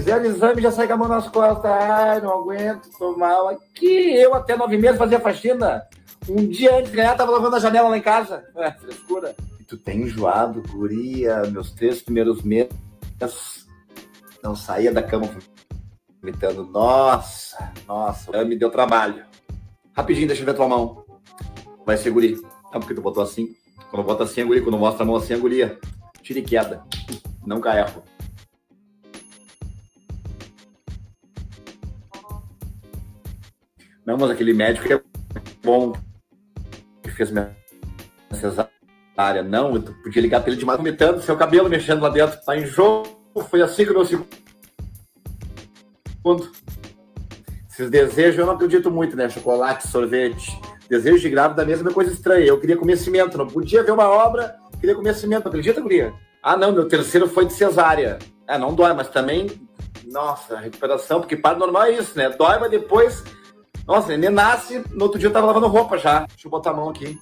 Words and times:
Fizeram 0.00 0.24
exame 0.24 0.62
já 0.62 0.72
saí 0.72 0.88
com 0.88 0.94
a 0.94 0.96
mão 0.96 1.08
nas 1.08 1.28
costas. 1.28 1.70
Ai, 1.70 2.22
não 2.22 2.40
aguento, 2.40 2.88
tô 2.98 3.14
mal. 3.18 3.48
Aqui, 3.48 4.14
eu 4.14 4.32
até 4.32 4.56
nove 4.56 4.78
meses 4.78 4.96
fazia 4.96 5.20
faxina. 5.20 5.82
Um 6.26 6.48
dia 6.48 6.74
antes 6.74 6.90
de 6.90 6.96
ganhar, 6.96 7.14
tava 7.14 7.32
lavando 7.32 7.56
a 7.56 7.60
janela 7.60 7.90
lá 7.90 7.98
em 7.98 8.00
casa. 8.00 8.42
É, 8.56 8.70
frescura. 8.72 9.36
E 9.60 9.64
tu 9.64 9.76
tem 9.76 10.00
enjoado, 10.00 10.62
guria, 10.70 11.42
meus 11.50 11.72
três 11.72 12.00
primeiros 12.00 12.40
meses. 12.40 12.72
Não 14.42 14.56
saía 14.56 14.90
da 14.90 15.02
cama 15.02 15.28
gritando, 16.22 16.64
nossa, 16.64 17.70
nossa, 17.86 18.42
me 18.42 18.56
deu 18.56 18.70
trabalho. 18.70 19.22
Rapidinho, 19.94 20.28
deixa 20.28 20.40
eu 20.40 20.46
ver 20.46 20.54
tua 20.54 20.66
mão. 20.66 21.04
Vai 21.84 21.98
ser 21.98 22.08
guri. 22.08 22.40
Ah, 22.72 22.78
porque 22.78 22.94
tu 22.94 23.02
botou 23.02 23.22
assim. 23.22 23.54
Quando 23.90 24.06
bota 24.06 24.24
assim, 24.24 24.40
é 24.40 24.44
guri. 24.44 24.62
Quando 24.62 24.78
mostra 24.78 25.02
a 25.02 25.06
mão 25.06 25.16
assim, 25.16 25.34
é 25.34 25.36
guria. 25.36 25.78
Tira 26.22 26.38
e 26.38 26.42
queda. 26.42 26.82
Não 27.44 27.60
cai 27.60 27.80
erro. 27.80 28.02
Não, 34.04 34.16
mas 34.16 34.30
aquele 34.30 34.52
médico 34.52 34.92
é 34.92 35.00
bom 35.62 35.92
que 37.02 37.10
fez 37.10 37.30
minha 37.30 37.54
cesárea. 38.32 39.42
Não, 39.42 39.74
eu 39.74 39.82
podia 40.02 40.22
ligar 40.22 40.40
pra 40.40 40.50
ele 40.50 40.58
demais 40.58 40.78
vomitando, 40.78 41.20
seu 41.22 41.36
cabelo 41.36 41.68
mexendo 41.68 42.00
lá 42.00 42.08
dentro. 42.08 42.40
Tá 42.44 42.56
em 42.56 42.64
jogo. 42.64 43.20
Foi 43.48 43.60
assim 43.62 43.84
que 43.84 43.90
eu 43.90 44.04
segundo. 44.04 44.26
Esses 47.70 47.90
desejos 47.90 48.38
eu 48.38 48.46
não 48.46 48.54
acredito 48.54 48.90
muito, 48.90 49.16
né? 49.16 49.28
Chocolate, 49.28 49.88
sorvete. 49.88 50.58
Desejo 50.88 51.20
de 51.20 51.30
grávida 51.30 51.64
mesmo 51.64 51.88
é 51.88 51.92
coisa 51.92 52.12
estranha. 52.12 52.46
Eu 52.46 52.58
queria 52.58 52.76
comer 52.76 52.96
cimento, 52.96 53.38
não 53.38 53.46
podia 53.46 53.82
ver 53.82 53.92
uma 53.92 54.08
obra, 54.08 54.56
queria 54.80 54.94
comer 54.94 55.14
cimento. 55.14 55.46
Acredita, 55.46 55.80
guria? 55.80 56.12
Ah, 56.42 56.56
não, 56.56 56.72
meu 56.72 56.88
terceiro 56.88 57.28
foi 57.28 57.46
de 57.46 57.52
cesárea. 57.52 58.18
É, 58.48 58.58
não 58.58 58.74
dói, 58.74 58.92
mas 58.92 59.08
também, 59.08 59.48
nossa, 60.06 60.56
recuperação, 60.56 61.20
porque 61.20 61.36
para 61.36 61.56
normal 61.56 61.84
é 61.84 61.92
isso, 61.92 62.18
né? 62.18 62.30
Dói, 62.30 62.58
mas 62.58 62.70
depois 62.70 63.22
nossa, 63.90 64.14
ele 64.14 64.30
nasce, 64.30 64.84
no 64.92 65.02
outro 65.02 65.18
dia 65.18 65.26
eu 65.26 65.32
tava 65.32 65.48
lavando 65.48 65.66
roupa 65.66 65.98
já. 65.98 66.20
Deixa 66.20 66.46
eu 66.46 66.50
botar 66.50 66.70
a 66.70 66.74
mão 66.74 66.90
aqui. 66.90 67.18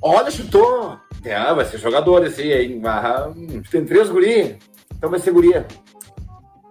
Olha, 0.00 0.30
chutou. 0.30 0.96
É, 1.24 1.52
vai 1.52 1.64
ser 1.64 1.78
jogador 1.78 2.24
esse 2.24 2.42
aí? 2.42 2.80
Ah, 2.84 3.28
tem 3.68 3.84
três 3.84 4.08
guri. 4.08 4.56
Então 4.94 5.10
vai 5.10 5.18
ser 5.18 5.32
guria. 5.32 5.66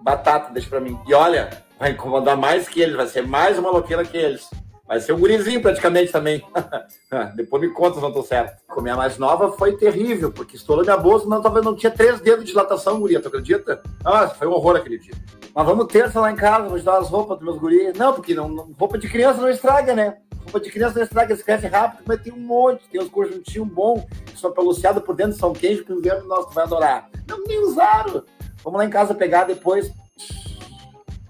Batata, 0.02 0.54
deixa 0.54 0.70
pra 0.70 0.80
mim. 0.80 0.98
E 1.06 1.14
olha, 1.14 1.50
vai 1.78 1.92
incomodar 1.92 2.38
mais 2.38 2.70
que 2.70 2.80
eles, 2.80 2.96
vai 2.96 3.08
ser 3.08 3.28
mais 3.28 3.60
uma 3.60 3.72
loqueira 3.72 4.06
que 4.06 4.16
eles. 4.16 4.50
Vai 4.92 5.00
ser 5.00 5.14
um 5.14 5.20
gurizinho 5.20 5.62
praticamente 5.62 6.12
também. 6.12 6.44
Depois 7.34 7.62
me 7.62 7.70
conta 7.70 7.96
se 7.96 8.02
não 8.02 8.12
tô 8.12 8.22
certo. 8.24 8.62
Com 8.68 8.82
a 8.82 8.84
minha 8.84 8.96
mais 8.98 9.18
nova 9.18 9.54
foi 9.54 9.78
terrível, 9.78 10.34
porque 10.34 10.58
estourou 10.58 10.84
minha 10.84 10.98
bolsa, 10.98 11.30
não, 11.30 11.42
tava, 11.42 11.62
não 11.62 11.74
tinha 11.74 11.90
três 11.90 12.20
dedos 12.20 12.44
de 12.44 12.52
dilatação, 12.52 13.00
guria, 13.00 13.22
tu 13.22 13.30
acredita? 13.30 13.82
Nossa, 14.04 14.36
foi 14.36 14.50
um 14.50 14.52
horror 14.52 14.76
aquele 14.76 14.98
dia. 14.98 15.14
Mas 15.56 15.66
vamos 15.66 15.88
terça 15.88 16.20
lá 16.20 16.30
em 16.30 16.36
casa, 16.36 16.68
vou 16.68 16.78
te 16.78 16.84
dar 16.84 16.98
as 16.98 17.08
roupas 17.08 17.38
dos 17.38 17.46
meus 17.46 17.58
guris. 17.58 17.98
Não, 17.98 18.14
porque 18.14 18.36
não, 18.36 18.70
roupa 18.78 18.98
de 18.98 19.08
criança 19.08 19.40
não 19.40 19.50
estraga, 19.50 19.96
né? 19.96 20.18
Roupa 20.44 20.60
de 20.60 20.70
criança 20.70 20.96
não 20.96 21.04
estraga, 21.06 21.34
esquece 21.34 21.68
rápido, 21.68 22.04
mas 22.06 22.22
tem 22.22 22.34
um 22.34 22.40
monte, 22.40 22.84
tem 22.90 23.02
uns 23.02 23.08
conjuntinhos 23.08 23.70
bons, 23.70 24.04
que 24.26 24.38
são 24.38 24.52
peluciados 24.52 25.02
por 25.04 25.16
dentro, 25.16 25.38
são 25.38 25.54
queijo 25.54 25.86
que 25.86 25.94
o 25.94 26.00
inverno 26.00 26.28
nosso 26.28 26.50
vai 26.50 26.66
adorar. 26.66 27.10
Não, 27.30 27.42
nem 27.46 27.64
usaram. 27.64 28.26
Vamos 28.62 28.78
lá 28.78 28.86
em 28.86 28.90
casa 28.90 29.16
pegar 29.16 29.46
depois. 29.46 29.90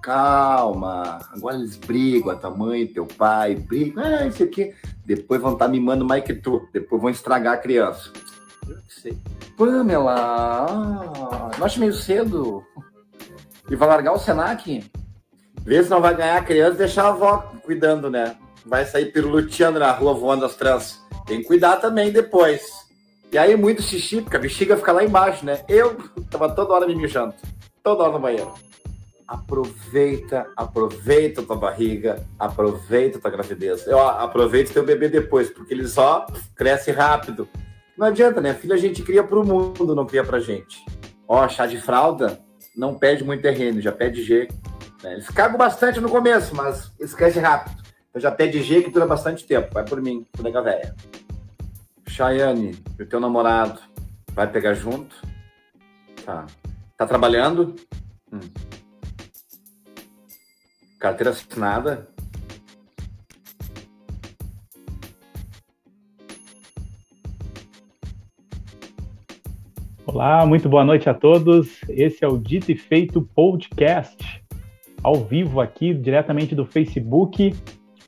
Calma, 0.01 1.19
agora 1.31 1.57
eles 1.57 1.77
brigam, 1.77 2.31
a 2.31 2.35
tua 2.35 2.49
mãe, 2.49 2.87
teu 2.87 3.05
pai, 3.05 3.55
brigam, 3.55 4.03
ah, 4.03 4.25
isso 4.25 4.43
aqui. 4.43 4.73
Depois 5.05 5.39
vão 5.39 5.53
estar 5.53 5.65
tá 5.65 5.71
mimando 5.71 6.03
mais 6.03 6.23
que 6.23 6.33
tu, 6.33 6.67
depois 6.73 7.01
vão 7.01 7.11
estragar 7.11 7.53
a 7.53 7.57
criança. 7.57 8.11
Eu 8.67 8.77
sei. 8.87 9.17
Pamela, 9.57 10.15
ah, 10.15 11.51
eu 11.57 11.65
acho 11.65 11.79
meio 11.79 11.93
cedo 11.93 12.63
e 13.69 13.75
vai 13.75 13.87
largar 13.87 14.13
o 14.13 14.19
Senac, 14.19 14.83
vê 15.61 15.83
se 15.83 15.89
não 15.89 16.01
vai 16.01 16.15
ganhar 16.15 16.37
a 16.37 16.43
criança 16.43 16.75
e 16.75 16.77
deixar 16.79 17.05
a 17.05 17.09
avó 17.09 17.51
cuidando, 17.63 18.09
né? 18.09 18.35
Vai 18.65 18.85
sair 18.85 19.11
piruloteando 19.11 19.79
na 19.79 19.91
rua 19.91 20.13
voando 20.13 20.45
as 20.45 20.55
tranças. 20.55 20.99
Tem 21.25 21.41
que 21.41 21.47
cuidar 21.47 21.77
também 21.77 22.11
depois. 22.11 22.61
E 23.31 23.37
aí, 23.37 23.55
muito 23.55 23.81
xixi, 23.81 24.21
porque 24.21 24.35
a 24.35 24.39
bexiga 24.39 24.75
fica 24.75 24.91
lá 24.91 25.03
embaixo, 25.03 25.45
né? 25.45 25.63
Eu 25.69 25.95
tava 26.29 26.49
toda 26.49 26.73
hora 26.73 26.87
me 26.87 26.95
mijando, 26.95 27.33
toda 27.81 28.03
hora 28.03 28.13
no 28.13 28.19
banheiro. 28.19 28.51
Aproveita, 29.31 30.45
aproveita 30.57 31.41
tua 31.41 31.55
barriga, 31.55 32.21
aproveita 32.37 33.17
tua 33.17 33.31
gravidez. 33.31 33.87
Eu 33.87 33.97
aproveita 33.97 34.73
teu 34.73 34.85
bebê 34.85 35.07
depois, 35.07 35.49
porque 35.49 35.73
ele 35.73 35.87
só 35.87 36.25
cresce 36.53 36.91
rápido. 36.91 37.47
Não 37.97 38.07
adianta, 38.07 38.41
né? 38.41 38.53
Filho 38.53 38.73
a 38.73 38.77
gente 38.77 39.01
cria 39.01 39.23
pro 39.23 39.45
mundo, 39.45 39.95
não 39.95 40.05
cria 40.05 40.21
pra 40.21 40.41
gente. 40.41 40.83
Ó, 41.25 41.47
chá 41.47 41.65
de 41.65 41.79
fralda, 41.79 42.41
não 42.75 42.95
pede 42.95 43.23
muito 43.23 43.41
terreno, 43.41 43.79
já 43.79 43.93
pede 43.93 44.21
G. 44.21 44.49
Né? 45.01 45.13
Eles 45.13 45.29
cagam 45.29 45.57
bastante 45.57 46.01
no 46.01 46.09
começo, 46.09 46.53
mas 46.53 46.91
esquece 46.99 47.39
rápido. 47.39 47.81
Então 48.09 48.21
já 48.21 48.31
pede 48.31 48.61
G 48.61 48.81
que 48.81 48.91
dura 48.91 49.05
bastante 49.05 49.47
tempo. 49.47 49.73
Vai 49.73 49.85
por 49.85 50.01
mim, 50.01 50.27
colega 50.35 50.61
velha. 50.61 50.93
Chayane, 52.05 52.77
o 52.99 53.05
teu 53.05 53.21
namorado 53.21 53.79
vai 54.33 54.51
pegar 54.51 54.73
junto? 54.73 55.15
Tá. 56.25 56.45
Tá 56.97 57.07
trabalhando? 57.07 57.77
Hum. 58.29 58.39
Carteira 61.01 61.31
assinada? 61.31 62.07
Olá, 70.05 70.45
muito 70.45 70.69
boa 70.69 70.85
noite 70.85 71.09
a 71.09 71.13
todos. 71.15 71.81
Esse 71.89 72.23
é 72.23 72.27
o 72.27 72.37
Dito 72.37 72.71
e 72.71 72.77
Feito 72.77 73.19
Podcast, 73.33 74.43
ao 75.01 75.15
vivo 75.15 75.59
aqui, 75.59 75.91
diretamente 75.91 76.53
do 76.53 76.67
Facebook. 76.67 77.51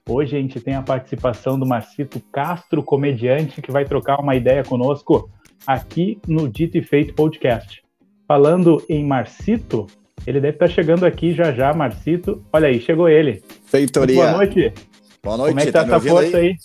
Hoje 0.07 0.37
a 0.37 0.39
gente 0.39 0.59
tem 0.59 0.75
a 0.75 0.83
participação 0.83 1.57
do 1.57 1.65
Marcito 1.65 2.21
Castro, 2.31 2.83
comediante, 2.83 3.59
que 3.59 3.71
vai 3.71 3.85
trocar 3.85 4.19
uma 4.19 4.35
ideia 4.35 4.63
conosco 4.63 5.31
aqui 5.65 6.19
no 6.27 6.47
Dito 6.47 6.77
e 6.77 6.83
Feito 6.83 7.15
Podcast. 7.15 7.81
Falando 8.27 8.85
em 8.87 9.03
Marcito, 9.03 9.87
ele 10.25 10.39
deve 10.39 10.55
estar 10.55 10.67
chegando 10.67 11.05
aqui 11.05 11.33
já 11.33 11.51
já, 11.51 11.73
Marcito. 11.73 12.43
Olha 12.51 12.67
aí, 12.67 12.79
chegou 12.79 13.09
ele. 13.09 13.43
Feitoria. 13.65 14.15
Boa 14.15 14.31
noite. 14.31 14.73
Boa 15.21 15.37
noite. 15.37 15.49
Como 15.49 15.59
é 15.59 15.65
que 15.65 15.71
tá, 15.71 15.85
tá 15.85 15.95
essa 15.95 16.07
força 16.07 16.37
aí? 16.37 16.57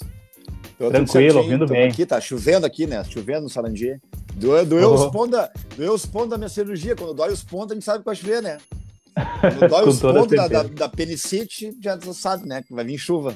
aí? 0.78 0.90
Tranquilo, 0.90 1.38
ouvindo 1.38 1.66
bem. 1.66 1.88
Aqui, 1.88 2.06
tá 2.06 2.20
chovendo 2.20 2.64
aqui, 2.64 2.86
né? 2.86 3.02
Chovendo 3.04 3.42
no 3.42 3.48
Sarandi. 3.48 4.00
Doeu, 4.34 4.64
doeu, 4.64 4.94
os 4.94 5.06
pontos 5.06 5.40
doeu 5.76 5.92
os 5.92 6.06
pontos 6.06 6.30
da 6.30 6.38
minha 6.38 6.48
cirurgia. 6.48 6.94
Quando 6.94 7.14
dói 7.14 7.32
os 7.32 7.42
pontos, 7.42 7.72
a 7.72 7.74
gente 7.74 7.84
sabe 7.84 7.98
que 7.98 8.04
vai 8.04 8.14
chover, 8.14 8.40
né? 8.40 8.58
Quando 9.40 9.68
dói 9.68 9.82
os 9.88 10.00
pontos 10.00 10.36
da, 10.36 10.46
da, 10.46 10.62
da 10.62 10.88
penicite, 10.88 11.76
já 11.82 11.98
sabe, 12.12 12.46
né? 12.46 12.62
Que 12.62 12.72
vai 12.72 12.84
vir 12.84 12.96
chuva. 12.96 13.34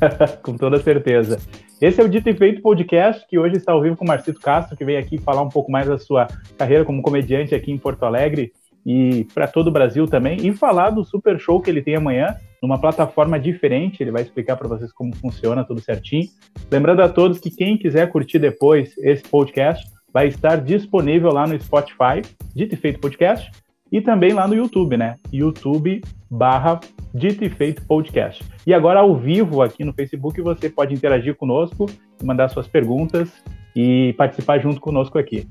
com 0.42 0.56
toda 0.56 0.82
certeza. 0.82 1.38
Esse 1.80 2.00
é 2.00 2.04
o 2.04 2.08
Dito 2.08 2.28
e 2.28 2.34
Feito 2.34 2.60
Podcast, 2.60 3.24
que 3.28 3.38
hoje 3.38 3.56
está 3.56 3.72
ao 3.72 3.80
vivo 3.80 3.96
com 3.96 4.04
o 4.04 4.08
Marcito 4.08 4.40
Castro, 4.40 4.76
que 4.76 4.84
vem 4.84 4.98
aqui 4.98 5.18
falar 5.18 5.42
um 5.42 5.48
pouco 5.48 5.70
mais 5.70 5.86
da 5.86 5.98
sua 5.98 6.26
carreira 6.58 6.84
como 6.84 7.00
comediante 7.00 7.54
aqui 7.54 7.70
em 7.70 7.78
Porto 7.78 8.02
Alegre 8.02 8.52
e 8.84 9.26
para 9.34 9.46
todo 9.46 9.68
o 9.68 9.72
Brasil 9.72 10.06
também, 10.06 10.46
e 10.46 10.52
falar 10.52 10.90
do 10.90 11.04
super 11.04 11.38
show 11.38 11.60
que 11.60 11.70
ele 11.70 11.82
tem 11.82 11.96
amanhã, 11.96 12.36
numa 12.62 12.80
plataforma 12.80 13.38
diferente. 13.38 14.02
Ele 14.02 14.10
vai 14.10 14.22
explicar 14.22 14.56
para 14.56 14.68
vocês 14.68 14.92
como 14.92 15.14
funciona 15.16 15.64
tudo 15.64 15.80
certinho. 15.80 16.28
Lembrando 16.70 17.02
a 17.02 17.08
todos 17.08 17.38
que 17.38 17.50
quem 17.50 17.78
quiser 17.78 18.10
curtir 18.10 18.38
depois 18.38 18.96
esse 18.98 19.22
podcast 19.22 19.88
vai 20.12 20.28
estar 20.28 20.56
disponível 20.56 21.32
lá 21.32 21.46
no 21.46 21.58
Spotify, 21.60 22.22
Dito 22.54 22.74
e 22.74 22.78
Feito 22.78 23.00
Podcast, 23.00 23.50
e 23.92 24.00
também 24.00 24.32
lá 24.32 24.46
no 24.46 24.54
YouTube, 24.54 24.96
né? 24.96 25.16
YouTube 25.32 26.00
barra 26.30 26.78
Dito 27.12 27.44
e 27.44 27.48
Feito 27.48 27.84
Podcast. 27.86 28.44
E 28.66 28.72
agora 28.72 29.00
ao 29.00 29.16
vivo 29.16 29.62
aqui 29.62 29.84
no 29.84 29.92
Facebook 29.92 30.40
você 30.40 30.68
pode 30.68 30.94
interagir 30.94 31.34
conosco, 31.34 31.86
mandar 32.22 32.48
suas 32.48 32.68
perguntas 32.68 33.32
e 33.74 34.14
participar 34.16 34.58
junto 34.58 34.80
conosco 34.80 35.18
aqui. 35.18 35.46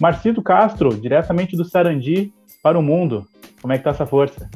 Marcito 0.00 0.42
Castro, 0.42 0.90
diretamente 0.90 1.56
do 1.56 1.64
Sarandi 1.64 2.32
para 2.66 2.80
o 2.80 2.82
mundo. 2.82 3.24
Como 3.62 3.72
é 3.72 3.78
que 3.78 3.84
tá 3.84 3.90
essa 3.90 4.04
força? 4.04 4.50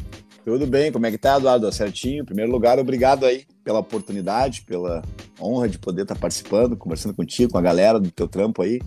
Tudo 0.44 0.66
bem, 0.66 0.90
como 0.90 1.06
é 1.06 1.12
que 1.12 1.18
tá, 1.18 1.36
Eduardo? 1.36 1.70
Certinho. 1.70 2.22
Em 2.22 2.24
primeiro 2.24 2.50
lugar, 2.50 2.76
obrigado 2.76 3.24
aí 3.24 3.44
pela 3.62 3.78
oportunidade, 3.78 4.62
pela 4.62 5.00
honra 5.40 5.68
de 5.68 5.78
poder 5.78 6.02
estar 6.02 6.16
participando, 6.16 6.76
conversando 6.76 7.14
contigo, 7.14 7.52
com 7.52 7.58
a 7.58 7.62
galera 7.62 8.00
do 8.00 8.10
teu 8.10 8.26
trampo 8.26 8.62
aí. 8.62 8.80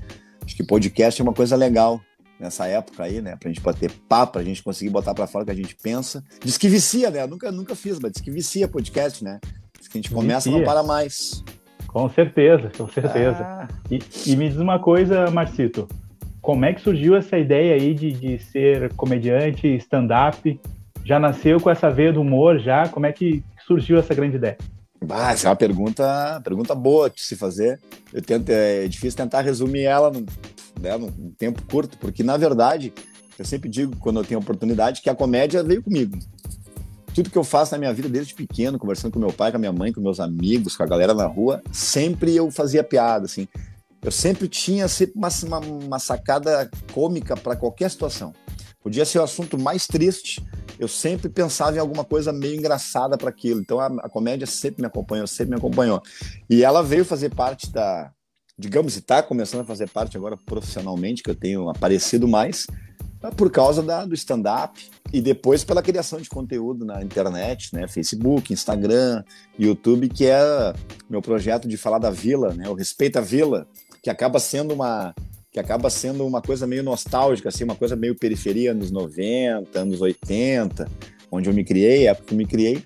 Acho 0.44 0.58
que 0.58 0.64
podcast 0.66 1.22
é 1.22 1.24
uma 1.24 1.34
coisa 1.34 1.56
legal 1.56 2.02
nessa 2.38 2.68
época 2.68 3.02
aí, 3.02 3.22
né? 3.22 3.38
Pra 3.38 3.48
gente 3.48 3.62
bater 3.62 3.90
papo, 4.10 4.34
pra 4.34 4.44
gente 4.44 4.62
conseguir 4.62 4.90
botar 4.90 5.14
pra 5.14 5.26
fora 5.26 5.44
o 5.44 5.46
que 5.46 5.54
a 5.54 5.56
gente 5.56 5.78
pensa. 5.82 6.22
Diz 6.44 6.58
que 6.58 6.68
vicia, 6.68 7.10
né? 7.10 7.22
Eu 7.22 7.28
nunca, 7.30 7.50
nunca 7.50 7.76
fiz, 7.76 8.00
mas 8.02 8.12
diz 8.12 8.22
que 8.22 8.30
vicia 8.30 8.68
podcast, 8.68 9.24
né? 9.24 9.40
Diz 9.80 9.88
que 9.88 9.98
a 9.98 10.02
gente 10.02 10.14
começa 10.14 10.52
não 10.52 10.66
para 10.66 10.84
mais. 10.84 11.42
Com 11.88 12.10
certeza, 12.10 12.70
com 12.78 12.90
certeza. 12.90 13.38
Ah. 13.40 13.68
E, 13.90 14.02
e 14.26 14.36
me 14.36 14.50
diz 14.50 14.58
uma 14.58 14.80
coisa, 14.80 15.32
Marcito. 15.32 15.88
Como 16.44 16.66
é 16.66 16.74
que 16.74 16.82
surgiu 16.82 17.16
essa 17.16 17.38
ideia 17.38 17.74
aí 17.74 17.94
de, 17.94 18.12
de 18.12 18.38
ser 18.38 18.94
comediante, 18.96 19.66
stand-up? 19.78 20.60
Já 21.06 21.18
nasceu 21.18 21.58
com 21.58 21.70
essa 21.70 21.90
veia 21.90 22.12
do 22.12 22.20
humor 22.20 22.60
já? 22.60 22.86
Como 22.90 23.06
é 23.06 23.14
que 23.14 23.42
surgiu 23.66 23.98
essa 23.98 24.14
grande 24.14 24.36
ideia? 24.36 24.58
Ah, 25.10 25.32
essa 25.32 25.48
é 25.48 25.50
uma 25.50 25.56
pergunta, 25.56 26.42
pergunta 26.44 26.76
boa 26.76 27.10
de 27.10 27.22
se 27.22 27.38
fazer. 27.38 27.80
Eu 28.12 28.22
tento, 28.22 28.50
é 28.50 28.86
difícil 28.90 29.16
tentar 29.16 29.40
resumir 29.40 29.84
ela 29.84 30.12
num, 30.12 30.26
né, 30.82 30.98
num 30.98 31.32
tempo 31.38 31.62
curto, 31.64 31.98
porque 31.98 32.24
na 32.24 32.36
verdade 32.36 32.92
Eu 33.40 33.46
sempre 33.46 33.70
digo, 33.70 33.96
quando 33.98 34.20
eu 34.20 34.26
tenho 34.26 34.40
oportunidade, 34.40 35.02
que 35.02 35.10
a 35.10 35.16
comédia 35.16 35.64
veio 35.64 35.82
comigo. 35.82 36.20
Tudo 37.16 37.30
que 37.30 37.38
eu 37.38 37.44
faço 37.44 37.72
na 37.72 37.78
minha 37.78 37.94
vida 37.94 38.10
desde 38.10 38.34
pequeno, 38.34 38.78
conversando 38.78 39.14
com 39.14 39.20
meu 39.20 39.32
pai, 39.32 39.50
com 39.50 39.58
a 39.58 39.60
minha 39.60 39.72
mãe, 39.72 39.94
com 39.94 40.02
meus 40.02 40.20
amigos, 40.20 40.76
com 40.76 40.84
a 40.84 40.88
galera 40.88 41.14
na 41.14 41.26
rua, 41.26 41.62
sempre 41.72 42.36
eu 42.36 42.52
fazia 42.52 42.84
piada, 42.84 43.26
assim. 43.26 43.48
Eu 44.04 44.12
sempre 44.12 44.48
tinha 44.48 44.88
sempre 44.88 45.16
uma, 45.16 45.30
uma, 45.44 45.60
uma 45.60 46.00
sacada 46.00 46.70
cômica 46.92 47.36
para 47.38 47.56
qualquer 47.56 47.90
situação. 47.90 48.34
Podia 48.82 49.06
ser 49.06 49.20
o 49.20 49.24
assunto 49.24 49.58
mais 49.58 49.88
triste, 49.88 50.46
eu 50.78 50.90
sempre 50.90 51.30
pensava 51.30 51.78
em 51.78 51.80
alguma 51.80 52.04
coisa 52.04 52.34
meio 52.34 52.56
engraçada 52.56 53.18
para 53.18 53.30
aquilo. 53.30 53.62
Então 53.62 53.80
a, 53.80 53.88
a, 53.88 54.10
comédia 54.10 54.46
sempre 54.46 54.82
me 54.82 54.88
acompanhou, 54.88 55.26
sempre 55.26 55.52
me 55.52 55.58
acompanhou. 55.58 56.02
E 56.50 56.64
ela 56.64 56.84
veio 56.84 57.06
fazer 57.06 57.34
parte 57.34 57.72
da, 57.72 58.12
digamos, 58.58 58.98
está 58.98 59.24
começando 59.24 59.62
a 59.62 59.66
fazer 59.66 59.90
parte 59.90 60.18
agora 60.18 60.38
profissionalmente, 60.38 61.24
que 61.24 61.30
eu 61.30 61.36
tenho 61.36 61.70
aparecido 61.70 62.28
mais, 62.28 62.68
por 63.38 63.50
causa 63.50 63.82
da, 63.82 64.06
do 64.06 64.14
stand-up 64.14 64.86
e 65.14 65.22
depois 65.22 65.64
pela 65.64 65.82
criação 65.82 66.20
de 66.20 66.30
conteúdo 66.30 66.84
na 66.84 67.02
internet, 67.02 67.74
né? 67.74 67.88
Facebook, 67.88 68.52
Instagram, 68.52 69.24
YouTube, 69.58 70.10
que 70.10 70.26
é 70.26 70.42
meu 71.10 71.22
projeto 71.22 71.68
de 71.68 71.78
falar 71.78 72.00
da 72.00 72.10
vila, 72.10 72.54
né? 72.54 72.68
O 72.68 72.74
Respeita 72.74 73.20
a 73.20 73.22
Vila, 73.22 73.68
que 74.04 74.10
acaba 74.10 74.38
sendo 74.38 74.74
uma 74.74 75.16
que 75.50 75.60
acaba 75.60 75.88
sendo 75.88 76.26
uma 76.26 76.42
coisa 76.42 76.66
meio 76.66 76.82
nostálgica, 76.82 77.50
assim, 77.50 77.64
uma 77.64 77.76
coisa 77.76 77.96
meio 77.96 78.16
periferia, 78.18 78.72
anos 78.72 78.90
90, 78.90 79.80
anos 79.80 80.02
80, 80.02 80.90
onde 81.32 81.48
eu 81.48 81.54
me 81.54 81.64
criei, 81.64 82.08
época 82.08 82.30
que 82.30 82.34
eu 82.34 82.38
me 82.38 82.46
criei. 82.48 82.84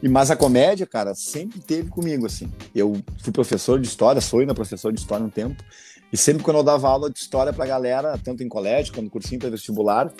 E 0.00 0.08
mas 0.08 0.30
a 0.30 0.36
comédia, 0.36 0.86
cara, 0.86 1.16
sempre 1.16 1.58
teve 1.58 1.90
comigo 1.90 2.24
assim. 2.24 2.48
Eu 2.72 2.92
fui 3.18 3.32
professor 3.32 3.80
de 3.80 3.88
história, 3.88 4.20
sou 4.20 4.38
ainda 4.38 4.54
professor 4.54 4.92
de 4.92 5.00
história 5.00 5.26
um 5.26 5.28
tempo, 5.28 5.60
e 6.12 6.16
sempre 6.16 6.44
quando 6.44 6.58
eu 6.58 6.62
dava 6.62 6.88
aula 6.88 7.10
de 7.10 7.18
história 7.18 7.52
para 7.52 7.66
galera, 7.66 8.16
tanto 8.22 8.44
em 8.44 8.48
colégio 8.48 8.94
quanto 8.94 9.06
no 9.06 9.10
cursinho 9.10 9.40
para 9.40 9.50
vestibular, 9.50 10.12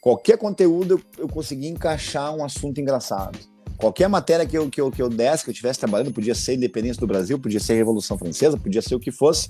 qualquer 0.00 0.38
conteúdo 0.38 0.94
eu, 0.94 1.24
eu 1.24 1.28
conseguia 1.28 1.68
encaixar 1.68 2.32
um 2.32 2.44
assunto 2.44 2.80
engraçado. 2.80 3.36
Qualquer 3.76 4.08
matéria 4.08 4.46
que 4.46 4.56
eu, 4.56 4.68
que, 4.70 4.80
eu, 4.80 4.90
que 4.90 5.02
eu 5.02 5.08
desse, 5.08 5.44
que 5.44 5.50
eu 5.50 5.52
estivesse 5.52 5.80
trabalhando, 5.80 6.12
podia 6.12 6.34
ser 6.34 6.54
independência 6.54 7.00
do 7.00 7.06
Brasil, 7.06 7.38
podia 7.38 7.60
ser 7.60 7.74
Revolução 7.74 8.16
Francesa, 8.16 8.56
podia 8.56 8.80
ser 8.80 8.94
o 8.94 9.00
que 9.00 9.10
fosse, 9.10 9.48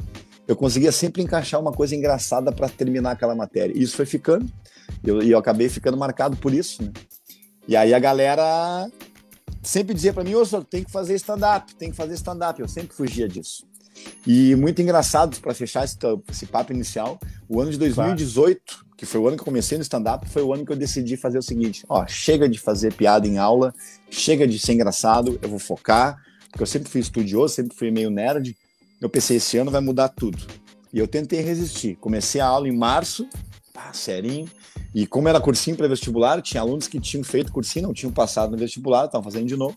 eu 0.49 0.57
conseguia 0.57 0.91
sempre 0.91 1.23
encaixar 1.23 1.61
uma 1.61 1.73
coisa 1.73 1.95
engraçada 1.95 2.51
para 2.51 2.69
terminar 2.69 3.13
aquela 3.13 3.35
matéria. 3.35 3.73
E 3.77 3.83
isso 3.83 3.97
foi 3.97 4.07
ficando, 4.07 4.47
e 5.05 5.09
eu, 5.09 5.23
eu 5.23 5.39
acabei 5.39 5.69
ficando 5.69 5.97
marcado 5.97 6.37
por 6.37 6.53
isso. 6.53 6.83
Né? 6.83 6.93
E 7.69 7.77
aí 7.77 7.95
a 7.95 7.99
galera 7.99 8.89
sempre 9.63 9.95
dizia 9.95 10.13
para 10.13 10.25
mim, 10.25 10.35
ô, 10.35 10.45
senhor, 10.45 10.65
tem 10.65 10.83
que 10.83 10.91
fazer 10.91 11.15
stand-up, 11.15 11.75
tem 11.77 11.91
que 11.91 11.97
fazer 11.97 12.15
stand-up. 12.15 12.61
Eu 12.61 12.69
sempre 12.69 12.95
fugia 12.95 13.29
disso. 13.29 13.65
E 14.27 14.55
muito 14.57 14.81
engraçado, 14.81 15.41
para 15.41 15.55
fechar 15.55 15.85
esse, 15.85 15.97
esse, 16.31 16.47
papo 16.47 16.73
inicial, 16.73 17.19
o 17.49 17.61
ano 17.61 17.71
de 17.71 17.79
2018, 17.79 18.61
claro. 18.65 18.87
que 18.97 19.07
foi 19.07 19.21
o 19.21 19.27
ano 19.27 19.37
que 19.37 19.43
eu 19.43 19.47
comecei 19.47 19.77
no 19.77 19.83
stand-up, 19.83 20.29
foi 20.29 20.43
o 20.43 20.53
ano 20.53 20.65
que 20.65 20.73
eu 20.73 20.77
decidi 20.77 21.17
fazer 21.17 21.39
o 21.39 21.43
seguinte: 21.43 21.85
ó, 21.89 22.07
chega 22.07 22.49
de 22.49 22.59
fazer 22.59 22.95
piada 22.95 23.27
em 23.27 23.39
aula, 23.39 23.75
chega 24.11 24.47
de 24.47 24.59
ser 24.59 24.75
engraçado, 24.75 25.39
eu 25.43 25.49
vou 25.49 25.59
focar, 25.59 26.23
porque 26.51 26.63
eu 26.63 26.67
sempre 26.67 26.89
fui 26.91 27.01
estudioso, 27.01 27.55
sempre 27.55 27.77
fui 27.77 27.91
meio 27.91 28.11
nerd. 28.11 28.57
Eu 29.01 29.09
pensei, 29.09 29.39
esse 29.39 29.59
ano 29.59 29.71
vai 29.71 29.81
mudar 29.81 30.09
tudo. 30.09 30.39
E 30.93 30.99
eu 30.99 31.09
tentei 31.09 31.41
resistir. 31.41 31.97
Comecei 31.97 32.41
a 32.41 32.47
aula 32.47 32.69
em 32.69 32.77
março, 32.77 33.27
pá, 33.73 33.93
serinho. 33.93 34.49
E 34.95 35.07
como 35.07 35.29
era 35.29 35.41
cursinho 35.41 35.77
para 35.77 35.89
vestibular, 35.89 36.41
tinha 36.43 36.61
alunos 36.61 36.87
que 36.87 37.01
tinham 37.01 37.25
feito 37.25 37.51
cursinho, 37.51 37.87
não 37.87 37.95
tinham 37.95 38.13
passado 38.13 38.51
no 38.51 38.59
vestibular, 38.59 39.07
estavam 39.07 39.25
fazendo 39.25 39.47
de 39.47 39.57
novo. 39.57 39.77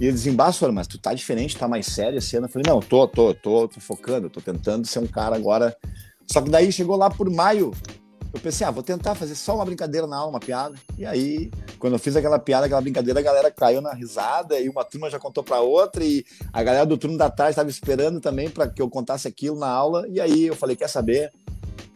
E 0.00 0.06
eles 0.06 0.26
embaçam, 0.26 0.72
mas 0.72 0.86
tu 0.86 0.98
tá 0.98 1.12
diferente, 1.12 1.56
tá 1.56 1.68
mais 1.68 1.84
sério 1.86 2.18
esse 2.18 2.34
ano. 2.34 2.46
Eu 2.46 2.50
falei, 2.50 2.64
não, 2.66 2.80
tô, 2.80 3.06
tô, 3.06 3.34
tô, 3.34 3.68
tô 3.68 3.80
focando, 3.80 4.30
tô 4.30 4.40
tentando 4.40 4.86
ser 4.86 4.98
um 4.98 5.06
cara 5.06 5.36
agora. 5.36 5.76
Só 6.26 6.40
que 6.40 6.48
daí 6.48 6.72
chegou 6.72 6.96
lá 6.96 7.10
por 7.10 7.28
maio, 7.28 7.72
eu 8.32 8.38
pensei, 8.38 8.66
ah, 8.66 8.70
vou 8.70 8.82
tentar 8.82 9.14
fazer 9.14 9.34
só 9.34 9.56
uma 9.56 9.64
brincadeira 9.64 10.06
na 10.06 10.16
aula, 10.16 10.30
uma 10.30 10.40
piada. 10.40 10.76
E 10.96 11.04
aí, 11.04 11.50
quando 11.78 11.94
eu 11.94 11.98
fiz 11.98 12.14
aquela 12.14 12.38
piada, 12.38 12.66
aquela 12.66 12.80
brincadeira, 12.80 13.18
a 13.18 13.22
galera 13.22 13.50
caiu 13.50 13.82
na 13.82 13.92
risada 13.92 14.58
e 14.58 14.68
uma 14.68 14.84
turma 14.84 15.10
já 15.10 15.18
contou 15.18 15.42
para 15.42 15.60
outra 15.60 16.04
e 16.04 16.24
a 16.52 16.62
galera 16.62 16.86
do 16.86 16.96
turno 16.96 17.18
da 17.18 17.28
tarde 17.28 17.52
estava 17.52 17.68
esperando 17.68 18.20
também 18.20 18.48
para 18.48 18.68
que 18.68 18.80
eu 18.80 18.88
contasse 18.88 19.26
aquilo 19.26 19.58
na 19.58 19.68
aula. 19.68 20.06
E 20.08 20.20
aí 20.20 20.46
eu 20.46 20.54
falei, 20.54 20.76
quer 20.76 20.88
saber? 20.88 21.32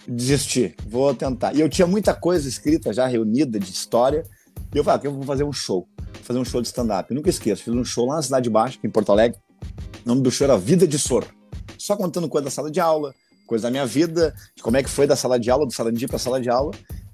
Desisti, 0.07 0.75
vou 0.87 1.15
tentar. 1.15 1.55
E 1.55 1.61
eu 1.61 1.69
tinha 1.69 1.87
muita 1.87 2.13
coisa 2.13 2.49
escrita 2.49 2.93
já 2.93 3.07
reunida 3.07 3.59
de 3.59 3.71
história. 3.71 4.25
E 4.75 4.79
eu 4.79 4.85
falei, 4.85 5.01
ah, 5.03 5.07
eu 5.07 5.13
vou 5.13 5.23
fazer 5.23 5.45
um 5.45 5.53
show 5.53 5.89
fazer 6.25 6.39
um 6.39 6.45
show 6.45 6.61
de 6.61 6.69
stand-up. 6.69 7.13
Nunca 7.13 7.31
esqueço, 7.31 7.63
fiz 7.63 7.73
um 7.73 7.85
show 7.85 8.07
lá 8.07 8.17
na 8.17 8.23
Cidade 8.23 8.51
Baixa, 8.51 8.79
em 8.83 8.91
Porto 8.91 9.13
Alegre. 9.13 9.39
O 10.05 10.09
nome 10.09 10.23
do 10.23 10.31
show 10.31 10.47
era 10.47 10.57
Vida 10.57 10.87
de 10.87 10.99
Sor. 10.99 11.25
Só 11.79 11.97
contando 11.97 12.29
coisa 12.29 12.47
da 12.47 12.51
sala 12.51 12.71
de 12.71 12.81
aula, 12.81 13.15
coisa 13.47 13.65
da 13.65 13.71
minha 13.71 13.87
vida, 13.87 14.35
de 14.57 14.63
como 14.63 14.77
é 14.77 14.83
que 14.83 14.89
foi 14.89 15.07
da 15.07 15.15
sala 15.15 15.39
de 15.39 15.51
aula, 15.51 15.67
do 15.67 15.73
Sarandi 15.73 16.07
para 16.07 16.19
sala 16.19 16.41
de 16.41 16.49
aula. 16.49 16.73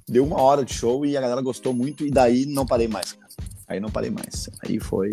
Deu 0.08 0.24
uma 0.24 0.40
hora 0.40 0.64
de 0.64 0.72
show 0.72 1.04
e 1.04 1.16
a 1.16 1.20
galera 1.20 1.40
gostou 1.40 1.72
muito, 1.72 2.04
e 2.04 2.10
daí 2.10 2.46
não 2.46 2.64
parei 2.64 2.88
mais, 2.88 3.12
cara. 3.12 3.28
Aí 3.68 3.80
não 3.80 3.90
parei 3.90 4.10
mais. 4.10 4.48
Aí 4.64 4.80
foi. 4.80 5.10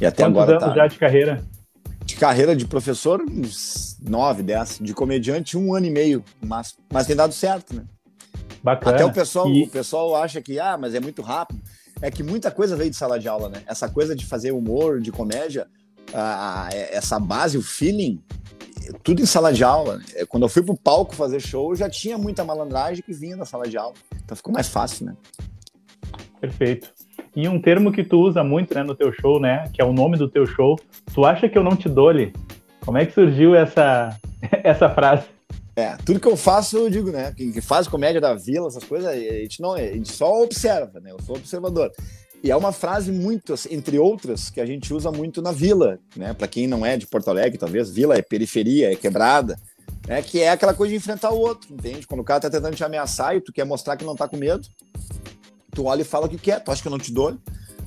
E 0.00 0.06
até 0.06 0.24
Quantos 0.24 0.42
agora. 0.42 0.52
anos 0.52 0.64
tá... 0.64 0.74
já 0.74 0.86
de 0.86 0.98
carreira? 0.98 1.44
De 2.04 2.16
carreira 2.16 2.56
de 2.56 2.66
professor, 2.66 3.20
uns 3.22 3.96
9, 4.00 4.42
10. 4.42 4.78
De 4.80 4.94
comediante, 4.94 5.56
um 5.56 5.74
ano 5.74 5.86
e 5.86 5.90
meio. 5.90 6.24
Mas, 6.40 6.76
mas 6.92 7.06
tem 7.06 7.16
dado 7.16 7.32
certo, 7.32 7.74
né? 7.74 7.84
Bacana. 8.62 8.96
Até 8.96 9.04
o 9.04 9.12
pessoal, 9.12 9.48
e... 9.48 9.64
o 9.64 9.68
pessoal 9.68 10.14
acha 10.16 10.40
que, 10.40 10.58
ah, 10.58 10.76
mas 10.78 10.94
é 10.94 11.00
muito 11.00 11.22
rápido 11.22 11.60
é 12.02 12.10
que 12.10 12.22
muita 12.22 12.50
coisa 12.50 12.76
veio 12.76 12.90
de 12.90 12.96
sala 12.96 13.18
de 13.18 13.28
aula, 13.28 13.48
né? 13.48 13.62
Essa 13.66 13.88
coisa 13.88 14.16
de 14.16 14.24
fazer 14.24 14.52
humor, 14.52 15.00
de 15.00 15.12
comédia, 15.12 15.66
a, 16.14 16.66
a, 16.66 16.68
essa 16.72 17.18
base, 17.18 17.58
o 17.58 17.62
feeling, 17.62 18.20
tudo 19.02 19.20
em 19.20 19.26
sala 19.26 19.52
de 19.52 19.62
aula. 19.62 20.00
É, 20.14 20.24
quando 20.24 20.44
eu 20.44 20.48
fui 20.48 20.62
pro 20.62 20.76
palco 20.76 21.14
fazer 21.14 21.40
show, 21.40 21.74
já 21.74 21.88
tinha 21.90 22.16
muita 22.16 22.44
malandragem 22.44 23.02
que 23.04 23.12
vinha 23.12 23.36
da 23.36 23.44
sala 23.44 23.68
de 23.68 23.76
aula. 23.76 23.94
Então 24.24 24.36
ficou 24.36 24.52
mais 24.52 24.68
fácil, 24.68 25.06
né? 25.06 25.16
Perfeito. 26.40 26.90
E 27.36 27.46
um 27.46 27.60
termo 27.60 27.92
que 27.92 28.02
tu 28.02 28.18
usa 28.18 28.42
muito 28.42 28.74
né, 28.74 28.82
no 28.82 28.94
teu 28.94 29.12
show, 29.12 29.38
né? 29.38 29.68
Que 29.72 29.82
é 29.82 29.84
o 29.84 29.92
nome 29.92 30.16
do 30.16 30.28
teu 30.28 30.46
show. 30.46 30.78
Tu 31.12 31.24
acha 31.24 31.48
que 31.48 31.58
eu 31.58 31.62
não 31.62 31.76
te 31.76 31.88
dole? 31.88 32.32
Como 32.80 32.96
é 32.96 33.04
que 33.04 33.12
surgiu 33.12 33.54
essa, 33.54 34.18
essa 34.64 34.88
frase? 34.88 35.26
É, 35.80 35.96
tudo 36.04 36.20
que 36.20 36.28
eu 36.28 36.36
faço, 36.36 36.76
eu 36.76 36.90
digo, 36.90 37.10
né? 37.10 37.32
Que, 37.32 37.58
faz 37.62 37.88
comédia 37.88 38.20
da 38.20 38.34
vila, 38.34 38.68
essas 38.68 38.84
coisas, 38.84 39.08
a 39.08 39.16
gente 39.16 39.62
não, 39.62 39.72
a 39.72 39.80
gente 39.80 40.12
só 40.12 40.42
observa, 40.42 41.00
né? 41.00 41.10
Eu 41.10 41.16
sou 41.24 41.36
observador. 41.36 41.90
E 42.44 42.50
é 42.50 42.56
uma 42.56 42.70
frase 42.70 43.10
muito, 43.10 43.54
assim, 43.54 43.72
entre 43.72 43.98
outras, 43.98 44.50
que 44.50 44.60
a 44.60 44.66
gente 44.66 44.92
usa 44.92 45.10
muito 45.10 45.40
na 45.40 45.52
vila, 45.52 45.98
né? 46.14 46.34
Para 46.34 46.46
quem 46.48 46.66
não 46.66 46.84
é 46.84 46.98
de 46.98 47.06
Porto 47.06 47.28
Alegre, 47.28 47.56
talvez, 47.56 47.88
vila 47.88 48.14
é 48.14 48.20
periferia, 48.20 48.92
é 48.92 48.94
quebrada, 48.94 49.58
né? 50.06 50.20
Que 50.20 50.40
é 50.40 50.50
aquela 50.50 50.74
coisa 50.74 50.90
de 50.90 50.98
enfrentar 50.98 51.30
o 51.30 51.38
outro, 51.38 51.72
entende? 51.72 52.06
Quando 52.06 52.20
o 52.20 52.24
cara 52.24 52.40
tá 52.40 52.50
tentando 52.50 52.76
te 52.76 52.84
ameaçar 52.84 53.34
e 53.34 53.40
tu 53.40 53.50
quer 53.50 53.64
mostrar 53.64 53.96
que 53.96 54.04
não 54.04 54.14
tá 54.14 54.28
com 54.28 54.36
medo, 54.36 54.68
tu 55.72 55.84
olha 55.84 56.02
e 56.02 56.04
fala 56.04 56.26
o 56.26 56.28
que 56.28 56.36
quer, 56.36 56.60
tu 56.60 56.70
acha 56.70 56.82
que 56.82 56.88
eu 56.88 56.92
não 56.92 56.98
te 56.98 57.10
dou? 57.10 57.38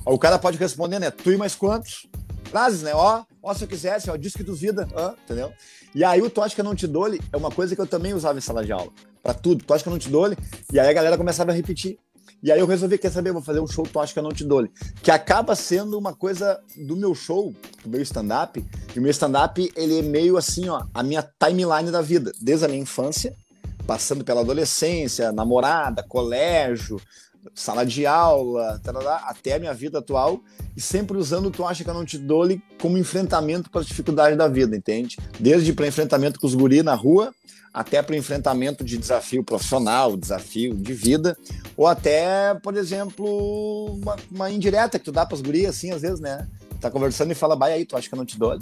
O 0.04 0.18
cara 0.18 0.36
pode 0.36 0.58
responder, 0.58 0.98
né? 0.98 1.12
Tu 1.12 1.30
e 1.30 1.36
mais 1.36 1.54
quantos? 1.54 2.08
Frases, 2.44 2.82
né? 2.82 2.94
Ó, 2.94 3.24
ó, 3.42 3.54
se 3.54 3.64
eu 3.64 3.68
quisesse, 3.68 4.10
ó, 4.10 4.16
diz 4.16 4.34
que 4.34 4.42
duvida, 4.42 4.86
ó, 4.94 5.12
entendeu? 5.24 5.52
E 5.94 6.02
aí 6.02 6.20
o 6.20 6.28
Tóxica 6.28 6.62
Não 6.62 6.74
Te 6.74 6.86
Dole 6.86 7.20
é 7.32 7.36
uma 7.36 7.50
coisa 7.50 7.74
que 7.74 7.80
eu 7.80 7.86
também 7.86 8.12
usava 8.14 8.38
em 8.38 8.40
sala 8.40 8.64
de 8.64 8.72
aula. 8.72 8.90
Para 9.22 9.34
tudo, 9.34 9.64
Tóxica 9.64 9.90
Não 9.90 9.98
Te 9.98 10.08
Dole. 10.08 10.36
E 10.72 10.78
aí 10.78 10.88
a 10.88 10.92
galera 10.92 11.16
começava 11.16 11.52
a 11.52 11.54
repetir. 11.54 11.98
E 12.42 12.52
aí 12.52 12.60
eu 12.60 12.66
resolvi, 12.66 12.98
quer 12.98 13.10
saber, 13.10 13.32
vou 13.32 13.40
fazer 13.40 13.60
um 13.60 13.66
show 13.66 13.86
Tóxica 13.86 14.20
Não 14.20 14.30
Te 14.30 14.44
Dole. 14.44 14.70
Que 15.02 15.10
acaba 15.10 15.54
sendo 15.54 15.98
uma 15.98 16.14
coisa 16.14 16.60
do 16.76 16.96
meu 16.96 17.14
show, 17.14 17.54
do 17.82 17.88
meu 17.88 18.02
stand-up. 18.02 18.62
E 18.94 18.98
o 18.98 19.02
meu 19.02 19.10
stand-up, 19.12 19.72
ele 19.74 20.00
é 20.00 20.02
meio 20.02 20.36
assim, 20.36 20.68
ó, 20.68 20.84
a 20.92 21.02
minha 21.02 21.22
timeline 21.22 21.90
da 21.90 22.02
vida. 22.02 22.32
Desde 22.42 22.64
a 22.66 22.68
minha 22.68 22.82
infância, 22.82 23.34
passando 23.86 24.24
pela 24.24 24.40
adolescência, 24.40 25.32
namorada, 25.32 26.02
colégio, 26.02 27.00
sala 27.54 27.84
de 27.84 28.06
aula, 28.06 28.80
tarará, 28.82 29.16
até 29.26 29.54
a 29.54 29.58
minha 29.58 29.74
vida 29.74 29.98
atual, 29.98 30.40
e 30.76 30.80
sempre 30.80 31.16
usando 31.16 31.50
Tu 31.50 31.64
Acha 31.64 31.84
Que 31.84 31.90
Eu 31.90 31.94
Não 31.94 32.04
Te 32.04 32.18
Dole 32.18 32.62
como 32.80 32.98
enfrentamento 32.98 33.70
para 33.70 33.80
as 33.80 33.86
dificuldades 33.86 34.36
da 34.38 34.48
vida, 34.48 34.76
entende? 34.76 35.16
Desde 35.38 35.72
para 35.72 35.86
enfrentamento 35.86 36.38
com 36.40 36.46
os 36.46 36.54
guri 36.54 36.82
na 36.82 36.94
rua, 36.94 37.32
até 37.72 38.00
para 38.00 38.16
enfrentamento 38.16 38.84
de 38.84 38.96
desafio 38.96 39.42
profissional, 39.42 40.16
desafio 40.16 40.74
de 40.74 40.92
vida, 40.92 41.36
ou 41.76 41.88
até, 41.88 42.54
por 42.62 42.76
exemplo, 42.76 43.86
uma, 43.96 44.16
uma 44.30 44.50
indireta 44.50 44.98
que 44.98 45.04
tu 45.04 45.12
dá 45.12 45.26
para 45.26 45.34
os 45.34 45.42
guri, 45.42 45.66
assim, 45.66 45.90
às 45.90 46.02
vezes, 46.02 46.20
né? 46.20 46.46
Tá 46.80 46.90
conversando 46.90 47.32
e 47.32 47.34
fala, 47.34 47.56
vai 47.56 47.72
aí, 47.72 47.84
tu 47.84 47.96
acha 47.96 48.08
que 48.08 48.14
eu 48.14 48.18
não 48.18 48.24
te 48.24 48.38
dou? 48.38 48.58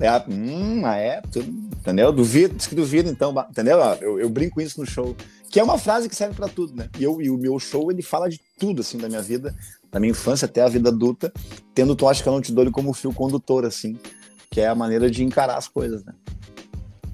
É, 0.00 0.10
hum, 0.28 0.84
ah, 0.84 0.96
é, 0.96 1.20
tu, 1.20 1.38
entendeu? 1.38 2.12
Duvido, 2.12 2.54
diz 2.54 2.66
que 2.66 2.74
duvido, 2.74 3.08
então, 3.08 3.32
entendeu? 3.48 3.78
Eu, 4.00 4.18
eu 4.18 4.28
brinco 4.28 4.60
isso 4.60 4.80
no 4.80 4.86
show. 4.86 5.14
Que 5.50 5.60
é 5.60 5.62
uma 5.62 5.78
frase 5.78 6.08
que 6.08 6.16
serve 6.16 6.34
para 6.34 6.48
tudo, 6.48 6.74
né? 6.74 6.88
E, 6.98 7.04
eu, 7.04 7.22
e 7.22 7.30
o 7.30 7.38
meu 7.38 7.58
show, 7.60 7.92
ele 7.92 8.02
fala 8.02 8.28
de 8.28 8.40
tudo, 8.58 8.80
assim, 8.80 8.98
da 8.98 9.08
minha 9.08 9.22
vida, 9.22 9.54
da 9.92 10.00
minha 10.00 10.10
infância 10.10 10.46
até 10.46 10.62
a 10.62 10.68
vida 10.68 10.88
adulta, 10.88 11.32
tendo 11.72 11.94
Tu 11.94 12.08
Acha 12.08 12.22
Que 12.22 12.28
Eu 12.28 12.32
Não 12.32 12.40
Te 12.40 12.52
Dou 12.52 12.68
como 12.72 12.92
fio 12.92 13.12
condutor, 13.12 13.64
assim, 13.64 13.96
que 14.50 14.60
é 14.60 14.66
a 14.66 14.74
maneira 14.74 15.08
de 15.08 15.22
encarar 15.22 15.56
as 15.56 15.68
coisas, 15.68 16.04
né? 16.04 16.12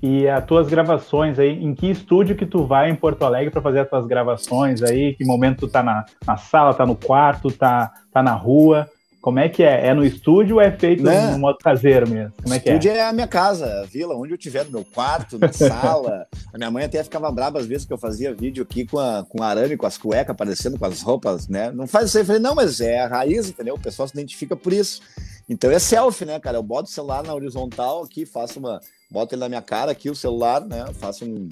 E 0.02 0.26
as 0.26 0.42
tuas 0.46 0.66
gravações 0.68 1.38
aí, 1.38 1.62
em 1.62 1.74
que 1.74 1.90
estúdio 1.90 2.34
que 2.34 2.46
tu 2.46 2.64
vai 2.64 2.90
em 2.90 2.94
Porto 2.94 3.22
Alegre 3.22 3.50
para 3.50 3.60
fazer 3.60 3.80
as 3.80 3.90
tuas 3.90 4.06
gravações 4.06 4.82
aí? 4.82 5.14
Que 5.14 5.26
momento 5.26 5.58
tu 5.60 5.68
tá 5.68 5.82
na, 5.82 6.06
na 6.26 6.38
sala, 6.38 6.72
tá 6.72 6.86
no 6.86 6.96
quarto, 6.96 7.50
tá, 7.50 7.92
tá 8.10 8.22
na 8.22 8.32
rua? 8.32 8.88
Como 9.20 9.38
é 9.38 9.50
que 9.50 9.62
é? 9.62 9.88
É 9.88 9.94
no 9.94 10.04
estúdio 10.04 10.56
ou 10.56 10.62
é 10.62 10.70
feito 10.70 11.02
né? 11.02 11.32
no 11.32 11.38
modo 11.38 11.58
caseiro 11.58 12.08
mesmo? 12.08 12.32
Como 12.42 12.54
é 12.54 12.58
que 12.58 12.70
é? 12.70 12.72
estúdio 12.72 12.92
é 12.92 13.02
a 13.02 13.12
minha 13.12 13.28
casa, 13.28 13.80
a 13.80 13.84
vila, 13.84 14.16
onde 14.16 14.32
eu 14.32 14.38
tiver, 14.38 14.64
no 14.64 14.70
meu 14.70 14.84
quarto, 14.84 15.38
na 15.38 15.52
sala. 15.52 16.26
A 16.52 16.56
minha 16.56 16.70
mãe 16.70 16.84
até 16.84 17.04
ficava 17.04 17.30
brava 17.30 17.58
às 17.58 17.66
vezes 17.66 17.84
que 17.84 17.92
eu 17.92 17.98
fazia 17.98 18.34
vídeo 18.34 18.62
aqui 18.62 18.86
com, 18.86 18.98
a, 18.98 19.24
com 19.28 19.42
arame, 19.42 19.76
com 19.76 19.84
as 19.84 19.98
cuecas 19.98 20.30
aparecendo, 20.30 20.78
com 20.78 20.86
as 20.86 21.02
roupas, 21.02 21.48
né? 21.48 21.70
Não 21.70 21.86
faz 21.86 22.08
isso 22.08 22.16
aí. 22.16 22.22
Eu 22.22 22.26
falei, 22.26 22.40
não, 22.40 22.54
mas 22.54 22.80
é 22.80 23.00
a 23.00 23.08
raiz, 23.08 23.50
entendeu? 23.50 23.74
O 23.74 23.80
pessoal 23.80 24.08
se 24.08 24.14
identifica 24.14 24.56
por 24.56 24.72
isso. 24.72 25.02
Então 25.46 25.70
é 25.70 25.78
selfie, 25.78 26.24
né, 26.24 26.40
cara? 26.40 26.56
Eu 26.56 26.62
boto 26.62 26.88
o 26.88 26.92
celular 26.92 27.22
na 27.22 27.34
horizontal 27.34 28.02
aqui, 28.02 28.24
faço 28.24 28.58
uma. 28.58 28.80
Boto 29.10 29.34
ele 29.34 29.40
na 29.40 29.48
minha 29.48 29.62
cara 29.62 29.92
aqui, 29.92 30.08
o 30.08 30.14
celular, 30.14 30.64
né? 30.64 30.86
Faço 30.94 31.26
um. 31.26 31.46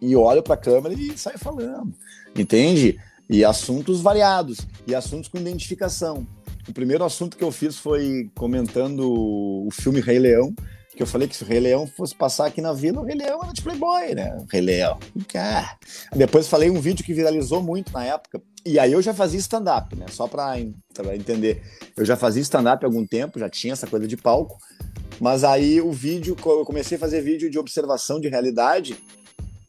E 0.00 0.16
olho 0.16 0.42
pra 0.42 0.56
câmera 0.56 0.92
e 0.92 1.16
saio 1.16 1.38
falando. 1.38 1.94
Entende? 2.34 2.98
E 3.30 3.44
assuntos 3.44 4.00
variados. 4.00 4.58
E 4.86 4.94
assuntos 4.94 5.28
com 5.28 5.38
identificação. 5.38 6.26
O 6.68 6.72
primeiro 6.72 7.04
assunto 7.04 7.36
que 7.36 7.44
eu 7.44 7.52
fiz 7.52 7.76
foi 7.76 8.30
comentando 8.34 9.10
o 9.10 9.68
filme 9.70 10.00
Rei 10.00 10.18
Leão, 10.18 10.54
que 10.96 11.02
eu 11.02 11.06
falei 11.06 11.26
que 11.26 11.36
se 11.36 11.42
o 11.42 11.46
Rei 11.46 11.60
Leão 11.60 11.86
fosse 11.86 12.14
passar 12.14 12.46
aqui 12.46 12.60
na 12.60 12.72
vila, 12.72 13.00
o 13.00 13.04
Rei 13.04 13.16
Leão 13.16 13.42
era 13.42 13.52
de 13.52 13.62
Playboy, 13.62 14.14
né? 14.14 14.36
O 14.40 14.44
Rei 14.44 14.60
Leão. 14.60 14.98
Ah. 15.34 15.76
Depois 16.14 16.48
falei 16.48 16.70
um 16.70 16.80
vídeo 16.80 17.04
que 17.04 17.12
viralizou 17.12 17.62
muito 17.62 17.92
na 17.92 18.04
época. 18.04 18.40
E 18.64 18.78
aí 18.78 18.92
eu 18.92 19.02
já 19.02 19.12
fazia 19.12 19.40
stand-up, 19.40 19.94
né? 19.96 20.06
Só 20.10 20.28
para 20.28 20.58
entender. 21.14 21.62
Eu 21.96 22.04
já 22.04 22.16
fazia 22.16 22.42
stand-up 22.42 22.84
há 22.84 22.88
algum 22.88 23.04
tempo, 23.06 23.38
já 23.38 23.48
tinha 23.48 23.72
essa 23.72 23.86
coisa 23.86 24.06
de 24.06 24.16
palco. 24.16 24.56
Mas 25.20 25.44
aí 25.44 25.80
o 25.80 25.92
vídeo, 25.92 26.36
eu 26.44 26.64
comecei 26.64 26.96
a 26.96 27.00
fazer 27.00 27.20
vídeo 27.20 27.50
de 27.50 27.58
observação 27.58 28.20
de 28.20 28.28
realidade 28.28 28.96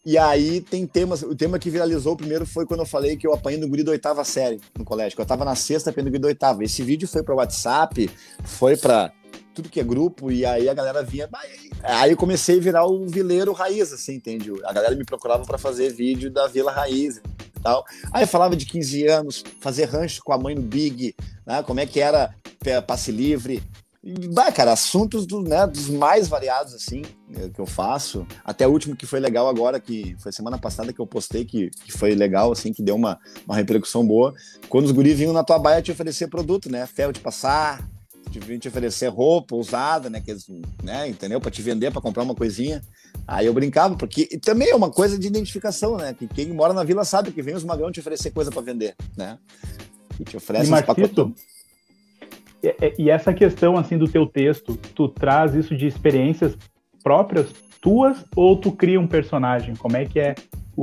e 0.05 0.17
aí 0.17 0.61
tem 0.61 0.85
temas. 0.85 1.23
O 1.23 1.35
tema 1.35 1.57
que 1.57 1.69
viralizou 1.69 2.15
primeiro 2.15 2.45
foi 2.45 2.65
quando 2.65 2.81
eu 2.81 2.85
falei 2.85 3.17
que 3.17 3.25
eu 3.25 3.33
apanhei 3.33 3.59
no 3.59 3.67
guri 3.67 3.83
da 3.83 3.91
oitava 3.91 4.23
série 4.23 4.61
no 4.77 4.85
colégio. 4.85 5.19
Eu 5.19 5.25
tava 5.25 5.43
na 5.43 5.55
sexta 5.55 5.89
apanhando 5.89 6.09
guri 6.09 6.21
da 6.21 6.27
oitava. 6.27 6.63
Esse 6.63 6.83
vídeo 6.83 7.07
foi 7.07 7.23
para 7.23 7.33
WhatsApp, 7.33 8.09
foi 8.43 8.77
para 8.77 9.11
tudo 9.53 9.69
que 9.69 9.79
é 9.79 9.83
grupo, 9.83 10.31
e 10.31 10.45
aí 10.45 10.67
a 10.67 10.73
galera 10.73 11.01
vinha. 11.01 11.29
Aí 11.81 12.11
eu 12.11 12.17
comecei 12.17 12.57
a 12.57 12.61
virar 12.61 12.85
o 12.85 13.07
vileiro 13.07 13.53
raiz, 13.53 13.93
assim, 13.93 14.15
entende? 14.15 14.51
A 14.65 14.73
galera 14.73 14.93
me 14.95 15.05
procurava 15.05 15.43
para 15.45 15.57
fazer 15.57 15.93
vídeo 15.93 16.29
da 16.29 16.45
Vila 16.45 16.71
Raiz 16.71 17.17
e 17.17 17.59
tal. 17.61 17.85
Aí 18.11 18.23
eu 18.23 18.27
falava 18.27 18.55
de 18.55 18.65
15 18.65 19.07
anos, 19.07 19.43
fazer 19.61 19.85
rancho 19.85 20.21
com 20.23 20.33
a 20.33 20.37
mãe 20.37 20.53
no 20.53 20.61
Big, 20.61 21.15
né? 21.47 21.63
Como 21.63 21.79
é 21.79 21.85
que 21.85 22.01
era 22.01 22.35
passe 22.85 23.11
livre, 23.11 23.63
Bah, 24.31 24.51
cara, 24.51 24.71
assuntos 24.71 25.25
do, 25.25 25.41
né, 25.41 25.65
dos 25.65 25.89
mais 25.89 26.27
variados, 26.27 26.75
assim, 26.75 27.01
é, 27.33 27.49
que 27.49 27.59
eu 27.59 27.65
faço. 27.65 28.25
Até 28.43 28.67
o 28.67 28.71
último 28.71 28.95
que 28.95 29.07
foi 29.07 29.19
legal 29.19 29.47
agora, 29.49 29.79
que 29.79 30.15
foi 30.19 30.31
semana 30.31 30.59
passada 30.59 30.93
que 30.93 30.99
eu 30.99 31.07
postei, 31.07 31.43
que, 31.43 31.71
que 31.71 31.91
foi 31.91 32.13
legal, 32.13 32.51
assim, 32.51 32.71
que 32.71 32.83
deu 32.83 32.95
uma, 32.95 33.19
uma 33.47 33.55
repercussão 33.55 34.05
boa. 34.05 34.35
Quando 34.69 34.85
os 34.85 34.91
guris 34.91 35.17
vinham 35.17 35.33
na 35.33 35.43
tua 35.43 35.57
baia 35.57 35.81
te 35.81 35.91
oferecer 35.91 36.27
produto, 36.27 36.69
né? 36.69 36.85
Ferro 36.85 37.11
de 37.11 37.19
passar, 37.19 37.83
te, 38.29 38.59
te 38.59 38.67
oferecer 38.67 39.07
roupa 39.07 39.55
usada, 39.55 40.07
né? 40.07 40.21
Que 40.21 40.29
eles, 40.29 40.45
né? 40.83 41.07
Entendeu? 41.07 41.41
Pra 41.41 41.49
te 41.49 41.63
vender, 41.63 41.91
pra 41.91 41.99
comprar 41.99 42.21
uma 42.21 42.35
coisinha. 42.35 42.83
Aí 43.27 43.47
eu 43.47 43.53
brincava, 43.55 43.95
porque 43.95 44.37
também 44.37 44.69
é 44.69 44.75
uma 44.75 44.91
coisa 44.91 45.17
de 45.17 45.25
identificação, 45.25 45.97
né? 45.97 46.13
Que 46.13 46.27
quem 46.27 46.53
mora 46.53 46.75
na 46.75 46.83
vila 46.83 47.03
sabe 47.03 47.31
que 47.31 47.41
vem 47.41 47.55
os 47.55 47.63
magrão 47.63 47.91
te 47.91 48.01
oferecer 48.01 48.29
coisa 48.29 48.51
para 48.51 48.61
vender, 48.61 48.95
né? 49.17 49.39
E 50.19 50.23
te 50.23 50.37
oferece 50.37 50.67
e 50.67 50.69
Marquito, 50.69 51.33
e 52.97 53.09
essa 53.09 53.33
questão 53.33 53.77
assim 53.77 53.97
do 53.97 54.07
teu 54.07 54.25
texto, 54.25 54.75
tu 54.95 55.07
traz 55.07 55.53
isso 55.53 55.75
de 55.75 55.87
experiências 55.87 56.57
próprias 57.03 57.53
tuas 57.81 58.25
ou 58.35 58.57
tu 58.57 58.71
cria 58.71 58.99
um 58.99 59.07
personagem? 59.07 59.75
Como 59.75 59.95
é 59.95 60.05
que 60.05 60.19
é 60.19 60.35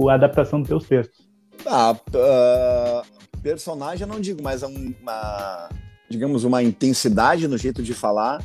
a 0.08 0.14
adaptação 0.14 0.60
dos 0.60 0.68
teus 0.68 0.86
textos? 0.86 1.28
Ah, 1.66 1.92
uh, 1.94 3.40
personagem 3.42 4.06
eu 4.06 4.12
não 4.12 4.20
digo, 4.20 4.42
mas 4.42 4.62
é 4.62 4.66
uma, 4.66 5.68
digamos, 6.08 6.44
uma 6.44 6.62
intensidade 6.62 7.48
no 7.48 7.58
jeito 7.58 7.82
de 7.82 7.92
falar 7.92 8.42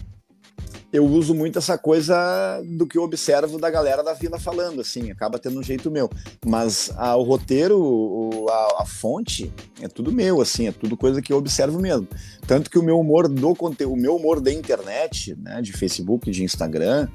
eu 0.91 1.05
uso 1.05 1.35
muito 1.35 1.59
essa 1.59 1.77
coisa 1.77 2.61
do 2.65 2.87
que 2.87 2.97
eu 2.97 3.03
observo 3.03 3.59
da 3.59 3.69
galera 3.69 4.01
da 4.01 4.13
vila 4.13 4.39
falando, 4.39 4.79
assim, 4.79 5.11
acaba 5.11 5.37
tendo 5.37 5.59
um 5.59 5.63
jeito 5.63 5.91
meu. 5.91 6.09
Mas 6.45 6.91
a, 6.95 7.15
o 7.15 7.23
roteiro, 7.23 7.77
o, 7.77 8.47
a, 8.49 8.83
a, 8.83 8.85
fonte, 8.85 9.51
é 9.81 9.87
tudo 9.87 10.11
meu, 10.11 10.39
assim, 10.39 10.67
é 10.67 10.71
tudo 10.71 10.95
coisa 10.95 11.21
que 11.21 11.33
eu 11.33 11.37
observo 11.37 11.79
mesmo. 11.79 12.07
Tanto 12.47 12.69
que 12.69 12.79
o 12.79 12.83
meu 12.83 12.99
humor 12.99 13.27
do 13.27 13.53
conteúdo, 13.53 13.93
o 13.93 14.01
meu 14.01 14.15
humor 14.15 14.39
da 14.39 14.51
internet, 14.51 15.35
né, 15.35 15.61
de 15.61 15.73
Facebook, 15.73 16.31
de 16.31 16.43
Instagram, 16.43 17.09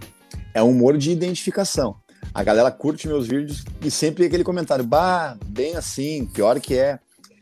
é 0.53 0.63
um 0.63 0.71
humor 0.71 0.99
de 0.99 1.11
identificação. 1.11 1.97
A 2.35 2.45
galera 2.45 2.71
curte 2.71 3.09
meus 3.09 3.27
vídeos 3.27 3.65
e 3.83 3.91
sempre 3.91 4.27
aquele 4.27 4.45
comentário, 4.45 4.85
bah, 4.85 5.37
bem 5.47 5.77
assim, 5.77 6.27
pior 6.27 6.61
que 6.61 6.75
é. 6.75 6.99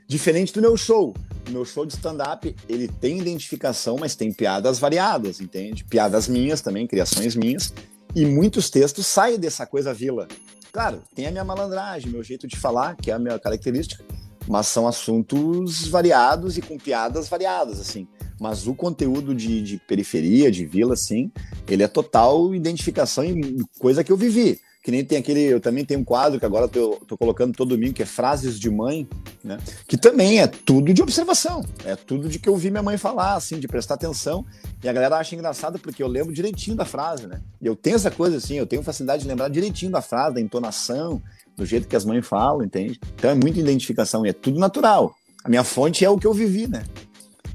Diferente 0.06 0.52
do 0.52 0.60
meu 0.60 0.76
show 0.76 1.14
meu 1.50 1.64
show 1.64 1.84
de 1.84 1.94
stand-up, 1.94 2.54
ele 2.68 2.88
tem 2.88 3.18
identificação, 3.18 3.96
mas 3.98 4.14
tem 4.14 4.32
piadas 4.32 4.78
variadas, 4.78 5.40
entende? 5.40 5.84
Piadas 5.84 6.28
minhas 6.28 6.60
também, 6.60 6.86
criações 6.86 7.34
minhas. 7.34 7.72
E 8.14 8.24
muitos 8.26 8.70
textos 8.70 9.06
saem 9.06 9.38
dessa 9.38 9.66
coisa 9.66 9.94
vila. 9.94 10.26
Claro, 10.72 11.02
tem 11.14 11.26
a 11.26 11.30
minha 11.30 11.44
malandragem, 11.44 12.10
meu 12.10 12.22
jeito 12.22 12.46
de 12.46 12.56
falar, 12.56 12.96
que 12.96 13.10
é 13.10 13.14
a 13.14 13.18
minha 13.18 13.38
característica, 13.38 14.04
mas 14.48 14.66
são 14.66 14.86
assuntos 14.86 15.86
variados 15.88 16.56
e 16.56 16.62
com 16.62 16.78
piadas 16.78 17.28
variadas, 17.28 17.80
assim. 17.80 18.06
Mas 18.40 18.66
o 18.66 18.74
conteúdo 18.74 19.34
de, 19.34 19.62
de 19.62 19.78
periferia, 19.78 20.50
de 20.50 20.64
vila, 20.64 20.94
assim, 20.94 21.30
ele 21.68 21.82
é 21.82 21.88
total 21.88 22.54
identificação 22.54 23.24
e 23.24 23.64
coisa 23.78 24.02
que 24.02 24.10
eu 24.10 24.16
vivi. 24.16 24.60
Que 24.82 24.90
nem 24.90 25.04
tem 25.04 25.18
aquele. 25.18 25.42
Eu 25.42 25.60
também 25.60 25.84
tenho 25.84 26.00
um 26.00 26.04
quadro 26.04 26.40
que 26.40 26.46
agora 26.46 26.66
tô, 26.66 26.96
tô 27.06 27.16
colocando 27.16 27.54
todo 27.54 27.68
domingo, 27.68 27.92
que 27.92 28.02
é 28.02 28.06
Frases 28.06 28.58
de 28.58 28.70
Mãe, 28.70 29.06
né? 29.44 29.58
Que 29.86 29.98
também 29.98 30.40
é 30.40 30.46
tudo 30.46 30.94
de 30.94 31.02
observação. 31.02 31.62
É 31.84 31.94
tudo 31.94 32.28
de 32.30 32.38
que 32.38 32.48
eu 32.48 32.56
vi 32.56 32.70
minha 32.70 32.82
mãe 32.82 32.96
falar, 32.96 33.34
assim, 33.34 33.58
de 33.58 33.68
prestar 33.68 33.94
atenção. 33.94 34.44
E 34.82 34.88
a 34.88 34.92
galera 34.92 35.18
acha 35.18 35.34
engraçado 35.34 35.78
porque 35.78 36.02
eu 36.02 36.08
lembro 36.08 36.32
direitinho 36.32 36.76
da 36.76 36.86
frase, 36.86 37.26
né? 37.26 37.42
E 37.60 37.66
eu 37.66 37.76
tenho 37.76 37.96
essa 37.96 38.10
coisa 38.10 38.38
assim, 38.38 38.54
eu 38.54 38.66
tenho 38.66 38.82
facilidade 38.82 39.22
de 39.22 39.28
lembrar 39.28 39.48
direitinho 39.48 39.92
da 39.92 40.00
frase, 40.00 40.36
da 40.36 40.40
entonação, 40.40 41.22
do 41.54 41.66
jeito 41.66 41.86
que 41.86 41.94
as 41.94 42.06
mães 42.06 42.26
falam, 42.26 42.64
entende? 42.64 42.98
Então 43.16 43.30
é 43.30 43.34
muita 43.34 43.60
identificação 43.60 44.24
e 44.24 44.30
é 44.30 44.32
tudo 44.32 44.58
natural. 44.58 45.14
A 45.44 45.48
minha 45.48 45.62
fonte 45.62 46.04
é 46.04 46.08
o 46.08 46.16
que 46.16 46.26
eu 46.26 46.32
vivi, 46.32 46.66
né? 46.66 46.84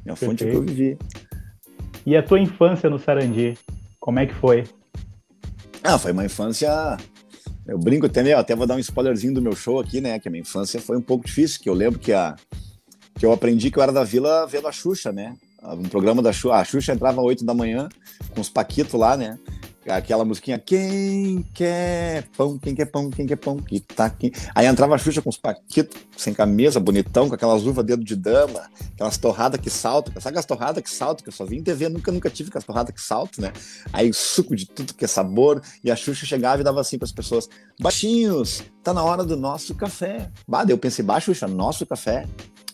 Minha 0.05 0.15
fonte 0.15 0.43
Perfeito. 0.43 0.57
é 0.57 0.61
o 0.61 0.65
que 0.65 0.71
eu 0.71 0.75
vivi. 0.75 0.97
E 2.05 2.15
a 2.15 2.21
tua 2.21 2.39
infância 2.39 2.87
no 2.87 2.99
Sarandi, 2.99 3.57
como 3.99 4.19
é 4.19 4.27
que 4.27 4.35
foi? 4.35 4.63
Ah, 5.83 5.97
foi 5.97 6.11
uma 6.11 6.25
infância 6.25 6.97
eu 7.67 7.77
brinco 7.77 8.05
até, 8.05 8.21
meu, 8.21 8.37
até 8.37 8.55
vou 8.55 8.67
dar 8.67 8.75
um 8.75 8.79
spoilerzinho 8.79 9.33
do 9.33 9.41
meu 9.41 9.55
show 9.55 9.79
aqui, 9.79 9.99
né? 9.99 10.19
Que 10.19 10.27
a 10.27 10.31
minha 10.31 10.41
infância 10.41 10.79
foi 10.79 10.97
um 10.97 11.01
pouco 11.01 11.25
difícil, 11.25 11.59
que 11.61 11.69
eu 11.69 11.73
lembro 11.73 11.99
que, 11.99 12.13
a, 12.13 12.35
que 13.17 13.25
eu 13.25 13.31
aprendi 13.31 13.71
que 13.71 13.79
eu 13.79 13.83
era 13.83 13.91
da 13.91 14.03
vila 14.03 14.45
vendo 14.45 14.67
a 14.67 14.71
Xuxa, 14.71 15.11
né? 15.11 15.35
Um 15.63 15.89
programa 15.89 16.21
da 16.21 16.31
Xuxa, 16.31 16.55
a 16.55 16.63
Xuxa 16.63 16.93
entrava 16.93 17.21
às 17.21 17.25
8 17.25 17.43
da 17.43 17.53
manhã 17.53 17.89
com 18.29 18.41
os 18.41 18.49
paquitos 18.49 18.93
lá, 18.93 19.17
né? 19.17 19.39
Aquela 19.87 20.25
musiquinha 20.25 20.59
Quem 20.59 21.43
quer 21.53 22.27
pão, 22.35 22.57
quem 22.57 22.75
quer 22.75 22.85
pão, 22.85 23.09
quem 23.09 23.25
quer 23.25 23.35
pão, 23.35 23.57
que 23.57 23.79
tá 23.79 24.05
aqui. 24.05 24.31
Aí 24.53 24.65
entrava 24.65 24.95
a 24.95 24.97
Xuxa 24.97 25.21
com 25.21 25.29
os 25.29 25.37
paquitos, 25.37 26.01
sem 26.17 26.33
camisa, 26.33 26.79
bonitão, 26.79 27.27
com 27.27 27.35
aquelas 27.35 27.65
uvas 27.65 27.85
dedo 27.85 28.03
de 28.03 28.15
dama, 28.15 28.69
aquelas 28.93 29.17
torradas 29.17 29.59
que 29.59 29.69
saltam. 29.69 30.13
Sabe 30.13 30.29
aquelas 30.29 30.45
torradas 30.45 30.83
que 30.83 30.89
saltam, 30.89 31.23
que 31.23 31.29
eu 31.29 31.33
só 31.33 31.45
vi 31.45 31.57
em 31.57 31.63
TV, 31.63 31.89
nunca, 31.89 32.11
nunca 32.11 32.29
tive 32.29 32.49
aquelas 32.49 32.65
torradas 32.65 32.93
que 32.93 33.01
saltam, 33.01 33.43
né? 33.43 33.53
Aí 33.93 34.11
suco 34.13 34.55
de 34.55 34.65
tudo 34.65 34.93
que 34.93 35.05
é 35.05 35.07
sabor, 35.07 35.61
e 35.83 35.91
a 35.91 35.95
Xuxa 35.95 36.25
chegava 36.25 36.61
e 36.61 36.63
dava 36.63 36.81
assim 36.81 36.97
para 36.97 37.05
as 37.05 37.11
pessoas: 37.11 37.47
baixinhos, 37.79 38.63
tá 38.83 38.93
na 38.93 39.03
hora 39.03 39.23
do 39.23 39.35
nosso 39.35 39.75
café. 39.75 40.31
Bah, 40.47 40.65
eu 40.67 40.77
pensei, 40.77 41.03
baixo, 41.03 41.33
Xuxa, 41.33 41.47
nosso 41.47 41.85
café. 41.85 42.25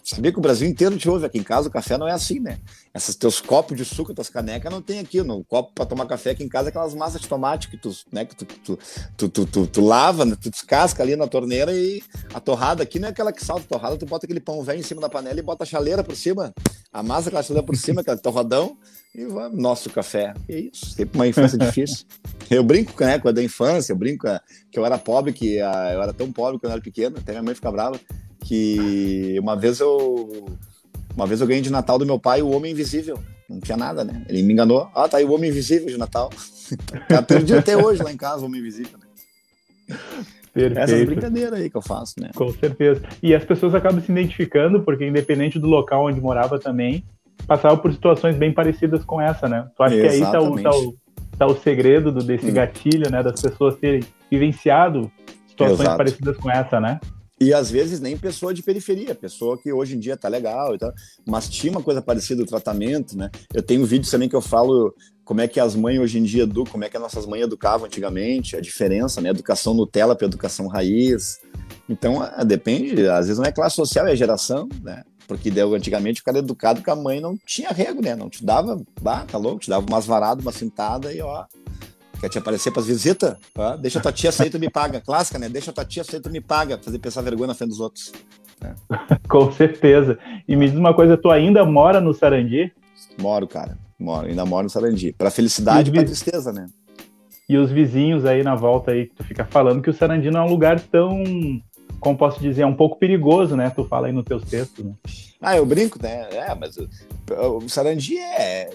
Sabia 0.03 0.31
que 0.31 0.39
o 0.39 0.41
Brasil 0.41 0.67
inteiro 0.67 0.97
te 0.97 1.09
ouve. 1.09 1.25
Aqui 1.25 1.37
em 1.37 1.43
casa 1.43 1.67
o 1.67 1.71
café 1.71 1.97
não 1.97 2.07
é 2.07 2.11
assim, 2.11 2.39
né? 2.39 2.59
Esses 2.93 3.15
teus 3.15 3.39
copos 3.39 3.77
de 3.77 3.85
suco, 3.85 4.13
tuas 4.13 4.29
canecas, 4.29 4.71
não 4.71 4.81
tem 4.81 4.99
aqui. 4.99 5.21
No 5.21 5.43
copo 5.43 5.71
para 5.73 5.85
tomar 5.85 6.05
café 6.05 6.31
aqui 6.31 6.43
em 6.43 6.49
casa, 6.49 6.69
aquelas 6.69 6.93
massas 6.93 7.21
de 7.21 7.27
tomate 7.27 7.69
que 7.69 7.77
tu, 7.77 7.95
né, 8.11 8.25
que 8.25 8.35
tu, 8.35 8.45
tu, 8.45 8.79
tu, 9.15 9.29
tu, 9.29 9.45
tu, 9.45 9.67
tu 9.67 9.81
lava, 9.81 10.25
né? 10.25 10.35
tu 10.39 10.49
descasca 10.49 11.03
ali 11.03 11.15
na 11.15 11.27
torneira 11.27 11.71
e 11.73 12.01
a 12.33 12.39
torrada 12.39 12.83
aqui 12.83 12.99
não 12.99 13.07
é 13.07 13.11
aquela 13.11 13.31
que 13.31 13.43
salta 13.43 13.63
a 13.63 13.67
torrada, 13.67 13.97
tu 13.97 14.05
bota 14.05 14.25
aquele 14.25 14.39
pão 14.39 14.63
velho 14.63 14.79
em 14.79 14.83
cima 14.83 14.99
da 14.99 15.09
panela 15.09 15.39
e 15.39 15.43
bota 15.43 15.63
a 15.63 15.67
chaleira 15.67 16.03
por 16.03 16.15
cima. 16.15 16.53
A 16.91 17.01
massa 17.01 17.31
com 17.31 17.37
a 17.37 17.43
chaleira 17.43 17.65
por 17.65 17.77
cima, 17.77 18.01
aquele 18.01 18.17
torradão, 18.17 18.77
e 19.15 19.25
vai, 19.25 19.49
nosso 19.49 19.89
café. 19.89 20.33
É 20.49 20.59
isso, 20.59 20.87
sempre 20.87 21.17
uma 21.17 21.27
infância 21.27 21.57
difícil. 21.59 22.05
Eu 22.49 22.63
brinco 22.63 22.93
né, 23.01 23.19
com 23.19 23.29
a 23.29 23.31
da 23.31 23.41
infância, 23.41 23.93
eu 23.93 23.97
brinco 23.97 24.27
que 24.69 24.77
eu 24.77 24.85
era 24.85 24.97
pobre, 24.97 25.31
que 25.31 25.55
eu 25.55 25.67
era 26.01 26.11
tão 26.11 26.31
pobre 26.31 26.59
quando 26.59 26.71
eu 26.71 26.71
era 26.71 26.81
pequeno, 26.81 27.17
até 27.17 27.31
minha 27.31 27.43
mãe 27.43 27.55
fica 27.55 27.71
brava 27.71 27.99
que 28.41 29.37
uma 29.39 29.55
vez 29.55 29.79
eu 29.79 30.45
uma 31.15 31.27
vez 31.27 31.41
eu 31.41 31.47
ganhei 31.47 31.61
de 31.61 31.71
Natal 31.71 31.97
do 31.97 32.05
meu 32.05 32.19
pai 32.19 32.41
o 32.41 32.51
Homem 32.51 32.71
Invisível. 32.71 33.19
Não 33.49 33.59
tinha 33.59 33.77
nada, 33.77 34.03
né? 34.03 34.25
Ele 34.29 34.43
me 34.43 34.53
enganou. 34.53 34.89
Ah, 34.95 35.07
tá 35.07 35.17
aí 35.17 35.25
o 35.25 35.33
Homem 35.33 35.49
Invisível 35.49 35.87
de 35.87 35.97
Natal. 35.97 36.29
tá 37.07 37.21
perdi 37.21 37.53
até 37.53 37.75
hoje 37.75 38.01
lá 38.01 38.11
em 38.11 38.17
casa 38.17 38.43
o 38.43 38.45
Homem 38.45 38.61
Invisível, 38.61 38.97
né? 38.97 39.97
Perfeito. 40.53 40.79
Essas 40.79 41.05
brincadeiras 41.05 41.53
aí 41.53 41.69
que 41.69 41.77
eu 41.77 41.81
faço, 41.81 42.15
né? 42.19 42.31
Com 42.35 42.51
certeza. 42.51 43.01
E 43.21 43.33
as 43.33 43.43
pessoas 43.43 43.73
acabam 43.73 44.01
se 44.01 44.11
identificando, 44.11 44.81
porque 44.81 45.05
independente 45.05 45.57
do 45.59 45.67
local 45.67 46.07
onde 46.07 46.19
morava 46.19 46.59
também, 46.59 47.03
passava 47.47 47.77
por 47.77 47.91
situações 47.93 48.35
bem 48.35 48.53
parecidas 48.53 49.03
com 49.05 49.19
essa, 49.21 49.47
né? 49.47 49.67
Tu 49.75 49.83
acha 49.83 49.95
Exatamente. 49.95 50.19
que 50.19 50.25
aí 50.25 50.31
tá 50.31 50.41
o, 50.41 50.61
tá 50.61 50.71
o, 50.71 50.95
tá 51.37 51.47
o 51.47 51.55
segredo 51.55 52.11
do, 52.11 52.23
desse 52.23 52.49
hum. 52.49 52.53
gatilho, 52.53 53.09
né? 53.09 53.23
Das 53.23 53.41
pessoas 53.41 53.75
terem 53.77 54.01
vivenciado 54.29 55.11
situações 55.47 55.81
Exato. 55.81 55.97
parecidas 55.97 56.37
com 56.37 56.49
essa, 56.51 56.79
né? 56.79 56.99
E 57.41 57.55
às 57.55 57.71
vezes 57.71 57.99
nem 57.99 58.15
pessoa 58.15 58.53
de 58.53 58.61
periferia, 58.61 59.15
pessoa 59.15 59.57
que 59.57 59.73
hoje 59.73 59.95
em 59.95 59.99
dia 59.99 60.15
tá 60.15 60.27
legal 60.27 60.75
e 60.75 60.77
tal, 60.77 60.93
mas 61.25 61.49
tinha 61.49 61.71
uma 61.71 61.81
coisa 61.81 61.99
parecida 61.99 62.43
o 62.43 62.45
tratamento, 62.45 63.17
né? 63.17 63.31
Eu 63.51 63.63
tenho 63.63 63.81
um 63.81 63.85
vídeo 63.85 64.09
também 64.11 64.29
que 64.29 64.35
eu 64.35 64.41
falo 64.41 64.93
como 65.25 65.41
é 65.41 65.47
que 65.47 65.59
as 65.59 65.75
mães 65.75 65.99
hoje 65.99 66.19
em 66.19 66.23
dia 66.23 66.43
educam, 66.43 66.73
como 66.73 66.83
é 66.83 66.89
que 66.89 66.95
as 66.95 67.01
nossas 67.01 67.25
mães 67.25 67.41
educavam 67.41 67.87
antigamente, 67.87 68.55
a 68.55 68.61
diferença, 68.61 69.19
né? 69.21 69.29
Educação 69.29 69.73
Nutella 69.73 70.15
para 70.15 70.27
educação 70.27 70.67
raiz. 70.67 71.39
Então, 71.89 72.19
depende, 72.45 73.07
às 73.07 73.25
vezes 73.25 73.39
não 73.39 73.45
é 73.45 73.51
classe 73.51 73.75
social, 73.75 74.05
é 74.05 74.15
geração, 74.15 74.69
né? 74.83 75.01
Porque 75.27 75.49
deu, 75.49 75.73
antigamente 75.73 76.21
o 76.21 76.23
cara 76.23 76.37
educado 76.37 76.83
com 76.83 76.91
a 76.91 76.95
mãe 76.95 77.19
não 77.19 77.35
tinha 77.43 77.69
rego, 77.69 78.03
né? 78.03 78.15
Não 78.15 78.29
te 78.29 78.45
dava, 78.45 78.79
bah, 79.01 79.25
tá 79.25 79.39
louco, 79.39 79.61
te 79.61 79.69
dava 79.69 79.83
umas 79.89 80.05
varadas, 80.05 80.45
uma 80.45 80.51
cintada 80.51 81.11
e 81.11 81.19
ó, 81.21 81.45
Quer 82.21 82.29
te 82.29 82.37
aparecer 82.37 82.69
para 82.69 82.83
as 82.83 82.87
visitas? 82.87 83.35
Ah, 83.57 83.75
deixa 83.75 83.99
tua 83.99 84.11
tia 84.11 84.31
sair, 84.31 84.51
tu 84.51 84.59
me 84.59 84.69
paga. 84.69 85.01
Clássica, 85.01 85.39
né? 85.39 85.49
Deixa 85.49 85.73
tua 85.73 85.83
tia 85.83 86.03
sair, 86.03 86.19
tu 86.19 86.29
me 86.29 86.39
paga. 86.39 86.77
Fazer 86.77 86.99
pensar 86.99 87.23
vergonha 87.23 87.47
na 87.47 87.55
frente 87.55 87.71
dos 87.71 87.79
outros. 87.79 88.11
É. 88.63 88.75
Com 89.27 89.51
certeza. 89.51 90.19
E 90.47 90.55
me 90.55 90.69
diz 90.69 90.77
uma 90.77 90.93
coisa, 90.93 91.17
tu 91.17 91.31
ainda 91.31 91.65
mora 91.65 91.99
no 91.99 92.13
Sarandi? 92.13 92.71
Moro, 93.19 93.47
cara. 93.47 93.75
Moro, 93.99 94.27
ainda 94.27 94.45
moro 94.45 94.65
no 94.65 94.69
Sarandi. 94.69 95.13
Para 95.13 95.31
felicidade 95.31 95.89
e 95.89 95.93
para 95.93 96.03
tristeza, 96.03 96.53
né? 96.53 96.67
E 97.49 97.57
os 97.57 97.71
vizinhos 97.71 98.23
aí 98.23 98.43
na 98.43 98.53
volta 98.53 98.91
aí, 98.91 99.07
tu 99.07 99.23
fica 99.23 99.43
falando 99.43 99.81
que 99.81 99.89
o 99.89 99.93
Sarandi 99.93 100.29
não 100.29 100.41
é 100.41 100.43
um 100.43 100.49
lugar 100.49 100.79
tão, 100.79 101.23
como 101.99 102.15
posso 102.15 102.39
dizer, 102.39 102.61
é 102.61 102.67
um 102.67 102.75
pouco 102.75 102.99
perigoso, 102.99 103.55
né? 103.55 103.71
Tu 103.71 103.83
fala 103.85 104.05
aí 104.05 104.13
nos 104.13 104.25
teus 104.25 104.43
textos, 104.43 104.85
né? 104.85 104.93
Ah, 105.41 105.57
eu 105.57 105.65
brinco, 105.65 105.97
né? 105.99 106.29
É, 106.31 106.53
mas 106.53 106.77
o, 106.77 106.87
o 107.57 107.67
Sarandi 107.67 108.19
é 108.19 108.69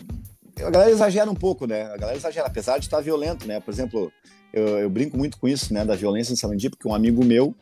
a 0.64 0.70
galera 0.70 0.90
exagera 0.90 1.30
um 1.30 1.34
pouco, 1.34 1.66
né? 1.66 1.82
A 1.82 1.96
galera 1.96 2.16
exagera, 2.16 2.46
apesar 2.46 2.78
de 2.78 2.86
estar 2.86 3.00
violento, 3.00 3.46
né? 3.46 3.60
Por 3.60 3.72
exemplo, 3.72 4.12
eu, 4.52 4.66
eu 4.78 4.90
brinco 4.90 5.16
muito 5.16 5.38
com 5.38 5.46
isso, 5.46 5.72
né? 5.72 5.84
Da 5.84 5.94
violência 5.94 6.32
em 6.32 6.36
Sarandi, 6.36 6.70
porque 6.70 6.88
um 6.88 6.94
amigo 6.94 7.24
meu, 7.24 7.54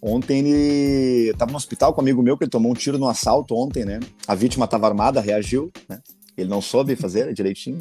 ontem 0.00 0.38
ele 0.38 1.30
estava 1.30 1.50
no 1.50 1.56
hospital 1.56 1.92
com 1.92 2.00
um 2.00 2.04
amigo 2.04 2.22
meu, 2.22 2.36
que 2.36 2.44
ele 2.44 2.50
tomou 2.50 2.70
um 2.70 2.74
tiro 2.74 2.98
no 2.98 3.08
assalto 3.08 3.54
ontem, 3.54 3.84
né? 3.84 4.00
A 4.26 4.34
vítima 4.34 4.64
estava 4.64 4.86
armada, 4.86 5.20
reagiu, 5.20 5.72
né? 5.88 6.00
Ele 6.36 6.48
não 6.48 6.62
soube 6.62 6.94
fazer 6.94 7.32
direitinho. 7.34 7.78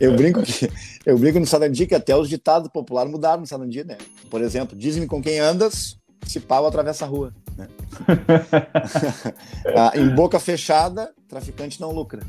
eu 0.00 0.16
brinco 0.16 0.42
que 0.42 0.70
eu 1.04 1.18
brinco 1.18 1.38
no 1.38 1.46
Sarandi 1.46 1.86
que 1.86 1.94
até 1.94 2.16
os 2.16 2.28
ditados 2.28 2.70
populares 2.72 3.10
mudaram 3.10 3.40
no 3.40 3.46
Sarandi, 3.46 3.84
né? 3.84 3.98
Por 4.30 4.40
exemplo, 4.40 4.76
diz-me 4.76 5.06
com 5.06 5.22
quem 5.22 5.38
andas, 5.38 5.98
se 6.26 6.40
pau 6.40 6.66
atravessa 6.66 7.04
a 7.04 7.08
rua. 7.08 7.34
Né? 7.56 7.68
Ah, 9.76 9.92
em 9.94 10.08
boca 10.14 10.40
fechada, 10.40 11.12
traficante 11.28 11.80
não 11.80 11.90
lucra. 11.90 12.22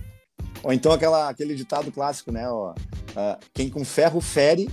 Ou 0.66 0.74
então 0.74 0.92
aquela, 0.92 1.30
aquele 1.30 1.54
ditado 1.54 1.92
clássico, 1.92 2.32
né? 2.32 2.50
Ó, 2.50 2.72
uh, 2.72 3.38
quem 3.54 3.70
com 3.70 3.86
ferro 3.86 4.20
fere 4.20 4.68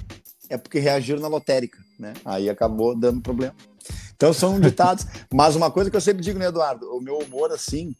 é 0.48 0.56
porque 0.56 0.78
reagiram 0.78 1.20
na 1.20 1.28
lotérica, 1.28 1.78
né? 1.98 2.14
Aí 2.24 2.48
acabou 2.48 2.96
dando 2.96 3.20
problema. 3.20 3.54
Então 4.16 4.32
são 4.32 4.58
ditados. 4.58 5.06
Mas 5.30 5.54
uma 5.54 5.70
coisa 5.70 5.90
que 5.90 5.96
eu 5.96 6.00
sempre 6.00 6.22
digo, 6.22 6.38
né, 6.38 6.46
Eduardo? 6.46 6.86
O 6.96 7.00
meu 7.02 7.18
humor, 7.18 7.52
assim, 7.52 7.94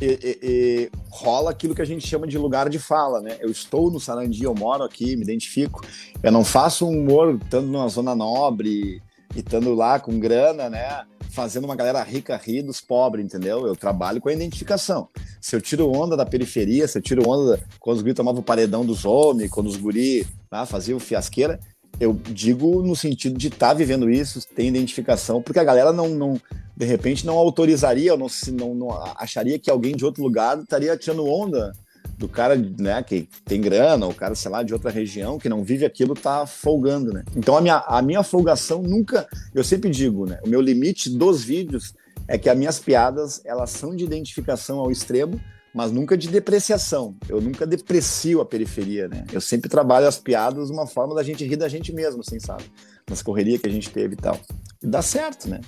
e, 0.00 0.06
e, 0.06 0.38
e, 0.42 0.90
rola 1.10 1.50
aquilo 1.50 1.74
que 1.74 1.82
a 1.82 1.86
gente 1.86 2.06
chama 2.06 2.26
de 2.26 2.38
lugar 2.38 2.70
de 2.70 2.78
fala, 2.78 3.20
né? 3.20 3.36
Eu 3.40 3.50
estou 3.50 3.90
no 3.90 4.00
Sarandi, 4.00 4.42
eu 4.42 4.54
moro 4.54 4.82
aqui, 4.82 5.16
me 5.16 5.22
identifico. 5.22 5.84
Eu 6.22 6.32
não 6.32 6.46
faço 6.46 6.86
um 6.86 6.98
humor 6.98 7.38
estando 7.42 7.66
numa 7.66 7.88
zona 7.88 8.14
nobre 8.14 9.02
e 9.34 9.40
estando 9.40 9.74
lá 9.74 10.00
com 10.00 10.18
grana, 10.18 10.70
né? 10.70 11.04
Fazendo 11.36 11.66
uma 11.66 11.76
galera 11.76 12.02
rica 12.02 12.34
rir 12.34 12.62
dos 12.62 12.80
pobres, 12.80 13.22
entendeu? 13.22 13.66
Eu 13.66 13.76
trabalho 13.76 14.22
com 14.22 14.30
a 14.30 14.32
identificação. 14.32 15.06
Se 15.38 15.54
eu 15.54 15.60
tiro 15.60 15.92
onda 15.92 16.16
da 16.16 16.24
periferia, 16.24 16.88
se 16.88 16.96
eu 16.96 17.02
tiro 17.02 17.28
onda 17.28 17.60
quando 17.78 17.98
os 17.98 18.02
guris 18.02 18.16
tomavam 18.16 18.40
o 18.40 18.44
paredão 18.44 18.86
dos 18.86 19.04
homens, 19.04 19.50
quando 19.50 19.66
os 19.66 19.76
guris 19.76 20.26
tá, 20.48 20.64
faziam 20.64 20.98
fiasqueira, 20.98 21.60
eu 22.00 22.14
digo 22.14 22.82
no 22.82 22.96
sentido 22.96 23.38
de 23.38 23.48
estar 23.48 23.68
tá 23.68 23.74
vivendo 23.74 24.08
isso, 24.08 24.40
ter 24.54 24.64
identificação, 24.64 25.42
porque 25.42 25.58
a 25.58 25.64
galera 25.64 25.92
não, 25.92 26.08
não 26.08 26.40
de 26.74 26.86
repente 26.86 27.26
não 27.26 27.36
autorizaria, 27.36 28.16
não, 28.16 28.28
não, 28.52 28.74
não 28.74 28.90
acharia 29.18 29.58
que 29.58 29.70
alguém 29.70 29.94
de 29.94 30.06
outro 30.06 30.22
lugar 30.22 30.58
estaria 30.58 30.96
tirando 30.96 31.26
onda 31.26 31.70
do 32.18 32.28
cara, 32.28 32.56
né, 32.56 33.02
que 33.02 33.28
tem 33.44 33.60
grana, 33.60 34.06
o 34.06 34.14
cara, 34.14 34.34
sei 34.34 34.50
lá, 34.50 34.62
de 34.62 34.72
outra 34.72 34.90
região, 34.90 35.38
que 35.38 35.48
não 35.48 35.62
vive 35.62 35.84
aquilo, 35.84 36.14
tá 36.14 36.46
folgando, 36.46 37.12
né? 37.12 37.24
Então 37.36 37.56
a 37.56 37.60
minha, 37.60 37.84
a 37.86 38.00
minha 38.00 38.22
folgação 38.22 38.82
nunca, 38.82 39.28
eu 39.54 39.62
sempre 39.62 39.90
digo, 39.90 40.26
né, 40.26 40.38
o 40.44 40.48
meu 40.48 40.60
limite 40.60 41.10
dos 41.10 41.44
vídeos 41.44 41.94
é 42.26 42.38
que 42.38 42.48
as 42.48 42.56
minhas 42.56 42.78
piadas, 42.78 43.42
elas 43.44 43.70
são 43.70 43.94
de 43.94 44.04
identificação 44.04 44.78
ao 44.78 44.90
extremo, 44.90 45.40
mas 45.74 45.92
nunca 45.92 46.16
de 46.16 46.28
depreciação. 46.28 47.14
Eu 47.28 47.38
nunca 47.38 47.66
deprecio 47.66 48.40
a 48.40 48.46
periferia, 48.46 49.08
né? 49.08 49.26
Eu 49.30 49.42
sempre 49.42 49.68
trabalho 49.68 50.06
as 50.06 50.18
piadas 50.18 50.70
uma 50.70 50.86
forma 50.86 51.14
da 51.14 51.22
gente 51.22 51.44
rir 51.44 51.56
da 51.56 51.68
gente 51.68 51.92
mesmo, 51.92 52.22
assim, 52.22 52.40
sabe? 52.40 52.64
Nas 53.08 53.20
correrias 53.20 53.60
que 53.60 53.68
a 53.68 53.70
gente 53.70 53.90
teve 53.90 54.14
e 54.14 54.16
tal. 54.16 54.40
E 54.82 54.86
dá 54.86 55.02
certo, 55.02 55.50
né? 55.50 55.60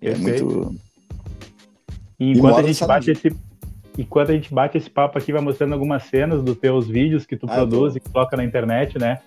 É 0.00 0.14
muito... 0.16 0.74
E 2.18 2.30
enquanto 2.32 2.60
a 2.60 2.62
gente 2.62 2.86
bate 2.86 3.10
esse 3.10 3.30
enquanto 3.98 4.30
a 4.30 4.34
gente 4.34 4.52
bate 4.52 4.78
esse 4.78 4.90
papo 4.90 5.18
aqui, 5.18 5.32
vai 5.32 5.42
mostrando 5.42 5.72
algumas 5.72 6.04
cenas 6.04 6.42
dos 6.42 6.56
teus 6.56 6.86
vídeos 6.86 7.26
que 7.26 7.36
tu 7.36 7.46
ah, 7.48 7.54
produz 7.54 7.96
e 7.96 8.00
que 8.00 8.08
coloca 8.08 8.36
na 8.36 8.44
internet, 8.44 8.98
né? 8.98 9.20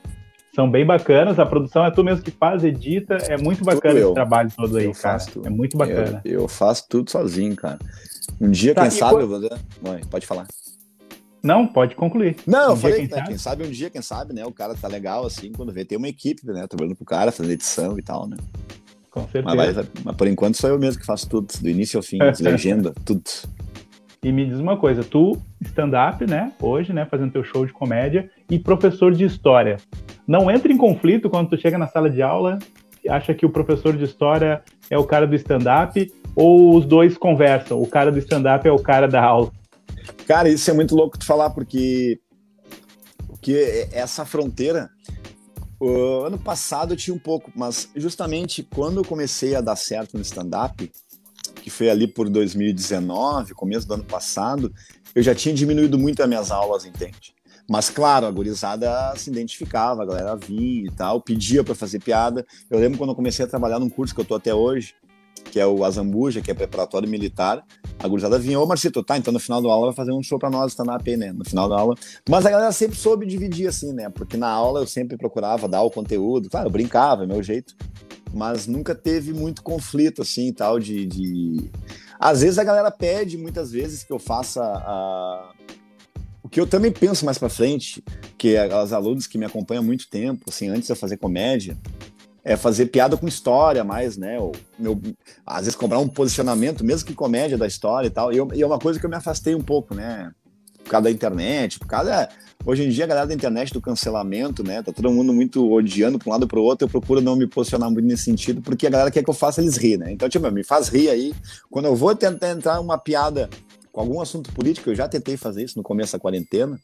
São 0.53 0.71
bem 0.71 0.85
bacanas, 0.85 1.37
a 1.37 1.45
produção 1.45 1.85
é 1.85 1.91
tu 1.91 2.01
mesmo 2.01 2.23
que 2.23 2.31
faz, 2.31 2.63
edita, 2.63 3.15
é 3.27 3.35
muito 3.35 3.63
bacana 3.63 3.99
esse 3.99 4.13
trabalho 4.13 4.49
todo 4.55 4.77
aí, 4.77 4.85
eu 4.85 4.93
cara. 4.93 5.21
É 5.43 5.49
muito 5.49 5.77
bacana. 5.77 6.21
Eu, 6.23 6.41
eu, 6.41 6.47
faço 6.47 6.87
tudo 6.87 7.11
sozinho, 7.11 7.55
cara. 7.57 7.77
Um 8.39 8.49
dia, 8.49 8.73
tá, 8.73 8.83
quem 8.83 8.91
sabe, 8.91 9.21
eu 9.21 9.27
vou. 9.27 9.41
Mãe, 9.81 10.01
pode 10.09 10.25
falar. 10.25 10.47
Não, 11.43 11.67
pode 11.67 11.93
concluir. 11.93 12.37
Não, 12.47 12.69
um 12.69 12.71
eu 12.71 12.77
falei, 12.77 12.95
quem, 13.01 13.07
né, 13.07 13.17
sabe? 13.17 13.27
quem 13.27 13.37
sabe 13.37 13.67
um 13.67 13.69
dia, 13.69 13.89
quem 13.89 14.01
sabe, 14.01 14.33
né? 14.33 14.45
O 14.45 14.51
cara 14.51 14.73
tá 14.75 14.87
legal 14.87 15.25
assim, 15.25 15.51
quando 15.51 15.73
vê, 15.73 15.83
tem 15.83 15.97
uma 15.97 16.07
equipe, 16.07 16.45
né? 16.47 16.65
Trabalhando 16.67 16.95
pro 16.95 17.05
cara, 17.05 17.33
fazendo 17.33 17.51
edição 17.51 17.99
e 17.99 18.01
tal, 18.01 18.25
né? 18.25 18.37
Com 19.11 19.27
certeza. 19.27 19.55
Mas, 19.55 19.75
mas, 20.05 20.15
por 20.15 20.27
enquanto 20.27 20.55
sou 20.55 20.69
eu 20.69 20.79
mesmo 20.79 21.01
que 21.01 21.05
faço 21.05 21.29
tudo, 21.29 21.47
do 21.61 21.69
início 21.69 21.97
ao 21.97 22.03
fim, 22.03 22.17
legenda, 22.39 22.93
tudo. 23.05 23.23
E 24.25 24.31
me 24.31 24.43
diz 24.43 24.57
uma 24.59 24.75
coisa, 24.75 25.03
tu, 25.03 25.39
stand-up, 25.61 26.25
né, 26.25 26.51
hoje, 26.59 26.91
né, 26.91 27.05
fazendo 27.05 27.31
teu 27.31 27.43
show 27.43 27.63
de 27.63 27.71
comédia, 27.71 28.27
e 28.49 28.57
professor 28.57 29.13
de 29.13 29.23
história. 29.23 29.77
Não 30.27 30.49
entra 30.49 30.73
em 30.73 30.77
conflito 30.77 31.29
quando 31.29 31.49
tu 31.49 31.57
chega 31.61 31.77
na 31.77 31.85
sala 31.85 32.09
de 32.09 32.23
aula, 32.23 32.57
acha 33.07 33.35
que 33.35 33.45
o 33.45 33.51
professor 33.51 33.95
de 33.95 34.03
história 34.03 34.63
é 34.89 34.97
o 34.97 35.03
cara 35.03 35.27
do 35.27 35.35
stand-up, 35.35 36.11
ou 36.35 36.75
os 36.75 36.87
dois 36.87 37.15
conversam, 37.15 37.79
o 37.79 37.85
cara 37.85 38.11
do 38.11 38.17
stand-up 38.17 38.67
é 38.67 38.71
o 38.71 38.79
cara 38.79 39.07
da 39.07 39.23
aula? 39.23 39.51
Cara, 40.25 40.49
isso 40.49 40.71
é 40.71 40.73
muito 40.73 40.95
louco 40.95 41.19
tu 41.19 41.25
falar, 41.25 41.51
porque, 41.51 42.19
porque 43.27 43.87
essa 43.91 44.25
fronteira, 44.25 44.89
ano 46.25 46.39
passado 46.39 46.93
eu 46.93 46.97
tinha 46.97 47.15
um 47.15 47.19
pouco, 47.19 47.51
mas 47.55 47.91
justamente 47.95 48.63
quando 48.63 49.01
eu 49.01 49.05
comecei 49.05 49.53
a 49.53 49.61
dar 49.61 49.75
certo 49.75 50.15
no 50.15 50.21
stand-up, 50.23 50.91
que 51.65 51.71
foi 51.71 51.89
ali 51.89 52.05
por 52.05 52.29
2019, 52.29 53.55
começo 53.55 53.87
do 53.87 53.95
ano 53.95 54.03
passado, 54.03 54.71
eu 55.15 55.23
já 55.23 55.33
tinha 55.33 55.51
diminuído 55.51 55.97
muito 55.97 56.21
as 56.21 56.29
minhas 56.29 56.51
aulas, 56.51 56.85
entende? 56.85 57.33
Mas, 57.67 57.89
claro, 57.89 58.27
a 58.27 58.31
gurizada 58.31 58.87
se 59.15 59.31
identificava, 59.31 60.03
a 60.03 60.05
galera 60.05 60.35
vinha 60.35 60.85
e 60.85 60.91
tal, 60.91 61.19
pedia 61.19 61.63
para 61.63 61.73
fazer 61.73 61.99
piada. 62.03 62.45
Eu 62.69 62.77
lembro 62.77 62.99
quando 62.99 63.09
eu 63.09 63.15
comecei 63.15 63.43
a 63.43 63.47
trabalhar 63.47 63.79
num 63.79 63.89
curso 63.89 64.13
que 64.13 64.21
eu 64.21 64.25
tô 64.25 64.35
até 64.35 64.53
hoje, 64.53 64.93
que 65.43 65.59
é 65.59 65.65
o 65.65 65.83
Azambuja, 65.83 66.41
que 66.41 66.51
é 66.51 66.53
preparatório 66.53 67.07
militar, 67.07 67.63
a 67.97 68.07
gurizada 68.07 68.37
vinha, 68.37 68.59
ô 68.59 68.65
Marcito, 68.65 69.03
tá, 69.03 69.17
então 69.17 69.31
no 69.31 69.39
final 69.39 69.61
da 69.61 69.69
aula 69.69 69.87
vai 69.87 69.95
fazer 69.95 70.11
um 70.11 70.21
show 70.21 70.37
pra 70.37 70.49
nós, 70.49 70.71
stand-up 70.71 71.15
né, 71.15 71.31
no 71.31 71.45
final 71.45 71.69
da 71.69 71.79
aula. 71.79 71.95
Mas 72.29 72.45
a 72.45 72.51
galera 72.51 72.71
sempre 72.71 72.97
soube 72.97 73.25
dividir 73.25 73.67
assim, 73.67 73.93
né, 73.93 74.09
porque 74.09 74.35
na 74.35 74.49
aula 74.49 74.81
eu 74.81 74.87
sempre 74.87 75.17
procurava 75.17 75.67
dar 75.67 75.81
o 75.81 75.89
conteúdo, 75.89 76.49
claro, 76.49 76.67
eu 76.67 76.71
brincava, 76.71 77.23
é 77.23 77.27
meu 77.27 77.41
jeito, 77.41 77.75
mas 78.33 78.67
nunca 78.67 78.93
teve 78.93 79.33
muito 79.33 79.63
conflito 79.63 80.21
assim 80.21 80.51
tal 80.51 80.77
de, 80.77 81.05
de... 81.05 81.71
às 82.19 82.41
vezes 82.41 82.59
a 82.59 82.63
galera 82.63 82.91
pede 82.91 83.37
muitas 83.37 83.71
vezes 83.71 84.03
que 84.03 84.11
eu 84.11 84.19
faça 84.19 84.61
a... 84.61 85.51
o 86.43 86.49
que 86.49 86.59
eu 86.59 86.67
também 86.67 86.91
penso 86.91 87.23
mais 87.23 87.37
para 87.37 87.47
frente 87.47 88.03
que 88.37 88.57
as 88.57 88.91
alunos 88.91 89.25
que 89.25 89.37
me 89.37 89.45
acompanham 89.45 89.81
há 89.81 89.85
muito 89.85 90.09
tempo 90.09 90.43
assim 90.49 90.67
antes 90.67 90.87
de 90.87 90.91
eu 90.91 90.97
fazer 90.97 91.15
comédia 91.15 91.77
é 92.45 92.55
fazer 92.55 92.85
piada 92.85 93.17
com 93.17 93.27
história 93.27 93.83
mais, 93.83 94.15
né? 94.15 94.39
Ou, 94.39 94.51
meu, 94.77 95.01
às 95.43 95.61
vezes 95.61 95.75
comprar 95.75 95.97
um 95.97 96.07
posicionamento, 96.07 96.85
mesmo 96.85 97.07
que 97.07 97.15
comédia 97.15 97.57
da 97.57 97.65
história 97.65 98.05
e 98.05 98.11
tal. 98.11 98.31
E, 98.31 98.37
eu, 98.37 98.47
e 98.53 98.61
é 98.61 98.65
uma 98.65 98.77
coisa 98.77 98.99
que 98.99 99.05
eu 99.05 99.09
me 99.09 99.15
afastei 99.15 99.55
um 99.55 99.63
pouco, 99.63 99.95
né? 99.95 100.31
Por 100.83 100.91
causa 100.91 101.05
da 101.05 101.11
internet, 101.11 101.79
por 101.79 101.87
causa. 101.87 102.29
Hoje 102.63 102.83
em 102.83 102.89
dia, 102.89 103.05
a 103.05 103.07
galera 103.07 103.25
da 103.25 103.33
internet 103.33 103.73
do 103.73 103.81
cancelamento, 103.81 104.63
né? 104.63 104.83
Tá 104.83 104.93
todo 104.93 105.11
mundo 105.11 105.33
muito 105.33 105.73
odiando 105.73 106.19
para 106.19 106.29
um 106.29 106.31
lado 106.33 106.47
para 106.47 106.59
o 106.59 106.63
outro. 106.63 106.85
Eu 106.85 106.89
procuro 106.89 107.19
não 107.19 107.35
me 107.35 107.47
posicionar 107.47 107.89
muito 107.89 108.05
nesse 108.05 108.25
sentido, 108.25 108.61
porque 108.61 108.85
a 108.85 108.91
galera 108.91 109.09
quer 109.09 109.23
que 109.23 109.29
eu 109.29 109.33
faça 109.33 109.59
eles 109.59 109.75
rir, 109.75 109.97
né? 109.97 110.11
Então, 110.11 110.29
tipo, 110.29 110.49
me 110.51 110.63
faz 110.63 110.87
rir 110.87 111.09
aí. 111.09 111.33
Quando 111.71 111.85
eu 111.85 111.95
vou 111.95 112.15
tentar 112.15 112.51
entrar 112.51 112.79
uma 112.79 112.99
piada 112.99 113.49
com 113.91 114.01
algum 114.01 114.21
assunto 114.21 114.53
político, 114.53 114.91
eu 114.91 114.95
já 114.95 115.07
tentei 115.07 115.35
fazer 115.35 115.63
isso 115.63 115.79
no 115.79 115.83
começo 115.83 116.13
da 116.13 116.19
quarentena, 116.19 116.79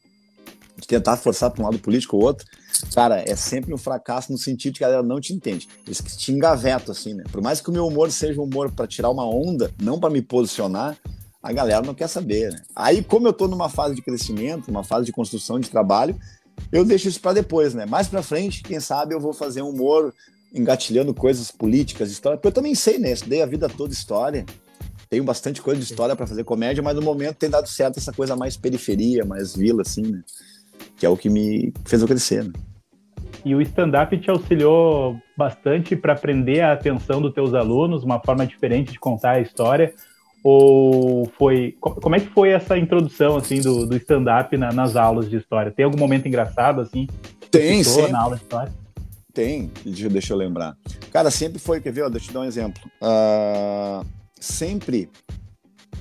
de 0.76 0.88
tentar 0.88 1.18
forçar 1.18 1.52
para 1.52 1.62
um 1.62 1.66
lado 1.66 1.78
político 1.78 2.18
ou 2.18 2.24
outro. 2.24 2.48
Cara, 2.94 3.24
é 3.28 3.36
sempre 3.36 3.74
um 3.74 3.78
fracasso 3.78 4.32
no 4.32 4.38
sentido 4.38 4.74
de 4.74 4.80
que 4.80 4.84
a 4.84 4.88
galera 4.88 5.08
não 5.08 5.20
te 5.20 5.34
entende. 5.34 5.68
Eles 5.86 6.02
te 6.18 6.32
engavetam, 6.32 6.92
assim, 6.92 7.14
né? 7.14 7.24
Por 7.32 7.42
mais 7.42 7.62
que 7.62 7.70
o 7.70 7.74
meu 7.74 7.88
humor 7.88 8.12
seja 8.12 8.40
um 8.40 8.44
humor 8.44 8.72
para 8.72 8.88
tirar 8.88 9.10
uma 9.10 9.26
onda, 9.26 9.72
não 9.82 10.00
para 10.00 10.10
me 10.10 10.22
posicionar, 10.22 10.98
a 11.42 11.52
galera 11.52 11.86
não 11.86 11.94
quer 11.94 12.08
saber, 12.08 12.52
né? 12.52 12.62
Aí, 12.76 13.04
como 13.04 13.28
eu 13.28 13.34
tô 13.34 13.48
numa 13.48 13.70
fase 13.70 13.96
de 13.96 14.02
crescimento, 14.02 14.70
uma 14.70 14.84
fase 14.84 15.06
de 15.06 15.12
construção 15.12 15.60
de 15.60 15.70
trabalho, 15.70 16.18
eu 16.72 16.86
deixo 16.86 17.08
isso 17.08 17.20
para 17.20 17.34
depois, 17.34 17.74
né? 17.74 17.86
Mais 17.86 18.08
para 18.08 18.22
frente, 18.22 18.62
quem 18.62 18.80
sabe 18.80 19.16
eu 19.16 19.20
vou 19.20 19.34
fazer 19.34 19.62
um 19.62 19.70
humor 19.70 20.14
engatilhando 20.54 21.14
coisas 21.14 21.50
políticas, 21.50 22.12
história, 22.12 22.38
porque 22.38 22.50
eu 22.50 22.52
também 22.52 22.76
sei, 22.76 23.00
né? 23.00 23.12
Estudei 23.12 23.42
a 23.42 23.46
vida 23.46 23.70
toda 23.70 23.94
história. 23.94 24.46
Tenho 25.10 25.24
bastante 25.24 25.62
coisa 25.62 25.80
de 25.80 25.86
história 25.86 26.16
para 26.16 26.28
fazer 26.28 26.44
comédia, 26.44 26.84
mas 26.84 26.96
no 26.96 27.02
momento 27.02 27.36
tem 27.36 27.50
dado 27.50 27.68
certo 27.68 27.98
essa 27.98 28.14
coisa 28.14 28.36
mais 28.36 28.56
periferia, 28.56 29.26
mais 29.26 29.56
vila, 29.56 29.82
assim, 29.82 30.04
né? 30.04 30.22
Que 30.98 31.06
é 31.06 31.10
o 31.10 31.18
que 31.18 31.30
me 31.30 31.74
fez 31.86 32.02
eu 32.02 32.08
crescer, 32.08 32.44
né? 32.44 32.52
E 33.44 33.56
o 33.56 33.62
stand-up 33.62 34.16
te 34.18 34.30
auxiliou 34.30 35.20
bastante 35.36 35.96
para 35.96 36.16
prender 36.16 36.64
a 36.64 36.74
atenção 36.74 37.22
dos 37.22 37.34
teus 37.34 37.54
alunos, 37.54 38.04
uma 38.04 38.20
forma 38.20 38.46
diferente 38.46 38.92
de 38.92 39.00
contar 39.00 39.32
a 39.32 39.42
história. 39.42 39.94
Ou 40.44 41.32
foi. 41.38 41.76
Como 41.80 42.16
é 42.16 42.20
que 42.20 42.28
foi 42.28 42.50
essa 42.50 42.78
introdução 42.78 43.36
assim 43.36 43.62
do, 43.62 43.86
do 43.86 43.96
stand-up 43.98 44.56
na, 44.58 44.72
nas 44.72 44.96
aulas 44.96 45.30
de 45.30 45.38
história? 45.38 45.72
Tem 45.72 45.86
algum 45.86 45.98
momento 45.98 46.28
engraçado 46.28 46.82
assim? 46.82 47.08
Tem, 47.50 47.84
sim. 47.84 48.08
Na 48.10 48.22
aula 48.22 48.36
de 48.36 48.44
história? 48.44 48.72
Tem, 49.34 49.72
deixa 49.86 50.34
eu 50.34 50.38
lembrar. 50.38 50.76
Cara, 51.12 51.32
sempre 51.32 51.58
foi, 51.58 51.80
quer 51.80 51.92
ver? 51.92 52.10
Deixa 52.10 52.26
eu 52.26 52.30
te 52.30 52.34
dar 52.34 52.40
um 52.42 52.46
exemplo. 52.46 52.82
Uh, 53.02 54.06
sempre, 54.40 55.10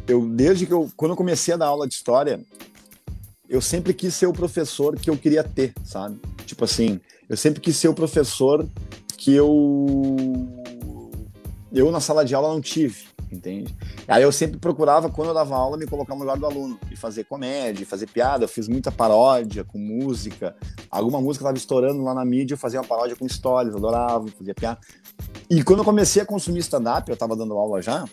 eu 0.09 0.27
desde 0.27 0.67
que 0.67 0.73
eu, 0.73 0.91
quando 0.97 1.13
eu 1.13 1.17
comecei 1.17 1.55
a 1.55 1.57
dar 1.57 1.67
aula 1.67 1.87
de 1.87 1.95
história, 1.95 2.41
eu 3.51 3.61
sempre 3.61 3.93
quis 3.93 4.15
ser 4.15 4.27
o 4.27 4.33
professor 4.33 4.97
que 4.97 5.11
eu 5.11 5.17
queria 5.17 5.43
ter, 5.43 5.75
sabe? 5.85 6.21
Tipo 6.47 6.65
assim, 6.65 7.01
eu 7.29 7.37
sempre 7.37 7.61
quis 7.61 7.77
ser 7.77 7.89
o 7.89 7.95
professor 7.95 8.65
que 9.19 9.35
eu 9.35 9.51
eu 11.73 11.91
na 11.91 12.01
sala 12.01 12.25
de 12.25 12.33
aula 12.33 12.49
não 12.49 12.61
tive, 12.61 13.07
entende? 13.31 13.75
Aí 14.07 14.23
eu 14.23 14.31
sempre 14.31 14.59
procurava, 14.59 15.11
quando 15.11 15.29
eu 15.29 15.35
dava 15.35 15.57
aula, 15.57 15.77
me 15.77 15.87
colocar 15.87 16.15
no 16.15 16.21
lugar 16.21 16.37
do 16.37 16.47
aluno 16.47 16.79
e 16.93 16.97
fazer 16.97 17.25
comédia, 17.25 17.85
fazer 17.85 18.09
piada. 18.09 18.45
Eu 18.45 18.49
fiz 18.49 18.69
muita 18.69 18.93
paródia 18.93 19.65
com 19.65 19.79
música. 19.79 20.57
Alguma 20.89 21.21
música 21.21 21.45
estava 21.45 21.57
estourando 21.57 22.03
lá 22.03 22.15
na 22.15 22.25
mídia, 22.25 22.55
eu 22.55 22.59
fazia 22.59 22.81
uma 22.81 22.87
paródia 22.87 23.17
com 23.17 23.27
histórias, 23.27 23.75
adorava, 23.75 24.27
fazia 24.29 24.55
piada. 24.55 24.79
E 25.49 25.63
quando 25.65 25.81
eu 25.81 25.85
comecei 25.85 26.23
a 26.23 26.27
consumir 26.27 26.61
stand-up, 26.61 27.09
eu 27.09 27.15
estava 27.15 27.37
dando 27.37 27.55
aula 27.55 27.83
já, 27.83 28.05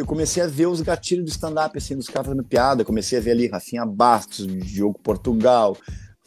eu 0.00 0.06
comecei 0.06 0.42
a 0.42 0.46
ver 0.46 0.66
os 0.66 0.80
gatilhos 0.80 1.24
do 1.24 1.30
stand-up, 1.30 1.76
assim, 1.76 1.96
dos 1.96 2.08
caras 2.08 2.28
fazendo 2.28 2.44
piada. 2.44 2.84
Comecei 2.84 3.18
a 3.18 3.20
ver 3.20 3.32
ali 3.32 3.48
Rafinha 3.48 3.84
Bastos, 3.84 4.46
Diogo 4.46 4.98
Portugal, 5.02 5.76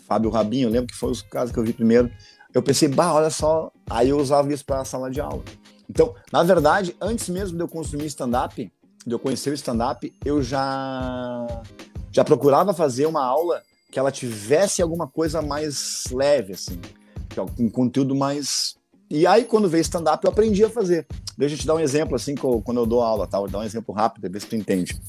Fábio 0.08 0.30
Rabinho, 0.30 0.70
lembro 0.70 0.88
que 0.88 0.96
foi 0.96 1.12
os 1.12 1.22
casos 1.22 1.52
que 1.52 1.60
eu 1.60 1.64
vi 1.64 1.74
primeiro. 1.74 2.12
Eu 2.54 2.62
pensei, 2.62 2.88
bah, 2.88 3.14
olha 3.14 3.30
só. 3.30 3.72
Aí 3.90 4.10
eu 4.10 4.18
usava 4.18 4.54
isso 4.54 4.66
para 4.66 4.82
a 4.82 4.86
sala 4.86 5.10
de 5.10 5.20
aula. 5.20 5.44
Então, 5.90 6.14
na 6.32 6.44
verdade, 6.44 6.96
antes 7.02 7.30
mesmo 7.30 7.58
de 7.58 7.64
eu 7.64 7.68
consumir 7.68 8.06
stand-up, 8.06 8.72
de 9.06 9.14
eu 9.14 9.20
conhecer 9.20 9.50
o 9.50 9.54
stand-up, 9.54 10.14
eu 10.24 10.42
já, 10.42 11.46
já 12.12 12.24
procurava 12.24 12.74
fazer 12.74 13.06
uma 13.06 13.24
aula 13.24 13.62
que 13.92 14.00
ela 14.00 14.12
tivesse 14.12 14.82
alguma 14.82 15.08
coisa 15.08 15.42
mais 15.42 16.06
leve, 16.12 16.54
assim, 16.54 16.80
um 17.60 17.70
conteúdo 17.70 18.16
mais. 18.16 18.76
E 19.14 19.28
aí, 19.28 19.46
quando 19.46 19.70
veio 19.70 19.82
stand-up, 19.82 20.26
eu 20.26 20.32
aprendi 20.32 20.66
a 20.66 20.70
fazer. 20.72 21.06
Deixa 21.38 21.54
eu 21.54 21.60
te 21.60 21.68
dar 21.68 21.76
um 21.76 21.80
exemplo, 21.80 22.16
assim, 22.16 22.34
quando 22.34 22.80
eu 22.80 22.86
dou 22.88 23.04
aula, 23.04 23.28
tá? 23.28 23.38
Vou 23.38 23.48
dar 23.48 23.60
um 23.60 23.64
exemplo 23.64 23.94
rápido, 23.94 24.28
ver 24.28 24.42
se 24.42 24.48
tu 24.48 24.56
entende. 24.56 25.00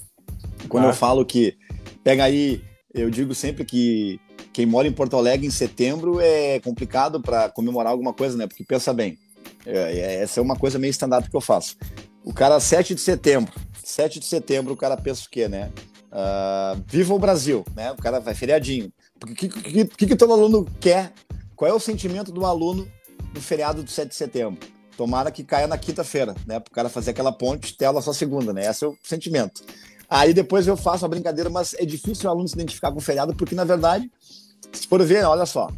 Quando 0.68 0.84
ah. 0.84 0.88
eu 0.88 0.94
falo 0.94 1.24
que. 1.24 1.56
Pega 2.02 2.24
aí, 2.24 2.62
eu 2.92 3.08
digo 3.08 3.34
sempre 3.34 3.64
que 3.64 4.20
quem 4.52 4.66
mora 4.66 4.86
em 4.86 4.92
Porto 4.92 5.16
Alegre 5.16 5.46
em 5.46 5.50
setembro 5.50 6.20
é 6.20 6.60
complicado 6.60 7.18
para 7.18 7.48
comemorar 7.48 7.92
alguma 7.92 8.12
coisa, 8.12 8.36
né? 8.36 8.46
Porque 8.46 8.62
pensa 8.62 8.92
bem, 8.92 9.18
é, 9.64 9.98
é, 9.98 10.14
essa 10.16 10.38
é 10.38 10.42
uma 10.42 10.54
coisa 10.54 10.78
meio 10.78 10.90
stand-up 10.90 11.30
que 11.30 11.36
eu 11.36 11.40
faço. 11.40 11.74
O 12.22 12.34
cara, 12.34 12.60
7 12.60 12.94
de 12.94 13.00
setembro, 13.00 13.54
7 13.82 14.20
de 14.20 14.26
setembro, 14.26 14.74
o 14.74 14.76
cara 14.76 14.98
pensa 14.98 15.24
o 15.26 15.30
quê, 15.30 15.48
né? 15.48 15.72
Uh, 16.12 16.78
Viva 16.86 17.14
o 17.14 17.18
Brasil, 17.18 17.64
né? 17.74 17.90
O 17.92 17.96
cara 17.96 18.20
vai 18.20 18.34
feriadinho. 18.34 18.92
O 19.22 19.26
que, 19.28 19.48
que, 19.48 19.86
que, 19.86 20.06
que 20.08 20.16
todo 20.16 20.34
aluno 20.34 20.66
quer? 20.78 21.10
Qual 21.56 21.70
é 21.70 21.72
o 21.72 21.80
sentimento 21.80 22.30
do 22.30 22.44
aluno 22.44 22.86
no 23.34 23.40
feriado 23.40 23.82
do 23.82 23.90
7 23.90 24.08
de 24.08 24.14
setembro? 24.14 24.60
Tomara 24.96 25.30
que 25.30 25.42
caia 25.42 25.66
na 25.66 25.76
quinta-feira, 25.76 26.34
né? 26.46 26.60
Para 26.60 26.70
o 26.70 26.74
cara 26.74 26.88
fazer 26.88 27.10
aquela 27.10 27.32
ponte, 27.32 27.76
tela 27.76 28.00
só 28.00 28.12
segunda, 28.12 28.52
né? 28.52 28.70
Esse 28.70 28.84
é 28.84 28.88
o 28.88 28.96
sentimento. 29.02 29.62
Aí 30.08 30.32
depois 30.32 30.66
eu 30.66 30.76
faço 30.76 31.04
a 31.04 31.08
brincadeira, 31.08 31.50
mas 31.50 31.74
é 31.74 31.84
difícil 31.84 32.28
o 32.28 32.32
aluno 32.32 32.46
se 32.46 32.54
identificar 32.54 32.92
com 32.92 32.98
o 32.98 33.02
feriado, 33.02 33.34
porque 33.34 33.54
na 33.54 33.64
verdade 33.64 34.10
se 34.72 34.86
for 34.86 35.02
ver, 35.02 35.24
olha 35.24 35.46
só, 35.46 35.70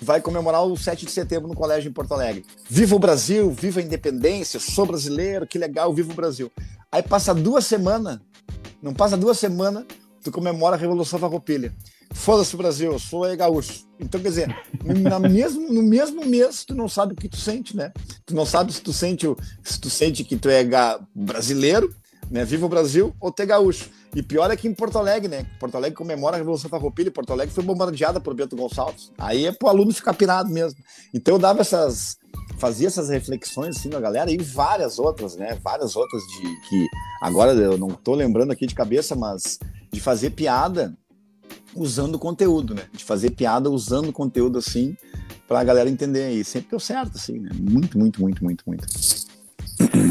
vai 0.00 0.20
comemorar 0.20 0.64
o 0.64 0.76
7 0.76 1.06
de 1.06 1.12
setembro 1.12 1.48
no 1.48 1.54
colégio 1.54 1.88
em 1.88 1.92
Porto 1.92 2.14
Alegre. 2.14 2.44
Viva 2.68 2.94
o 2.94 2.98
Brasil, 2.98 3.50
viva 3.50 3.80
a 3.80 3.82
independência, 3.82 4.60
sou 4.60 4.86
brasileiro, 4.86 5.46
que 5.46 5.58
legal, 5.58 5.92
viva 5.92 6.12
o 6.12 6.16
Brasil. 6.16 6.50
Aí 6.90 7.02
passa 7.02 7.34
duas 7.34 7.66
semanas, 7.66 8.20
não 8.80 8.94
passa 8.94 9.16
duas 9.16 9.38
semanas, 9.38 9.84
tu 10.22 10.30
comemora 10.30 10.76
a 10.76 10.78
Revolução 10.78 11.18
Farroupilha. 11.18 11.74
Foda-se 12.12 12.54
o 12.54 12.58
Brasil, 12.58 12.92
eu 12.92 12.98
sou 12.98 13.24
gaúcho. 13.36 13.84
Então, 13.98 14.20
quer 14.20 14.28
dizer, 14.28 14.56
no 14.82 15.28
mesmo, 15.28 15.72
no 15.72 15.82
mesmo 15.82 16.24
mês, 16.24 16.64
tu 16.64 16.74
não 16.74 16.88
sabe 16.88 17.12
o 17.12 17.16
que 17.16 17.28
tu 17.28 17.36
sente, 17.36 17.76
né? 17.76 17.92
Tu 18.24 18.34
não 18.34 18.46
sabe 18.46 18.72
se 18.72 18.80
tu 18.80 18.92
sente, 18.92 19.26
se 19.62 19.80
tu 19.80 19.90
sente 19.90 20.24
que 20.24 20.36
tu 20.36 20.48
é 20.48 20.64
brasileiro, 21.14 21.94
né? 22.30 22.44
Viva 22.44 22.66
o 22.66 22.68
Brasil 22.68 23.14
ou 23.20 23.30
tu 23.30 23.42
é 23.42 23.46
gaúcho. 23.46 23.90
E 24.14 24.22
pior 24.22 24.50
é 24.50 24.56
que 24.56 24.68
em 24.68 24.74
Porto 24.74 24.98
Alegre, 24.98 25.28
né? 25.28 25.46
Porto 25.58 25.76
Alegre 25.76 25.96
comemora 25.96 26.36
a 26.36 26.38
Revolução 26.38 26.70
Farroupilha, 26.70 27.10
Porto 27.10 27.32
Alegre 27.32 27.54
foi 27.54 27.64
bombardeada 27.64 28.20
por 28.20 28.32
Bento 28.34 28.56
Gonçalves. 28.56 29.10
Aí 29.18 29.46
é 29.46 29.52
pro 29.52 29.68
aluno 29.68 29.92
ficar 29.92 30.14
pirado 30.14 30.50
mesmo. 30.50 30.78
Então 31.12 31.34
eu 31.34 31.38
dava 31.38 31.60
essas 31.60 32.16
fazia 32.58 32.86
essas 32.86 33.08
reflexões 33.08 33.76
assim 33.76 33.88
na 33.88 34.00
galera 34.00 34.30
e 34.30 34.38
várias 34.38 34.98
outras, 34.98 35.36
né? 35.36 35.58
Várias 35.62 35.96
outras 35.96 36.22
de 36.22 36.68
que 36.68 36.86
agora 37.20 37.52
eu 37.52 37.76
não 37.76 37.88
tô 37.88 38.14
lembrando 38.14 38.52
aqui 38.52 38.66
de 38.66 38.74
cabeça, 38.74 39.16
mas 39.16 39.58
de 39.92 40.00
fazer 40.00 40.30
piada 40.30 40.96
usando 41.74 42.18
conteúdo, 42.18 42.74
né? 42.74 42.82
De 42.92 43.04
fazer 43.04 43.30
piada 43.30 43.70
usando 43.70 44.12
conteúdo 44.12 44.58
assim 44.58 44.96
para 45.46 45.60
a 45.60 45.64
galera 45.64 45.88
entender 45.90 46.24
aí. 46.24 46.44
Sempre 46.44 46.70
deu 46.70 46.80
certo 46.80 47.16
assim, 47.16 47.38
né? 47.38 47.50
Muito, 47.54 47.98
muito, 47.98 48.20
muito, 48.20 48.44
muito, 48.44 48.64
muito. 48.66 48.86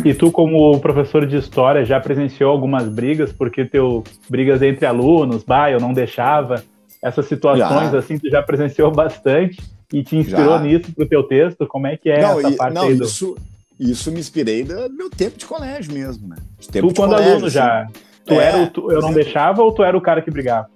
E 0.05 0.13
tu, 0.13 0.31
como 0.31 0.77
professor 0.79 1.25
de 1.25 1.37
história, 1.37 1.85
já 1.85 1.99
presenciou 1.99 2.51
algumas 2.51 2.89
brigas, 2.89 3.31
porque 3.31 3.63
teu 3.63 4.03
brigas 4.29 4.61
entre 4.61 4.85
alunos, 4.85 5.43
bah, 5.43 5.71
eu 5.71 5.79
não 5.79 5.93
deixava, 5.93 6.63
essas 7.01 7.25
situações 7.25 7.91
já. 7.91 7.97
assim, 7.97 8.17
tu 8.17 8.29
já 8.29 8.41
presenciou 8.41 8.91
bastante 8.91 9.61
e 9.91 10.03
te 10.03 10.17
inspirou 10.17 10.57
já. 10.57 10.59
nisso 10.61 10.91
pro 10.93 11.07
teu 11.07 11.23
texto? 11.23 11.65
Como 11.67 11.87
é 11.87 11.95
que 11.95 12.09
é 12.09 12.21
não, 12.21 12.39
essa 12.39 12.49
e, 12.49 12.55
parte 12.55 12.73
não, 12.73 12.83
aí 12.83 12.95
do... 12.95 13.03
Isso, 13.03 13.35
isso 13.79 14.11
me 14.11 14.19
inspirei 14.19 14.63
do 14.63 14.89
meu 14.89 15.09
tempo 15.09 15.37
de 15.37 15.45
colégio 15.45 15.93
mesmo, 15.93 16.27
né? 16.27 16.35
tu, 16.71 16.93
quando 16.93 17.11
colégio, 17.11 17.31
aluno, 17.31 17.45
assim. 17.45 17.55
já, 17.55 17.87
tu 18.25 18.33
é, 18.33 18.45
era 18.45 18.63
o, 18.63 18.67
tu, 18.67 18.91
eu 18.91 19.01
não 19.01 19.13
deixava 19.13 19.61
ou 19.61 19.71
tu 19.71 19.83
era 19.83 19.97
o 19.97 20.01
cara 20.01 20.21
que 20.21 20.31
brigava? 20.31 20.69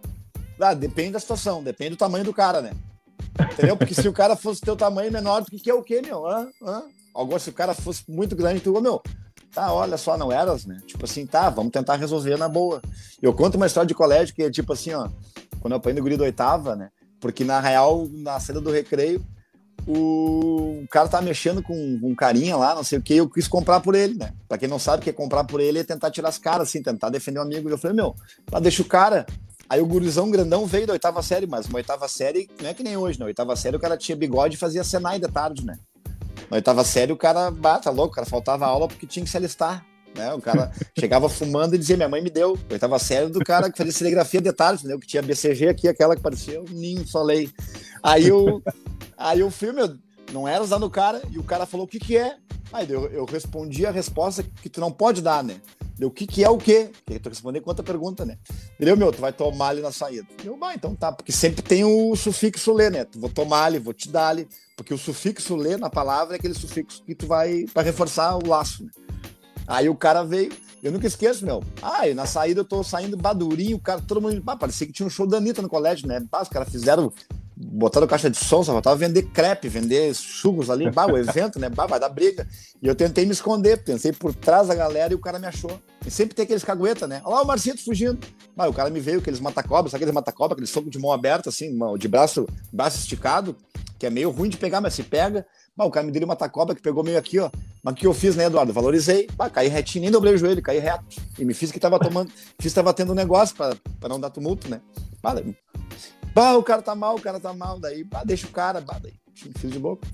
Ah, 0.59 0.73
depende 0.73 1.11
da 1.11 1.19
situação, 1.19 1.63
depende 1.63 1.91
do 1.91 1.97
tamanho 1.97 2.25
do 2.25 2.33
cara, 2.33 2.61
né? 2.61 2.71
Entendeu? 3.53 3.77
Porque 3.77 3.93
se 3.93 4.07
o 4.07 4.13
cara 4.13 4.35
fosse 4.35 4.61
teu 4.61 4.75
tamanho 4.75 5.11
menor, 5.11 5.41
do 5.41 5.51
que, 5.51 5.59
que 5.59 5.69
é 5.69 5.73
o 5.73 5.83
quê, 5.83 6.01
meu? 6.01 6.25
Hã? 6.25 6.49
Hã? 6.61 6.83
Agora, 7.15 7.39
se 7.39 7.49
o 7.49 7.53
cara 7.53 7.73
fosse 7.73 8.03
muito 8.07 8.35
grande, 8.35 8.59
tu, 8.59 8.79
meu, 8.81 9.01
tá, 9.53 9.73
olha 9.73 9.97
só, 9.97 10.17
não 10.17 10.31
eras, 10.31 10.65
né? 10.65 10.79
Tipo 10.85 11.05
assim, 11.05 11.25
tá, 11.25 11.49
vamos 11.49 11.71
tentar 11.71 11.95
resolver 11.95 12.37
na 12.37 12.47
boa. 12.47 12.81
Eu 13.21 13.33
conto 13.33 13.55
uma 13.55 13.67
história 13.67 13.87
de 13.87 13.95
colégio 13.95 14.35
que 14.35 14.43
é 14.43 14.51
tipo 14.51 14.73
assim, 14.73 14.93
ó, 14.93 15.09
quando 15.59 15.73
eu 15.73 15.77
apanhei 15.77 15.95
no 15.97 16.03
guri 16.03 16.17
do 16.17 16.23
oitava, 16.23 16.75
né? 16.75 16.89
Porque 17.19 17.43
na 17.43 17.59
real, 17.59 18.07
na 18.11 18.39
saída 18.39 18.61
do 18.61 18.71
recreio, 18.71 19.23
o 19.87 20.85
cara 20.91 21.07
tá 21.07 21.21
mexendo 21.21 21.63
com 21.63 21.73
um 22.03 22.13
carinha 22.13 22.55
lá, 22.57 22.75
não 22.75 22.83
sei 22.83 22.99
o 22.99 23.01
que, 23.01 23.15
eu 23.15 23.29
quis 23.29 23.47
comprar 23.47 23.79
por 23.79 23.95
ele, 23.95 24.15
né? 24.15 24.33
Pra 24.47 24.57
quem 24.57 24.67
não 24.67 24.77
sabe, 24.77 25.03
que 25.03 25.09
é 25.09 25.13
comprar 25.13 25.43
por 25.45 25.59
ele 25.59 25.79
é 25.79 25.83
tentar 25.83 26.11
tirar 26.11 26.29
as 26.29 26.37
caras, 26.37 26.67
assim, 26.69 26.83
tentar 26.83 27.09
defender 27.09 27.39
o 27.39 27.41
um 27.41 27.45
amigo. 27.45 27.69
Eu 27.69 27.77
falei, 27.77 27.95
meu, 27.95 28.15
tá, 28.45 28.59
deixa 28.59 28.81
o 28.81 28.85
cara. 28.85 29.25
Aí 29.69 29.81
o 29.81 29.85
gurizão 29.85 30.31
grandão 30.31 30.65
veio 30.65 30.87
da 30.87 30.93
oitava 30.93 31.21
série, 31.21 31.45
mas 31.45 31.67
uma 31.67 31.77
oitava 31.77 32.07
série 32.07 32.49
não 32.61 32.69
é 32.69 32.73
que 32.73 32.83
nem 32.83 32.95
hoje, 32.95 33.19
né? 33.19 33.25
Oitava 33.25 33.55
série 33.55 33.75
o 33.75 33.79
cara 33.79 33.97
tinha 33.97 34.15
bigode 34.15 34.55
e 34.55 34.57
fazia 34.57 34.83
Senai 34.83 35.19
de 35.19 35.27
tarde, 35.27 35.65
né? 35.65 35.77
Na 36.49 36.55
oitava 36.55 36.83
série, 36.83 37.11
o 37.11 37.17
cara, 37.17 37.51
bata 37.51 37.85
tá 37.85 37.89
louco, 37.89 38.13
o 38.13 38.15
cara 38.15 38.25
faltava 38.25 38.65
aula 38.65 38.87
porque 38.87 39.05
tinha 39.05 39.23
que 39.23 39.29
se 39.29 39.35
alistar. 39.35 39.85
Né? 40.15 40.33
O 40.33 40.41
cara 40.41 40.71
chegava 40.97 41.27
fumando 41.27 41.75
e 41.75 41.77
dizia: 41.77 41.97
Minha 41.97 42.09
mãe 42.09 42.21
me 42.21 42.29
deu. 42.29 42.57
Oitava 42.71 42.97
série 42.97 43.27
do 43.27 43.43
cara 43.43 43.69
que 43.69 43.77
fazia 43.77 43.91
serigrafia 43.91 44.41
de 44.41 44.53
tarde, 44.53 44.79
entendeu? 44.79 44.99
Que 44.99 45.07
tinha 45.07 45.21
BCG 45.21 45.67
aqui, 45.67 45.87
aquela 45.87 46.15
que 46.15 46.21
parecia 46.21 46.61
um 46.61 46.65
ninho 46.69 47.05
falei. 47.07 47.49
Aí 48.01 48.31
o, 48.31 48.61
aí 49.17 49.43
o 49.43 49.51
filme, 49.51 49.81
não 50.31 50.47
era 50.47 50.63
usando 50.63 50.83
o 50.83 50.89
cara, 50.89 51.21
e 51.29 51.37
o 51.37 51.43
cara 51.43 51.65
falou: 51.65 51.85
O 51.85 51.89
que, 51.89 51.99
que 51.99 52.17
é? 52.17 52.37
Aí 52.71 52.89
eu, 52.89 53.07
eu 53.07 53.25
respondi 53.25 53.85
a 53.85 53.91
resposta 53.91 54.43
que 54.43 54.69
tu 54.69 54.79
não 54.79 54.91
pode 54.91 55.21
dar, 55.21 55.43
né? 55.43 55.61
Deu, 55.97 56.09
o 56.09 56.11
que, 56.11 56.27
que 56.27 56.43
é 56.43 56.49
o 56.49 56.57
quê? 56.57 56.91
Porque 57.03 57.19
tu 57.19 57.29
responder 57.29 57.61
outra 57.65 57.83
pergunta, 57.83 58.23
né? 58.23 58.37
Entendeu, 58.75 58.95
meu? 58.95 59.11
Tu 59.11 59.19
vai 59.19 59.33
tomar 59.33 59.69
ali 59.69 59.81
na 59.81 59.91
saída. 59.91 60.27
Eu, 60.43 60.55
bah, 60.55 60.75
então 60.75 60.95
tá, 60.95 61.11
porque 61.11 61.31
sempre 61.31 61.61
tem 61.63 61.83
o 61.83 62.15
sufixo 62.15 62.71
lê, 62.71 62.89
né? 62.89 63.03
Tu 63.03 63.19
vou 63.19 63.29
tomar 63.29 63.65
ali, 63.65 63.79
vou 63.79 63.93
te 63.93 64.09
dar 64.09 64.29
ali. 64.29 64.47
Porque 64.75 64.93
o 64.93 64.97
sufixo 64.97 65.55
lê 65.55 65.75
na 65.75 65.89
palavra 65.89 66.35
é 66.35 66.37
aquele 66.37 66.53
sufixo 66.53 67.03
que 67.03 67.15
tu 67.15 67.25
vai 67.25 67.65
para 67.73 67.81
reforçar 67.81 68.37
o 68.37 68.47
laço, 68.47 68.83
né? 68.83 68.91
Aí 69.65 69.89
o 69.89 69.95
cara 69.95 70.23
veio, 70.23 70.51
eu 70.83 70.91
nunca 70.91 71.07
esqueço, 71.07 71.43
meu. 71.43 71.63
Ah, 71.81 72.05
na 72.13 72.25
saída 72.27 72.61
eu 72.61 72.65
tô 72.65 72.83
saindo 72.83 73.17
badurinho, 73.17 73.77
o 73.77 73.81
cara, 73.81 73.99
todo 73.99 74.21
mundo. 74.21 74.41
Ah, 74.45 74.55
parecia 74.55 74.85
que 74.85 74.93
tinha 74.93 75.07
um 75.07 75.09
show 75.09 75.25
da 75.25 75.37
Anitta 75.37 75.61
no 75.61 75.69
colégio, 75.69 76.07
né? 76.07 76.23
Ah, 76.31 76.43
os 76.43 76.49
caras 76.49 76.69
fizeram 76.69 77.11
botaram 77.59 78.05
caixa 78.05 78.29
de 78.29 78.37
som, 78.37 78.63
só 78.63 78.71
faltava 78.71 78.95
vender 78.95 79.23
crepe, 79.23 79.67
vender 79.67 80.13
churros 80.13 80.69
ali, 80.69 80.89
bah, 80.91 81.07
o 81.07 81.17
evento, 81.17 81.59
né? 81.59 81.69
Bah, 81.69 81.87
vai 81.87 81.99
dar 81.99 82.09
briga. 82.09 82.47
E 82.81 82.87
eu 82.87 82.93
tentei 82.93 83.25
me 83.25 83.31
esconder, 83.31 83.83
pensei 83.83 84.11
por 84.11 84.33
trás 84.33 84.67
da 84.67 84.75
galera 84.75 85.11
e 85.11 85.15
o 85.15 85.19
cara 85.19 85.39
me 85.39 85.47
achou. 85.47 85.81
E 86.05 86.11
sempre 86.11 86.35
tem 86.35 86.43
aqueles 86.43 86.63
cagueta, 86.63 87.07
né? 87.07 87.21
Olha 87.25 87.35
lá 87.37 87.41
o 87.41 87.47
Marcito 87.47 87.83
fugindo. 87.83 88.19
Bah, 88.55 88.67
o 88.67 88.73
cara 88.73 88.89
me 88.89 88.99
veio, 88.99 89.19
aqueles 89.19 89.39
mata-cobra, 89.39 89.89
sabe 89.89 90.03
aqueles 90.03 90.13
mata-cobra, 90.13 90.53
aquele 90.53 90.67
soco 90.67 90.89
de 90.89 90.99
mão 90.99 91.11
aberta, 91.11 91.49
assim, 91.49 91.75
de 91.97 92.07
braço, 92.07 92.47
braço 92.71 92.99
esticado, 92.99 93.55
que 93.97 94.05
é 94.05 94.09
meio 94.09 94.29
ruim 94.29 94.49
de 94.49 94.57
pegar, 94.57 94.79
mas 94.79 94.93
se 94.93 95.01
pega. 95.01 95.45
Bah, 95.75 95.85
o 95.85 95.91
cara 95.91 96.05
me 96.05 96.11
deu 96.11 96.21
uma 96.21 96.27
mata-cobra 96.27 96.75
que 96.75 96.81
pegou 96.81 97.03
meio 97.03 97.17
aqui, 97.17 97.39
ó. 97.39 97.49
Mas 97.83 97.93
o 97.93 97.97
que 97.97 98.05
eu 98.05 98.13
fiz, 98.13 98.35
né, 98.35 98.45
Eduardo? 98.45 98.71
Valorizei, 98.71 99.27
bah, 99.35 99.49
caí 99.49 99.67
retinho, 99.67 100.03
nem 100.03 100.11
dobrei 100.11 100.35
o 100.35 100.37
joelho, 100.37 100.61
caí 100.61 100.77
reto. 100.77 101.05
E 101.39 101.45
me 101.45 101.53
fiz 101.53 101.71
que 101.71 101.79
tava 101.79 101.99
tomando, 101.99 102.31
fiz 102.59 102.71
que 102.71 102.75
tava 102.75 102.93
tendo 102.93 103.13
um 103.13 103.15
negócio 103.15 103.55
para 103.55 103.75
não 104.09 104.19
dar 104.19 104.29
tumulto, 104.29 104.69
né? 104.69 104.79
Bah, 105.21 105.35
Bah, 106.37 106.55
o 106.55 106.61
cara 106.61 106.83
tá 106.83 106.93
mal, 106.93 107.15
o 107.15 107.19
cara 107.19 107.39
tá 107.39 107.51
mal. 107.51 107.79
Daí, 107.79 108.03
bah, 108.03 108.23
deixa 108.23 108.45
o 108.45 108.51
cara, 108.51 108.79
bah, 108.79 108.99
daí, 109.01 109.13
filho 109.33 109.73
de 109.73 109.79
boca. 109.79 110.07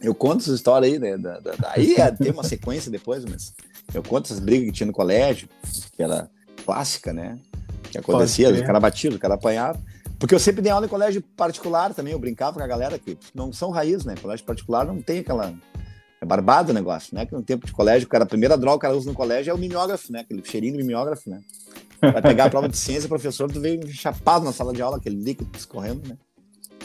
Eu 0.00 0.14
conto 0.14 0.42
essa 0.42 0.54
história 0.54 0.86
aí, 0.86 0.96
né? 0.96 1.18
Da, 1.18 1.40
da, 1.40 1.54
daí 1.58 1.96
é, 1.96 2.08
tem 2.12 2.30
uma 2.30 2.44
sequência 2.44 2.88
depois, 2.88 3.24
mas 3.24 3.52
eu 3.92 4.00
conto 4.00 4.26
essas 4.26 4.38
brigas 4.38 4.66
que 4.66 4.72
tinha 4.72 4.86
no 4.86 4.92
colégio, 4.92 5.48
que 5.96 6.00
era 6.00 6.30
clássica, 6.64 7.12
né? 7.12 7.36
Que 7.90 7.98
acontecia, 7.98 8.48
o 8.48 8.64
cara 8.64 8.78
batia, 8.78 9.10
o 9.10 9.18
cara 9.18 9.34
apanhava. 9.34 9.82
Porque 10.20 10.32
eu 10.32 10.38
sempre 10.38 10.62
dei 10.62 10.70
aula 10.70 10.86
em 10.86 10.88
colégio 10.88 11.20
particular 11.36 11.92
também, 11.92 12.12
eu 12.12 12.18
brincava 12.20 12.58
com 12.58 12.62
a 12.62 12.68
galera 12.68 12.96
que 12.96 13.18
não 13.34 13.52
são 13.52 13.70
raiz, 13.70 14.04
né? 14.04 14.14
Colégio 14.22 14.46
particular 14.46 14.86
não 14.86 15.02
tem 15.02 15.18
aquela. 15.18 15.52
É 16.20 16.24
barbado 16.24 16.70
o 16.70 16.74
negócio, 16.74 17.14
né? 17.14 17.26
Que 17.26 17.32
no 17.32 17.42
tempo 17.42 17.66
de 17.66 17.72
colégio, 17.72 18.06
o 18.06 18.10
cara, 18.10 18.24
a 18.24 18.26
primeira 18.26 18.56
droga 18.56 18.78
que 18.78 18.86
o 18.86 18.88
cara 18.88 18.96
usa 18.96 19.10
no 19.10 19.14
colégio 19.14 19.50
é 19.50 19.54
o 19.54 19.58
mimeógrafo, 19.58 20.12
né? 20.12 20.20
Aquele 20.20 20.42
cheirinho 20.44 20.74
do 20.74 20.78
mimeógrafo, 20.78 21.28
né? 21.28 21.40
Vai 22.00 22.22
pegar 22.22 22.44
a 22.46 22.50
prova 22.50 22.68
de 22.68 22.76
ciência, 22.76 23.08
professor, 23.08 23.50
tu 23.50 23.60
veio 23.60 23.86
chapado 23.88 24.44
na 24.44 24.52
sala 24.52 24.72
de 24.72 24.82
aula, 24.82 24.96
aquele 24.96 25.16
líquido 25.16 25.50
escorrendo, 25.56 26.08
né? 26.08 26.16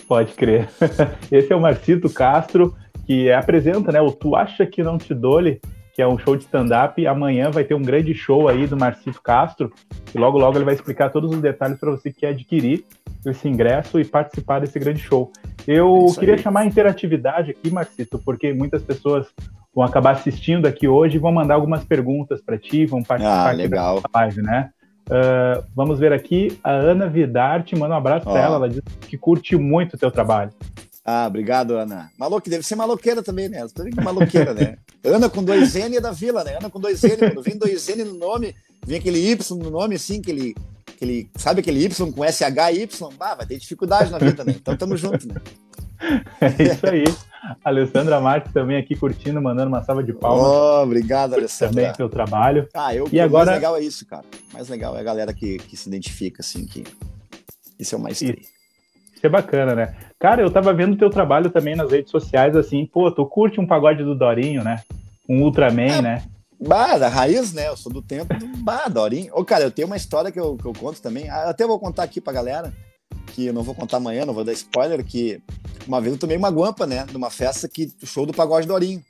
Pode 0.07 0.33
crer. 0.33 0.69
Esse 1.31 1.53
é 1.53 1.55
o 1.55 1.61
Marcito 1.61 2.09
Castro, 2.09 2.75
que 3.05 3.31
apresenta, 3.31 3.91
né, 3.91 4.01
o 4.01 4.11
Tu 4.11 4.35
Acha 4.35 4.65
Que 4.65 4.83
Não 4.83 4.97
Te 4.97 5.13
Dole, 5.13 5.61
que 5.93 6.01
é 6.01 6.07
um 6.07 6.17
show 6.17 6.35
de 6.35 6.43
stand-up. 6.43 7.05
Amanhã 7.05 7.49
vai 7.51 7.63
ter 7.63 7.73
um 7.73 7.81
grande 7.81 8.13
show 8.13 8.47
aí 8.47 8.67
do 8.67 8.77
Marcito 8.77 9.21
Castro, 9.21 9.71
e 10.13 10.17
logo, 10.17 10.37
logo 10.37 10.57
ele 10.57 10.65
vai 10.65 10.73
explicar 10.73 11.09
todos 11.09 11.31
os 11.31 11.41
detalhes 11.41 11.79
para 11.79 11.91
você 11.91 12.11
que 12.11 12.21
quer 12.21 12.29
adquirir 12.29 12.85
esse 13.25 13.47
ingresso 13.47 13.99
e 13.99 14.05
participar 14.05 14.59
desse 14.59 14.79
grande 14.79 14.99
show. 14.99 15.31
Eu 15.67 16.07
é 16.09 16.19
queria 16.19 16.35
aí. 16.35 16.41
chamar 16.41 16.61
a 16.61 16.65
interatividade 16.65 17.51
aqui, 17.51 17.69
Marcito, 17.71 18.19
porque 18.19 18.53
muitas 18.53 18.81
pessoas 18.81 19.27
vão 19.73 19.85
acabar 19.85 20.11
assistindo 20.11 20.65
aqui 20.65 20.87
hoje 20.87 21.15
e 21.15 21.19
vão 21.19 21.31
mandar 21.31 21.55
algumas 21.55 21.83
perguntas 21.83 22.41
para 22.41 22.57
ti, 22.57 22.85
vão 22.85 23.03
participar 23.03 23.49
ah, 23.49 23.51
legal. 23.51 24.01
da 24.01 24.19
live, 24.19 24.41
né? 24.41 24.69
Uh, 25.07 25.63
vamos 25.75 25.99
ver 25.99 26.13
aqui, 26.13 26.57
a 26.63 26.71
Ana 26.71 27.07
Vidarte, 27.07 27.75
manda 27.75 27.93
um 27.93 27.97
abraço 27.97 28.25
para 28.25 28.39
ela, 28.39 28.55
ela 28.55 28.69
diz 28.69 28.81
que 29.01 29.17
curte 29.17 29.55
muito 29.55 29.95
o 29.95 29.97
teu 29.97 30.11
trabalho. 30.11 30.51
Ah, 31.03 31.25
obrigado, 31.27 31.75
Ana. 31.75 32.11
Maluco, 32.17 32.49
deve 32.49 32.63
ser 32.63 32.75
maloqueira 32.75 33.23
também, 33.23 33.49
né? 33.49 33.65
Tô 33.73 33.83
maloqueira, 34.03 34.53
né? 34.53 34.77
Ana 35.03 35.29
com 35.29 35.43
dois 35.43 35.75
N 35.75 35.97
é 35.97 36.01
da 36.01 36.11
vila, 36.11 36.43
né? 36.43 36.57
Ana 36.57 36.69
com 36.69 36.79
dois 36.79 37.03
N, 37.03 37.17
quando 37.17 37.41
vem 37.41 37.57
dois 37.57 37.89
N 37.89 38.03
no 38.03 38.13
nome, 38.13 38.55
vem 38.85 38.99
aquele 38.99 39.19
Y 39.31 39.57
no 39.57 39.71
nome, 39.71 39.95
assim, 39.95 40.19
aquele, 40.19 40.55
aquele 41.01 41.29
sabe 41.35 41.61
aquele 41.61 41.83
Y 41.83 42.11
com 42.11 42.23
SH 42.23 42.43
e 42.73 42.83
Y? 42.83 43.09
Bah, 43.17 43.35
vai 43.35 43.45
ter 43.45 43.57
dificuldade 43.57 44.11
na 44.11 44.19
vida, 44.19 44.43
né? 44.43 44.53
Então 44.55 44.77
tamo 44.77 44.95
junto, 44.95 45.27
né? 45.27 45.35
É 46.41 46.63
isso 46.63 46.87
aí. 46.87 47.03
Alessandra 47.63 48.19
Marques 48.19 48.51
também 48.51 48.75
aqui 48.75 48.95
curtindo, 48.95 49.39
mandando 49.39 49.67
uma 49.67 49.83
salva 49.83 50.03
de 50.03 50.11
palmas. 50.11 50.47
Oh, 50.47 50.81
obrigado, 50.81 51.35
Alessandra. 51.35 51.75
Também 51.75 51.93
pelo 51.95 52.09
trabalho. 52.09 52.67
Ah, 52.73 52.95
eu, 52.95 53.07
e 53.11 53.19
agora... 53.19 53.51
mais 53.51 53.57
legal 53.57 53.77
é 53.77 53.81
isso, 53.81 54.03
cara. 54.07 54.25
O 54.49 54.53
mais 54.55 54.67
legal 54.67 54.97
é 54.97 54.99
a 54.99 55.03
galera 55.03 55.31
que, 55.31 55.59
que 55.59 55.77
se 55.77 55.87
identifica, 55.87 56.41
assim, 56.41 56.65
que 56.65 56.83
isso 57.77 57.93
é 57.93 57.97
o 57.99 58.01
mais 58.01 58.17
triste. 58.17 58.49
Isso 59.15 59.27
é 59.27 59.29
bacana, 59.29 59.75
né? 59.75 59.95
Cara, 60.17 60.41
eu 60.41 60.49
tava 60.49 60.73
vendo 60.73 60.97
teu 60.97 61.11
trabalho 61.11 61.51
também 61.51 61.75
nas 61.75 61.91
redes 61.91 62.09
sociais, 62.09 62.55
assim, 62.55 62.83
pô, 62.87 63.11
tu 63.11 63.23
curte 63.27 63.59
um 63.59 63.67
pagode 63.67 64.03
do 64.03 64.15
Dorinho, 64.15 64.63
né? 64.63 64.81
Um 65.29 65.43
Ultraman, 65.43 65.97
é, 65.97 66.01
né? 66.01 66.23
Bah, 66.61 66.97
da 66.99 67.07
raiz, 67.07 67.53
né? 67.53 67.67
Eu 67.67 67.75
sou 67.75 67.91
do 67.91 68.03
tempo 68.03 68.37
do 68.37 68.45
bah, 68.57 68.87
Dorinho. 68.87 69.33
Ô, 69.35 69.43
cara, 69.43 69.63
eu 69.63 69.71
tenho 69.71 69.87
uma 69.87 69.97
história 69.97 70.31
que 70.31 70.39
eu, 70.39 70.55
que 70.55 70.65
eu 70.65 70.73
conto 70.73 71.01
também. 71.01 71.27
Ah, 71.27 71.49
até 71.49 71.65
vou 71.65 71.79
contar 71.79 72.03
aqui 72.03 72.21
pra 72.21 72.31
galera, 72.31 72.71
que 73.33 73.47
eu 73.47 73.53
não 73.53 73.63
vou 73.63 73.73
contar 73.73 73.97
amanhã, 73.97 74.25
não 74.25 74.33
vou 74.33 74.43
dar 74.43 74.53
spoiler, 74.53 75.03
que 75.03 75.41
uma 75.87 75.99
vez 75.99 76.13
eu 76.13 76.19
tomei 76.19 76.37
uma 76.37 76.51
guampa, 76.51 76.85
né? 76.85 77.07
Numa 77.11 77.31
festa 77.31 77.67
que 77.67 77.91
show 78.03 78.27
do 78.27 78.33
Pagode 78.33 78.67
Dorinho. 78.67 79.03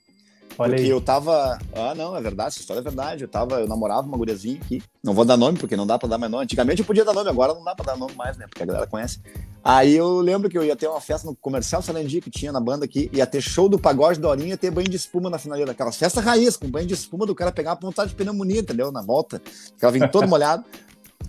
Olha 0.58 0.72
porque 0.72 0.84
aí. 0.84 0.90
eu 0.90 1.02
tava. 1.02 1.58
Ah, 1.74 1.96
não, 1.96 2.16
é 2.16 2.22
verdade, 2.22 2.50
essa 2.50 2.60
história 2.60 2.80
é 2.80 2.84
verdade. 2.84 3.24
Eu 3.24 3.28
tava, 3.28 3.60
eu 3.60 3.68
namorava 3.68 4.08
uma 4.08 4.18
guriazinha 4.18 4.60
aqui. 4.62 4.82
Não 5.04 5.14
vou 5.14 5.26
dar 5.26 5.38
nome, 5.38 5.58
porque 5.58 5.76
não 5.76 5.88
dá 5.88 5.98
pra 5.98 6.08
dar 6.08 6.18
mais 6.18 6.32
nome. 6.32 6.44
Antigamente 6.44 6.82
eu 6.82 6.86
podia 6.86 7.06
dar 7.06 7.14
nome, 7.14 7.30
agora 7.30 7.54
não 7.54 7.64
dá 7.64 7.76
pra 7.76 7.86
dar 7.86 7.98
nome 7.98 8.14
mais, 8.16 8.38
né? 8.38 8.46
Porque 8.48 8.64
a 8.64 8.66
galera 8.66 8.88
conhece. 8.88 9.20
Aí 9.64 9.96
eu 9.96 10.20
lembro 10.20 10.50
que 10.50 10.58
eu 10.58 10.64
ia 10.64 10.76
ter 10.76 10.88
uma 10.88 11.00
festa 11.00 11.28
no 11.28 11.36
comercial 11.36 11.82
Salendia 11.82 12.22
que 12.22 12.32
tinha 12.32 12.52
na 12.52 12.60
banda 12.60 12.86
aqui, 12.86 13.10
ia 13.14 13.28
ter 13.28 13.42
show 13.42 13.70
do 13.70 13.78
pagode 13.78 14.20
Dorinho, 14.20 14.50
ia 14.50 14.58
ter 14.58 14.72
banho 14.72 14.90
de 14.90 14.96
espuma 14.96 15.30
na 15.30 15.38
finaleira. 15.38 15.72
Aquelas 15.72 15.98
festas 15.98 16.24
raiz, 16.24 16.58
com 16.58 16.70
banho 16.70 16.88
de 16.88 16.94
espuma 16.94 17.26
do 17.26 17.36
cara 17.36 17.52
pegar 17.52 17.74
a 17.74 17.76
pontada 17.76 18.10
de 18.10 18.16
pneumonia, 18.16 18.60
entendeu? 18.60 18.92
Na 18.92 19.02
volta. 19.02 19.42
Ela 19.82 19.92
vinha 19.92 20.08
todo 20.08 20.28
molhado. 20.28 20.64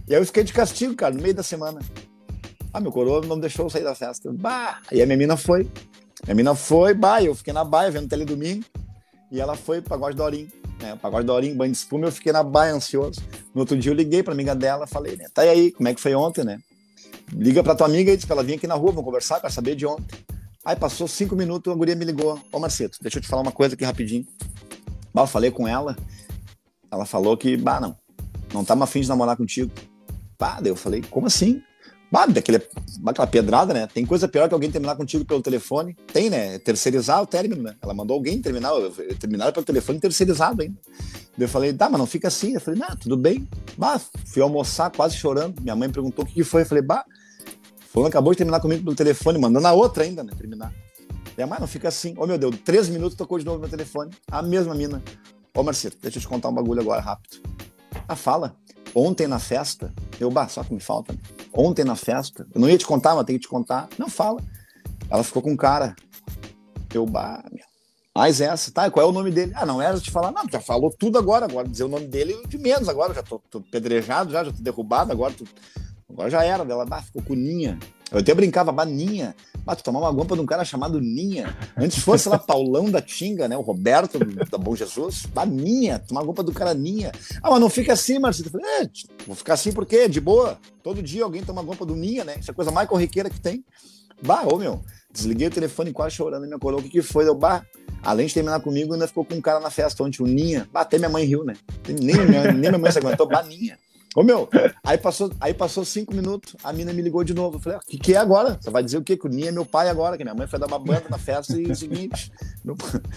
E 0.09 0.15
aí 0.15 0.21
eu 0.21 0.27
fiquei 0.27 0.43
de 0.43 0.53
castigo, 0.53 0.95
cara, 0.95 1.15
no 1.15 1.23
meio 1.23 1.35
da 1.35 1.43
semana. 1.43 1.81
Ah, 2.73 2.81
meu 2.81 2.91
coroa 2.91 3.21
não 3.27 3.39
deixou 3.39 3.67
eu 3.67 3.71
sair 3.71 3.85
da 3.85 3.95
festa. 3.95 4.33
Bah! 4.33 4.79
E 4.91 5.03
a 5.03 5.07
minha 5.07 5.19
mina 5.19 5.37
foi. 5.37 5.71
A 6.27 6.35
mina 6.35 6.55
foi, 6.55 6.95
bah, 6.95 7.23
eu 7.23 7.35
fiquei 7.35 7.53
na 7.53 7.65
baia 7.65 7.91
vendo 7.91 8.09
tele 8.09 8.25
domingo. 8.25 8.65
E 9.33 9.41
ela 9.41 9.57
foi 9.57 9.81
pro 9.81 9.89
pagode 9.89 10.15
Dorim. 10.15 10.47
Né? 10.79 10.95
Pagode 11.01 11.27
Dorim, 11.27 11.55
banho 11.55 11.73
de 11.73 11.79
espuma, 11.79 12.07
eu 12.07 12.13
fiquei 12.13 12.33
na 12.33 12.43
baia 12.43 12.75
ansioso. 12.75 13.19
No 13.55 13.63
outro 13.63 13.79
dia 13.79 13.91
eu 13.91 13.97
liguei 13.97 14.23
pra 14.23 14.35
amiga 14.35 14.55
dela, 14.55 14.87
falei, 14.87 15.17
né? 15.17 15.25
Tá 15.33 15.41
aí, 15.41 15.73
como 15.73 15.89
é 15.89 15.95
que 15.95 16.01
foi 16.01 16.15
ontem, 16.15 16.45
né? 16.45 16.61
Liga 17.33 17.63
pra 17.63 17.75
tua 17.75 17.87
amiga 17.87 18.13
e 18.13 18.17
diz 18.17 18.27
pra 18.27 18.35
ela 18.35 18.45
vir 18.45 18.55
aqui 18.55 18.67
na 18.67 18.75
rua, 18.75 18.91
vamos 18.93 19.07
conversar, 19.07 19.41
quero 19.41 19.51
saber 19.51 19.75
de 19.75 19.87
ontem. 19.87 20.19
Aí 20.63 20.77
passou 20.77 21.09
cinco 21.09 21.35
minutos, 21.35 21.73
a 21.73 21.75
guria 21.75 21.97
me 21.97 22.05
ligou. 22.05 22.39
Ô, 22.53 22.59
Marceto, 22.59 22.99
deixa 23.01 23.19
eu 23.19 23.23
te 23.23 23.29
falar 23.29 23.41
uma 23.41 23.51
coisa 23.51 23.75
aqui 23.75 23.85
rapidinho. 23.85 24.27
Bah, 25.15 25.23
eu 25.23 25.27
falei 25.27 25.51
com 25.51 25.67
ela, 25.67 25.97
ela 26.91 27.07
falou 27.07 27.35
que, 27.35 27.57
bah, 27.57 27.81
não, 27.81 27.97
não 28.53 28.65
tá 28.65 28.75
afim 28.75 29.01
de 29.01 29.09
namorar 29.09 29.37
contigo. 29.37 29.73
Bah, 30.39 30.61
daí 30.61 30.71
eu 30.71 30.77
falei, 30.77 31.03
como 31.11 31.27
assim? 31.27 31.63
Bah, 32.13 32.27
daquele, 32.27 32.61
aquela 33.07 33.27
pedrada, 33.27 33.73
né? 33.73 33.87
Tem 33.87 34.05
coisa 34.05 34.29
pior 34.29 34.47
que 34.47 34.53
alguém 34.53 34.71
terminar 34.71 34.97
contigo 34.97 35.25
pelo 35.25 35.41
telefone. 35.41 35.97
Tem, 36.13 36.29
né? 36.29 36.59
Terceirizar 36.59 37.23
o 37.23 37.27
término, 37.27 37.63
né? 37.63 37.75
Ela 37.81 37.95
mandou 37.95 38.15
alguém 38.15 38.39
terminar, 38.43 38.71
terminar 39.19 39.51
pelo 39.51 39.65
telefone 39.65 39.99
terceirizado 39.99 40.61
ainda. 40.61 40.77
eu 41.39 41.49
falei, 41.49 41.73
tá, 41.73 41.89
mas 41.89 41.99
não 41.99 42.07
fica 42.07 42.29
assim. 42.29 42.53
Eu 42.53 42.61
falei, 42.61 42.79
não, 42.79 42.95
tudo 42.97 43.17
bem. 43.17 43.49
Bah, 43.79 43.99
fui 44.27 44.43
almoçar 44.43 44.91
quase 44.91 45.17
chorando. 45.17 45.59
Minha 45.63 45.75
mãe 45.75 45.89
perguntou 45.89 46.23
o 46.23 46.29
que, 46.29 46.35
que 46.35 46.45
foi. 46.45 46.61
Eu 46.61 46.67
falei, 46.67 46.85
bah, 46.85 47.03
fulano 47.89 48.11
acabou 48.11 48.35
de 48.35 48.37
terminar 48.37 48.61
comigo 48.61 48.85
pelo 48.85 48.95
telefone, 48.95 49.39
mandando 49.39 49.67
a 49.67 49.73
outra 49.73 50.05
ainda, 50.05 50.23
né? 50.23 50.33
Terminar. 50.37 50.71
É, 51.35 51.47
mas 51.47 51.61
não 51.61 51.67
fica 51.67 51.89
assim. 51.89 52.13
Ô, 52.19 52.25
oh, 52.25 52.27
meu 52.27 52.37
Deus, 52.37 52.55
três 52.63 52.91
minutos 52.91 53.17
tocou 53.17 53.39
de 53.39 53.45
novo 53.47 53.57
no 53.57 53.63
meu 53.63 53.71
telefone. 53.71 54.11
A 54.31 54.43
mesma 54.43 54.75
mina. 54.75 55.03
Ô, 55.55 55.61
oh, 55.61 55.63
Marcelo, 55.63 55.95
deixa 56.03 56.19
eu 56.19 56.21
te 56.21 56.29
contar 56.29 56.51
um 56.51 56.55
bagulho 56.55 56.83
agora, 56.83 57.01
rápido. 57.01 57.41
Ah, 58.07 58.17
fala. 58.17 58.55
Ontem 58.95 59.27
na 59.27 59.39
festa, 59.39 59.91
eu, 60.21 60.31
bah, 60.31 60.47
só 60.47 60.63
que 60.63 60.75
me 60.75 60.81
falta, 60.81 61.15
né? 61.15 61.19
Ontem 61.55 61.85
na 61.85 61.97
festa, 61.97 62.47
eu 62.55 62.61
não 62.61 62.69
ia 62.69 62.79
te 62.79 62.87
contar, 62.87 63.15
mas 63.15 63.25
tenho 63.25 63.39
que 63.39 63.47
te 63.47 63.51
contar. 63.51 63.89
Não 63.99 64.09
fala. 64.09 64.43
Ela 65.11 65.23
ficou 65.23 65.43
com 65.43 65.53
um 65.53 65.57
cara. 65.57 65.95
Eu, 66.95 67.07
bah, 67.07 67.45
meu. 67.51 67.73
Mas 68.15 68.41
essa, 68.43 68.71
tá? 68.71 68.91
Qual 68.91 69.07
é 69.07 69.09
o 69.09 69.13
nome 69.13 69.31
dele? 69.31 69.53
Ah, 69.55 69.65
não 69.65 69.81
era 69.81 69.99
te 69.99 70.11
falar, 70.11 70.31
não, 70.33 70.47
já 70.51 70.61
falou 70.61 70.95
tudo 70.99 71.19
agora, 71.19 71.47
agora 71.47 71.67
dizer 71.67 71.85
o 71.85 71.89
nome 71.89 72.07
dele 72.07 72.43
de 72.47 72.59
menos, 72.59 72.87
agora 72.89 73.15
já 73.15 73.23
tô, 73.23 73.39
tô 73.51 73.61
pedrejado, 73.63 74.31
já, 74.31 74.45
já 74.45 74.53
tô 74.53 74.63
derrubado, 74.63 75.11
agora, 75.11 75.33
tô, 75.33 75.45
agora 76.13 76.31
já 76.31 76.45
era. 76.45 76.63
Ela, 76.63 76.85
bah, 76.85 77.03
ficou 77.03 77.23
com 77.23 77.35
Ninha. 77.35 77.79
Eu 78.11 78.19
até 78.19 78.35
brincava, 78.35 78.71
bah, 78.71 78.85
Ninha. 78.85 79.35
Bah, 79.65 79.75
tu 79.75 79.83
tomar 79.83 80.01
uma 80.01 80.13
guampa 80.13 80.35
de 80.35 80.43
um 80.43 80.47
cara 80.47 80.65
chamado 80.65 81.01
Ninha. 81.01 81.57
Antes 81.77 81.99
fosse 82.01 82.29
lá 82.29 82.39
Paulão 82.39 82.91
da 82.91 83.01
Tinga, 83.01 83.49
né? 83.49 83.57
O 83.57 83.63
Roberto 83.63 84.19
da 84.19 84.59
Bom 84.59 84.77
Jesus. 84.77 85.27
Bah, 85.27 85.47
Ninha, 85.47 85.99
tomar 85.99 86.23
guampa 86.23 86.43
do 86.43 86.53
cara 86.53 86.75
Ninha. 86.75 87.13
Ah, 87.43 87.51
mas 87.51 87.61
não 87.61 87.71
fica 87.71 87.93
assim, 87.95 88.19
Marcelo. 88.19 88.49
Eu 88.49 88.53
falei, 88.53 88.67
é, 88.83 88.91
vou 89.27 89.35
ficar 89.35 89.55
assim 89.55 89.73
porque 89.73 90.09
de 90.09 90.21
boa. 90.21 90.59
Todo 90.83 91.03
dia 91.03 91.25
alguém 91.25 91.43
toma 91.43 91.63
guampa 91.63 91.87
do 91.87 91.97
Ninha, 91.97 92.25
né? 92.25 92.37
Isso 92.39 92.51
é 92.51 92.53
a 92.53 92.55
coisa 92.55 92.71
mais 92.71 92.89
corriqueira 92.89 93.31
que 93.31 93.41
tem. 93.41 93.65
Bah, 94.25 94.43
ô 94.45 94.57
meu, 94.57 94.81
desliguei 95.11 95.49
o 95.49 95.51
telefone 95.51 95.93
quase 95.93 96.15
chorando 96.15 96.47
me 96.47 96.55
acordou. 96.55 96.81
O 96.81 96.83
que, 96.83 96.91
que 96.91 97.03
foi? 97.03 97.27
Eu, 97.27 97.35
bah, 97.35 97.65
além 98.03 98.27
de 98.27 98.35
terminar 98.35 98.61
comigo, 98.61 98.93
ainda 98.93 99.09
ficou 99.09 99.25
com 99.25 99.35
um 99.35 99.41
cara 99.41 99.59
na 99.59 99.71
festa 99.71 100.03
ontem, 100.05 100.23
o 100.23 100.27
Ninha. 100.27 100.69
Bah, 100.73 100.83
até 100.83 100.99
minha 100.99 101.11
mãe 101.11 101.25
riu, 101.25 101.45
né? 101.45 101.55
Nem, 101.89 102.27
minha, 102.27 102.53
nem 102.53 102.71
minha 102.71 102.79
mãe 102.79 102.93
se 102.93 102.99
aguentou, 102.99 103.27
bah, 103.27 103.43
Ninha. 103.43 103.79
Ô 104.15 104.23
meu, 104.23 104.47
aí 104.85 104.99
passou, 104.99 105.33
aí 105.41 105.55
passou 105.55 105.87
cinco 105.87 106.15
minutos, 106.15 106.55
a 106.63 106.71
mina 106.71 106.93
me 106.93 107.01
ligou 107.01 107.25
de 107.25 107.33
novo. 107.33 107.57
Eu 107.57 107.61
falei, 107.61 107.79
o 107.79 107.81
ah, 107.81 107.85
que, 107.87 107.99
que 107.99 108.15
é 108.15 108.19
agora? 108.19 108.59
Você 108.61 108.69
vai 108.69 108.83
dizer 108.83 108.99
o 108.99 109.03
quê? 109.03 109.17
Que 109.17 109.27
o 109.27 109.31
Ninha 109.31 109.49
é 109.49 109.53
meu 109.53 109.65
pai 109.65 109.89
agora, 109.89 110.19
que 110.19 110.25
minha 110.25 110.35
mãe 110.35 110.47
foi 110.47 110.59
dar 110.59 110.67
uma 110.67 110.79
banda 110.79 111.05
na 111.09 111.17
festa 111.17 111.59
e 111.59 111.65
o 111.65 111.75
seguinte. 111.75 112.31
Meu, 112.63 112.77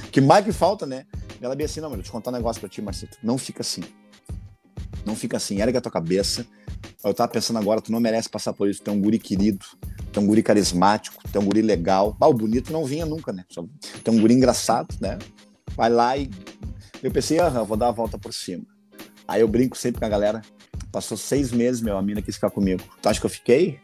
que 0.10 0.22
mais 0.22 0.46
que 0.46 0.54
falta, 0.54 0.86
né? 0.86 1.06
Ela 1.42 1.54
bem 1.54 1.66
assim, 1.66 1.82
não, 1.82 1.90
meu, 1.90 1.98
deixa 1.98 2.10
eu 2.10 2.14
contar 2.14 2.32
um 2.32 2.34
negócio 2.34 2.62
pra 2.62 2.70
ti, 2.70 2.82
Marcito. 2.82 3.18
Não 3.22 3.38
fica 3.38 3.62
assim. 3.62 3.82
Não 5.06 5.16
fica 5.16 5.36
assim, 5.36 5.62
ergue 5.62 5.78
a 5.78 5.82
tua 5.82 5.92
cabeça. 5.92 6.46
Eu 7.04 7.14
tava 7.14 7.30
pensando 7.30 7.60
agora, 7.60 7.82
tu 7.82 7.92
não 7.92 8.00
merece 8.00 8.30
passar 8.30 8.54
por 8.54 8.70
isso. 8.70 8.82
Tu 8.82 8.90
é 8.90 8.94
um 8.94 9.02
guri 9.02 9.20
querido, 9.20 9.66
tu 10.14 10.20
é 10.20 10.24
um 10.24 10.26
guri 10.26 10.42
carismático, 10.42 11.22
tu 11.30 11.38
é 11.38 11.42
um 11.42 11.46
guri 11.46 11.62
legal. 11.62 12.16
Ah, 12.22 12.28
o 12.28 12.34
bonito 12.34 12.72
não 12.72 12.86
vinha 12.86 13.06
nunca, 13.06 13.34
né? 13.34 13.44
Tu 13.50 13.60
é 14.06 14.12
um 14.12 14.20
guri 14.20 14.34
engraçado, 14.34 14.96
né? 15.02 15.20
Vai 15.76 15.90
lá 15.90 16.18
e. 16.18 16.30
Eu 17.04 17.12
pensei, 17.12 17.40
ah, 17.40 17.50
vou 17.50 17.76
dar 17.76 17.90
a 17.90 17.92
volta 17.92 18.18
por 18.18 18.34
cima. 18.34 18.64
Aí 19.28 19.42
eu 19.42 19.48
brinco 19.48 19.78
sempre 19.78 20.00
com 20.00 20.06
a 20.06 20.10
galera. 20.10 20.42
Passou 20.96 21.18
seis 21.18 21.52
meses, 21.52 21.82
meu, 21.82 21.98
a 21.98 22.02
mina 22.02 22.22
quis 22.22 22.36
ficar 22.36 22.50
comigo. 22.50 22.82
Tu 23.02 23.10
acha 23.10 23.20
que 23.20 23.26
eu 23.26 23.30
fiquei? 23.30 23.82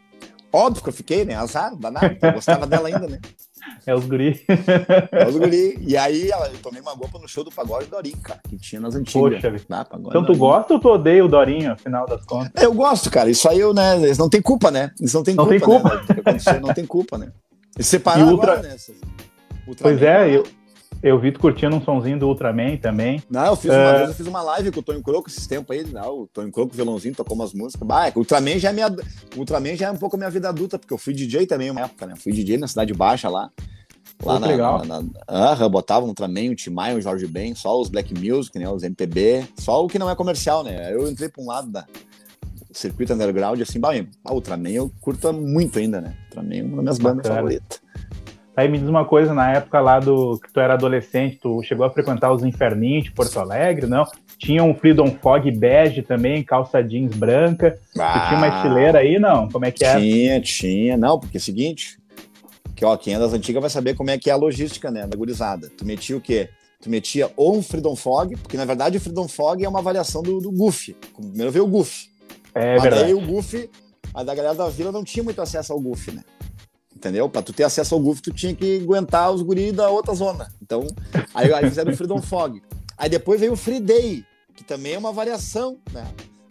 Óbvio 0.50 0.82
que 0.82 0.88
eu 0.88 0.94
fiquei, 0.94 1.26
né? 1.26 1.34
Azar, 1.34 1.76
danado. 1.76 2.16
Eu 2.22 2.32
gostava 2.32 2.66
dela 2.66 2.88
ainda, 2.88 3.06
né? 3.06 3.20
É 3.86 3.94
os 3.94 4.06
guri. 4.06 4.42
É 5.12 5.28
os 5.28 5.36
guri. 5.36 5.78
E 5.86 5.96
aí 5.96 6.30
eu 6.30 6.58
tomei 6.60 6.80
uma 6.80 6.94
golpa 6.96 7.18
no 7.18 7.28
show 7.28 7.44
do 7.44 7.50
Pagode 7.50 7.86
Dorinho, 7.86 8.16
cara, 8.20 8.40
que 8.48 8.56
tinha 8.56 8.80
nas 8.80 8.96
antigas. 8.96 9.40
Poxa, 9.40 9.66
ah, 9.70 9.86
então 10.06 10.24
tu 10.24 10.36
gosta 10.36 10.74
ou 10.74 10.80
tu 10.80 10.88
odeia 10.88 11.24
o 11.24 11.28
Dorinho, 11.28 11.70
afinal 11.70 12.06
das 12.06 12.24
contas? 12.24 12.60
Eu 12.60 12.74
gosto, 12.74 13.08
cara. 13.08 13.30
Isso 13.30 13.48
aí, 13.48 13.60
eu, 13.60 13.72
né? 13.72 13.96
Eles 14.02 14.18
não 14.18 14.28
tem 14.28 14.42
culpa, 14.42 14.70
né? 14.70 14.90
Eles 14.98 15.14
não 15.14 15.22
tem 15.22 15.34
não 15.34 15.44
culpa. 15.44 15.58
Tem 15.58 16.16
culpa. 16.16 16.32
Né? 16.32 16.60
Não 16.60 16.74
tem 16.74 16.86
culpa, 16.86 17.18
né? 17.18 17.32
E 17.78 17.84
separar 17.84 18.20
e 18.20 18.22
ultra... 18.24 18.52
agora, 18.54 18.68
né? 18.68 18.76
Pois 19.80 20.02
é, 20.02 20.36
eu, 20.36 20.44
eu 21.02 21.18
vi 21.18 21.32
tu 21.32 21.40
curtindo 21.40 21.74
um 21.74 21.82
sonzinho 21.82 22.18
do 22.18 22.28
Ultraman 22.28 22.76
também. 22.76 23.20
Não, 23.28 23.46
eu 23.46 23.56
fiz 23.56 23.70
uma 23.70 23.76
é... 23.76 23.96
vez, 23.98 24.08
eu 24.10 24.14
fiz 24.14 24.26
uma 24.26 24.42
live 24.42 24.70
com 24.70 24.80
o 24.80 24.82
Tonho 24.82 25.02
Croco 25.02 25.28
esses 25.28 25.46
tempos 25.46 25.76
aí, 25.76 25.84
não, 25.84 26.20
o 26.20 26.26
Tonho 26.28 26.52
Croco, 26.52 26.74
violãozinho, 26.74 27.14
tocou 27.14 27.34
umas 27.34 27.52
músicas. 27.52 27.86
Bah, 27.86 28.12
o 28.14 28.20
Ultraman 28.20 28.58
já 28.58 28.70
é 28.70 28.72
minha. 28.72 28.94
Ultraman 29.36 29.74
já 29.74 29.88
é 29.88 29.90
um 29.90 29.96
pouco 29.96 30.14
a 30.14 30.18
minha 30.18 30.30
vida 30.30 30.48
adulta, 30.48 30.78
porque 30.78 30.94
eu 30.94 30.98
fui 30.98 31.12
DJ 31.12 31.46
também 31.46 31.70
uma 31.70 31.80
época, 31.80 32.06
né? 32.06 32.14
Fui 32.16 32.32
DJ 32.32 32.56
na 32.56 32.68
Cidade 32.68 32.94
Baixa 32.94 33.28
lá. 33.28 33.50
Lá 34.24 34.38
na, 34.38 34.46
legal. 34.46 34.84
Na, 34.84 35.02
na, 35.02 35.66
uh, 35.66 35.68
botava 35.68 36.02
no 36.02 36.08
Ultraman, 36.08 36.50
o 36.50 36.54
Timai, 36.54 36.94
o 36.94 37.02
Jorge 37.02 37.26
Ben, 37.26 37.52
só 37.56 37.80
os 37.80 37.88
Black 37.88 38.14
Music, 38.14 38.56
né? 38.56 38.68
Os 38.68 38.84
MPB, 38.84 39.48
só 39.58 39.84
o 39.84 39.88
que 39.88 39.98
não 39.98 40.08
é 40.08 40.14
comercial, 40.14 40.62
né? 40.62 40.94
Eu 40.94 41.10
entrei 41.10 41.28
pra 41.28 41.42
um 41.42 41.46
lado 41.46 41.68
da 41.68 41.84
circuito 42.70 43.12
underground, 43.12 43.60
assim, 43.60 43.78
bah, 43.78 43.90
Ultraman 44.30 44.70
eu 44.70 44.90
curto 45.00 45.32
muito 45.32 45.80
ainda, 45.80 46.00
né? 46.00 46.16
Ultraman 46.28 46.54
é 46.54 46.62
uma 46.62 46.82
das 46.84 46.98
minhas 46.98 46.98
bandas 46.98 47.26
favoritas. 47.26 47.81
Aí 48.54 48.68
me 48.68 48.78
diz 48.78 48.88
uma 48.88 49.04
coisa, 49.04 49.32
na 49.32 49.50
época 49.50 49.80
lá 49.80 49.98
do 49.98 50.38
que 50.38 50.52
tu 50.52 50.60
era 50.60 50.74
adolescente, 50.74 51.38
tu 51.40 51.62
chegou 51.62 51.86
a 51.86 51.90
frequentar 51.90 52.32
os 52.32 52.44
inferninhos 52.44 53.04
de 53.04 53.12
Porto 53.12 53.38
Alegre, 53.40 53.86
não? 53.86 54.04
Tinha 54.38 54.62
um 54.62 54.74
Freedom 54.74 55.06
Fog 55.22 55.50
bege 55.50 56.02
também, 56.02 56.42
calça 56.42 56.82
jeans 56.82 57.14
branca. 57.16 57.78
Ah, 57.98 58.12
tu 58.12 58.28
tinha 58.28 58.38
uma 58.38 58.48
estileira 58.48 58.98
aí, 58.98 59.18
não? 59.18 59.48
Como 59.48 59.64
é 59.64 59.70
que 59.70 59.84
é? 59.84 59.98
Tinha, 59.98 60.40
tinha. 60.40 60.96
Não, 60.98 61.18
porque 61.18 61.38
é 61.38 61.40
o 61.40 61.42
seguinte, 61.42 61.98
que 62.76 62.84
ó, 62.84 62.94
quem 62.96 63.14
é 63.14 63.18
das 63.18 63.32
antigas 63.32 63.60
vai 63.60 63.70
saber 63.70 63.94
como 63.94 64.10
é 64.10 64.18
que 64.18 64.28
é 64.28 64.32
a 64.34 64.36
logística, 64.36 64.90
né, 64.90 65.06
da 65.06 65.16
gurizada. 65.16 65.70
Tu 65.78 65.86
metia 65.86 66.16
o 66.16 66.20
quê? 66.20 66.50
Tu 66.82 66.90
metia 66.90 67.30
ou 67.36 67.56
um 67.56 67.62
Freedom 67.62 67.96
Fog, 67.96 68.36
porque 68.36 68.56
na 68.56 68.64
verdade 68.66 68.98
o 68.98 69.00
Freedom 69.00 69.28
Fog 69.28 69.64
é 69.64 69.68
uma 69.68 69.80
variação 69.80 70.20
do, 70.20 70.40
do 70.40 70.50
Goofy. 70.50 70.94
Primeiro 71.16 71.52
veio 71.52 71.64
o 71.64 71.68
Goofy. 71.68 72.08
É 72.54 72.74
Mas 72.74 72.82
verdade. 72.82 73.04
Aí 73.04 73.14
o 73.14 73.20
Goofy, 73.20 73.70
a 74.12 74.22
da 74.22 74.34
galera 74.34 74.54
da 74.54 74.68
vila 74.68 74.92
não 74.92 75.04
tinha 75.04 75.22
muito 75.22 75.40
acesso 75.40 75.72
ao 75.72 75.80
Goofy, 75.80 76.10
né? 76.10 76.22
Entendeu? 77.02 77.28
Para 77.28 77.42
tu 77.42 77.52
ter 77.52 77.64
acesso 77.64 77.94
ao 77.96 78.00
Goof, 78.00 78.22
tu 78.22 78.32
tinha 78.32 78.54
que 78.54 78.80
aguentar 78.80 79.32
os 79.32 79.42
guris 79.42 79.72
da 79.72 79.90
outra 79.90 80.14
zona. 80.14 80.52
Então, 80.62 80.86
aí, 81.34 81.52
aí 81.52 81.68
fizeram 81.68 81.92
o 81.92 81.96
Freedom 81.96 82.22
Fog. 82.22 82.62
Aí 82.96 83.10
depois 83.10 83.40
veio 83.40 83.52
o 83.52 83.56
Free 83.56 83.80
Day, 83.80 84.24
que 84.54 84.62
também 84.62 84.94
é 84.94 84.98
uma 84.98 85.12
variação, 85.12 85.78
né? 85.92 86.06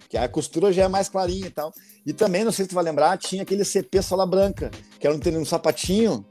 Que 0.10 0.18
a 0.18 0.28
costura 0.28 0.74
já 0.74 0.84
é 0.84 0.88
mais 0.90 1.08
clarinha 1.08 1.48
e 1.48 1.50
tal. 1.50 1.74
E 2.06 2.12
também, 2.12 2.44
não 2.44 2.52
sei 2.52 2.66
se 2.66 2.70
tu 2.70 2.76
vai 2.76 2.84
lembrar, 2.84 3.18
tinha 3.18 3.44
aquele 3.44 3.64
CP 3.64 4.02
sola 4.02 4.26
branca, 4.26 4.70
que 5.00 5.08
era 5.08 5.16
um, 5.16 5.40
um 5.40 5.46
sapatinho, 5.46 6.26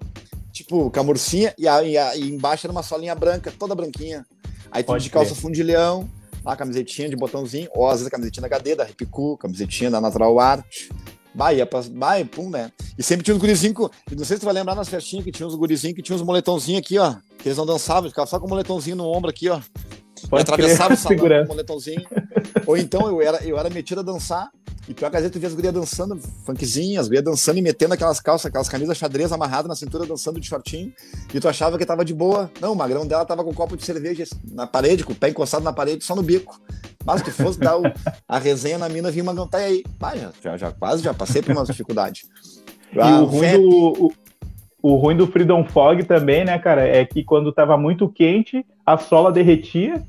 tipo, 0.53 0.91
com 0.91 1.01
a 1.01 1.03
murcinha, 1.03 1.55
e, 1.57 1.67
a, 1.67 1.83
e, 1.83 1.97
a, 1.97 2.15
e 2.15 2.29
embaixo 2.29 2.67
era 2.67 2.73
uma 2.73 2.83
solinha 2.83 3.15
branca, 3.15 3.51
toda 3.59 3.75
branquinha. 3.75 4.27
Aí 4.71 4.83
tudo 4.83 4.99
de 4.99 5.09
calça 5.09 5.35
fundilhão, 5.35 6.09
a 6.45 6.55
camisetinha 6.55 7.09
de 7.09 7.17
botãozinho, 7.17 7.71
ou 7.75 7.87
às 7.87 7.95
vezes 7.95 8.09
a 8.09 8.11
camisetinha 8.11 8.47
da 8.47 8.55
HD, 8.55 8.75
da 8.75 8.85
Repicu, 8.85 9.39
camisetinha 9.39 9.91
da 9.91 10.01
Natural 10.01 10.39
Art. 10.39 10.91
Bahia, 11.35 11.69
Bahia, 11.93 12.27
pum, 12.27 12.51
né? 12.51 12.71
E 12.99 13.03
sempre 13.03 13.25
tinha 13.25 13.35
uns 13.35 13.41
gurizinhos, 13.41 13.77
não 14.11 14.25
sei 14.25 14.37
se 14.37 14.41
tu 14.41 14.45
vai 14.45 14.55
lembrar 14.55 14.75
nas 14.75 14.89
festinhas 14.89 15.25
que 15.25 15.33
tinha 15.33 15.47
uns 15.47 15.55
gurizinhos 15.55 15.97
que 15.97 16.03
tinha 16.03 16.17
uns 16.17 16.23
moletãozinhos 16.23 16.81
aqui, 16.81 16.99
ó, 16.99 17.15
que 17.39 17.49
eles 17.49 17.59
não 17.59 17.67
dançavam, 17.67 18.09
ficavam 18.09 18.29
só 18.29 18.39
com 18.39 18.47
o 18.47 18.49
moletomzinho 18.49 18.97
no 18.97 19.07
ombro 19.07 19.31
aqui, 19.31 19.49
ó. 19.49 19.61
Pode 20.29 20.43
atravessava 20.43 20.95
o 20.95 20.97
salão 20.99 21.19
com 21.19 21.27
o 21.27 21.49
moletomzinho. 21.49 22.07
Ou 22.67 22.77
então 22.77 23.09
eu 23.09 23.23
era, 23.23 23.45
eu 23.45 23.59
era 23.59 23.71
metido 23.71 24.01
a 24.01 24.03
dançar 24.03 24.51
e 24.91 24.95
pior 24.95 25.09
que 25.09 25.17
às 25.17 25.23
vezes 25.23 25.33
tu 25.33 25.39
via 25.39 25.49
as 25.49 25.55
gurias 25.55 25.73
dançando, 25.73 26.19
funkzinho, 26.45 27.01
as 27.01 27.07
gurias 27.07 27.25
dançando 27.25 27.59
e 27.59 27.63
metendo 27.63 27.95
aquelas 27.95 28.19
calças, 28.19 28.47
aquelas 28.47 28.69
camisas 28.69 28.99
xadrez 28.99 29.31
amarradas 29.31 29.69
na 29.69 29.77
cintura, 29.77 30.05
dançando 30.05 30.41
de 30.41 30.49
shortinho. 30.49 30.93
E 31.33 31.39
tu 31.39 31.49
achava 31.49 31.79
que 31.79 31.87
tava 31.87 32.05
de 32.05 32.13
boa. 32.13 32.51
Não, 32.61 32.73
o 32.73 32.77
magrão 32.77 33.07
dela 33.07 33.25
tava 33.25 33.45
com 33.45 33.51
um 33.51 33.55
copo 33.55 33.77
de 33.77 33.85
cerveja 33.85 34.25
na 34.51 34.67
parede, 34.67 35.05
com 35.05 35.13
o 35.13 35.15
pé 35.15 35.29
encostado 35.29 35.63
na 35.63 35.73
parede, 35.73 36.05
só 36.05 36.17
no 36.17 36.25
bico. 36.25 36.61
Mas 37.05 37.23
tu 37.23 37.31
fosse 37.31 37.61
dar 37.61 37.79
o, 37.79 37.83
a 38.27 38.39
resenha 38.39 38.79
na 38.79 38.89
mina, 38.89 39.13
vinha 39.13 39.23
uma 39.23 39.33
magrão, 39.33 39.47
tá 39.47 39.59
aí. 39.59 39.85
Pá, 39.97 40.17
já, 40.17 40.33
já, 40.43 40.57
já, 40.57 40.73
quase 40.73 41.05
já 41.05 41.15
passei 41.15 41.41
por 41.41 41.53
umas 41.53 41.69
dificuldades. 41.69 42.23
E 42.93 42.99
ah, 42.99 43.21
o, 43.21 43.27
ruim 43.27 43.53
do, 43.53 44.07
o, 44.07 44.13
o 44.83 44.97
ruim 44.97 45.17
do 45.17 45.27
Freedom 45.27 45.65
Fog 45.65 46.03
também, 46.05 46.45
né, 46.45 46.59
cara, 46.59 46.87
é 46.87 47.05
que 47.05 47.23
quando 47.23 47.53
tava 47.53 47.77
muito 47.77 48.09
quente, 48.09 48.65
a 48.85 48.97
sola 48.97 49.31
derretia, 49.33 50.03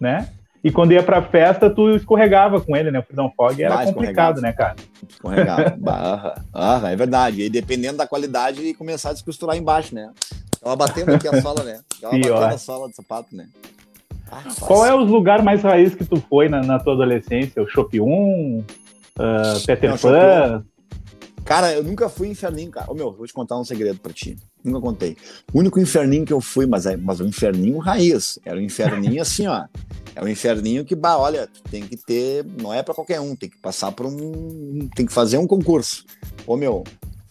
né? 0.00 0.28
E 0.64 0.72
quando 0.72 0.92
ia 0.92 1.02
pra 1.02 1.22
festa, 1.22 1.70
tu 1.70 1.94
escorregava 1.94 2.60
com 2.60 2.76
ele, 2.76 2.90
né? 2.90 2.98
O 2.98 3.02
Freedom 3.02 3.30
Fog 3.36 3.62
era 3.62 3.84
complicado, 3.84 4.40
né, 4.40 4.52
cara? 4.52 4.74
Escorregava. 5.08 5.76
barra. 5.78 6.42
Ah, 6.52 6.80
é 6.90 6.96
verdade. 6.96 7.42
E 7.42 7.48
dependendo 7.48 7.98
da 7.98 8.06
qualidade, 8.06 8.74
começar 8.74 9.10
a 9.10 9.12
descosturar 9.12 9.56
embaixo, 9.56 9.94
né? 9.94 10.10
Ela 10.64 10.74
batendo 10.74 11.14
aqui 11.14 11.28
a 11.28 11.38
sola, 11.40 11.62
né? 11.62 11.80
Pior. 12.10 12.40
batendo 12.40 12.54
a 12.54 12.58
sola 12.58 12.88
do 12.88 12.96
sapato, 12.96 13.36
né? 13.36 13.46
Ah, 14.28 14.42
Qual 14.58 14.84
é 14.84 14.92
os 14.92 15.08
lugares 15.08 15.44
mais 15.44 15.62
raiz 15.62 15.94
que 15.94 16.04
tu 16.04 16.16
foi 16.16 16.48
na, 16.48 16.60
na 16.60 16.80
tua 16.80 16.94
adolescência? 16.94 17.62
O 17.62 17.68
Shop 17.68 18.00
1? 18.00 18.04
Uh, 18.08 18.64
Peter 19.66 19.90
Não, 19.90 19.98
Pan? 19.98 20.64
Cara, 21.46 21.72
eu 21.72 21.84
nunca 21.84 22.08
fui 22.08 22.26
inferninho, 22.26 22.72
cara. 22.72 22.90
Ô, 22.90 22.94
meu, 22.94 23.12
vou 23.12 23.24
te 23.24 23.32
contar 23.32 23.56
um 23.56 23.62
segredo 23.62 24.00
pra 24.00 24.12
ti. 24.12 24.36
Nunca 24.64 24.80
contei. 24.80 25.16
O 25.52 25.60
único 25.60 25.78
inferninho 25.78 26.24
que 26.24 26.32
eu 26.32 26.40
fui, 26.40 26.66
mas, 26.66 26.86
é, 26.86 26.96
mas 26.96 27.20
um 27.20 27.28
inferninho 27.28 27.78
raiz. 27.78 28.36
Era 28.44 28.58
um 28.58 28.60
inferninho 28.60 29.22
assim, 29.22 29.46
ó. 29.46 29.64
É 30.16 30.24
um 30.24 30.26
inferninho 30.26 30.84
que, 30.84 30.96
bah, 30.96 31.16
olha, 31.16 31.48
tem 31.70 31.86
que 31.86 31.96
ter. 31.96 32.44
Não 32.60 32.74
é 32.74 32.82
para 32.82 32.92
qualquer 32.92 33.20
um, 33.20 33.36
tem 33.36 33.48
que 33.48 33.58
passar 33.58 33.92
por 33.92 34.06
um. 34.06 34.88
Tem 34.96 35.06
que 35.06 35.12
fazer 35.12 35.38
um 35.38 35.46
concurso. 35.46 36.04
Ô, 36.44 36.56
meu, 36.56 36.82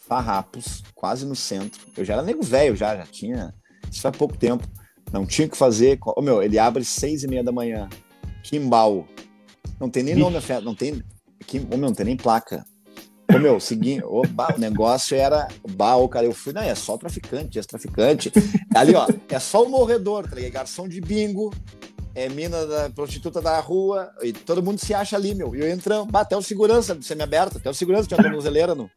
farrapos, 0.08 0.82
quase 0.96 1.26
no 1.26 1.36
centro. 1.36 1.82
Eu 1.98 2.06
já 2.06 2.14
era 2.14 2.24
nego 2.24 2.42
velho, 2.42 2.74
já, 2.74 2.96
já 2.96 3.06
tinha. 3.06 3.54
Isso 3.92 4.02
faz 4.02 4.16
pouco 4.16 4.38
tempo. 4.38 4.66
Não 5.12 5.26
tinha 5.26 5.50
que 5.50 5.58
fazer. 5.58 6.00
Ô, 6.02 6.22
meu, 6.22 6.42
ele 6.42 6.58
abre 6.58 6.86
seis 6.86 7.24
e 7.24 7.28
meia 7.28 7.44
da 7.44 7.52
manhã. 7.52 7.90
Kimbal. 8.44 9.06
Não 9.78 9.90
tem 9.90 10.04
nem 10.04 10.16
nome, 10.16 10.38
não 10.64 10.74
tem. 10.74 11.04
Ô, 11.70 11.76
meu, 11.76 11.90
não 11.90 11.94
tem 11.94 12.06
nem 12.06 12.16
placa. 12.16 12.66
Ô, 13.34 13.40
meu, 13.40 13.60
seguinte, 13.60 14.04
oba, 14.06 14.54
o 14.56 14.60
negócio 14.60 15.18
era. 15.18 15.48
Bah, 15.72 15.96
ô, 15.96 16.08
cara, 16.08 16.26
eu 16.26 16.34
fui, 16.34 16.54
não, 16.54 16.62
é 16.62 16.76
só 16.76 16.98
traficante, 16.98 17.58
ex-traficante. 17.58 18.32
Ali, 18.76 18.94
ó, 18.96 19.08
é 19.30 19.40
só 19.40 19.64
o 19.64 19.70
morredor, 19.70 20.28
tá 20.28 20.36
ligado? 20.36 20.54
Garçom 20.54 20.88
de 20.88 21.02
bingo, 21.02 21.54
é 22.14 22.30
mina 22.30 22.66
da 22.66 22.90
prostituta 22.90 23.42
da 23.42 23.60
rua, 23.60 24.12
e 24.22 24.32
todo 24.32 24.64
mundo 24.64 24.80
se 24.80 24.94
acha 24.94 25.16
ali, 25.16 25.34
meu. 25.34 25.56
E 25.56 25.60
eu 25.60 25.70
entrando, 25.70 26.10
bah, 26.10 26.22
até 26.22 26.38
o 26.38 26.42
segurança 26.42 26.98
semi-aberto, 27.02 27.58
até 27.58 27.70
o 27.70 27.74
segurança 27.74 28.08
tinha 28.08 28.22
tornozeleira 28.22 28.76
no. 28.76 28.90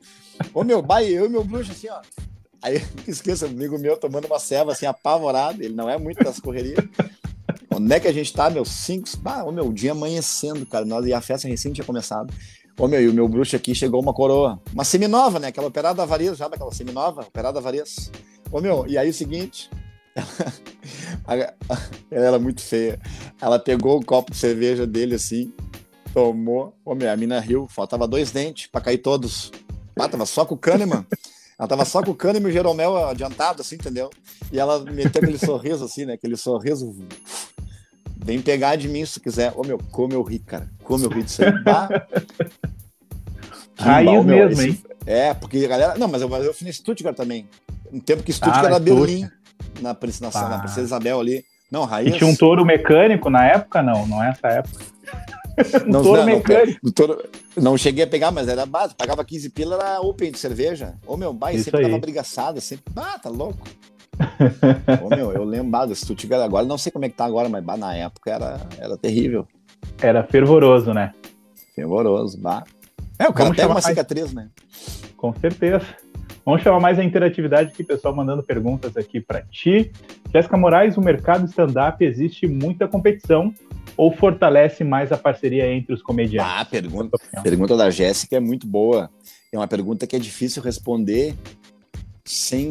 Ô, 0.53 0.63
meu, 0.63 0.83
bah, 0.83 1.03
eu 1.03 1.27
e 1.27 1.29
meu 1.29 1.43
bruxo, 1.43 1.73
assim, 1.73 1.89
ó. 1.89 2.01
Aí, 2.63 2.83
esqueça, 3.09 3.47
um 3.47 3.51
amigo 3.51 3.79
meu 3.79 3.97
tomando 3.97 4.27
uma 4.27 4.39
ceva, 4.39 4.73
assim, 4.73 4.87
apavorado, 4.87 5.63
ele 5.63 5.75
não 5.75 5.89
é 5.89 5.99
muito 5.99 6.23
das 6.23 6.39
correrias. 6.39 6.85
Onde 7.71 7.95
é 7.95 8.01
que 8.01 8.09
a 8.09 8.13
gente 8.13 8.33
tá, 8.33 8.51
meu? 8.51 8.65
Cinco. 8.65 9.09
Bah, 9.19 9.45
ô, 9.45 9.53
meu, 9.53 9.69
o 9.69 9.73
dia 9.73 9.93
amanhecendo, 9.93 10.67
cara. 10.67 10.85
Nós, 10.85 11.07
e 11.07 11.13
a 11.13 11.21
festa 11.21 11.49
recém 11.49 11.73
tinha 11.73 11.85
começado. 11.85 12.33
Ô, 12.79 12.87
meu, 12.87 13.03
e 13.03 13.09
o 13.09 13.13
meu 13.13 13.29
bruxo 13.29 13.57
aqui 13.57 13.75
chegou 13.75 14.01
uma 14.01 14.15
coroa. 14.15 14.63
Uma 14.73 14.85
seminova, 14.85 15.41
né? 15.41 15.49
Aquela 15.49 15.67
operada 15.67 16.07
Varias, 16.07 16.39
já 16.39 16.47
daquela 16.47 16.73
seminova? 16.73 17.23
Operada 17.23 17.61
Varias. 17.61 18.09
Ô, 18.53 18.61
meu, 18.61 18.87
e 18.87 18.97
aí 18.97 19.11
o 19.11 19.13
seguinte. 19.13 19.69
ela 21.27 21.57
era 22.09 22.39
muito 22.39 22.63
feia. 22.63 23.01
Ela 23.41 23.59
pegou 23.59 23.99
o 23.99 24.05
copo 24.05 24.31
de 24.31 24.37
cerveja 24.37 24.87
dele 24.87 25.17
assim, 25.17 25.53
tomou. 26.15 26.73
Ô, 26.85 26.95
meu, 26.95 27.11
a 27.11 27.17
mina 27.17 27.41
riu. 27.41 27.67
Faltava 27.69 28.07
dois 28.07 28.31
dentes 28.31 28.69
pra 28.69 28.81
cair 28.81 28.99
todos. 28.99 29.51
Ah, 29.99 30.09
tava 30.09 30.25
só 30.25 30.45
com 30.45 30.55
o 30.55 30.59
Kahneman. 30.59 31.05
Ela 31.59 31.69
tava 31.69 31.85
só 31.85 32.01
com 32.01 32.13
o 32.13 32.15
Kahneman 32.15 32.47
e 32.47 32.51
o 32.51 32.53
Jeromel 32.53 32.97
adiantado, 33.09 33.61
assim, 33.61 33.75
entendeu? 33.75 34.09
E 34.53 34.61
ela 34.61 34.79
meteu 34.85 35.21
aquele 35.21 35.39
sorriso 35.39 35.85
assim, 35.85 36.05
né? 36.05 36.13
Aquele 36.13 36.37
sorriso 36.37 36.95
Vem 38.29 38.43
pegar 38.43 38.77
de 38.77 38.89
mim 38.89 39.07
se 39.07 39.19
quiser. 39.19 39.53
Ô, 39.57 39.65
meu, 39.65 39.79
como 39.91 40.13
eu 40.13 40.23
ri, 40.23 40.39
cara. 40.39 40.71
Como 40.89 41.05
eu 41.05 41.11
ri 41.11 41.23
disso 41.23 41.43
aí. 41.45 41.53
Raiz 43.79 44.25
mesmo, 44.25 44.53
esse... 44.53 44.69
hein? 44.69 44.83
É, 45.07 45.35
porque 45.35 45.59
a 45.65 45.69
galera. 45.69 45.99
Não, 45.99 46.09
mas 46.09 46.23
eu, 46.23 46.29
eu 46.37 46.55
fui 46.55 46.67
em 46.67 46.73
Stuttgart 46.73 47.15
também. 47.15 47.47
Um 47.93 48.01
tempo 48.01 48.23
que 48.23 48.33
Stuttgart 48.33 48.65
ah, 48.65 48.69
era 48.69 48.79
Berlim, 48.79 49.29
na, 49.81 49.93
na, 49.93 50.49
na 50.49 50.59
Princesa 50.59 50.81
Isabel 50.81 51.21
ali. 51.21 51.45
Não, 51.71 51.85
raiz. 51.85 52.15
E 52.15 52.19
tinha 52.19 52.29
um 52.29 52.35
touro 52.35 52.65
mecânico 52.65 53.29
na 53.29 53.45
época? 53.45 53.83
Não, 53.83 54.07
não 54.07 54.25
é 54.25 54.31
essa 54.31 54.49
época. 54.49 54.83
um 55.87 55.91
não, 55.91 56.03
touro 56.03 56.21
não, 56.21 56.27
mecânico. 56.27 56.81
Não, 56.83 56.93
touro, 56.93 57.29
não 57.55 57.77
cheguei 57.77 58.05
a 58.05 58.07
pegar, 58.07 58.31
mas 58.31 58.49
era 58.49 58.65
base. 58.65 58.95
Pagava 58.95 59.23
15 59.23 59.51
pila, 59.51 59.77
era 59.77 60.01
open 60.01 60.33
de 60.33 60.39
cerveja. 60.39 60.95
Ô, 61.07 61.19
meu, 61.19 61.35
bah, 61.35 61.53
sempre 61.53 61.81
aí. 61.81 61.85
tava 61.85 61.99
brigaçada, 61.99 62.61
sempre. 62.63 62.85
Ah, 62.97 63.19
tá 63.19 63.29
louco. 63.29 63.69
Ô, 65.05 65.15
meu, 65.15 65.33
eu 65.33 65.45
lembrado, 65.45 65.95
se 65.95 66.07
tu 66.07 66.15
tiver 66.15 66.41
agora, 66.43 66.65
não 66.65 66.79
sei 66.79 66.91
como 66.91 67.05
é 67.05 67.11
que 67.11 67.17
tá 67.17 67.27
agora, 67.27 67.49
mas 67.49 67.63
bah, 67.63 67.77
na 67.77 67.95
época 67.95 68.31
era, 68.31 68.61
era 68.79 68.97
terrível. 68.97 69.47
Era 70.01 70.23
fervoroso, 70.25 70.93
né? 70.93 71.13
Fervoroso, 71.75 72.41
bah. 72.41 72.65
É, 73.19 73.29
o 73.29 73.33
cara 73.33 73.51
pega 73.51 73.69
uma 73.69 73.75
mais... 73.75 73.85
cicatriz, 73.85 74.33
né? 74.33 74.49
Com 75.17 75.35
certeza. 75.35 75.85
Vamos 76.45 76.63
chamar 76.63 76.81
mais 76.81 76.99
a 76.99 77.05
interatividade 77.05 77.71
aqui, 77.73 77.85
pessoal, 77.85 78.15
mandando 78.15 78.43
perguntas 78.43 78.97
aqui 78.97 79.21
para 79.21 79.43
ti. 79.43 79.93
Jéssica 80.33 80.57
Moraes, 80.57 80.97
o 80.97 81.01
mercado 81.01 81.47
stand-up 81.47 82.03
existe 82.05 82.47
muita 82.47 82.87
competição 82.87 83.53
ou 83.97 84.13
fortalece 84.15 84.85
mais 84.85 85.11
a 85.11 85.17
parceria 85.17 85.71
entre 85.71 85.93
os 85.93 86.01
comediantes? 86.01 86.51
Ah, 86.51 86.65
pergunta, 86.65 87.19
pergunta 87.43 87.77
da 87.77 87.91
Jéssica 87.91 88.37
é 88.37 88.41
muito 88.41 88.67
boa. 88.67 89.11
é 89.53 89.59
uma 89.59 89.67
pergunta 89.67 90.07
que 90.07 90.15
é 90.15 90.19
difícil 90.19 90.63
responder 90.63 91.35
sem 92.25 92.71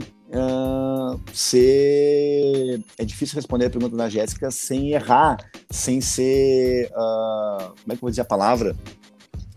ser. 1.34 2.82
É 2.98 3.06
difícil 3.06 3.36
responder 3.36 3.66
a 3.66 3.70
pergunta 3.70 3.96
da 3.96 4.10
Jéssica 4.10 4.52
sem 4.52 4.92
errar, 4.92 5.38
sem 5.70 6.02
ser. 6.02 6.90
Uh, 6.92 7.74
como 7.82 7.88
é 7.88 7.90
que 7.90 7.94
eu 7.94 8.02
vou 8.02 8.10
dizer 8.10 8.22
a 8.22 8.26
palavra? 8.26 8.76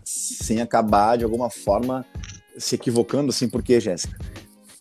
Sem 0.03 0.61
acabar 0.61 1.17
de 1.17 1.23
alguma 1.23 1.49
forma 1.49 2.05
se 2.57 2.75
equivocando, 2.75 3.29
assim, 3.29 3.49
por 3.49 3.63
quê, 3.63 3.79
Jéssica? 3.79 4.17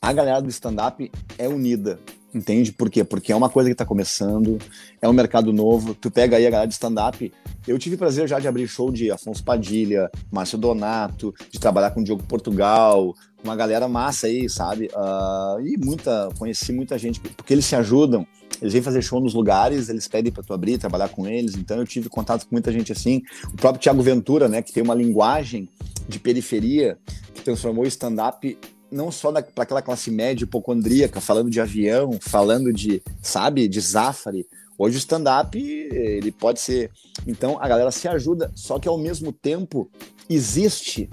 A 0.01 0.13
galera 0.13 0.41
do 0.41 0.49
stand-up 0.49 1.11
é 1.39 1.49
unida. 1.49 1.99
Entende? 2.33 2.73
Por 2.73 2.89
quê? 2.89 3.03
Porque 3.03 3.33
é 3.33 3.37
uma 3.37 3.51
coisa 3.51 3.69
que 3.69 3.75
está 3.75 3.85
começando, 3.85 4.57
é 5.03 5.09
um 5.09 5.13
mercado 5.13 5.53
novo. 5.53 5.95
Tu 5.95 6.11
pega 6.11 6.37
aí 6.37 6.47
a 6.47 6.51
galera 6.51 6.69
de 6.69 6.75
stand-up. 6.75 7.33
Eu 7.67 7.79
tive 7.79 7.97
prazer 7.97 8.29
já 8.29 8.39
de 8.39 8.47
abrir 8.47 8.69
show 8.69 8.93
de 8.93 9.11
Afonso 9.11 9.43
Padilha, 9.43 10.09
Márcio 10.31 10.57
Donato, 10.57 11.35
de 11.51 11.59
trabalhar 11.59 11.91
com 11.91 12.01
o 12.01 12.05
Diogo 12.05 12.23
Portugal, 12.23 13.15
uma 13.43 13.57
galera 13.57 13.89
massa 13.89 14.27
aí, 14.27 14.49
sabe? 14.49 14.91
Uh, 14.95 15.61
e 15.67 15.77
muita, 15.79 16.29
conheci 16.39 16.73
muita 16.73 16.99
gente, 16.99 17.21
porque 17.21 17.55
eles 17.55 17.65
se 17.65 17.75
ajudam. 17.77 18.27
Eles 18.61 18.75
vêm 18.75 18.83
fazer 18.83 19.01
show 19.01 19.21
nos 19.21 19.33
lugares, 19.33 19.89
eles 19.89 20.07
pedem 20.07 20.31
para 20.31 20.43
tu 20.43 20.53
abrir, 20.53 20.77
trabalhar 20.77 21.09
com 21.09 21.27
eles. 21.27 21.55
Então 21.55 21.79
eu 21.79 21.87
tive 21.87 22.09
contato 22.09 22.45
com 22.47 22.55
muita 22.55 22.71
gente 22.71 22.93
assim. 22.93 23.23
O 23.53 23.57
próprio 23.57 23.81
Thiago 23.81 24.03
Ventura, 24.03 24.49
né, 24.49 24.61
que 24.61 24.73
tem 24.73 24.83
uma 24.83 24.95
linguagem 24.95 25.69
de 26.07 26.19
periferia 26.19 26.99
que 27.33 27.43
transformou 27.43 27.85
o 27.85 27.89
stand-up 27.89 28.59
não 28.91 29.11
só 29.11 29.31
para 29.33 29.63
aquela 29.63 29.81
classe 29.81 30.11
média 30.11 30.45
hipocondríaca, 30.45 31.21
falando 31.21 31.49
de 31.49 31.61
avião, 31.61 32.19
falando 32.21 32.73
de, 32.73 33.01
sabe, 33.23 33.69
de 33.69 33.81
Zafari. 33.81 34.47
Hoje 34.77 34.97
o 34.97 34.99
stand-up, 34.99 35.59
ele 35.59 36.33
pode 36.33 36.61
ser. 36.61 36.91
Então 37.27 37.59
a 37.61 37.69
galera 37.69 37.91
se 37.91 38.09
ajuda, 38.09 38.51
só 38.55 38.79
que 38.79 38.89
ao 38.89 38.99
mesmo 38.99 39.33
tempo 39.33 39.91
existe. 40.29 41.09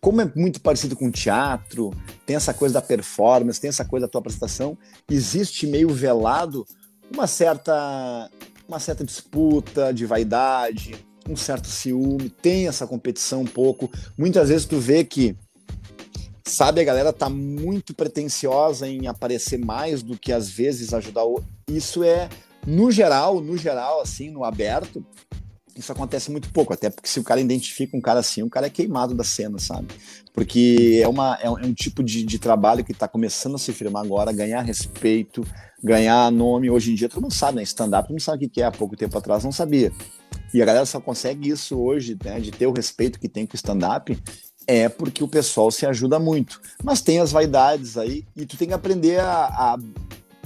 Como 0.00 0.20
é 0.20 0.32
muito 0.34 0.60
parecido 0.60 0.94
com 0.94 1.10
teatro, 1.10 1.92
tem 2.24 2.36
essa 2.36 2.54
coisa 2.54 2.74
da 2.74 2.82
performance, 2.82 3.60
tem 3.60 3.68
essa 3.68 3.84
coisa 3.84 4.06
da 4.06 4.10
tua 4.10 4.20
apresentação, 4.20 4.78
existe 5.10 5.66
meio 5.66 5.88
velado 5.88 6.64
uma 7.12 7.26
certa, 7.26 8.30
uma 8.68 8.78
certa 8.78 9.04
disputa 9.04 9.92
de 9.92 10.06
vaidade, 10.06 10.94
um 11.28 11.36
certo 11.36 11.68
ciúme, 11.68 12.30
tem 12.30 12.68
essa 12.68 12.86
competição 12.86 13.42
um 13.42 13.46
pouco. 13.46 13.90
Muitas 14.16 14.48
vezes 14.48 14.66
tu 14.66 14.78
vê 14.78 15.04
que 15.04 15.36
sabe, 16.48 16.80
a 16.80 16.84
galera 16.84 17.12
tá 17.12 17.28
muito 17.28 17.94
pretensiosa 17.94 18.88
em 18.88 19.06
aparecer 19.06 19.58
mais 19.58 20.02
do 20.02 20.18
que 20.18 20.32
às 20.32 20.48
vezes 20.48 20.94
ajudar 20.94 21.24
o. 21.24 21.42
Isso 21.68 22.02
é, 22.02 22.28
no 22.66 22.90
geral, 22.90 23.40
no 23.40 23.56
geral, 23.56 24.00
assim, 24.00 24.30
no 24.30 24.44
aberto, 24.44 25.04
isso 25.78 25.92
acontece 25.92 26.30
muito 26.30 26.50
pouco, 26.50 26.72
até 26.72 26.90
porque 26.90 27.08
se 27.08 27.20
o 27.20 27.24
cara 27.24 27.40
identifica 27.40 27.96
um 27.96 28.00
cara 28.00 28.20
assim, 28.20 28.42
o 28.42 28.50
cara 28.50 28.66
é 28.66 28.70
queimado 28.70 29.14
da 29.14 29.22
cena, 29.22 29.58
sabe? 29.58 29.86
Porque 30.34 31.00
é, 31.02 31.08
uma, 31.08 31.38
é, 31.40 31.48
um, 31.48 31.58
é 31.58 31.66
um 31.66 31.72
tipo 31.72 32.02
de, 32.02 32.24
de 32.24 32.38
trabalho 32.38 32.84
que 32.84 32.92
está 32.92 33.06
começando 33.06 33.54
a 33.54 33.58
se 33.58 33.72
firmar 33.72 34.04
agora, 34.04 34.32
ganhar 34.32 34.62
respeito, 34.62 35.46
ganhar 35.82 36.30
nome. 36.32 36.70
Hoje 36.70 36.92
em 36.92 36.94
dia 36.94 37.08
todo 37.08 37.22
mundo 37.22 37.34
sabe, 37.34 37.56
né? 37.56 37.62
Stand-up 37.62 38.12
não 38.12 38.18
sabe 38.18 38.46
o 38.46 38.50
que 38.50 38.60
é, 38.60 38.64
há 38.64 38.72
pouco 38.72 38.96
tempo 38.96 39.16
atrás 39.16 39.44
não 39.44 39.52
sabia. 39.52 39.92
E 40.52 40.62
a 40.62 40.64
galera 40.64 40.86
só 40.86 41.00
consegue 41.00 41.48
isso 41.48 41.78
hoje, 41.78 42.16
né, 42.24 42.40
de 42.40 42.50
ter 42.50 42.66
o 42.66 42.72
respeito 42.72 43.20
que 43.20 43.28
tem 43.28 43.46
com 43.46 43.54
o 43.54 43.56
stand-up, 43.56 44.18
é 44.66 44.88
porque 44.88 45.22
o 45.22 45.28
pessoal 45.28 45.70
se 45.70 45.86
ajuda 45.86 46.18
muito. 46.18 46.60
Mas 46.82 47.00
tem 47.00 47.20
as 47.20 47.32
vaidades 47.32 47.96
aí 47.96 48.24
e 48.36 48.44
tu 48.44 48.56
tem 48.56 48.68
que 48.68 48.74
aprender 48.74 49.20
a, 49.20 49.46
a 49.46 49.78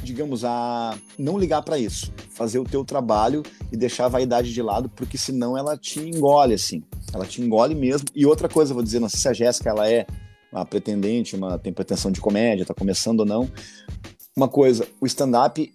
digamos, 0.02 0.44
a 0.44 0.96
não 1.18 1.38
ligar 1.38 1.62
para 1.62 1.78
isso, 1.78 2.12
fazer 2.30 2.58
o 2.58 2.64
teu 2.64 2.84
trabalho 2.84 3.42
e 3.70 3.76
deixar 3.76 4.06
a 4.06 4.08
vaidade 4.08 4.52
de 4.52 4.62
lado, 4.62 4.88
porque 4.88 5.16
senão 5.16 5.56
ela 5.56 5.76
te 5.76 6.00
engole, 6.00 6.54
assim. 6.54 6.82
Ela 7.12 7.26
te 7.26 7.40
engole 7.40 7.74
mesmo. 7.74 8.08
E 8.14 8.26
outra 8.26 8.48
coisa, 8.48 8.74
vou 8.74 8.82
dizer, 8.82 9.00
não 9.00 9.08
sei 9.08 9.20
se 9.20 9.28
a 9.28 9.32
Jéssica 9.32 9.70
ela 9.70 9.88
é 9.88 10.06
uma 10.52 10.64
pretendente, 10.64 11.36
uma 11.36 11.58
tem 11.58 11.72
pretensão 11.72 12.10
de 12.10 12.20
comédia, 12.20 12.66
tá 12.66 12.74
começando 12.74 13.20
ou 13.20 13.26
não. 13.26 13.48
Uma 14.36 14.48
coisa, 14.48 14.86
o 15.00 15.06
stand-up 15.06 15.72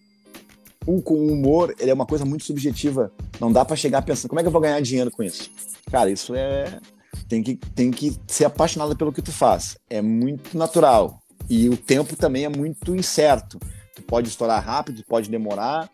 o 0.86 1.04
o 1.06 1.34
humor, 1.34 1.76
ele 1.78 1.92
é 1.92 1.94
uma 1.94 2.06
coisa 2.06 2.24
muito 2.24 2.46
subjetiva. 2.46 3.12
Não 3.42 3.52
dá 3.52 3.66
para 3.66 3.76
chegar 3.76 4.02
pensando, 4.02 4.30
como 4.30 4.40
é 4.40 4.44
que 4.44 4.48
eu 4.48 4.52
vou 4.52 4.62
ganhar 4.62 4.80
dinheiro 4.82 5.12
com 5.12 5.22
isso? 5.22 5.52
Cara, 5.92 6.10
isso 6.10 6.34
é 6.34 6.80
tem 7.28 7.44
que, 7.44 7.56
tem 7.56 7.92
que 7.92 8.16
ser 8.26 8.46
apaixonada 8.46 8.96
pelo 8.96 9.12
que 9.12 9.22
tu 9.22 9.32
faz. 9.32 9.78
É 9.90 10.02
muito 10.02 10.58
natural. 10.58 11.20
E 11.50 11.70
o 11.70 11.78
tempo 11.78 12.16
também 12.16 12.46
é 12.46 12.50
muito 12.50 12.96
incerto. 12.96 13.60
Tu 13.98 14.04
pode 14.04 14.30
estourar 14.30 14.64
rápido, 14.64 15.04
pode 15.08 15.28
demorar. 15.28 15.90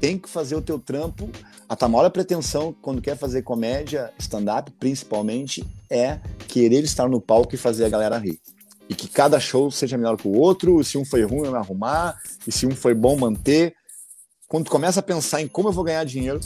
Tem 0.00 0.16
que 0.16 0.28
fazer 0.28 0.54
o 0.54 0.62
teu 0.62 0.78
trampo. 0.78 1.28
A 1.68 1.74
tua 1.74 1.88
maior 1.88 2.08
pretensão 2.08 2.72
quando 2.80 3.02
quer 3.02 3.16
fazer 3.16 3.42
comédia, 3.42 4.12
stand-up, 4.16 4.70
principalmente, 4.78 5.66
é 5.90 6.20
querer 6.46 6.84
estar 6.84 7.08
no 7.08 7.20
palco 7.20 7.52
e 7.52 7.58
fazer 7.58 7.84
a 7.84 7.88
galera 7.88 8.16
rir. 8.16 8.38
E 8.88 8.94
que 8.94 9.08
cada 9.08 9.40
show 9.40 9.72
seja 9.72 9.98
melhor 9.98 10.16
que 10.16 10.28
o 10.28 10.38
outro. 10.38 10.84
Se 10.84 10.96
um 10.96 11.04
foi 11.04 11.24
ruim, 11.24 11.48
eu 11.48 11.56
arrumar. 11.56 12.16
E 12.46 12.52
se 12.52 12.64
um 12.64 12.70
foi 12.70 12.94
bom, 12.94 13.18
manter. 13.18 13.74
Quando 14.46 14.66
tu 14.66 14.70
começa 14.70 15.00
a 15.00 15.02
pensar 15.02 15.42
em 15.42 15.48
como 15.48 15.68
eu 15.68 15.72
vou 15.72 15.82
ganhar 15.82 16.04
dinheiro, 16.04 16.38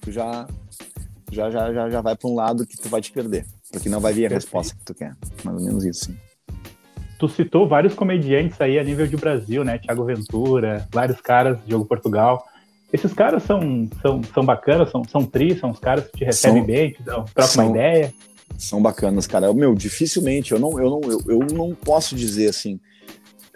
tu 0.00 0.12
já 0.12 0.46
já, 1.32 1.50
já, 1.50 1.72
já, 1.72 1.90
já 1.90 2.00
vai 2.00 2.16
para 2.16 2.30
um 2.30 2.36
lado 2.36 2.64
que 2.64 2.76
tu 2.76 2.88
vai 2.88 3.00
te 3.00 3.10
perder, 3.10 3.44
porque 3.72 3.88
não 3.88 3.98
vai 3.98 4.12
vir 4.12 4.26
a 4.26 4.28
Perfeito. 4.28 4.44
resposta 4.44 4.76
que 4.76 4.84
tu 4.84 4.94
quer. 4.94 5.16
Mais 5.42 5.58
ou 5.58 5.64
menos 5.64 5.84
isso. 5.84 6.04
Sim. 6.04 6.31
Tu 7.22 7.28
citou 7.28 7.68
vários 7.68 7.94
comediantes 7.94 8.60
aí 8.60 8.80
a 8.80 8.82
nível 8.82 9.06
de 9.06 9.16
Brasil, 9.16 9.62
né? 9.62 9.78
Tiago 9.78 10.04
Ventura, 10.04 10.88
vários 10.90 11.20
caras, 11.20 11.56
Diogo 11.64 11.84
Portugal. 11.84 12.44
Esses 12.92 13.12
caras 13.12 13.44
são, 13.44 13.88
são, 14.02 14.20
são 14.24 14.44
bacanas, 14.44 14.90
são, 14.90 15.04
são 15.04 15.24
tri, 15.24 15.56
são 15.56 15.70
os 15.70 15.78
caras 15.78 16.08
que 16.08 16.18
te 16.18 16.24
recebem 16.24 16.58
são, 16.58 16.66
bem, 16.66 16.90
te 16.90 17.02
dão, 17.04 17.24
trocam 17.26 17.46
são, 17.46 17.64
uma 17.64 17.70
ideia. 17.70 18.14
São 18.58 18.82
bacanas, 18.82 19.28
cara. 19.28 19.54
Meu, 19.54 19.72
dificilmente, 19.72 20.50
eu 20.50 20.58
não, 20.58 20.76
eu, 20.80 20.90
não, 20.90 21.00
eu, 21.08 21.20
eu 21.28 21.38
não 21.54 21.76
posso 21.76 22.16
dizer 22.16 22.48
assim. 22.48 22.80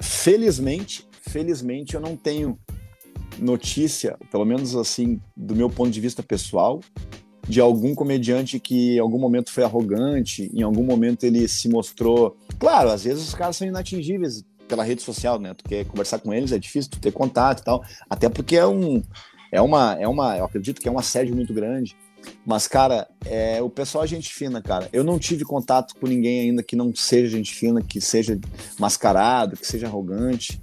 Felizmente, 0.01 1.05
felizmente 1.23 1.97
eu 1.97 2.01
não 2.01 2.17
tenho 2.17 2.57
notícia, 3.37 4.17
pelo 4.31 4.45
menos 4.45 4.77
assim, 4.77 5.21
do 5.37 5.57
meu 5.57 5.69
ponto 5.69 5.91
de 5.91 6.01
vista 6.01 6.23
pessoal, 6.23 6.79
de 7.49 7.61
algum 7.61 7.95
comediante 7.95 8.59
que 8.59 8.97
em 8.97 8.99
algum 8.99 9.19
momento 9.19 9.51
foi 9.51 9.65
arrogante, 9.65 10.51
em 10.53 10.63
algum 10.63 10.83
momento 10.83 11.25
ele 11.25 11.47
se 11.49 11.69
mostrou. 11.69 12.37
Claro, 12.59 12.91
às 12.91 13.05
vezes 13.05 13.29
os 13.29 13.35
caras 13.35 13.57
são 13.57 13.67
inatingíveis 13.67 14.45
pela 14.69 14.83
rede 14.83 15.03
social, 15.03 15.39
né? 15.39 15.55
Tu 15.55 15.65
quer 15.65 15.85
conversar 15.85 16.19
com 16.19 16.35
eles, 16.35 16.53
é 16.53 16.59
difícil 16.59 16.91
tu 16.91 17.01
ter 17.01 17.13
contato 17.13 17.61
e 17.61 17.65
tal. 17.65 17.85
Até 18.11 18.29
porque 18.29 18.57
é 18.57 18.67
um. 18.67 19.03
É 19.53 19.61
uma, 19.61 19.97
é 19.99 20.09
uma, 20.09 20.37
eu 20.37 20.45
acredito 20.45 20.81
que 20.81 20.89
é 20.89 20.93
um 20.93 20.99
assédio 20.99 21.35
muito 21.35 21.55
grande. 21.55 21.97
Mas, 22.45 22.67
cara, 22.67 23.07
é, 23.25 23.63
o 23.63 23.71
pessoal 23.71 24.03
é 24.03 24.07
gente 24.09 24.35
fina, 24.35 24.61
cara. 24.61 24.89
Eu 24.93 25.05
não 25.05 25.17
tive 25.17 25.45
contato 25.45 25.95
com 25.95 26.09
ninguém 26.09 26.41
ainda 26.41 26.65
que 26.65 26.75
não 26.75 26.93
seja 26.95 27.37
gente 27.37 27.55
fina, 27.55 27.81
que 27.81 28.01
seja 28.01 28.39
mascarado, 28.79 29.57
que 29.57 29.65
seja 29.65 29.87
arrogante 29.87 30.61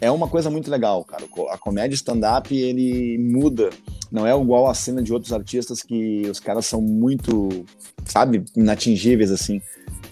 é 0.00 0.10
uma 0.10 0.28
coisa 0.28 0.50
muito 0.50 0.70
legal, 0.70 1.04
cara. 1.04 1.24
A 1.50 1.58
comédia 1.58 1.94
stand-up, 1.94 2.54
ele 2.54 3.18
muda. 3.18 3.70
Não 4.10 4.26
é 4.26 4.30
igual 4.30 4.68
a 4.68 4.74
cena 4.74 5.02
de 5.02 5.12
outros 5.12 5.32
artistas 5.32 5.82
que 5.82 6.22
os 6.30 6.38
caras 6.40 6.66
são 6.66 6.80
muito, 6.80 7.48
sabe, 8.04 8.44
inatingíveis, 8.56 9.30
assim. 9.30 9.60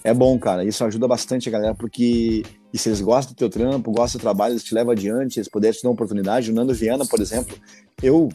É 0.02 0.12
bom, 0.12 0.38
cara. 0.38 0.64
Isso 0.64 0.84
ajuda 0.84 1.08
bastante 1.08 1.48
a 1.48 1.52
galera, 1.52 1.74
porque 1.74 2.42
e 2.72 2.78
se 2.78 2.88
eles 2.88 3.00
gostam 3.00 3.32
do 3.32 3.36
teu 3.36 3.48
trampo, 3.48 3.92
gostam 3.92 4.18
do 4.18 4.22
trabalho, 4.22 4.52
eles 4.52 4.64
te 4.64 4.74
levam 4.74 4.92
adiante, 4.92 5.38
eles 5.38 5.48
puderem 5.48 5.78
te 5.78 5.82
dar 5.82 5.90
uma 5.90 5.94
oportunidade. 5.94 6.50
O 6.50 6.54
Nando 6.54 6.74
Viana, 6.74 7.06
por 7.06 7.20
exemplo, 7.20 7.56
eu. 8.02 8.28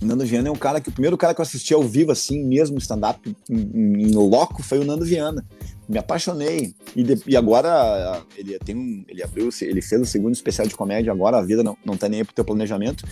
O 0.00 0.04
Nando 0.04 0.24
Viana 0.24 0.48
é 0.48 0.50
um 0.52 0.56
cara 0.56 0.80
que. 0.80 0.90
O 0.90 0.92
primeiro 0.92 1.18
cara 1.18 1.34
que 1.34 1.40
eu 1.40 1.42
assisti 1.42 1.74
ao 1.74 1.82
vivo, 1.82 2.12
assim, 2.12 2.44
mesmo 2.44 2.78
stand-up 2.78 3.36
em, 3.50 4.02
em, 4.02 4.14
loco, 4.14 4.62
foi 4.62 4.78
o 4.78 4.84
Nando 4.84 5.04
Viana 5.04 5.44
me 5.88 5.98
apaixonei. 5.98 6.74
E, 6.94 7.02
de, 7.02 7.20
e 7.26 7.36
agora 7.36 8.22
ele 8.36 8.58
tem 8.60 8.76
um, 8.76 9.04
ele 9.08 9.22
abriu, 9.22 9.48
ele 9.60 9.82
fez 9.82 10.00
o 10.00 10.06
segundo 10.06 10.34
especial 10.34 10.66
de 10.66 10.76
comédia, 10.76 11.12
agora 11.12 11.38
a 11.38 11.42
vida 11.42 11.62
não, 11.62 11.76
não 11.84 11.96
tá 11.96 12.08
nem 12.08 12.20
aí 12.20 12.24
pro 12.24 12.34
teu 12.34 12.44
planejamento. 12.44 13.04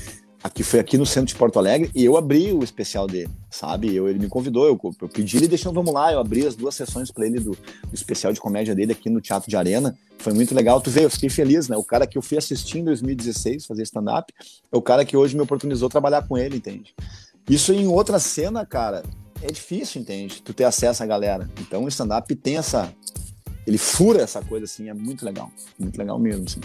Aqui 0.44 0.62
foi 0.62 0.78
aqui 0.78 0.98
no 0.98 1.06
centro 1.06 1.28
de 1.28 1.36
Porto 1.36 1.58
Alegre 1.58 1.90
e 1.94 2.04
eu 2.04 2.18
abri 2.18 2.52
o 2.52 2.62
especial 2.62 3.06
dele, 3.06 3.30
sabe? 3.50 3.96
Eu, 3.96 4.10
ele 4.10 4.18
me 4.18 4.28
convidou, 4.28 4.66
eu, 4.66 4.78
eu 5.00 5.08
pedi 5.08 5.38
ele 5.38 5.48
deixou 5.48 5.72
vamos 5.72 5.94
lá, 5.94 6.12
eu 6.12 6.20
abri 6.20 6.46
as 6.46 6.54
duas 6.54 6.74
sessões 6.74 7.10
para 7.10 7.24
ele 7.24 7.40
do, 7.40 7.52
do, 7.52 7.94
especial 7.94 8.30
de 8.30 8.38
comédia 8.38 8.74
dele 8.74 8.92
aqui 8.92 9.08
no 9.08 9.22
Teatro 9.22 9.48
de 9.48 9.56
Arena. 9.56 9.98
Foi 10.18 10.34
muito 10.34 10.54
legal. 10.54 10.82
Tu 10.82 10.90
vê, 10.90 11.06
eu 11.06 11.08
fiquei 11.08 11.30
feliz, 11.30 11.66
né? 11.66 11.78
O 11.78 11.82
cara 11.82 12.06
que 12.06 12.18
eu 12.18 12.20
fui 12.20 12.36
assistir 12.36 12.80
em 12.80 12.84
2016 12.84 13.64
fazer 13.64 13.84
stand-up 13.84 14.34
é 14.70 14.76
o 14.76 14.82
cara 14.82 15.02
que 15.02 15.16
hoje 15.16 15.34
me 15.34 15.40
oportunizou 15.40 15.88
trabalhar 15.88 16.28
com 16.28 16.36
ele, 16.36 16.58
entende? 16.58 16.94
Isso 17.48 17.72
em 17.72 17.86
outra 17.86 18.18
cena, 18.18 18.66
cara, 18.66 19.02
é 19.40 19.50
difícil, 19.50 20.02
entende? 20.02 20.42
Tu 20.42 20.52
ter 20.52 20.64
acesso 20.64 21.02
à 21.02 21.06
galera. 21.06 21.48
Então 21.58 21.84
o 21.84 21.88
stand-up 21.88 22.34
tem 22.36 22.58
essa. 22.58 22.92
Ele 23.66 23.78
fura 23.78 24.20
essa 24.20 24.42
coisa 24.42 24.66
assim, 24.66 24.90
é 24.90 24.94
muito 24.94 25.24
legal. 25.24 25.50
Muito 25.78 25.96
legal 25.96 26.18
mesmo, 26.18 26.44
assim. 26.44 26.60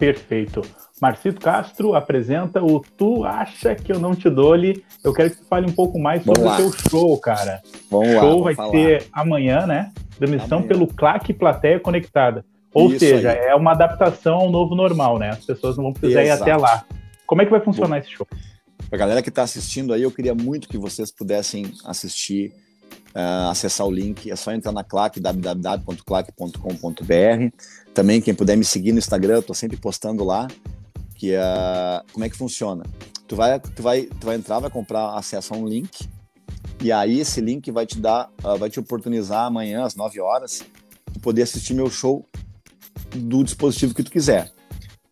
Perfeito. 0.00 0.62
Marcito 1.00 1.40
Castro 1.40 1.94
apresenta 1.94 2.62
o 2.62 2.80
Tu 2.80 3.24
Acha 3.24 3.74
Que 3.74 3.92
Eu 3.92 4.00
Não 4.00 4.14
Te 4.14 4.28
Dou-lhe. 4.30 4.82
Eu 5.04 5.12
quero 5.12 5.30
que 5.30 5.36
tu 5.36 5.44
fale 5.44 5.66
um 5.66 5.72
pouco 5.72 5.98
mais 5.98 6.24
sobre 6.24 6.42
o 6.42 6.56
teu 6.56 6.72
show, 6.90 7.18
cara. 7.18 7.60
Vamos 7.90 8.08
o 8.08 8.12
show 8.18 8.38
lá, 8.38 8.44
vai 8.44 8.54
falar. 8.54 8.70
ser 8.70 9.06
amanhã, 9.12 9.66
né? 9.66 9.92
Transmissão 10.18 10.58
amanhã. 10.58 10.68
pelo 10.68 10.86
Claque 10.86 11.34
Plateia 11.34 11.78
Conectada. 11.78 12.44
Ou 12.72 12.90
Isso 12.90 13.00
seja, 13.00 13.32
aí. 13.32 13.38
é 13.38 13.54
uma 13.54 13.72
adaptação 13.72 14.36
ao 14.36 14.50
novo 14.50 14.74
normal, 14.74 15.18
né? 15.18 15.30
As 15.30 15.44
pessoas 15.44 15.76
não 15.76 15.84
vão 15.84 15.92
precisar 15.92 16.22
Exato. 16.22 16.40
ir 16.40 16.42
até 16.42 16.56
lá. 16.56 16.84
Como 17.26 17.42
é 17.42 17.44
que 17.44 17.50
vai 17.50 17.60
funcionar 17.60 17.96
Bom. 17.96 17.96
esse 17.96 18.10
show? 18.10 18.26
A 18.90 18.96
galera 18.96 19.22
que 19.22 19.28
está 19.28 19.42
assistindo 19.42 19.92
aí, 19.92 20.02
eu 20.02 20.10
queria 20.10 20.34
muito 20.34 20.68
que 20.68 20.78
vocês 20.78 21.12
pudessem 21.12 21.72
assistir. 21.84 22.52
uh, 23.14 23.50
acessar 23.50 23.86
o 23.86 23.90
link, 23.90 24.30
é 24.30 24.36
só 24.36 24.52
entrar 24.52 24.72
na 24.72 24.84
Claque, 24.84 25.20
www.claque.com.br. 25.20 27.54
Também, 27.94 28.20
quem 28.20 28.34
puder 28.34 28.56
me 28.56 28.64
seguir 28.64 28.92
no 28.92 28.98
Instagram, 28.98 29.34
eu 29.34 29.42
tô 29.42 29.54
sempre 29.54 29.76
postando 29.76 30.24
lá, 30.24 30.48
que 31.16 31.34
uh, 31.34 32.04
como 32.12 32.24
é 32.24 32.28
que 32.28 32.36
funciona. 32.36 32.84
Tu 33.26 33.36
vai, 33.36 33.58
tu, 33.60 33.82
vai, 33.82 34.02
tu 34.02 34.26
vai 34.26 34.36
entrar, 34.36 34.58
vai 34.58 34.70
comprar 34.70 35.14
acesso 35.14 35.54
a 35.54 35.56
um 35.56 35.66
link, 35.66 36.08
e 36.82 36.90
aí 36.90 37.20
esse 37.20 37.40
link 37.40 37.70
vai 37.70 37.86
te 37.86 37.98
dar, 37.98 38.30
uh, 38.44 38.56
vai 38.56 38.70
te 38.70 38.80
oportunizar 38.80 39.46
amanhã 39.46 39.84
às 39.84 39.94
9 39.94 40.20
horas, 40.20 40.62
poder 41.20 41.42
assistir 41.42 41.74
meu 41.74 41.90
show 41.90 42.24
do 43.14 43.42
dispositivo 43.44 43.94
que 43.94 44.02
tu 44.02 44.10
quiser. 44.10 44.52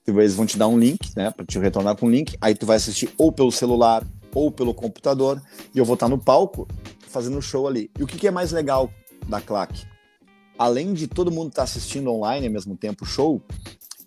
Eles 0.06 0.34
vão 0.34 0.46
te 0.46 0.56
dar 0.56 0.68
um 0.68 0.78
link, 0.78 1.12
né, 1.14 1.30
para 1.30 1.44
te 1.44 1.58
retornar 1.58 1.94
com 1.96 2.06
o 2.06 2.10
link. 2.10 2.36
Aí 2.40 2.54
tu 2.54 2.64
vai 2.64 2.76
assistir 2.76 3.12
ou 3.18 3.30
pelo 3.30 3.52
celular 3.52 4.06
ou 4.34 4.50
pelo 4.50 4.72
computador 4.72 5.40
e 5.74 5.78
eu 5.78 5.84
vou 5.84 5.94
estar 5.94 6.08
no 6.08 6.18
palco 6.18 6.66
fazendo 7.08 7.38
o 7.38 7.42
show 7.42 7.66
ali. 7.66 7.90
E 7.98 8.02
o 8.02 8.06
que, 8.06 8.16
que 8.16 8.26
é 8.26 8.30
mais 8.30 8.52
legal 8.52 8.90
da 9.28 9.40
claque? 9.40 9.86
Além 10.58 10.92
de 10.92 11.06
todo 11.06 11.30
mundo 11.30 11.48
estar 11.48 11.62
tá 11.62 11.64
assistindo 11.64 12.10
online 12.10 12.46
ao 12.46 12.52
mesmo 12.52 12.76
tempo 12.76 13.04
o 13.04 13.06
show, 13.06 13.40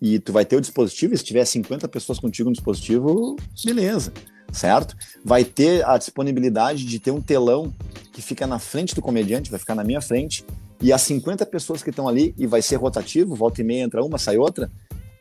e 0.02 0.20
tu 0.20 0.34
vai 0.34 0.44
ter 0.44 0.56
o 0.56 0.62
dispositivo, 0.62 1.16
se 1.16 1.24
tiver 1.24 1.46
50 1.46 1.88
pessoas 1.88 2.20
contigo 2.20 2.50
no 2.50 2.54
dispositivo, 2.54 3.38
beleza, 3.64 4.12
certo? 4.52 4.96
Vai 5.24 5.46
ter 5.46 5.86
a 5.88 5.98
disponibilidade 5.98 6.86
de 6.86 7.00
ter 7.00 7.12
um 7.12 7.22
telão 7.22 7.74
que 8.12 8.22
fica 8.22 8.46
na 8.46 8.60
frente 8.60 8.94
do 8.94 9.02
comediante, 9.02 9.52
vai 9.52 9.60
ficar 9.60 9.76
na 9.76 9.84
minha 9.84 10.02
frente, 10.02 10.44
e 10.82 10.92
as 10.92 11.02
50 11.04 11.46
pessoas 11.46 11.84
que 11.84 11.92
estão 11.92 12.08
ali, 12.08 12.34
e 12.38 12.48
vai 12.48 12.62
ser 12.62 12.76
rotativo, 12.78 13.36
volta 13.36 13.62
e 13.62 13.64
meia 13.64 13.84
entra 13.84 14.04
uma, 14.04 14.18
sai 14.18 14.38
outra, 14.38 14.70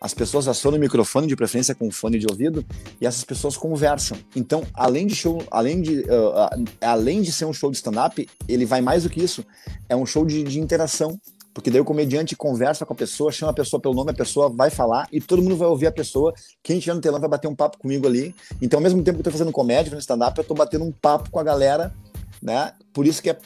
as 0.00 0.14
pessoas 0.14 0.48
acionam 0.48 0.78
o 0.78 0.80
microfone, 0.80 1.26
de 1.26 1.36
preferência 1.36 1.74
com 1.74 1.90
fone 1.90 2.18
de 2.18 2.26
ouvido, 2.26 2.64
e 2.98 3.06
essas 3.06 3.22
pessoas 3.22 3.56
conversam. 3.56 4.16
Então, 4.34 4.64
além 4.72 5.06
de 5.06 5.14
show, 5.14 5.42
além 5.50 5.82
de, 5.82 6.00
uh, 6.00 6.64
além 6.80 7.20
de 7.20 7.30
ser 7.30 7.44
um 7.44 7.52
show 7.52 7.70
de 7.70 7.76
stand-up, 7.76 8.26
ele 8.48 8.64
vai 8.64 8.80
mais 8.80 9.02
do 9.02 9.10
que 9.10 9.22
isso. 9.22 9.44
É 9.88 9.94
um 9.94 10.06
show 10.06 10.24
de, 10.24 10.42
de, 10.42 10.58
interação. 10.58 11.20
Porque 11.52 11.70
daí 11.70 11.80
o 11.80 11.84
comediante 11.84 12.36
conversa 12.36 12.86
com 12.86 12.92
a 12.94 12.96
pessoa, 12.96 13.30
chama 13.32 13.50
a 13.50 13.54
pessoa 13.54 13.80
pelo 13.80 13.92
nome, 13.92 14.12
a 14.12 14.14
pessoa 14.14 14.48
vai 14.48 14.70
falar 14.70 15.08
e 15.12 15.20
todo 15.20 15.42
mundo 15.42 15.56
vai 15.56 15.68
ouvir 15.68 15.88
a 15.88 15.92
pessoa. 15.92 16.32
Quem 16.62 16.78
estiver 16.78 16.94
no 16.94 17.00
telão 17.00 17.20
vai 17.20 17.28
bater 17.28 17.48
um 17.48 17.56
papo 17.56 17.76
comigo 17.76 18.06
ali. 18.06 18.34
Então, 18.62 18.78
ao 18.78 18.82
mesmo 18.82 19.02
tempo 19.02 19.16
que 19.16 19.20
eu 19.20 19.24
tô 19.24 19.30
fazendo 19.32 19.52
comédia, 19.52 19.86
fazendo 19.86 20.00
stand-up, 20.00 20.38
eu 20.38 20.44
tô 20.44 20.54
batendo 20.54 20.84
um 20.84 20.92
papo 20.92 21.28
com 21.28 21.40
a 21.40 21.42
galera, 21.42 21.92
né? 22.40 22.72
Por 22.92 23.04
isso 23.04 23.20
que 23.20 23.30
é 23.30 23.38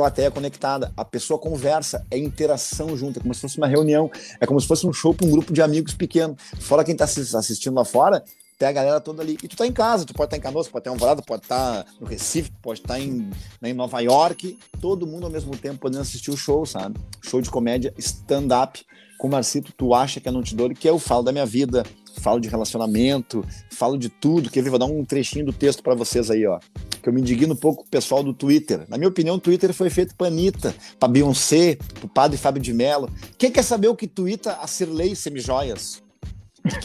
plateia 0.00 0.30
conectada, 0.30 0.90
a 0.96 1.04
pessoa 1.04 1.38
conversa, 1.38 2.06
é 2.10 2.16
interação 2.16 2.96
junto, 2.96 3.18
é 3.18 3.22
como 3.22 3.34
se 3.34 3.40
fosse 3.42 3.58
uma 3.58 3.66
reunião, 3.66 4.10
é 4.40 4.46
como 4.46 4.58
se 4.58 4.66
fosse 4.66 4.86
um 4.86 4.94
show 4.94 5.12
para 5.12 5.26
um 5.26 5.30
grupo 5.30 5.52
de 5.52 5.60
amigos 5.60 5.92
pequeno. 5.92 6.34
Fora 6.58 6.82
quem 6.82 6.94
está 6.94 7.04
assistindo 7.04 7.74
lá 7.74 7.84
fora, 7.84 8.24
tem 8.58 8.66
a 8.66 8.72
galera 8.72 8.98
toda 8.98 9.22
ali. 9.22 9.36
E 9.42 9.46
tu 9.46 9.58
tá 9.58 9.66
em 9.66 9.72
casa, 9.72 10.06
tu 10.06 10.14
pode 10.14 10.28
estar 10.28 10.36
tá 10.36 10.38
em 10.38 10.40
Canoas, 10.40 10.68
pode 10.68 10.80
estar 10.80 10.90
em 10.90 10.94
Alvorada, 10.94 11.20
pode 11.20 11.42
estar 11.42 11.84
tá 11.84 11.90
no 12.00 12.06
Recife, 12.06 12.50
pode 12.62 12.80
estar 12.80 12.94
tá 12.94 13.00
em, 13.00 13.28
né, 13.60 13.68
em 13.68 13.74
Nova 13.74 14.00
York, 14.00 14.58
todo 14.80 15.06
mundo 15.06 15.24
ao 15.26 15.30
mesmo 15.30 15.54
tempo 15.54 15.78
podendo 15.78 16.00
assistir 16.00 16.30
o 16.30 16.36
show, 16.36 16.64
sabe? 16.64 16.98
Show 17.20 17.42
de 17.42 17.50
comédia, 17.50 17.92
stand-up 17.98 18.82
com 19.18 19.28
o 19.28 19.30
Marcito, 19.30 19.70
tu 19.76 19.92
acha 19.92 20.18
que 20.18 20.30
é 20.30 20.32
não 20.32 20.42
te 20.42 20.54
dou, 20.54 20.70
que 20.70 20.88
eu 20.88 20.98
falo 20.98 21.22
da 21.22 21.30
minha 21.30 21.44
vida, 21.44 21.84
falo 22.18 22.40
de 22.40 22.48
relacionamento, 22.48 23.44
falo 23.70 23.96
de 23.96 24.08
tudo. 24.08 24.50
Quer 24.50 24.62
ver? 24.62 24.70
Vou 24.70 24.78
dar 24.78 24.86
um 24.86 25.04
trechinho 25.04 25.46
do 25.46 25.52
texto 25.52 25.82
para 25.82 25.94
vocês 25.94 26.30
aí, 26.30 26.46
ó. 26.46 26.58
Que 27.02 27.08
eu 27.08 27.12
me 27.12 27.20
indigno 27.20 27.54
um 27.54 27.56
pouco 27.56 27.82
com 27.82 27.88
o 27.88 27.90
pessoal 27.90 28.22
do 28.22 28.32
Twitter. 28.32 28.84
Na 28.88 28.98
minha 28.98 29.08
opinião, 29.08 29.36
o 29.36 29.40
Twitter 29.40 29.72
foi 29.72 29.88
feito 29.88 30.14
pra 30.14 30.26
Anitta, 30.26 30.74
pra 30.98 31.08
Beyoncé, 31.08 31.76
pro 31.94 32.08
padre 32.08 32.36
Fábio 32.36 32.62
de 32.62 32.72
Mello. 32.72 33.10
Quem 33.38 33.50
quer 33.50 33.62
saber 33.62 33.88
o 33.88 33.96
que 33.96 34.06
twitta 34.06 34.54
a 34.54 34.66
Cirlei 34.66 35.14
Semijoias? 35.14 36.02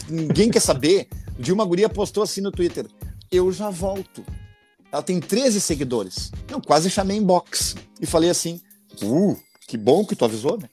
Ninguém 0.08 0.50
quer 0.50 0.60
saber. 0.60 1.08
De 1.38 1.52
uma 1.52 1.64
guria 1.66 1.88
postou 1.88 2.22
assim 2.22 2.40
no 2.40 2.50
Twitter: 2.50 2.86
Eu 3.30 3.52
já 3.52 3.68
volto. 3.68 4.24
Ela 4.90 5.02
tem 5.02 5.20
13 5.20 5.60
seguidores. 5.60 6.30
Eu 6.48 6.60
quase 6.62 6.88
chamei 6.88 7.18
em 7.18 7.22
box 7.22 7.74
e 8.00 8.06
falei 8.06 8.30
assim: 8.30 8.60
Uh, 9.02 9.36
que 9.66 9.76
bom 9.76 10.04
que 10.04 10.16
tu 10.16 10.24
avisou, 10.24 10.58
né? 10.58 10.68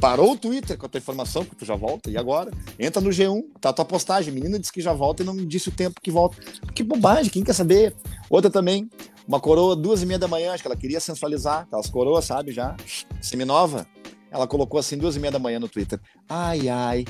Parou 0.00 0.32
o 0.32 0.36
Twitter 0.36 0.76
com 0.76 0.86
a 0.86 0.88
tua 0.88 0.98
informação, 0.98 1.44
que 1.44 1.56
tu 1.56 1.64
já 1.64 1.74
volta, 1.74 2.10
e 2.10 2.18
agora? 2.18 2.50
Entra 2.78 3.00
no 3.00 3.08
G1, 3.08 3.44
tá 3.60 3.70
a 3.70 3.72
tua 3.72 3.84
postagem. 3.84 4.32
Menina 4.32 4.58
disse 4.58 4.72
que 4.72 4.80
já 4.82 4.92
volta 4.92 5.22
e 5.22 5.26
não 5.26 5.34
disse 5.36 5.70
o 5.70 5.72
tempo 5.72 6.00
que 6.00 6.10
volta. 6.10 6.36
Que 6.74 6.82
bobagem, 6.82 7.30
quem 7.30 7.42
quer 7.42 7.54
saber? 7.54 7.96
Outra 8.28 8.50
também, 8.50 8.90
uma 9.26 9.40
coroa, 9.40 9.74
duas 9.74 10.02
e 10.02 10.06
meia 10.06 10.18
da 10.18 10.28
manhã, 10.28 10.52
acho 10.52 10.62
que 10.62 10.68
ela 10.68 10.76
queria 10.76 11.00
sensualizar, 11.00 11.62
aquelas 11.62 11.88
coroas, 11.88 12.26
sabe, 12.26 12.52
já, 12.52 12.76
seminova. 13.22 13.86
Ela 14.30 14.46
colocou 14.46 14.78
assim, 14.78 14.98
duas 14.98 15.16
e 15.16 15.20
meia 15.20 15.32
da 15.32 15.38
manhã 15.38 15.58
no 15.58 15.68
Twitter. 15.68 15.98
Ai, 16.28 16.68
ai, 16.68 17.04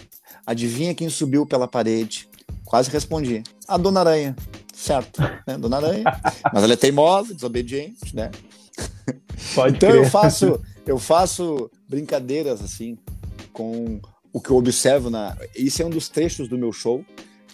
adivinha 0.47 0.95
quem 0.95 1.09
subiu 1.09 1.45
pela 1.45 1.66
parede? 1.66 2.28
Quase 2.64 2.89
respondi. 2.91 3.43
A 3.66 3.76
Dona 3.76 4.01
Aranha. 4.01 4.37
Certo, 4.72 5.20
né? 5.47 5.59
Dona 5.59 5.78
Aranha. 5.78 6.05
Mas 6.53 6.62
ela 6.62 6.72
é 6.72 6.76
teimosa, 6.76 7.34
desobediente, 7.34 8.14
né? 8.14 8.30
Pode 9.55 9.76
então 9.76 9.91
crer. 9.91 10.05
eu 10.05 10.11
faço 10.11 10.61
eu 10.87 10.99
faço 10.99 11.68
brincadeiras 11.89 12.62
assim 12.62 12.99
com 13.53 14.01
o 14.32 14.41
que 14.41 14.51
eu 14.51 14.57
observo 14.57 15.09
na. 15.09 15.37
Isso 15.57 15.80
é 15.80 15.87
um 15.87 15.91
dos 15.91 16.09
trechos 16.09 16.47
do 16.47 16.59
meu 16.59 16.70
show, 16.72 17.03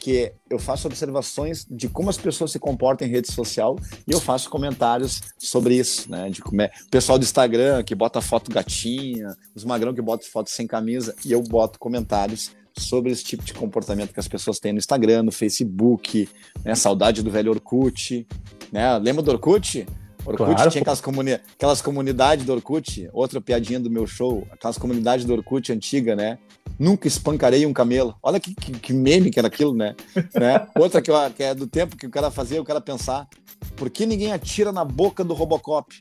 que 0.01 0.19
é, 0.19 0.35
eu 0.51 0.59
faço 0.59 0.89
observações 0.89 1.65
de 1.71 1.89
como 1.89 2.11
as 2.11 2.19
pessoas 2.19 2.51
se 2.51 2.59
comportam 2.59 3.07
em 3.07 3.11
rede 3.11 3.33
social 3.33 3.77
e 4.05 4.13
eu 4.13 4.21
faço 4.21 4.51
comentários 4.51 5.21
sobre 5.39 5.77
isso, 5.77 6.11
né? 6.11 6.29
De 6.29 6.43
como 6.43 6.61
é 6.61 6.73
o 6.87 6.91
pessoal 6.91 7.21
do 7.21 7.23
Instagram 7.23 7.85
que 7.85 7.95
bota 7.95 8.21
foto 8.21 8.51
gatinha, 8.51 9.29
os 9.55 9.65
magrão 9.65 9.95
que 9.95 10.03
bota 10.03 10.27
foto 10.27 10.51
sem 10.51 10.67
camisa 10.67 11.15
e 11.25 11.31
eu 11.31 11.41
boto 11.41 11.79
comentários 11.79 12.51
sobre 12.77 13.13
esse 13.13 13.23
tipo 13.23 13.45
de 13.45 13.55
comportamento 13.55 14.13
que 14.13 14.19
as 14.19 14.27
pessoas 14.27 14.59
têm 14.59 14.73
no 14.73 14.79
Instagram, 14.79 15.23
no 15.23 15.31
Facebook, 15.31 16.29
né? 16.65 16.75
Saudade 16.75 17.23
do 17.23 17.31
velho 17.31 17.53
Orkut, 17.53 18.27
né? 18.73 18.99
Lembra 18.99 19.23
do 19.23 19.31
Orkut? 19.31 19.87
Orkut 20.25 20.55
claro, 20.55 20.71
tinha 20.71 20.83
aquelas, 20.83 21.01
comuni 21.01 21.33
aquelas 21.33 21.83
comunidades 21.83 22.45
do 22.45 22.53
Orkut, 22.53 23.09
outra 23.13 23.41
piadinha 23.41 23.81
do 23.81 23.91
meu 23.91 24.07
show, 24.07 24.47
aquelas 24.51 24.79
comunidades 24.79 25.25
do 25.25 25.33
Orkut 25.33 25.73
antiga, 25.73 26.15
né? 26.15 26.39
Nunca 26.79 27.09
espancarei 27.09 27.67
um 27.67 27.73
camelo. 27.73 28.15
Olha 28.23 28.39
que, 28.39 28.55
que, 28.55 28.73
que 28.73 28.93
meme 28.93 29.31
que 29.31 29.39
era 29.39 29.49
aquilo, 29.49 29.75
né? 29.75 29.95
né? 30.35 30.67
Outra 30.79 31.03
que, 31.03 31.11
que, 31.37 31.43
é 31.43 31.55
do 31.55 31.67
tempo 31.67 31.97
que 31.97 32.07
o 32.07 32.11
cara 32.11 32.31
fazia, 32.31 32.61
o 32.61 32.65
cara 32.65 32.81
pensar, 32.81 33.29
por 33.77 33.91
que 33.91 34.07
ninguém 34.07 34.33
atira 34.33 34.73
na 34.73 34.85
boca 34.85 35.25
do 35.25 35.35
Robocop? 35.35 35.93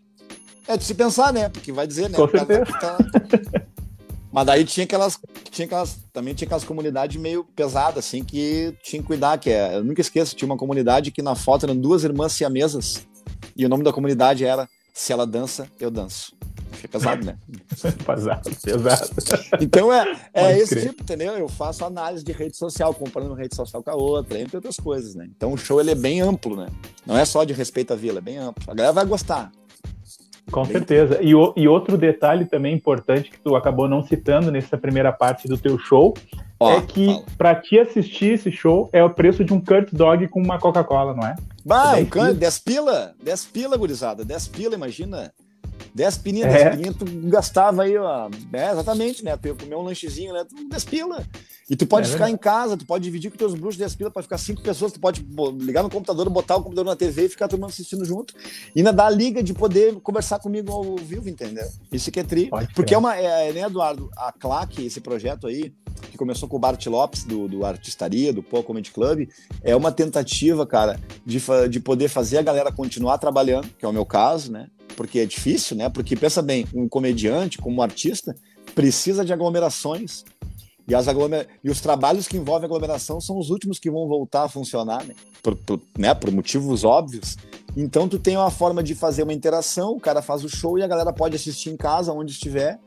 É 0.68 0.78
de 0.78 0.84
se 0.84 0.94
pensar, 0.94 1.34
né? 1.34 1.50
Porque 1.50 1.72
vai 1.72 1.88
dizer, 1.88 2.10
né? 2.10 2.18
Com. 2.18 2.28
Mas 4.32 4.46
daí 4.46 4.64
tinha 4.64 4.86
aquelas, 4.86 5.20
tinha 5.50 5.66
aquelas, 5.66 6.00
também 6.14 6.34
tinha 6.34 6.46
aquelas 6.46 6.64
comunidades 6.64 7.20
meio 7.20 7.44
pesadas, 7.44 8.06
assim, 8.06 8.24
que 8.24 8.74
tinha 8.82 9.02
que 9.02 9.08
cuidar, 9.08 9.38
que 9.38 9.50
é, 9.50 9.76
eu 9.76 9.84
nunca 9.84 10.00
esqueço, 10.00 10.36
tinha 10.36 10.46
uma 10.46 10.58
comunidade 10.58 11.12
que 11.12 11.22
na 11.22 11.36
foto 11.36 11.66
eram 11.66 11.76
duas 11.76 12.06
irmãs 12.06 12.32
siamesas, 12.32 13.06
e 13.56 13.66
o 13.66 13.70
nome 13.70 13.84
da 13.84 13.94
comunidade 13.94 14.46
era 14.46 14.68
Se 14.94 15.14
Ela 15.14 15.26
Dança, 15.26 15.68
Eu 15.80 15.92
Danço. 15.92 16.36
Achei 16.72 16.88
pesado, 16.88 17.26
né? 17.26 17.38
pesado, 18.06 18.50
pesado. 18.64 19.10
Então 19.60 19.94
é, 19.94 20.20
é 20.34 20.58
esse 20.58 20.76
crer. 20.76 20.90
tipo, 20.90 21.04
entendeu? 21.04 21.34
Eu 21.34 21.48
faço 21.48 21.86
análise 21.86 22.24
de 22.24 22.32
rede 22.32 22.58
social, 22.58 22.94
comparando 22.94 23.34
rede 23.34 23.56
social 23.56 23.84
com 23.84 23.92
a 23.92 23.96
outra, 23.96 24.40
entre 24.40 24.56
outras 24.56 24.78
coisas, 24.78 25.14
né? 25.14 25.28
Então 25.36 25.54
o 25.54 25.58
show 25.58 25.80
ele 25.80 25.92
é 25.92 25.96
bem 25.96 26.22
amplo, 26.22 26.56
né? 26.56 26.68
Não 27.06 27.18
é 27.18 27.26
só 27.26 27.44
de 27.44 27.54
respeito 27.54 27.94
à 27.94 27.96
vila, 27.96 28.20
é 28.20 28.22
bem 28.22 28.38
amplo. 28.38 28.64
A 28.68 28.74
galera 28.74 28.94
vai 28.94 29.06
gostar. 29.06 29.52
Com 30.50 30.66
certeza. 30.66 31.20
E, 31.22 31.36
o, 31.36 31.54
e 31.56 31.68
outro 31.68 31.98
detalhe 31.98 32.46
também 32.46 32.74
importante 32.74 33.30
que 33.30 33.40
tu 33.40 33.56
acabou 33.56 33.88
não 33.88 34.02
citando 34.02 34.52
nessa 34.52 34.78
primeira 34.78 35.12
parte 35.12 35.48
do 35.48 35.58
teu 35.58 35.78
show 35.78 36.14
Ó, 36.62 36.78
é 36.78 36.82
que 36.82 37.24
para 37.38 37.56
te 37.56 37.80
assistir 37.80 38.34
esse 38.34 38.52
show 38.52 38.88
é 38.94 39.04
o 39.04 39.10
preço 39.10 39.44
de 39.44 39.52
um 39.52 39.60
cut 39.60 39.96
dog 39.96 40.28
com 40.28 40.40
uma 40.40 40.60
Coca-Cola, 40.60 41.16
não 41.16 41.26
é? 41.26 41.36
Bah, 41.66 41.96
um 41.98 42.06
cut, 42.06 42.34
10 42.34 42.60
pila, 42.60 43.16
10 43.24 43.46
pila, 43.46 43.78
gurizada, 43.78 44.24
10 44.24 44.48
pila, 44.50 44.76
imagina. 44.76 45.34
10 45.94 46.18
pilinhas, 46.18 46.54
é. 46.54 46.64
10 46.64 46.76
pilinhas, 46.76 46.96
tu 46.96 47.06
gastava 47.30 47.84
aí, 47.84 47.98
ó. 47.98 48.30
É, 48.54 48.72
exatamente, 48.72 49.24
né? 49.24 49.36
Tu 49.38 49.48
ia 49.48 49.56
comer 49.56 49.76
um 49.76 49.82
lanchezinho, 49.82 50.34
né? 50.34 50.46
10 50.70 50.86
pila. 50.86 51.26
E 51.70 51.76
tu 51.76 51.86
pode 51.86 52.08
é 52.08 52.12
ficar 52.12 52.26
verdade. 52.26 52.34
em 52.34 52.38
casa, 52.38 52.78
tu 52.78 52.86
pode 52.86 53.04
dividir 53.04 53.32
com 53.32 53.38
teus 53.38 53.54
bruxos 53.54 53.78
10 53.78 53.96
pila, 53.96 54.12
pode 54.12 54.26
ficar 54.26 54.38
5 54.38 54.62
pessoas, 54.62 54.92
tu 54.92 55.00
pode 55.00 55.26
ligar 55.60 55.84
no 55.84 55.90
computador, 55.90 56.30
botar 56.30 56.58
o 56.58 56.64
computador 56.64 56.86
na 56.86 56.98
TV 56.98 57.26
e 57.26 57.30
ficar 57.30 57.48
todo 57.48 57.60
mundo 57.60 57.70
assistindo 57.70 58.04
junto. 58.04 58.34
E 58.76 58.80
ainda 58.80 58.92
dá 58.92 59.06
a 59.06 59.10
liga 59.10 59.42
de 59.42 59.54
poder 59.54 59.96
conversar 60.02 60.40
comigo 60.40 60.72
ao 60.72 60.98
vivo, 60.98 61.30
entendeu? 61.30 61.68
Isso 61.92 62.12
que 62.12 62.20
é 62.20 62.24
tri. 62.24 62.50
Pode 62.50 62.74
Porque 62.74 62.94
é 62.94 62.98
uma, 62.98 63.16
é, 63.16 63.54
né, 63.54 63.62
Eduardo? 63.62 64.10
A 64.18 64.34
Claque, 64.34 64.86
esse 64.86 65.00
projeto 65.00 65.48
aí, 65.48 65.74
que 66.10 66.18
começou 66.18 66.48
com 66.48 66.58
o 66.58 66.60
Bart 66.60 66.86
Lopes, 66.88 67.24
do, 67.24 67.48
do 67.48 67.66
Artistaria, 67.66 68.34
do 68.34 68.42
Pô 68.42 68.64
Comedy 68.64 68.92
Club, 68.92 69.28
é 69.62 69.76
uma 69.76 69.92
tentativa, 69.92 70.66
cara, 70.66 71.00
de, 71.26 71.42
de 71.70 71.80
poder 71.80 72.08
fazer 72.08 72.38
a 72.38 72.42
galera 72.42 72.72
continuar 72.72 73.18
trabalhando, 73.18 73.70
que 73.78 73.86
é 73.86 73.88
o 73.88 73.94
meu 73.94 74.06
caso, 74.06 74.52
né? 74.52 74.68
porque 75.02 75.20
é 75.20 75.26
difícil, 75.26 75.76
né? 75.76 75.90
Porque 75.90 76.16
pensa 76.16 76.42
bem, 76.42 76.68
um 76.74 76.88
comediante, 76.88 77.58
como 77.58 77.78
um 77.78 77.82
artista, 77.82 78.36
precisa 78.76 79.26
de 79.26 79.34
aglomerações. 79.34 80.24
E, 80.88 80.96
as 80.96 81.08
aglomer... 81.08 81.48
e 81.64 81.70
os 81.70 81.80
trabalhos 81.80 82.28
que 82.28 82.38
envolvem 82.38 82.66
aglomeração 82.66 83.22
são 83.22 83.38
os 83.38 83.50
últimos 83.50 83.80
que 83.80 83.90
vão 83.90 84.08
voltar 84.08 84.44
a 84.44 84.50
funcionar, 84.50 85.04
né? 85.04 85.16
Por, 85.42 85.56
por, 85.56 85.82
né? 85.98 86.14
por 86.14 86.32
motivos 86.32 86.84
óbvios. 86.84 87.38
Então, 87.76 88.08
tu 88.08 88.20
tem 88.20 88.36
uma 88.36 88.52
forma 88.52 88.84
de 88.84 88.94
fazer 88.94 89.24
uma 89.24 89.34
interação, 89.34 89.92
o 89.92 90.00
cara 90.00 90.22
faz 90.22 90.44
o 90.44 90.50
show 90.50 90.78
e 90.78 90.84
a 90.84 90.88
galera 90.88 91.14
pode 91.14 91.36
assistir 91.36 91.70
em 91.70 91.78
casa, 91.78 92.12
onde 92.12 92.32
estiver, 92.32 92.80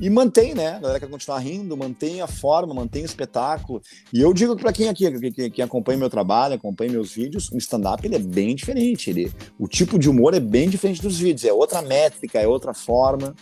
e 0.00 0.10
mantém, 0.10 0.54
né? 0.54 0.76
A 0.76 0.78
galera 0.80 1.00
quer 1.00 1.08
continuar 1.08 1.38
rindo, 1.38 1.76
mantém 1.76 2.20
a 2.20 2.26
forma, 2.26 2.74
mantém 2.74 3.02
o 3.02 3.06
espetáculo. 3.06 3.80
E 4.12 4.20
eu 4.20 4.32
digo 4.32 4.56
para 4.56 4.72
quem 4.72 4.88
aqui, 4.88 5.10
quem, 5.30 5.50
quem, 5.50 5.64
acompanha 5.64 5.98
meu 5.98 6.10
trabalho, 6.10 6.54
acompanha 6.54 6.90
meus 6.92 7.12
vídeos, 7.12 7.50
o 7.52 7.58
stand-up 7.58 8.04
ele 8.04 8.16
é 8.16 8.18
bem 8.18 8.54
diferente. 8.54 9.10
Ele, 9.10 9.32
o 9.58 9.68
tipo 9.68 9.98
de 9.98 10.10
humor 10.10 10.34
é 10.34 10.40
bem 10.40 10.68
diferente 10.68 11.00
dos 11.00 11.18
vídeos, 11.18 11.44
é 11.44 11.52
outra 11.52 11.82
métrica, 11.82 12.40
é 12.40 12.46
outra 12.46 12.74
forma. 12.74 13.34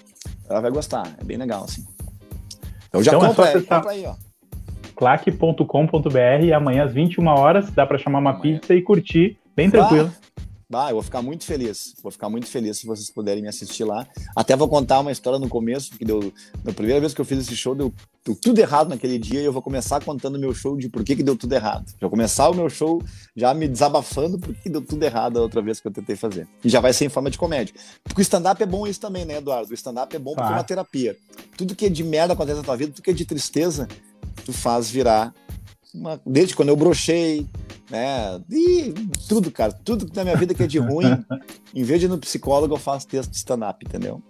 Ela 0.48 0.60
vai 0.60 0.70
gostar, 0.70 1.16
é 1.18 1.24
bem 1.24 1.36
legal, 1.36 1.64
assim. 1.64 1.84
Então 2.88 3.02
já 3.02 3.12
então, 3.12 3.28
compra, 3.28 3.48
é 3.48 3.60
só 3.60 3.76
compra 3.76 3.90
aí, 3.92 4.04
ó. 4.04 4.14
claque.com.br 4.96 6.44
e 6.44 6.52
amanhã 6.52 6.84
às 6.84 6.92
21 6.92 7.26
horas 7.26 7.70
dá 7.70 7.86
para 7.86 7.96
chamar 7.96 8.18
uma 8.18 8.30
amanhã. 8.30 8.58
pizza 8.58 8.74
e 8.74 8.82
curtir 8.82 9.38
bem 9.56 9.70
tranquilo. 9.70 10.12
Ah, 10.14 10.42
eu 10.70 10.94
vou 10.94 11.02
ficar 11.02 11.20
muito 11.20 11.44
feliz. 11.44 11.94
Vou 12.00 12.12
ficar 12.12 12.28
muito 12.28 12.46
feliz 12.46 12.78
se 12.78 12.86
vocês 12.86 13.10
puderem 13.10 13.42
me 13.42 13.48
assistir 13.48 13.82
lá. 13.82 14.06
Até 14.36 14.54
vou 14.54 14.68
contar 14.68 15.00
uma 15.00 15.10
história 15.10 15.38
no 15.38 15.48
começo, 15.48 15.90
que 15.98 16.04
deu. 16.04 16.32
Na 16.64 16.72
primeira 16.72 17.00
vez 17.00 17.12
que 17.12 17.20
eu 17.20 17.24
fiz 17.24 17.40
esse 17.40 17.56
show, 17.56 17.74
deu, 17.74 17.92
deu 18.24 18.36
tudo 18.36 18.60
errado 18.60 18.88
naquele 18.88 19.18
dia, 19.18 19.40
e 19.40 19.44
eu 19.44 19.52
vou 19.52 19.60
começar 19.60 20.02
contando 20.04 20.38
meu 20.38 20.54
show 20.54 20.76
de 20.76 20.88
por 20.88 21.02
que, 21.02 21.16
que 21.16 21.24
deu 21.24 21.36
tudo 21.36 21.52
errado. 21.52 21.88
Já 21.88 21.96
vou 22.02 22.10
começar 22.10 22.48
o 22.48 22.54
meu 22.54 22.70
show 22.70 23.02
já 23.34 23.52
me 23.52 23.66
desabafando 23.66 24.38
por 24.38 24.54
que 24.54 24.68
deu 24.68 24.80
tudo 24.80 25.02
errado 25.02 25.38
a 25.38 25.42
outra 25.42 25.60
vez 25.60 25.80
que 25.80 25.88
eu 25.88 25.92
tentei 25.92 26.14
fazer. 26.14 26.46
E 26.64 26.68
já 26.68 26.78
vai 26.78 26.92
ser 26.92 27.06
em 27.06 27.08
forma 27.08 27.30
de 27.30 27.38
comédia. 27.38 27.74
Porque 28.04 28.20
o 28.20 28.22
stand-up 28.22 28.62
é 28.62 28.66
bom 28.66 28.86
isso 28.86 29.00
também, 29.00 29.24
né, 29.24 29.38
Eduardo? 29.38 29.70
O 29.72 29.74
stand-up 29.74 30.14
é 30.14 30.18
bom 30.18 30.34
porque 30.34 30.48
ah. 30.48 30.52
é 30.52 30.58
uma 30.58 30.64
terapia. 30.64 31.16
Tudo 31.56 31.74
que 31.74 31.86
é 31.86 31.88
de 31.88 32.04
merda 32.04 32.34
acontece 32.34 32.58
na 32.58 32.64
tua 32.64 32.76
vida, 32.76 32.92
tudo 32.92 33.02
que 33.02 33.10
é 33.10 33.14
de 33.14 33.24
tristeza, 33.24 33.88
tu 34.44 34.52
faz 34.52 34.88
virar 34.88 35.34
uma, 35.94 36.20
desde 36.26 36.54
quando 36.54 36.68
eu 36.68 36.76
brochei, 36.76 37.46
né? 37.90 38.40
E 38.50 38.92
tudo, 39.28 39.50
cara, 39.50 39.72
tudo 39.72 40.06
na 40.14 40.24
minha 40.24 40.36
vida 40.36 40.54
que 40.54 40.62
é 40.62 40.66
de 40.66 40.78
ruim, 40.78 41.24
em 41.74 41.82
vez 41.82 42.00
de 42.00 42.06
ir 42.06 42.08
no 42.08 42.18
psicólogo, 42.18 42.74
eu 42.74 42.78
faço 42.78 43.06
texto 43.06 43.30
de 43.30 43.36
stand-up, 43.36 43.84
entendeu? 43.84 44.22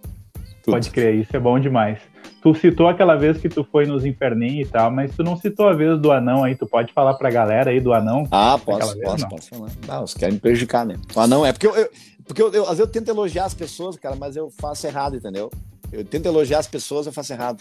Tudo. 0.63 0.75
Pode 0.75 0.91
crer, 0.91 1.15
isso 1.15 1.35
é 1.35 1.41
bom 1.41 1.59
demais. 1.59 1.99
Tu 2.43 2.55
citou 2.55 2.89
aquela 2.89 3.17
vez 3.17 3.39
que 3.39 3.49
tu 3.49 3.63
foi 3.65 3.87
nos 3.87 4.05
inferninhos 4.05 4.69
e 4.69 4.71
tal, 4.71 4.91
mas 4.91 5.15
tu 5.15 5.23
não 5.23 5.37
citou 5.37 5.69
a 5.69 5.75
vez 5.75 6.01
do 6.01 6.11
anão 6.11 6.45
aí, 6.45 6.55
tu 6.55 6.67
pode 6.67 6.93
falar 6.93 7.15
pra 7.15 7.31
galera 7.31 7.71
aí 7.71 7.81
do 7.81 7.93
anão? 7.93 8.27
Ah, 8.31 8.59
posso, 8.59 8.95
vez, 8.95 9.05
posso, 9.05 9.23
não? 9.23 9.29
posso 9.29 9.49
falar. 9.49 9.71
Não, 9.87 10.05
os 10.05 10.15
querem 10.15 10.35
me 10.35 10.41
prejudicar, 10.41 10.87
né? 10.87 10.97
O 11.15 11.21
anão 11.21 11.45
é 11.45 11.53
porque 11.53 11.67
eu, 11.67 11.75
eu 11.77 11.91
porque 12.31 12.41
eu, 12.41 12.53
eu, 12.53 12.63
às 12.63 12.79
vezes 12.79 12.81
eu 12.81 12.87
tento 12.87 13.09
elogiar 13.09 13.45
as 13.45 13.55
pessoas, 13.55 13.97
cara, 13.97 14.15
mas 14.15 14.37
eu 14.37 14.51
faço 14.51 14.87
errado, 14.87 15.17
entendeu? 15.17 15.51
Eu 15.91 16.05
tento 16.05 16.27
elogiar 16.27 16.61
as 16.61 16.69
pessoas, 16.69 17.05
eu 17.07 17.13
faço 17.13 17.33
errado. 17.33 17.61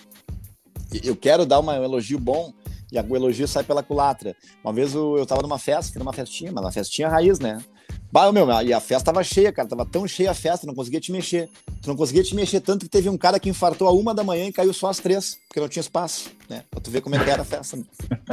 Eu 1.04 1.16
quero 1.16 1.44
dar 1.44 1.60
um 1.60 1.72
elogio 1.72 2.20
bom, 2.20 2.54
e 2.92 3.00
o 3.00 3.16
elogio 3.16 3.48
sai 3.48 3.64
pela 3.64 3.84
culatra. 3.84 4.36
Uma 4.64 4.74
vez 4.74 4.94
eu, 4.94 5.26
tava 5.26 5.42
numa 5.42 5.60
festa, 5.60 5.92
que 5.92 5.98
era 5.98 6.04
uma 6.04 6.14
festinha, 6.14 6.52
mas 6.52 6.64
uma 6.64 6.72
festinha 6.72 7.08
raiz, 7.08 7.40
né? 7.40 7.64
Bah, 8.12 8.32
meu, 8.32 8.48
e 8.64 8.74
a 8.74 8.80
festa 8.80 9.12
tava 9.12 9.24
cheia, 9.24 9.52
cara. 9.52 9.68
Tava 9.68 9.86
tão 9.86 10.08
cheia 10.08 10.32
a 10.32 10.34
festa, 10.34 10.66
não 10.66 10.74
conseguia 10.74 11.00
te 11.00 11.12
mexer. 11.12 11.48
Tu 11.82 11.88
não 11.88 11.96
conseguia 11.96 12.24
te 12.24 12.34
mexer 12.34 12.60
tanto 12.60 12.86
que 12.86 12.90
teve 12.90 13.08
um 13.08 13.18
cara 13.18 13.40
que 13.40 13.48
infartou 13.48 13.88
a 13.88 13.92
uma 13.92 14.16
da 14.16 14.24
manhã 14.24 14.48
e 14.48 14.52
caiu 14.52 14.74
só 14.74 14.90
às 14.90 14.98
três, 14.98 15.38
porque 15.48 15.60
não 15.60 15.70
tinha 15.70 15.82
espaço, 15.82 16.32
né? 16.50 16.64
Pra 16.72 16.80
tu 16.80 16.90
ver 16.90 17.02
como 17.02 17.16
é 17.16 17.24
que 17.24 17.30
era 17.30 17.44
a 17.44 17.46
festa. 17.46 17.78
Né? 17.78 17.84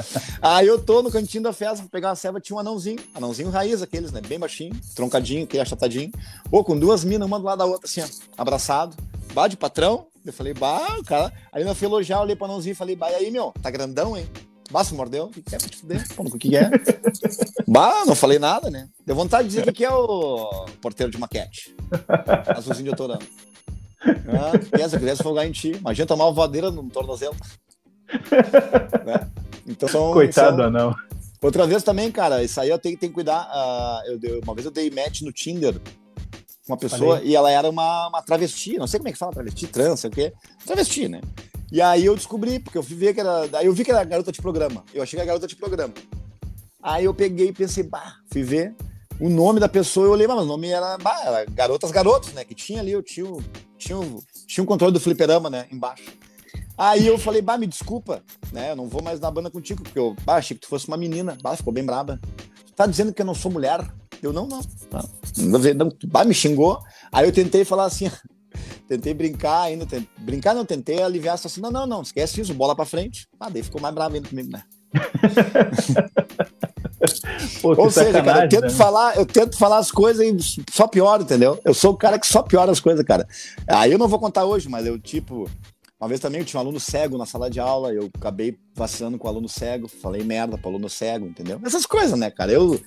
Aí 0.41 0.67
eu 0.67 0.83
tô 0.83 1.03
no 1.03 1.11
cantinho 1.11 1.43
da 1.43 1.53
festa, 1.53 1.77
vou 1.77 1.91
pegar 1.91 2.09
uma 2.09 2.17
ceva, 2.17 2.41
tinha 2.41 2.57
um 2.57 2.61
anãozinho, 2.61 2.99
anãozinho 3.15 3.51
raiz, 3.51 3.83
aqueles, 3.83 4.11
né? 4.11 4.23
Bem 4.27 4.39
baixinho, 4.39 4.75
troncadinho, 4.95 5.47
que 5.47 5.59
é 5.59 5.61
achatadinho. 5.61 6.11
Ou 6.51 6.65
com 6.65 6.79
duas 6.79 7.05
minas, 7.05 7.27
uma 7.27 7.39
do 7.39 7.45
lado 7.45 7.59
da 7.59 7.67
outra, 7.67 7.87
assim, 7.87 8.01
ó, 8.01 8.07
abraçado. 8.41 8.97
Bah, 9.35 9.47
de 9.47 9.59
patrão. 9.59 10.07
Eu 10.27 10.33
falei, 10.33 10.53
bah, 10.53 10.97
o 10.99 11.05
cara. 11.05 11.33
Aí 11.53 11.63
eu 11.63 11.75
fui 11.75 11.87
elogiar, 11.87 12.21
olhei 12.21 12.35
pro 12.35 12.47
anãozinho 12.47 12.73
e 12.73 12.77
falei, 12.77 12.97
bah, 12.97 13.11
e 13.13 13.15
aí, 13.15 13.31
meu, 13.31 13.53
tá 13.63 13.71
grandão, 13.71 14.17
hein? 14.17 14.29
Bah, 14.71 14.83
mordeu? 14.93 15.27
O 15.27 15.31
que, 15.31 15.55
é 15.55 15.59
pra 15.59 15.69
te 15.69 15.77
fuder? 15.77 16.05
o 16.19 16.39
que, 16.39 16.57
é? 16.57 16.69
bah, 17.69 18.05
não 18.05 18.17
falei 18.17 18.39
nada, 18.39 18.69
né? 18.69 18.89
Deu 19.07 19.15
vontade 19.15 19.49
de 19.49 19.57
dizer 19.57 19.73
que 19.73 19.85
é 19.85 19.91
o 19.91 20.67
porteiro 20.83 21.13
de 21.13 21.19
maquete. 21.19 21.77
Azulzinho 22.49 22.85
de 22.85 22.91
autorando. 22.91 23.25
Ah, 24.05 24.53
pensa, 24.71 24.99
criança 24.99 25.23
folgar 25.23 25.47
em 25.47 25.53
ti. 25.53 25.73
Imagina 25.73 26.07
tomar 26.07 26.25
uma 26.25 26.33
voadeira 26.33 26.71
no 26.71 26.89
tornozelo. 26.91 27.37
né? 29.05 29.31
Então 29.67 29.89
são, 29.89 30.13
Coitado, 30.13 30.63
são... 30.63 30.71
não. 30.71 30.95
Outra 31.41 31.67
vez 31.67 31.83
também, 31.85 32.11
cara, 32.11 32.43
isso 32.43 32.61
aí 32.61 32.71
eu 32.71 32.79
tenho, 32.79 32.99
tenho 32.99 33.11
que 33.11 33.15
cuidar. 33.15 33.49
Uh, 33.49 34.19
eu 34.25 34.41
uma 34.43 34.55
vez 34.55 34.65
eu 34.65 34.73
dei 34.73 34.91
match 34.91 35.23
no 35.23 35.33
Tinder 35.33 35.81
uma 36.69 36.77
pessoa 36.77 37.17
Falei. 37.17 37.31
e 37.31 37.37
ela 37.37 37.51
era 37.51 37.69
uma, 37.69 38.09
uma 38.09 38.23
travesti, 38.23 38.77
não 38.77 38.87
sei 38.87 38.99
como 38.99 39.09
é 39.09 39.13
que 39.13 39.19
fala, 39.19 39.33
travesti, 39.33 39.67
trans, 39.67 40.01
sei 40.01 40.11
o 40.11 40.13
quê. 40.13 40.33
Travesti, 40.65 41.09
né? 41.09 41.21
E 41.71 41.81
aí 41.81 42.05
eu 42.05 42.15
descobri, 42.15 42.59
porque 42.59 42.79
eu 42.79 42.83
fui 42.83 42.97
ver 42.97 43.15
que 43.15 43.21
era. 43.21 43.49
Aí 43.55 43.67
eu 43.67 43.73
vi 43.73 43.85
que 43.85 43.91
era 43.91 44.05
garota 44.05 44.31
de 44.31 44.41
programa. 44.41 44.85
Eu 44.95 45.03
achei 45.03 45.17
que 45.17 45.21
era 45.21 45.27
garota 45.27 45.47
de 45.47 45.57
programa. 45.57 45.95
Aí 46.83 47.05
eu 47.05 47.15
peguei 47.15 47.49
e 47.49 47.53
pensei, 47.53 47.83
bah, 47.83 48.17
fui 48.31 48.43
ver 48.43 48.75
o 49.19 49.29
nome 49.29 49.59
da 49.59 49.69
pessoa, 49.69 50.07
eu 50.07 50.13
olhei, 50.13 50.27
mas 50.27 50.39
o 50.39 50.45
nome 50.45 50.69
era, 50.69 50.99
bah, 50.99 51.23
era 51.25 51.45
Garotas 51.47 51.91
Garotos, 51.91 52.33
né? 52.33 52.45
Que 52.45 52.55
tinha 52.55 52.81
ali, 52.81 52.93
eu 52.93 53.03
tinha, 53.03 53.27
tinha, 53.79 53.99
tinha 54.47 54.63
um 54.63 54.67
controle 54.67 54.93
do 54.93 55.01
fliperama, 55.01 55.49
né? 55.49 55.67
Embaixo. 55.73 56.13
Aí 56.77 57.07
eu 57.07 57.19
falei, 57.19 57.41
bah, 57.41 57.57
me 57.57 57.67
desculpa, 57.67 58.23
né? 58.53 58.73
Eu 58.73 58.77
não 58.77 58.89
vou 58.89 59.03
mais 59.03 59.19
na 59.19 59.31
banda 59.31 59.51
contigo, 59.51 59.83
porque 59.83 59.99
eu 59.99 60.15
bah, 60.25 60.37
achei 60.37 60.55
que 60.55 60.61
tu 60.63 60.69
fosse 60.69 60.87
uma 60.87 60.97
menina. 60.97 61.37
Bah, 61.43 61.57
ficou 61.57 61.73
bem 61.73 61.85
braba. 61.85 62.21
Tá 62.77 62.87
dizendo 62.87 63.13
que 63.13 63.23
eu 63.23 63.27
não 63.27 63.35
sou 63.35 63.51
mulher? 63.51 63.81
Eu, 64.23 64.33
não, 64.33 64.47
não. 64.47 64.61
Não, 65.39 65.59
não, 65.59 65.93
bah, 66.07 66.25
me 66.25 66.35
xingou. 66.35 66.79
Aí 67.11 67.27
eu 67.27 67.33
tentei 67.33 67.65
falar 67.65 67.87
assim, 67.87 68.11
tentei 68.87 69.15
brincar 69.15 69.63
ainda, 69.63 69.87
tentei, 69.87 70.09
brincar 70.19 70.55
não, 70.55 70.65
tentei 70.65 71.03
aliviar 71.03 71.35
assim, 71.35 71.61
não, 71.61 71.71
não, 71.71 71.87
não, 71.87 72.03
esquece 72.03 72.41
isso, 72.41 72.53
bola 72.53 72.77
pra 72.77 72.85
frente. 72.85 73.27
Ah, 73.41 73.49
daí 73.49 73.63
ficou 73.63 73.81
mais 73.81 73.95
bravo 73.95 74.15
ainda 74.15 74.29
comigo, 74.29 74.51
né? 74.51 74.63
Pô, 77.61 77.75
Ou 77.77 77.91
seja, 77.91 78.23
cara, 78.23 78.45
eu 78.45 78.49
tento, 78.49 78.63
né? 78.63 78.71
falar, 78.71 79.17
eu 79.17 79.27
tento 79.27 79.59
falar 79.59 79.79
as 79.79 79.91
coisas 79.91 80.27
e 80.27 80.37
só 80.71 80.87
piora, 80.87 81.23
entendeu? 81.23 81.59
Eu 81.65 81.75
sou 81.75 81.93
o 81.93 81.97
cara 81.97 82.19
que 82.19 82.27
só 82.27 82.43
piora 82.43 82.73
as 82.73 82.81
coisas, 82.81 83.05
cara. 83.05 83.27
Aí 83.67 83.93
eu 83.93 83.99
não 83.99 84.09
vou 84.09 84.19
contar 84.19 84.45
hoje, 84.45 84.69
mas 84.69 84.87
eu, 84.87 84.99
tipo, 84.99 85.49
uma 85.99 86.09
vez 86.09 86.21
também 86.21 86.41
eu 86.41 86.45
tinha 86.45 86.61
um 86.61 86.63
aluno 86.63 86.79
cego 86.79 87.17
na 87.17 87.25
sala 87.25 87.49
de 87.49 87.59
aula, 87.59 87.93
eu 87.93 88.11
acabei 88.19 88.59
vacilando 88.75 89.17
com 89.17 89.27
o 89.27 89.31
aluno 89.31 89.49
cego, 89.49 89.89
falei 89.89 90.23
merda 90.23 90.59
pro 90.59 90.69
aluno 90.69 90.91
cego, 90.91 91.27
entendeu? 91.27 91.59
Essas 91.65 91.87
coisas, 91.87 92.19
né, 92.19 92.31
cara? 92.31 92.53
Eu, 92.53 92.79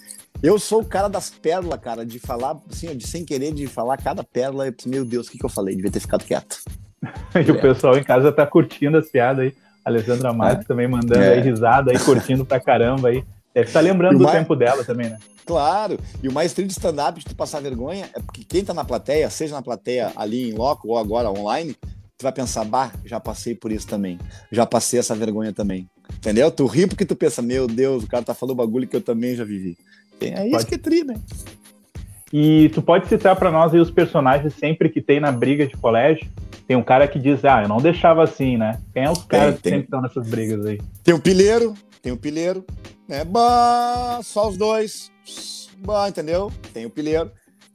eu 0.43 0.59
sou 0.59 0.81
o 0.81 0.85
cara 0.85 1.07
das 1.07 1.29
pérolas, 1.29 1.79
cara, 1.79 2.05
de 2.05 2.19
falar, 2.19 2.57
assim, 2.69 2.95
de 2.95 3.07
sem 3.07 3.25
querer, 3.25 3.51
de 3.51 3.65
falar 3.65 3.97
cada 3.97 4.23
pérola. 4.23 4.67
Eu, 4.67 4.75
meu 4.85 5.03
Deus, 5.03 5.27
o 5.27 5.31
que, 5.31 5.39
que 5.39 5.45
eu 5.45 5.49
falei? 5.49 5.75
Devia 5.75 5.89
ter 5.89 5.99
ficado 5.99 6.23
quieto. 6.23 6.61
e 7.35 7.49
é. 7.49 7.51
o 7.51 7.59
pessoal 7.59 7.97
em 7.97 8.03
casa 8.03 8.31
tá 8.31 8.45
curtindo 8.45 8.97
as 8.97 9.09
piadas 9.09 9.45
aí. 9.45 9.55
A 9.83 9.89
Alessandra 9.89 10.31
Matos 10.31 10.65
é. 10.65 10.67
também 10.67 10.87
mandando 10.87 11.23
é. 11.23 11.33
aí 11.33 11.41
risada 11.41 11.91
aí, 11.91 11.97
curtindo 11.97 12.45
pra 12.45 12.59
caramba 12.59 13.09
aí. 13.09 13.23
Deve 13.55 13.67
estar 13.67 13.79
tá 13.79 13.83
lembrando 13.83 14.19
do 14.19 14.25
mais... 14.25 14.37
tempo 14.37 14.55
dela 14.55 14.83
também, 14.83 15.09
né? 15.09 15.17
Claro. 15.45 15.99
E 16.21 16.27
o 16.27 16.31
mais 16.31 16.53
triste 16.53 16.77
stand-up 16.77 17.19
de 17.19 17.25
tu 17.25 17.35
passar 17.35 17.59
vergonha 17.59 18.07
é 18.13 18.19
porque 18.19 18.43
quem 18.43 18.63
tá 18.63 18.71
na 18.71 18.85
plateia, 18.85 19.27
seja 19.31 19.55
na 19.55 19.63
plateia 19.63 20.11
ali 20.15 20.51
em 20.51 20.53
loco 20.53 20.89
ou 20.89 20.97
agora 20.97 21.31
online, 21.31 21.75
tu 22.19 22.23
vai 22.23 22.33
pensar, 22.33 22.65
bah, 22.65 22.91
já 23.05 23.17
passei 23.17 23.55
por 23.55 23.71
isso 23.71 23.87
também. 23.87 24.19
Já 24.51 24.65
passei 24.65 24.99
essa 24.99 25.15
vergonha 25.15 25.53
também. 25.53 25.89
Entendeu? 26.13 26.51
Tu 26.51 26.65
ri 26.65 26.85
porque 26.85 27.05
tu 27.05 27.15
pensa, 27.15 27.41
meu 27.41 27.65
Deus, 27.65 28.03
o 28.03 28.07
cara 28.07 28.21
tá 28.21 28.33
falando 28.33 28.57
bagulho 28.57 28.85
que 28.85 28.95
eu 28.97 29.01
também 29.01 29.37
já 29.37 29.45
vivi. 29.45 29.77
É 30.19 30.45
isso 30.45 30.51
pode. 30.51 30.65
que 30.65 30.75
é 30.75 30.77
tri, 30.77 31.05
né? 31.05 31.15
E 32.33 32.69
tu 32.73 32.81
pode 32.81 33.07
citar 33.07 33.37
para 33.37 33.49
nós 33.49 33.73
aí 33.73 33.79
os 33.79 33.89
personagens 33.89 34.53
sempre 34.53 34.89
que 34.89 35.01
tem 35.01 35.21
na 35.21 35.31
briga 35.31 35.65
de 35.65 35.77
colégio? 35.77 36.29
Tem 36.67 36.75
um 36.75 36.83
cara 36.83 37.07
que 37.07 37.17
diz, 37.17 37.45
ah, 37.45 37.63
eu 37.63 37.69
não 37.69 37.77
deixava 37.77 38.21
assim, 38.21 38.57
né? 38.57 38.81
Quem 38.93 39.05
é 39.05 39.09
os 39.09 39.23
caras 39.23 39.55
que 39.55 39.69
sempre 39.69 39.85
estão 39.85 40.01
nessas 40.01 40.27
brigas 40.27 40.65
aí? 40.65 40.77
Tem 41.01 41.13
o 41.13 41.21
pileiro, 41.21 41.73
tem 42.01 42.11
o 42.11 42.17
pileiro, 42.17 42.65
né? 43.07 43.23
Bah, 43.23 44.19
só 44.23 44.49
os 44.49 44.57
dois. 44.57 45.09
Bah, 45.77 46.09
entendeu? 46.09 46.51
Tem 46.73 46.85
o 46.85 46.89
pileiro. 46.89 47.31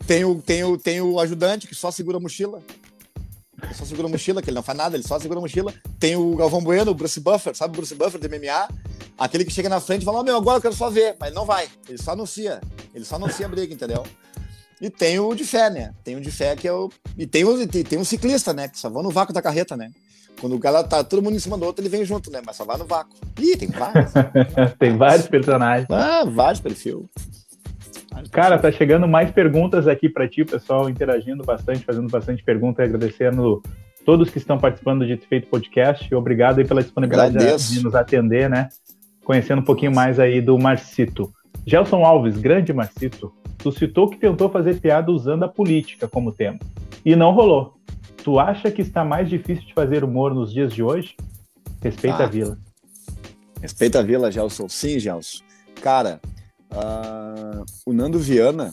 Tem 0.07 0.23
o, 0.23 0.35
tem, 0.35 0.63
o, 0.63 0.77
tem 0.77 1.01
o 1.01 1.19
ajudante 1.19 1.67
que 1.67 1.75
só 1.75 1.91
segura 1.91 2.19
a 2.19 2.21
mochila. 2.21 2.61
Ele 3.65 3.75
só 3.75 3.85
segura 3.85 4.09
a 4.09 4.11
mochila, 4.11 4.43
que 4.43 4.51
ele 4.51 4.55
não 4.55 4.63
faz 4.63 4.77
nada, 4.79 4.97
ele 4.97 5.07
só 5.07 5.19
segura 5.19 5.41
a 5.41 5.43
mochila. 5.43 5.73
Tem 5.99 6.17
o 6.17 6.37
Galvão 6.37 6.63
Bueno, 6.63 6.91
o 6.91 6.95
Bruce 6.95 7.19
Buffer, 7.21 7.55
sabe 7.55 7.75
o 7.75 7.77
Bruce 7.77 7.95
Buffer 7.95 8.21
do 8.21 8.29
MMA? 8.29 8.69
Aquele 9.17 9.45
que 9.45 9.51
chega 9.53 9.69
na 9.69 9.81
frente 9.81 10.03
e 10.03 10.05
fala, 10.05 10.21
oh, 10.21 10.23
meu, 10.23 10.37
agora 10.37 10.59
eu 10.59 10.63
quero 10.63 10.75
só 10.75 10.91
ver. 10.91 11.17
Mas 11.19 11.29
ele 11.29 11.37
não 11.37 11.47
vai. 11.47 11.69
Ele 11.89 11.99
só 11.99 12.13
anuncia. 12.13 12.61
Ele 12.95 13.05
só 13.05 13.17
anuncia 13.17 13.47
a 13.47 13.49
briga, 13.49 13.73
entendeu? 13.73 14.05
E 14.81 14.91
tem 14.91 15.19
o 15.19 15.35
de 15.35 15.45
fé, 15.45 15.71
né? 15.71 15.95
Tem 16.03 16.17
o 16.17 16.21
de 16.21 16.31
fé 16.31 16.57
que 16.57 16.67
é 16.67 16.73
o. 16.73 16.91
E 17.17 17.27
tem 17.27 17.45
o, 17.45 17.67
tem 17.67 17.99
o 17.99 18.05
ciclista, 18.05 18.53
né? 18.53 18.69
Que 18.69 18.79
só 18.79 18.91
vai 18.91 19.03
no 19.03 19.11
vácuo 19.11 19.33
da 19.33 19.41
carreta, 19.41 19.77
né? 19.77 19.91
Quando 20.41 20.57
o 20.57 20.59
cara 20.59 20.83
tá 20.83 21.03
todo 21.05 21.23
mundo 21.23 21.37
em 21.37 21.39
cima 21.39 21.57
do 21.57 21.65
outro, 21.65 21.81
ele 21.81 21.89
vem 21.89 22.05
junto, 22.05 22.31
né? 22.31 22.43
Mas 22.45 22.57
só 22.57 22.65
vai 22.65 22.77
no 22.77 22.85
vácuo. 22.85 23.17
Ih, 23.39 23.57
tem 23.57 23.69
vários. 23.69 24.13
tem 24.79 24.97
vários 24.97 25.27
personagens. 25.27 25.89
Ah, 25.91 26.25
vários 26.25 26.61
perfis. 26.61 26.97
Cara, 28.31 28.59
tá 28.59 28.71
chegando 28.71 29.07
mais 29.07 29.31
perguntas 29.31 29.87
aqui 29.87 30.09
para 30.09 30.29
ti, 30.29 30.45
pessoal 30.45 30.89
interagindo 30.89 31.45
bastante, 31.45 31.85
fazendo 31.85 32.09
bastante 32.09 32.43
pergunta 32.43 32.83
e 32.83 32.85
agradecendo 32.85 33.63
todos 34.05 34.31
que 34.31 34.39
estão 34.39 34.59
participando 34.59 35.01
do 35.01 35.07
Dito 35.07 35.27
Feito 35.27 35.49
Podcast. 35.49 36.15
Obrigado 36.15 36.59
aí 36.59 36.65
pela 36.67 36.83
disponibilidade 36.83 37.37
Agradeço. 37.37 37.73
de 37.73 37.83
nos 37.83 37.95
atender, 37.95 38.49
né? 38.49 38.69
Conhecendo 39.25 39.61
um 39.61 39.65
pouquinho 39.65 39.95
mais 39.95 40.21
aí 40.21 40.41
do 40.41 40.59
Marcito. 40.59 41.33
Gelson 41.67 42.05
Alves, 42.05 42.37
grande 42.37 42.73
Marcito, 42.73 43.33
tu 43.59 43.73
citou 43.73 44.09
que 44.09 44.19
tentou 44.19 44.51
fazer 44.51 44.81
piada 44.81 45.11
usando 45.11 45.45
a 45.45 45.49
política 45.49 46.07
como 46.07 46.33
tema. 46.33 46.59
E 47.05 47.17
não 47.17 47.33
rolou. 47.33 47.75
Tu 48.23 48.39
acha 48.39 48.71
que 48.71 48.83
está 48.83 49.05
mais 49.05 49.29
difícil 49.29 49.65
de 49.67 49.75
fazer 49.75 50.05
humor 50.05 50.35
nos 50.35 50.53
dias 50.53 50.73
de 50.73 50.83
hoje? 50.83 51.17
Respeita 51.83 52.23
ah, 52.23 52.27
a 52.27 52.29
vila. 52.29 52.59
Respeita 53.61 54.01
a 54.01 54.03
vila, 54.03 54.31
Gelson. 54.31 54.69
Sim, 54.69 54.99
Gelson. 54.99 55.43
Cara, 55.81 56.21
uh, 56.75 57.65
o 57.87 57.93
Nando 57.93 58.19
Viana, 58.19 58.73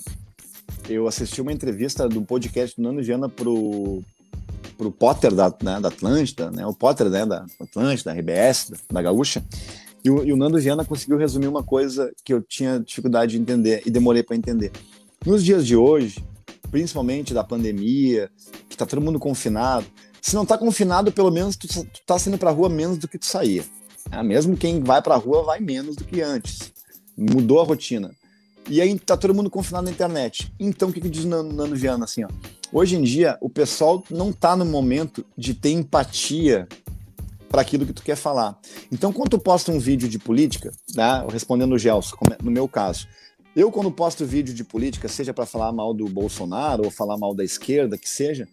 eu 0.90 1.08
assisti 1.08 1.42
uma 1.42 1.54
entrevista 1.54 2.08
do 2.08 2.22
podcast 2.22 2.76
do 2.76 2.84
Nando 2.84 3.04
Viana 3.04 3.30
pro 3.30 4.02
pro 4.78 4.92
Potter 4.92 5.32
da, 5.32 5.48
né, 5.62 5.80
da 5.80 5.90
Atlântida, 5.90 6.50
né, 6.50 6.66
o 6.66 6.74
Potter 6.74 7.08
né, 7.08 7.24
da 7.24 7.46
Atlântida, 7.60 8.12
da 8.12 8.20
RBS, 8.20 8.72
da, 8.72 8.78
da 8.94 9.02
Gaúcha, 9.04 9.44
e 10.04 10.10
o, 10.10 10.24
e 10.24 10.34
o, 10.34 10.36
Nando 10.36 10.60
Viana 10.60 10.84
conseguiu 10.84 11.18
resumir 11.18 11.48
uma 11.48 11.62
coisa 11.62 12.12
que 12.26 12.34
eu 12.34 12.42
tinha 12.42 12.80
dificuldade 12.80 13.34
de 13.34 13.38
entender 13.38 13.84
e 13.86 13.92
demorei 13.92 14.24
para 14.24 14.36
entender. 14.36 14.72
Nos 15.24 15.44
dias 15.44 15.68
de 15.68 15.76
hoje, 15.76 16.26
principalmente 16.72 17.32
da 17.32 17.44
pandemia, 17.44 18.32
que 18.68 18.74
está 18.74 18.84
todo 18.84 19.02
mundo 19.02 19.20
confinado, 19.20 19.86
se 20.20 20.34
não 20.34 20.42
está 20.42 20.58
confinado, 20.58 21.12
pelo 21.12 21.30
menos 21.30 21.56
tu, 21.56 21.68
tu 21.68 22.02
tá 22.08 22.18
saindo 22.18 22.40
para 22.40 22.50
a 22.50 22.54
rua 22.54 22.68
menos 22.68 22.98
do 22.98 23.08
que 23.08 23.20
tu 23.20 23.28
saía. 23.28 23.64
É, 24.12 24.24
mesmo 24.24 24.58
quem 24.58 24.82
vai 24.82 25.00
para 25.00 25.14
a 25.14 25.18
rua 25.18 25.44
vai 25.44 25.60
menos 25.60 25.96
do 25.96 26.04
que 26.04 26.22
antes. 26.22 26.71
Mudou 27.18 27.60
a 27.60 27.64
rotina. 27.64 28.12
E 28.70 28.80
aí 28.80 28.98
tá 29.00 29.18
todo 29.18 29.34
mundo 29.34 29.50
confinado 29.50 29.86
na 29.86 29.92
internet. 29.92 30.52
Então 30.60 30.90
o 30.90 30.94
que, 30.94 31.02
que 31.02 31.10
diz 31.10 31.24
o 31.24 31.28
Nando 31.28 31.76
Viana 31.76 32.06
assim, 32.06 32.24
ó? 32.24 32.28
Hoje 32.72 32.96
em 32.96 33.02
dia, 33.02 33.38
o 33.42 33.50
pessoal 33.50 34.02
não 34.10 34.32
tá 34.32 34.56
no 34.56 34.64
momento 34.64 35.26
de 35.38 35.54
ter 35.54 35.72
empatia 35.72 36.68
para 37.50 37.62
aquilo 37.62 37.86
que 37.86 37.92
tu 37.92 38.02
quer 38.02 38.16
falar. 38.16 38.58
Então, 38.90 39.12
quando 39.12 39.32
tu 39.32 39.40
posta 39.40 39.74
um 39.74 39.80
vídeo 39.80 40.08
de 40.08 40.18
política, 40.18 40.72
né, 40.96 41.26
respondendo 41.30 41.74
o 41.74 41.78
Gelson, 41.78 42.16
é, 42.32 42.42
no 42.42 42.50
meu 42.50 42.70
caso, 42.70 43.10
eu 43.54 43.70
quando 43.70 43.92
posto 43.92 44.26
vídeo 44.26 44.54
de 44.54 44.64
política, 44.64 45.10
seja 45.10 45.34
para 45.34 45.46
falar 45.46 45.74
mal 45.74 45.94
do 45.94 46.06
Bolsonaro 46.06 46.86
ou 46.86 46.92
falar 46.92 47.18
mal 47.18 47.36
da 47.36 47.44
esquerda, 47.44 47.98
que 47.98 48.10
seja, 48.10 48.48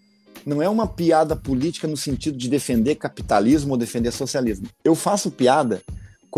não 0.44 0.60
é 0.60 0.68
uma 0.68 0.88
piada 0.88 1.36
política 1.36 1.86
no 1.86 1.96
sentido 1.96 2.36
de 2.36 2.48
defender 2.48 2.96
capitalismo 2.96 3.72
ou 3.72 3.78
defender 3.78 4.10
socialismo. 4.10 4.66
Eu 4.82 4.96
faço 4.96 5.30
piada 5.30 5.80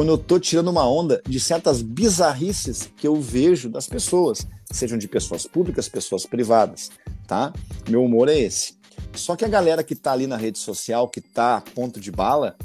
quando 0.00 0.12
eu 0.12 0.16
tô 0.16 0.40
tirando 0.40 0.68
uma 0.68 0.88
onda 0.88 1.20
de 1.28 1.38
certas 1.38 1.82
bizarrices 1.82 2.90
que 2.96 3.06
eu 3.06 3.16
vejo 3.16 3.68
das 3.68 3.86
pessoas, 3.86 4.46
sejam 4.70 4.96
de 4.96 5.06
pessoas 5.06 5.46
públicas, 5.46 5.90
pessoas 5.90 6.24
privadas, 6.24 6.90
tá? 7.26 7.52
Meu 7.86 8.02
humor 8.02 8.30
é 8.30 8.38
esse. 8.38 8.78
Só 9.12 9.36
que 9.36 9.44
a 9.44 9.48
galera 9.48 9.84
que 9.84 9.94
tá 9.94 10.12
ali 10.12 10.26
na 10.26 10.38
rede 10.38 10.58
social, 10.58 11.06
que 11.06 11.20
tá 11.20 11.62
ponto 11.74 12.00
de 12.00 12.10
bala, 12.10 12.56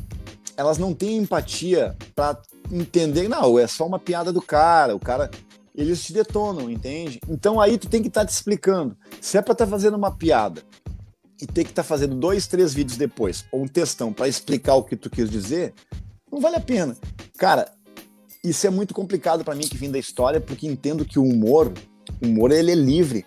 elas 0.56 0.78
não 0.78 0.94
têm 0.94 1.18
empatia 1.18 1.94
para 2.16 2.42
entender, 2.72 3.28
não, 3.28 3.60
é 3.60 3.68
só 3.68 3.86
uma 3.86 4.00
piada 4.00 4.32
do 4.32 4.42
cara, 4.42 4.96
o 4.96 5.00
cara 5.00 5.30
eles 5.76 6.02
te 6.06 6.14
detonam, 6.14 6.70
entende? 6.70 7.20
Então 7.28 7.60
aí 7.60 7.78
tu 7.78 7.90
tem 7.90 8.02
que 8.02 8.08
estar 8.08 8.22
tá 8.22 8.28
te 8.28 8.32
explicando. 8.32 8.96
Se 9.20 9.38
é 9.38 9.42
para 9.42 9.52
estar 9.52 9.66
tá 9.66 9.72
fazendo 9.72 9.98
uma 9.98 10.16
piada 10.16 10.64
e 11.42 11.46
ter 11.46 11.66
que 11.66 11.72
estar 11.72 11.84
tá 11.84 11.88
fazendo 11.90 12.16
dois, 12.16 12.48
três 12.48 12.74
vídeos 12.74 12.98
depois, 12.98 13.44
ou 13.52 13.62
um 13.62 13.68
textão 13.68 14.14
para 14.14 14.26
explicar 14.26 14.76
o 14.76 14.86
que 14.86 14.96
tu 14.96 15.10
quis 15.10 15.30
dizer, 15.30 15.74
não 16.32 16.40
vale 16.40 16.56
a 16.56 16.62
pena. 16.62 16.96
Cara, 17.38 17.72
isso 18.44 18.68
é 18.68 18.70
muito 18.70 18.94
complicado 18.94 19.44
para 19.44 19.56
mim 19.56 19.68
que 19.68 19.78
vim 19.78 19.92
da 19.92 20.00
história, 20.00 20.40
porque 20.40 20.68
entendo 20.68 21.06
que 21.06 21.18
o 21.18 21.24
humor, 21.24 21.74
o 22.22 22.28
humor 22.28 22.52
ele 22.52 22.72
é 22.72 22.76
livre. 22.76 23.26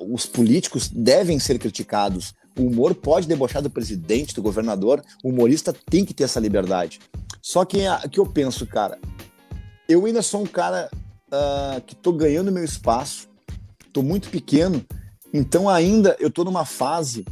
Os 0.00 0.26
políticos 0.26 0.88
devem 0.88 1.38
ser 1.38 1.58
criticados. 1.58 2.34
O 2.58 2.62
humor 2.62 2.94
pode 2.94 3.28
debochar 3.28 3.62
do 3.62 3.70
presidente, 3.70 4.34
do 4.34 4.42
governador. 4.42 5.02
O 5.22 5.28
humorista 5.28 5.72
tem 5.72 6.04
que 6.04 6.12
ter 6.12 6.24
essa 6.24 6.40
liberdade. 6.40 6.98
Só 7.40 7.64
que, 7.64 7.78
que 8.10 8.18
eu 8.18 8.26
penso, 8.26 8.66
cara, 8.66 8.98
eu 9.88 10.04
ainda 10.04 10.22
sou 10.22 10.42
um 10.42 10.46
cara 10.46 10.90
uh, 10.92 11.80
que 11.82 11.94
estou 11.94 12.12
ganhando 12.12 12.52
meu 12.52 12.64
espaço, 12.64 13.28
estou 13.86 14.02
muito 14.02 14.28
pequeno, 14.30 14.84
então 15.32 15.68
ainda 15.68 16.16
eu 16.18 16.28
estou 16.28 16.44
numa 16.44 16.64
fase 16.64 17.24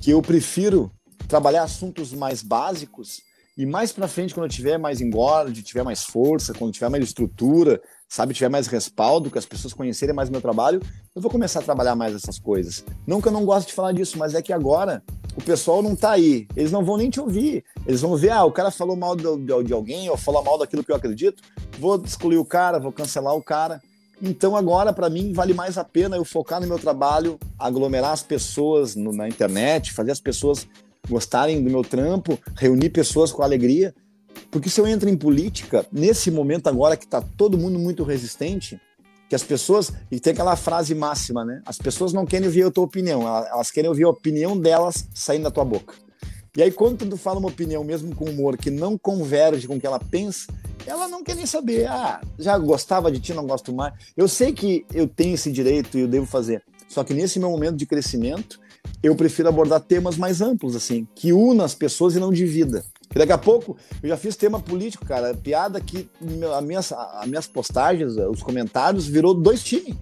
que 0.00 0.10
eu 0.10 0.22
prefiro 0.22 0.92
trabalhar 1.26 1.64
assuntos 1.64 2.12
mais 2.12 2.42
básicos 2.42 3.22
e 3.58 3.66
mais 3.66 3.90
para 3.90 4.06
frente, 4.06 4.32
quando 4.32 4.44
eu 4.44 4.50
tiver 4.50 4.78
mais 4.78 5.00
engorde, 5.00 5.64
tiver 5.64 5.82
mais 5.82 6.04
força, 6.04 6.54
quando 6.54 6.72
tiver 6.72 6.88
mais 6.88 7.02
estrutura, 7.02 7.82
sabe, 8.08 8.32
tiver 8.32 8.48
mais 8.48 8.68
respaldo, 8.68 9.32
que 9.32 9.36
as 9.36 9.44
pessoas 9.44 9.74
conhecerem 9.74 10.14
mais 10.14 10.30
meu 10.30 10.40
trabalho, 10.40 10.80
eu 11.12 11.20
vou 11.20 11.28
começar 11.28 11.58
a 11.58 11.62
trabalhar 11.64 11.96
mais 11.96 12.14
essas 12.14 12.38
coisas. 12.38 12.84
Não 13.04 13.20
que 13.20 13.26
eu 13.26 13.32
não 13.32 13.44
gosto 13.44 13.66
de 13.66 13.72
falar 13.72 13.90
disso, 13.90 14.16
mas 14.16 14.32
é 14.36 14.40
que 14.40 14.52
agora 14.52 15.02
o 15.36 15.42
pessoal 15.42 15.82
não 15.82 15.96
tá 15.96 16.12
aí. 16.12 16.46
Eles 16.54 16.70
não 16.70 16.84
vão 16.84 16.96
nem 16.96 17.10
te 17.10 17.20
ouvir. 17.20 17.64
Eles 17.84 18.00
vão 18.00 18.16
ver, 18.16 18.30
ah, 18.30 18.44
o 18.44 18.52
cara 18.52 18.70
falou 18.70 18.94
mal 18.94 19.16
de, 19.16 19.24
de, 19.24 19.64
de 19.64 19.72
alguém, 19.72 20.08
ou 20.08 20.16
falou 20.16 20.44
mal 20.44 20.56
daquilo 20.56 20.84
que 20.84 20.92
eu 20.92 20.96
acredito, 20.96 21.42
vou 21.80 22.00
excluir 22.00 22.38
o 22.38 22.44
cara, 22.44 22.78
vou 22.78 22.92
cancelar 22.92 23.34
o 23.34 23.42
cara. 23.42 23.82
Então 24.22 24.56
agora, 24.56 24.92
para 24.92 25.10
mim, 25.10 25.32
vale 25.32 25.52
mais 25.52 25.76
a 25.76 25.82
pena 25.82 26.14
eu 26.14 26.24
focar 26.24 26.60
no 26.60 26.68
meu 26.68 26.78
trabalho, 26.78 27.36
aglomerar 27.58 28.12
as 28.12 28.22
pessoas 28.22 28.94
no, 28.94 29.12
na 29.12 29.28
internet, 29.28 29.92
fazer 29.92 30.12
as 30.12 30.20
pessoas 30.20 30.64
gostarem 31.08 31.62
do 31.62 31.70
meu 31.70 31.82
trampo, 31.82 32.38
reunir 32.56 32.90
pessoas 32.90 33.32
com 33.32 33.42
alegria. 33.42 33.94
Porque 34.50 34.70
se 34.70 34.80
eu 34.80 34.86
entro 34.86 35.08
em 35.08 35.16
política, 35.16 35.84
nesse 35.92 36.30
momento 36.30 36.68
agora 36.68 36.96
que 36.96 37.04
está 37.04 37.20
todo 37.20 37.58
mundo 37.58 37.78
muito 37.78 38.04
resistente, 38.04 38.80
que 39.28 39.34
as 39.34 39.42
pessoas, 39.42 39.92
e 40.10 40.18
tem 40.18 40.32
aquela 40.32 40.56
frase 40.56 40.94
máxima, 40.94 41.44
né? 41.44 41.60
As 41.66 41.76
pessoas 41.76 42.12
não 42.12 42.24
querem 42.24 42.46
ouvir 42.46 42.64
a 42.64 42.70
tua 42.70 42.84
opinião, 42.84 43.22
elas 43.22 43.70
querem 43.70 43.88
ouvir 43.88 44.04
a 44.04 44.10
opinião 44.10 44.58
delas 44.58 45.06
saindo 45.14 45.44
da 45.44 45.50
tua 45.50 45.64
boca. 45.64 45.94
E 46.56 46.62
aí, 46.62 46.72
quando 46.72 47.06
tu 47.06 47.16
fala 47.16 47.38
uma 47.38 47.48
opinião, 47.48 47.84
mesmo 47.84 48.14
com 48.16 48.24
humor, 48.24 48.56
que 48.56 48.70
não 48.70 48.96
converge 48.96 49.68
com 49.68 49.76
o 49.76 49.80
que 49.80 49.86
ela 49.86 50.00
pensa, 50.00 50.52
ela 50.86 51.06
não 51.06 51.22
quer 51.22 51.36
nem 51.36 51.46
saber. 51.46 51.86
Ah, 51.86 52.20
já 52.38 52.56
gostava 52.58 53.12
de 53.12 53.20
ti, 53.20 53.34
não 53.34 53.46
gosto 53.46 53.72
mais. 53.72 53.92
Eu 54.16 54.26
sei 54.26 54.52
que 54.52 54.84
eu 54.92 55.06
tenho 55.06 55.34
esse 55.34 55.52
direito 55.52 55.96
e 55.96 56.00
eu 56.00 56.08
devo 56.08 56.26
fazer. 56.26 56.62
Só 56.88 57.04
que 57.04 57.12
nesse 57.12 57.38
meu 57.38 57.50
momento 57.50 57.76
de 57.76 57.86
crescimento, 57.86 58.58
eu 59.02 59.14
prefiro 59.14 59.48
abordar 59.48 59.80
temas 59.80 60.16
mais 60.16 60.40
amplos, 60.40 60.74
assim, 60.74 61.06
que 61.14 61.32
unam 61.32 61.64
as 61.64 61.74
pessoas 61.74 62.16
e 62.16 62.20
não 62.20 62.32
divida. 62.32 62.84
Porque 63.02 63.18
daqui 63.18 63.32
a 63.32 63.38
pouco 63.38 63.76
eu 64.02 64.08
já 64.08 64.16
fiz 64.16 64.36
tema 64.36 64.60
político, 64.60 65.06
cara. 65.06 65.34
Piada 65.34 65.80
que 65.80 66.08
as 66.56 66.64
minhas, 66.64 66.92
as 66.92 67.26
minhas 67.26 67.46
postagens, 67.46 68.16
os 68.16 68.42
comentários, 68.42 69.06
virou 69.06 69.32
dois 69.32 69.62
times. 69.62 69.96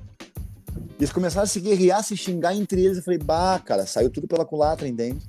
Eles 0.98 1.12
começaram 1.12 1.44
a 1.44 1.46
se 1.46 1.60
guerrear, 1.60 2.02
se 2.02 2.16
xingar 2.16 2.54
entre 2.54 2.84
eles. 2.84 2.98
Eu 2.98 3.04
falei, 3.04 3.18
bah, 3.18 3.60
cara, 3.64 3.86
saiu 3.86 4.10
tudo 4.10 4.26
pela 4.26 4.44
culatra, 4.44 4.88
entende? 4.88 5.20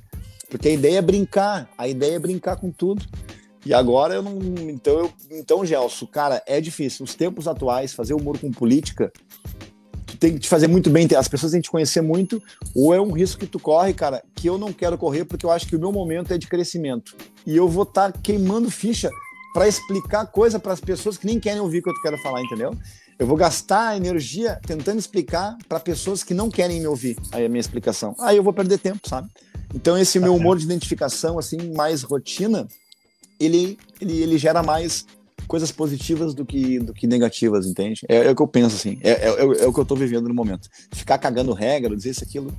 Porque 0.50 0.70
a 0.70 0.72
ideia 0.72 1.00
é 1.00 1.02
brincar, 1.02 1.70
a 1.78 1.88
ideia 1.88 2.16
é 2.16 2.20
brincar 2.20 2.56
com 2.56 2.72
tudo. 2.72 3.06
E 3.66 3.74
agora 3.74 4.16
eu 4.16 4.22
não. 4.22 4.40
Então, 4.70 5.00
eu, 5.00 5.14
então 5.30 5.66
Gelson, 5.66 6.08
cara, 6.08 6.42
é 6.48 6.62
difícil. 6.62 7.04
Os 7.04 7.14
tempos 7.14 7.48
atuais, 7.48 7.94
fazer 7.94 8.14
humor 8.14 8.40
com 8.40 8.50
política 8.50 9.12
tem 10.18 10.34
que 10.34 10.40
te 10.40 10.50
fazer 10.50 10.68
muito 10.68 10.90
bem, 10.90 11.08
as 11.18 11.28
pessoas 11.28 11.52
têm 11.52 11.62
que 11.62 11.68
te 11.68 11.72
conhecer 11.72 12.02
muito, 12.02 12.42
ou 12.76 12.94
é 12.94 13.00
um 13.00 13.12
risco 13.12 13.40
que 13.40 13.48
tu 13.48 13.60
corre, 13.60 13.94
cara, 13.94 14.24
que 14.36 14.48
eu 14.48 14.58
não 14.58 14.74
quero 14.74 14.98
correr 14.98 15.26
porque 15.26 15.46
eu 15.46 15.52
acho 15.52 15.68
que 15.68 15.76
o 15.76 15.80
meu 15.80 15.92
momento 15.92 16.34
é 16.34 16.38
de 16.38 16.48
crescimento. 16.48 17.16
E 17.46 17.56
eu 17.56 17.68
vou 17.68 17.84
estar 17.84 18.12
tá 18.12 18.20
queimando 18.22 18.70
ficha 18.70 19.10
para 19.54 19.68
explicar 19.68 20.26
coisa 20.28 20.60
para 20.60 20.74
as 20.74 20.80
pessoas 20.80 21.18
que 21.18 21.26
nem 21.26 21.40
querem 21.40 21.60
ouvir 21.60 21.80
o 21.80 21.84
que 21.84 21.90
eu 21.90 22.02
quero 22.02 22.18
falar, 22.20 22.42
entendeu? 22.42 22.76
Eu 23.18 23.26
vou 23.26 23.36
gastar 23.36 23.98
energia 23.98 24.60
tentando 24.66 25.00
explicar 25.00 25.58
para 25.68 25.80
pessoas 25.80 26.24
que 26.24 26.34
não 26.34 26.50
querem 26.50 26.80
me 26.80 26.88
ouvir 26.88 27.18
aí 27.32 27.46
a 27.46 27.50
minha 27.50 27.60
explicação. 27.60 28.16
Aí 28.20 28.38
eu 28.38 28.44
vou 28.44 28.54
perder 28.54 28.78
tempo, 28.78 29.10
sabe? 29.10 29.30
Então 29.74 29.98
esse 29.98 30.20
meu 30.20 30.36
humor 30.36 30.58
de 30.58 30.66
identificação 30.66 31.40
assim 31.40 31.74
mais 31.74 32.04
rotina, 32.04 32.68
ele 33.40 33.78
ele, 34.00 34.22
ele 34.22 34.38
gera 34.38 34.62
mais 34.62 35.06
coisas 35.48 35.72
positivas 35.72 36.34
do 36.34 36.46
que, 36.46 36.80
do 36.80 36.94
que 36.94 37.08
negativas, 37.08 37.66
entende? 37.66 38.02
É, 38.08 38.28
é 38.28 38.32
o 38.32 38.36
que 38.36 38.42
eu 38.42 38.48
penso, 38.48 38.76
assim. 38.76 39.00
É, 39.02 39.12
é, 39.12 39.30
é, 39.30 39.64
é 39.64 39.68
o 39.68 39.74
que 39.74 39.80
eu 39.80 39.86
tô 39.86 39.96
vivendo 39.96 40.28
no 40.28 40.34
momento. 40.34 40.68
Ficar 40.92 41.18
cagando 41.18 41.54
regra, 41.54 41.96
dizer 41.96 42.12
isso, 42.12 42.24
aquilo. 42.24 42.54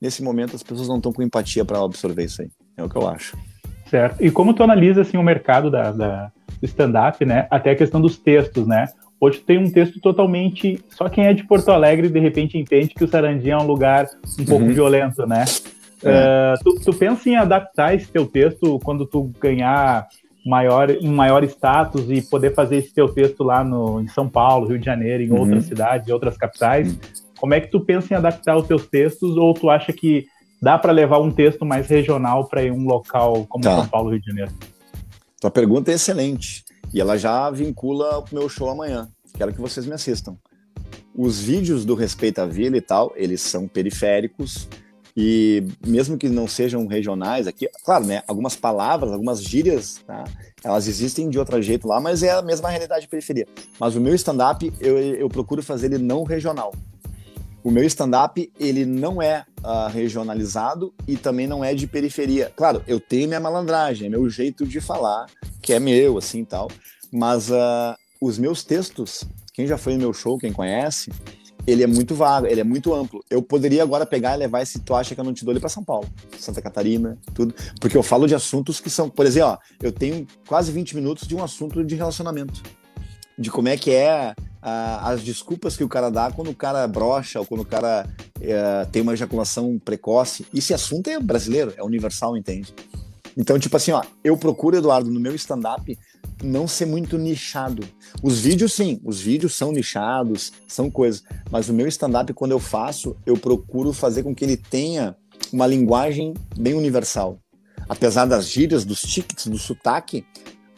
Nesse 0.00 0.22
momento, 0.22 0.54
as 0.54 0.62
pessoas 0.62 0.88
não 0.88 0.96
estão 0.96 1.12
com 1.12 1.22
empatia 1.22 1.64
para 1.64 1.82
absorver 1.82 2.24
isso 2.24 2.42
aí. 2.42 2.50
É 2.76 2.84
o 2.84 2.88
que 2.88 2.96
eu 2.96 3.08
acho. 3.08 3.36
Certo. 3.88 4.22
E 4.22 4.30
como 4.30 4.54
tu 4.54 4.62
analisa, 4.62 5.02
assim, 5.02 5.16
o 5.16 5.22
mercado 5.22 5.70
da, 5.70 5.90
da 5.90 6.32
do 6.60 6.66
stand-up, 6.66 7.24
né? 7.24 7.46
Até 7.50 7.70
a 7.70 7.76
questão 7.76 8.00
dos 8.00 8.16
textos, 8.16 8.66
né? 8.66 8.88
Hoje 9.20 9.38
tem 9.40 9.58
um 9.58 9.70
texto 9.70 10.00
totalmente. 10.00 10.82
Só 10.90 11.08
quem 11.08 11.26
é 11.26 11.34
de 11.34 11.44
Porto 11.44 11.70
Alegre, 11.70 12.08
de 12.08 12.18
repente, 12.18 12.56
entende 12.56 12.94
que 12.94 13.04
o 13.04 13.08
Sarandinha 13.08 13.54
é 13.54 13.58
um 13.58 13.66
lugar 13.66 14.08
um 14.38 14.44
pouco 14.44 14.64
uhum. 14.64 14.72
violento, 14.72 15.26
né? 15.26 15.44
É. 16.02 16.54
Uh, 16.54 16.64
tu, 16.64 16.80
tu 16.80 16.94
pensa 16.94 17.28
em 17.28 17.36
adaptar 17.36 17.94
esse 17.94 18.06
teu 18.08 18.26
texto 18.26 18.78
quando 18.82 19.04
tu 19.04 19.30
ganhar 19.38 20.06
maior, 20.44 20.90
um 21.02 21.14
maior 21.14 21.44
status 21.44 22.10
e 22.10 22.22
poder 22.22 22.54
fazer 22.54 22.76
esse 22.76 22.92
teu 22.92 23.08
texto 23.08 23.42
lá 23.42 23.62
no, 23.62 24.00
em 24.00 24.08
São 24.08 24.28
Paulo, 24.28 24.68
Rio 24.68 24.78
de 24.78 24.84
Janeiro, 24.84 25.22
em 25.22 25.30
uhum. 25.30 25.40
outras 25.40 25.64
cidades, 25.64 26.08
outras 26.08 26.36
capitais. 26.36 26.96
Como 27.38 27.54
é 27.54 27.60
que 27.60 27.70
tu 27.70 27.80
pensa 27.80 28.14
em 28.14 28.16
adaptar 28.16 28.56
os 28.56 28.66
teus 28.66 28.86
textos 28.86 29.36
ou 29.36 29.54
tu 29.54 29.70
acha 29.70 29.92
que 29.92 30.26
dá 30.60 30.78
para 30.78 30.92
levar 30.92 31.18
um 31.18 31.30
texto 31.30 31.64
mais 31.64 31.88
regional 31.88 32.46
para 32.48 32.62
um 32.62 32.84
local 32.84 33.46
como 33.48 33.64
tá. 33.64 33.76
São 33.76 33.88
Paulo, 33.88 34.10
Rio 34.10 34.20
de 34.20 34.26
Janeiro? 34.26 34.52
Tua 35.40 35.50
pergunta 35.50 35.90
é 35.90 35.94
excelente 35.94 36.64
e 36.92 37.00
ela 37.00 37.16
já 37.16 37.50
vincula 37.50 38.18
o 38.18 38.24
meu 38.32 38.48
show 38.48 38.68
amanhã. 38.68 39.08
Quero 39.36 39.52
que 39.52 39.60
vocês 39.60 39.86
me 39.86 39.94
assistam. 39.94 40.36
Os 41.14 41.40
vídeos 41.40 41.84
do 41.84 41.94
Respeito 41.94 42.40
à 42.40 42.46
Vila 42.46 42.76
e 42.76 42.80
tal, 42.80 43.12
eles 43.16 43.40
são 43.40 43.66
periféricos, 43.66 44.68
e 45.22 45.62
mesmo 45.86 46.16
que 46.16 46.30
não 46.30 46.48
sejam 46.48 46.86
regionais 46.86 47.46
aqui, 47.46 47.68
claro, 47.84 48.06
né? 48.06 48.22
Algumas 48.26 48.56
palavras, 48.56 49.12
algumas 49.12 49.42
gírias, 49.42 50.00
tá? 50.06 50.24
elas 50.64 50.88
existem 50.88 51.28
de 51.28 51.38
outro 51.38 51.60
jeito 51.60 51.86
lá, 51.86 52.00
mas 52.00 52.22
é 52.22 52.30
a 52.30 52.40
mesma 52.40 52.70
realidade 52.70 53.02
de 53.02 53.08
periferia. 53.08 53.46
Mas 53.78 53.94
o 53.94 54.00
meu 54.00 54.14
stand-up, 54.14 54.72
eu, 54.80 54.98
eu 54.98 55.28
procuro 55.28 55.62
fazer 55.62 55.92
ele 55.92 55.98
não 55.98 56.22
regional. 56.22 56.72
O 57.62 57.70
meu 57.70 57.84
stand-up, 57.84 58.50
ele 58.58 58.86
não 58.86 59.20
é 59.20 59.44
uh, 59.62 59.90
regionalizado 59.92 60.94
e 61.06 61.18
também 61.18 61.46
não 61.46 61.62
é 61.62 61.74
de 61.74 61.86
periferia. 61.86 62.50
Claro, 62.56 62.82
eu 62.88 62.98
tenho 62.98 63.28
minha 63.28 63.40
malandragem, 63.40 64.06
é 64.06 64.10
meu 64.10 64.26
jeito 64.30 64.66
de 64.66 64.80
falar, 64.80 65.26
que 65.60 65.74
é 65.74 65.78
meu, 65.78 66.16
assim, 66.16 66.46
tal. 66.46 66.70
Mas 67.12 67.50
uh, 67.50 67.94
os 68.22 68.38
meus 68.38 68.64
textos, 68.64 69.24
quem 69.52 69.66
já 69.66 69.76
foi 69.76 69.92
no 69.92 69.98
meu 69.98 70.14
show, 70.14 70.38
quem 70.38 70.50
conhece, 70.50 71.12
ele 71.70 71.82
é 71.82 71.86
muito 71.86 72.14
vago, 72.14 72.46
ele 72.46 72.60
é 72.60 72.64
muito 72.64 72.92
amplo. 72.94 73.24
Eu 73.30 73.42
poderia 73.42 73.82
agora 73.82 74.04
pegar 74.04 74.34
e 74.34 74.38
levar 74.38 74.62
esse 74.62 74.80
tu 74.80 74.94
acha 74.94 75.14
que 75.14 75.20
eu 75.20 75.24
não 75.24 75.32
te 75.32 75.44
dou 75.44 75.52
ele 75.52 75.60
para 75.60 75.68
São 75.68 75.84
Paulo, 75.84 76.08
Santa 76.38 76.60
Catarina, 76.60 77.18
tudo, 77.34 77.54
porque 77.80 77.96
eu 77.96 78.02
falo 78.02 78.26
de 78.26 78.34
assuntos 78.34 78.80
que 78.80 78.90
são, 78.90 79.08
por 79.08 79.26
exemplo, 79.26 79.50
ó, 79.50 79.58
eu 79.82 79.92
tenho 79.92 80.26
quase 80.46 80.72
20 80.72 80.96
minutos 80.96 81.28
de 81.28 81.34
um 81.34 81.42
assunto 81.42 81.84
de 81.84 81.94
relacionamento, 81.94 82.62
de 83.38 83.50
como 83.50 83.68
é 83.68 83.76
que 83.76 83.90
é 83.90 84.34
a, 84.62 85.10
as 85.10 85.22
desculpas 85.22 85.76
que 85.76 85.84
o 85.84 85.88
cara 85.88 86.10
dá 86.10 86.30
quando 86.30 86.50
o 86.50 86.54
cara 86.54 86.86
brocha 86.86 87.40
ou 87.40 87.46
quando 87.46 87.60
o 87.60 87.66
cara 87.66 88.06
é, 88.40 88.84
tem 88.86 89.02
uma 89.02 89.14
ejaculação 89.14 89.78
precoce. 89.78 90.46
Esse 90.54 90.74
assunto 90.74 91.08
é 91.08 91.18
brasileiro, 91.18 91.72
é 91.76 91.82
universal, 91.82 92.36
entende? 92.36 92.74
Então, 93.36 93.58
tipo 93.58 93.76
assim, 93.76 93.92
ó, 93.92 94.02
eu 94.22 94.36
procuro, 94.36 94.76
Eduardo, 94.76 95.10
no 95.10 95.20
meu 95.20 95.34
stand-up, 95.34 95.98
não 96.42 96.66
ser 96.66 96.86
muito 96.86 97.18
nichado. 97.18 97.86
Os 98.22 98.40
vídeos, 98.40 98.72
sim, 98.72 99.00
os 99.04 99.20
vídeos 99.20 99.54
são 99.54 99.72
nichados, 99.72 100.52
são 100.66 100.90
coisas. 100.90 101.22
Mas 101.50 101.68
o 101.68 101.72
meu 101.72 101.86
stand-up, 101.88 102.32
quando 102.32 102.52
eu 102.52 102.60
faço, 102.60 103.16
eu 103.26 103.36
procuro 103.36 103.92
fazer 103.92 104.22
com 104.22 104.34
que 104.34 104.44
ele 104.44 104.56
tenha 104.56 105.16
uma 105.52 105.66
linguagem 105.66 106.34
bem 106.56 106.74
universal. 106.74 107.40
Apesar 107.88 108.24
das 108.24 108.48
gírias, 108.48 108.84
dos 108.84 109.02
tickets, 109.02 109.46
do 109.46 109.58
sotaque, 109.58 110.24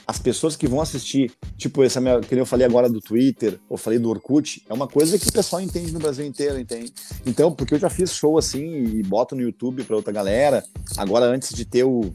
as 0.07 0.19
pessoas 0.19 0.57
que 0.57 0.67
vão 0.67 0.81
assistir, 0.81 1.33
tipo 1.57 1.83
essa 1.83 2.01
minha, 2.01 2.21
que 2.21 2.35
eu 2.35 2.47
falei 2.47 2.67
agora 2.67 2.89
do 2.89 3.01
Twitter, 3.01 3.59
ou 3.69 3.77
falei 3.77 3.99
do 3.99 4.09
Orkut, 4.09 4.63
é 4.69 4.75
uma 4.75 4.89
coisa 4.89 5.19
que 5.19 5.29
o 5.29 5.33
pessoal 5.33 5.63
entende 5.63 5.93
no 5.93 6.01
Brasil 6.01 6.27
inteiro, 6.27 6.59
entende? 6.59 6.93
Então, 7.25 7.53
porque 7.53 7.75
eu 7.75 7.79
já 7.79 7.89
fiz 7.89 8.13
show 8.13 8.37
assim 8.37 8.85
e 8.85 9.03
boto 9.03 9.35
no 9.35 9.43
YouTube 9.43 9.85
para 9.85 9.97
outra 9.97 10.13
galera. 10.13 10.65
Agora, 10.97 11.27
antes 11.27 11.55
de 11.55 11.65
ter 11.65 11.85
o, 11.85 12.13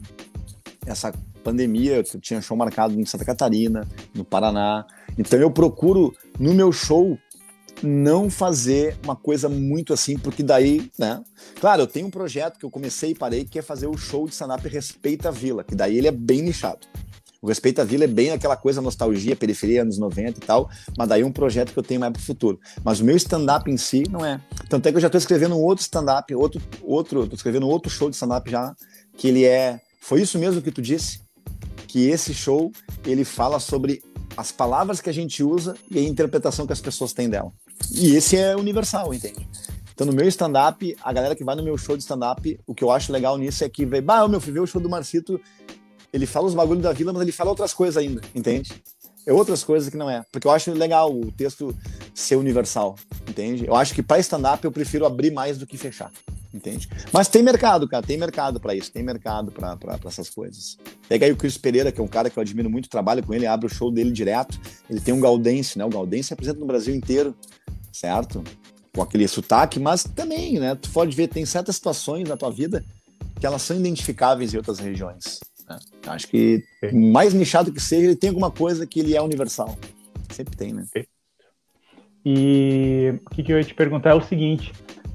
essa 0.86 1.12
pandemia, 1.48 1.96
eu 1.96 2.20
tinha 2.20 2.42
show 2.42 2.56
marcado 2.56 2.98
em 3.00 3.04
Santa 3.06 3.24
Catarina, 3.24 3.88
no 4.14 4.24
Paraná. 4.24 4.86
Então 5.16 5.38
eu 5.38 5.50
procuro 5.50 6.14
no 6.38 6.52
meu 6.52 6.70
show 6.70 7.18
não 7.82 8.28
fazer 8.28 8.96
uma 9.04 9.16
coisa 9.16 9.48
muito 9.48 9.92
assim, 9.92 10.18
porque 10.18 10.42
daí, 10.42 10.90
né? 10.98 11.22
Claro, 11.60 11.82
eu 11.82 11.86
tenho 11.86 12.06
um 12.06 12.10
projeto 12.10 12.58
que 12.58 12.64
eu 12.64 12.70
comecei 12.70 13.12
e 13.12 13.14
parei, 13.14 13.44
que 13.44 13.58
é 13.58 13.62
fazer 13.62 13.86
o 13.86 13.96
show 13.96 14.26
de 14.26 14.32
stand-up 14.32 14.66
Respeita 14.68 15.28
a 15.28 15.32
Vila, 15.32 15.64
que 15.64 15.74
daí 15.74 15.96
ele 15.96 16.08
é 16.08 16.12
bem 16.12 16.42
nichado. 16.42 16.86
O 17.40 17.46
Respeita 17.46 17.82
a 17.82 17.84
Vila 17.84 18.04
é 18.04 18.08
bem 18.08 18.30
aquela 18.30 18.56
coisa 18.56 18.82
nostalgia, 18.82 19.36
periferia, 19.36 19.82
anos 19.82 19.96
90 19.96 20.30
e 20.30 20.46
tal, 20.46 20.68
mas 20.96 21.08
daí 21.08 21.22
é 21.22 21.26
um 21.26 21.30
projeto 21.30 21.72
que 21.72 21.78
eu 21.78 21.84
tenho 21.84 22.00
mais 22.00 22.12
para 22.12 22.20
o 22.20 22.24
futuro. 22.24 22.58
Mas 22.82 22.98
o 22.98 23.04
meu 23.04 23.16
stand-up 23.16 23.70
em 23.70 23.76
si 23.76 24.02
não 24.10 24.26
é. 24.26 24.40
Tanto 24.68 24.86
é 24.86 24.90
que 24.90 24.96
eu 24.96 25.00
já 25.00 25.06
estou 25.06 25.20
escrevendo 25.20 25.54
um 25.54 25.62
outro 25.62 25.82
stand-up, 25.82 26.34
outro, 26.34 26.60
outro, 26.82 27.28
tô 27.28 27.36
escrevendo 27.36 27.68
outro 27.68 27.88
show 27.88 28.10
de 28.10 28.16
stand-up 28.16 28.50
já, 28.50 28.74
que 29.16 29.28
ele 29.28 29.44
é. 29.44 29.80
Foi 30.00 30.20
isso 30.20 30.38
mesmo 30.38 30.60
que 30.60 30.72
tu 30.72 30.82
disse? 30.82 31.20
Que 31.88 32.06
esse 32.08 32.32
show 32.32 32.70
ele 33.04 33.24
fala 33.24 33.58
sobre 33.58 34.02
as 34.36 34.52
palavras 34.52 35.00
que 35.00 35.10
a 35.10 35.12
gente 35.12 35.42
usa 35.42 35.74
e 35.90 35.98
a 35.98 36.02
interpretação 36.02 36.66
que 36.66 36.72
as 36.72 36.80
pessoas 36.80 37.12
têm 37.12 37.28
dela. 37.28 37.52
E 37.90 38.14
esse 38.14 38.36
é 38.36 38.54
universal, 38.54 39.12
entende? 39.12 39.48
Então, 39.92 40.06
no 40.06 40.12
meu 40.12 40.28
stand-up, 40.28 40.96
a 41.02 41.12
galera 41.12 41.34
que 41.34 41.42
vai 41.42 41.56
no 41.56 41.64
meu 41.64 41.76
show 41.76 41.96
de 41.96 42.04
stand-up, 42.04 42.60
o 42.64 42.72
que 42.72 42.84
eu 42.84 42.90
acho 42.92 43.10
legal 43.10 43.36
nisso 43.36 43.64
é 43.64 43.68
que, 43.68 43.84
vê, 43.84 44.00
bah, 44.00 44.28
meu, 44.28 44.40
fui 44.40 44.52
ver 44.52 44.60
o 44.60 44.66
show 44.66 44.80
do 44.80 44.88
Marcito, 44.88 45.40
ele 46.12 46.24
fala 46.24 46.46
os 46.46 46.54
bagulhos 46.54 46.84
da 46.84 46.92
vila, 46.92 47.12
mas 47.12 47.22
ele 47.22 47.32
fala 47.32 47.50
outras 47.50 47.72
coisas 47.74 47.96
ainda, 47.96 48.20
entende? 48.32 48.80
É 49.28 49.32
outras 49.32 49.62
coisas 49.62 49.90
que 49.90 49.96
não 49.96 50.08
é. 50.08 50.24
Porque 50.32 50.46
eu 50.46 50.50
acho 50.50 50.72
legal 50.72 51.14
o 51.14 51.30
texto 51.30 51.76
ser 52.14 52.36
universal, 52.36 52.96
entende? 53.28 53.66
Eu 53.66 53.76
acho 53.76 53.94
que 53.94 54.02
para 54.02 54.18
stand-up 54.20 54.64
eu 54.64 54.72
prefiro 54.72 55.04
abrir 55.04 55.30
mais 55.30 55.58
do 55.58 55.66
que 55.66 55.76
fechar 55.76 56.10
entende? 56.52 56.88
Mas 57.12 57.28
tem 57.28 57.42
mercado, 57.42 57.86
cara, 57.86 58.02
tem 58.02 58.16
mercado 58.16 58.58
para 58.58 58.74
isso, 58.74 58.90
tem 58.90 59.02
mercado 59.02 59.52
para 59.52 59.98
essas 60.06 60.30
coisas. 60.30 60.78
Pega 61.06 61.26
aí 61.26 61.32
o 61.32 61.36
Cris 61.36 61.58
Pereira, 61.58 61.92
que 61.92 62.00
é 62.00 62.02
um 62.02 62.08
cara 62.08 62.30
que 62.30 62.38
eu 62.38 62.40
admiro 62.40 62.70
muito, 62.70 62.88
trabalho 62.88 63.22
com 63.22 63.34
ele, 63.34 63.46
abre 63.46 63.66
o 63.66 63.68
show 63.68 63.90
dele 63.90 64.10
direto. 64.10 64.58
Ele 64.88 64.98
tem 64.98 65.12
um 65.12 65.20
Gaudense, 65.20 65.78
né? 65.78 65.84
O 65.84 65.90
Gaudense 65.90 66.32
apresenta 66.32 66.58
no 66.58 66.66
Brasil 66.66 66.94
inteiro, 66.94 67.34
certo? 67.92 68.42
Com 68.94 69.02
aquele 69.02 69.28
sotaque, 69.28 69.78
mas 69.78 70.04
também, 70.04 70.58
né? 70.58 70.74
Tu 70.74 70.90
pode 70.90 71.14
ver, 71.14 71.28
tem 71.28 71.44
certas 71.44 71.76
situações 71.76 72.26
na 72.26 72.36
tua 72.36 72.50
vida 72.50 72.84
que 73.38 73.46
elas 73.46 73.62
são 73.62 73.76
identificáveis 73.76 74.52
em 74.52 74.56
outras 74.56 74.78
regiões. 74.78 75.40
Né? 75.68 75.78
Acho 76.06 76.28
que, 76.28 76.64
mais 76.92 77.34
nichado 77.34 77.72
que 77.72 77.80
seja, 77.80 78.06
ele 78.06 78.16
tem 78.16 78.30
alguma 78.30 78.50
coisa 78.50 78.86
que 78.86 79.00
ele 79.00 79.16
é 79.16 79.22
universal. 79.22 79.76
Sempre 80.30 80.56
tem, 80.56 80.72
né? 80.72 80.84
E 82.24 83.14
o 83.26 83.30
que, 83.30 83.42
que 83.42 83.52
eu 83.52 83.58
ia 83.58 83.64
te 83.64 83.74
perguntar 83.74 84.10
é 84.10 84.14
o 84.14 84.22
seguinte: 84.22 84.72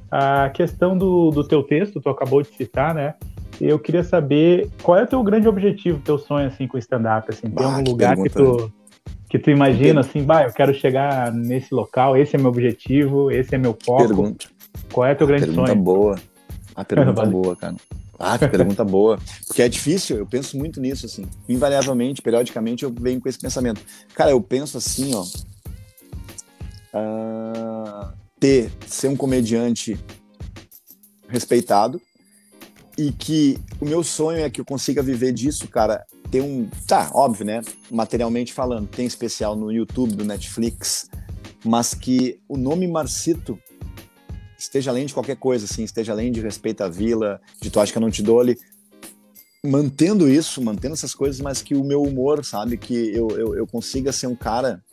a 0.10 0.50
questão 0.50 0.98
do, 0.98 1.32
do 1.32 1.48
teu 1.48 1.64
texto, 1.64 2.02
tu 2.02 2.10
acabou 2.10 2.42
de 2.42 2.50
citar, 2.50 2.94
né? 2.94 3.16
Eu 3.62 3.78
queria 3.78 4.04
saber 4.04 4.70
qual 4.82 4.98
é 4.98 5.04
o 5.04 5.08
teu 5.08 5.24
grande 5.24 5.48
objetivo, 5.48 6.00
teu 6.00 6.18
sonho 6.18 6.48
assim 6.48 6.68
com 6.68 6.76
o 6.76 6.80
stand-up, 6.80 7.30
assim, 7.30 7.50
tem 7.50 7.66
algum 7.66 7.84
lugar 7.84 8.18
que 8.18 8.30
tu 8.30 8.72
que 9.30 9.40
tu 9.40 9.50
imagina 9.50 10.02
assim, 10.02 10.24
bah, 10.24 10.44
eu 10.44 10.54
quero 10.54 10.72
chegar 10.76 11.34
nesse 11.34 11.74
local, 11.74 12.16
esse 12.16 12.36
é 12.36 12.40
meu 12.40 12.50
objetivo, 12.50 13.32
esse 13.32 13.56
é 13.56 13.58
meu 13.58 13.76
foco. 13.84 14.04
Pergunta. 14.04 14.46
Qual 14.92 15.08
é 15.08 15.14
o 15.14 15.16
teu 15.16 15.26
grande 15.26 15.46
pergunta 15.48 15.72
sonho? 15.72 15.82
boa. 15.82 16.16
A 16.76 16.86
pergunta 16.86 17.26
boa, 17.26 17.56
cara. 17.56 17.76
Ah, 18.20 18.38
que 18.38 18.48
pergunta 18.48 18.84
boa. 18.84 19.20
Porque 19.48 19.62
é 19.62 19.70
difícil, 19.70 20.18
eu 20.18 20.26
penso 20.26 20.58
muito 20.58 20.80
nisso, 20.80 21.06
assim. 21.06 21.26
Invariavelmente, 21.50 22.22
periodicamente, 22.22 22.84
eu 22.84 22.94
venho 22.94 23.20
com 23.20 23.28
esse 23.28 23.40
pensamento. 23.40 23.82
Cara, 24.14 24.32
eu 24.32 24.42
penso 24.42 24.78
assim, 24.78 25.14
ó. 25.16 25.24
Uh, 26.96 28.14
ter, 28.40 28.72
ser 28.86 29.08
um 29.08 29.16
comediante 29.16 30.00
respeitado 31.28 32.00
e 32.98 33.12
que 33.12 33.60
o 33.80 33.86
meu 33.86 34.04
sonho 34.04 34.40
é 34.40 34.50
que 34.50 34.62
eu 34.62 34.66
consiga 34.66 35.02
viver 35.02 35.32
disso, 35.32 35.68
cara. 35.68 36.06
Ter 36.30 36.42
um. 36.42 36.68
Tá, 36.88 37.10
óbvio, 37.14 37.46
né? 37.46 37.62
Materialmente 37.90 38.54
falando, 38.54 38.88
tem 38.88 39.06
especial 39.06 39.56
no 39.56 39.72
YouTube, 39.72 40.16
do 40.16 40.26
Netflix, 40.26 41.10
mas 41.66 41.94
que 41.94 42.40
o 42.48 42.58
nome 42.58 42.88
Marcito 42.88 43.58
esteja 44.64 44.92
além 44.92 45.06
de 45.06 45.14
qualquer 45.14 45.36
coisa, 45.36 45.66
assim, 45.66 45.84
esteja 45.84 46.12
além 46.12 46.32
de 46.32 46.42
respeito 46.42 46.82
à 46.84 46.90
vila, 46.90 47.40
de 47.62 47.70
tu 47.70 47.80
acha 47.80 47.92
que 47.92 47.98
eu 47.98 48.02
não 48.02 48.12
te 48.12 48.24
dou 48.24 48.40
ali. 48.40 48.58
Mantendo 49.66 50.28
isso, 50.28 50.62
mantendo 50.62 50.94
essas 50.94 51.16
coisas, 51.16 51.40
mas 51.40 51.62
que 51.62 51.76
o 51.76 51.84
meu 51.84 52.02
humor, 52.02 52.44
sabe? 52.44 52.78
Que 52.78 53.16
eu, 53.16 53.30
eu, 53.32 53.56
eu 53.56 53.68
consiga 53.68 54.12
ser 54.12 54.28
um 54.28 54.36
cara 54.36 54.84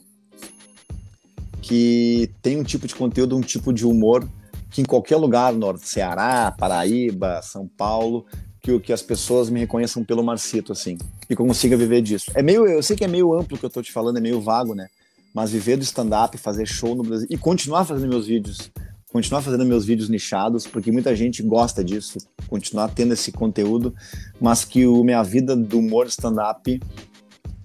que 1.61 2.31
tem 2.41 2.59
um 2.59 2.65
tipo 2.65 2.87
de 2.87 2.95
conteúdo, 2.95 3.37
um 3.37 3.41
tipo 3.41 3.73
de 3.73 3.87
humor 3.87 4.29
que 4.71 4.81
em 4.81 4.85
qualquer 4.85 5.17
lugar, 5.17 5.53
no 5.53 5.77
Ceará, 5.79 6.55
Paraíba, 6.57 7.41
São 7.43 7.67
Paulo, 7.67 8.25
que, 8.63 8.79
que 8.79 8.93
as 8.93 9.03
pessoas 9.03 9.51
me 9.51 9.59
reconheçam 9.59 10.05
pelo 10.05 10.23
Marcito, 10.23 10.71
assim, 10.71 10.97
e 11.29 11.35
consiga 11.35 11.77
viver 11.77 12.03
disso. 12.03 12.31
É 12.35 12.43
meio, 12.43 12.67
eu 12.67 12.83
sei 12.83 12.97
que 12.97 13.05
é 13.05 13.09
meio 13.09 13.33
amplo 13.33 13.57
o 13.57 13.59
que 13.61 13.67
eu 13.67 13.71
tô 13.71 13.83
te 13.83 13.91
falando, 13.91 14.19
é 14.19 14.21
meio 14.21 14.41
vago, 14.41 14.75
né? 14.75 14.87
Mas 15.35 15.51
viver 15.51 15.77
do 15.77 15.83
stand-up, 15.83 16.37
fazer 16.39 16.67
show 16.67 16.95
no 16.95 17.03
Brasil 17.03 17.27
e 17.29 17.37
continuar 17.37 17.85
fazendo 17.85 18.09
meus 18.09 18.27
vídeos, 18.27 18.71
continuar 19.13 19.43
fazendo 19.43 19.65
meus 19.65 19.85
vídeos 19.85 20.09
nichados, 20.09 20.67
porque 20.67 20.93
muita 20.93 21.15
gente 21.15 21.43
gosta 21.43 21.83
disso, 21.83 22.19
continuar 22.49 22.89
tendo 22.89 23.13
esse 23.13 23.33
conteúdo, 23.33 23.95
mas 24.41 24.65
que 24.65 24.87
o 24.87 25.03
minha 25.03 25.23
vida 25.23 25.57
do 25.57 25.79
humor 25.79 26.07
stand-up 26.07 26.81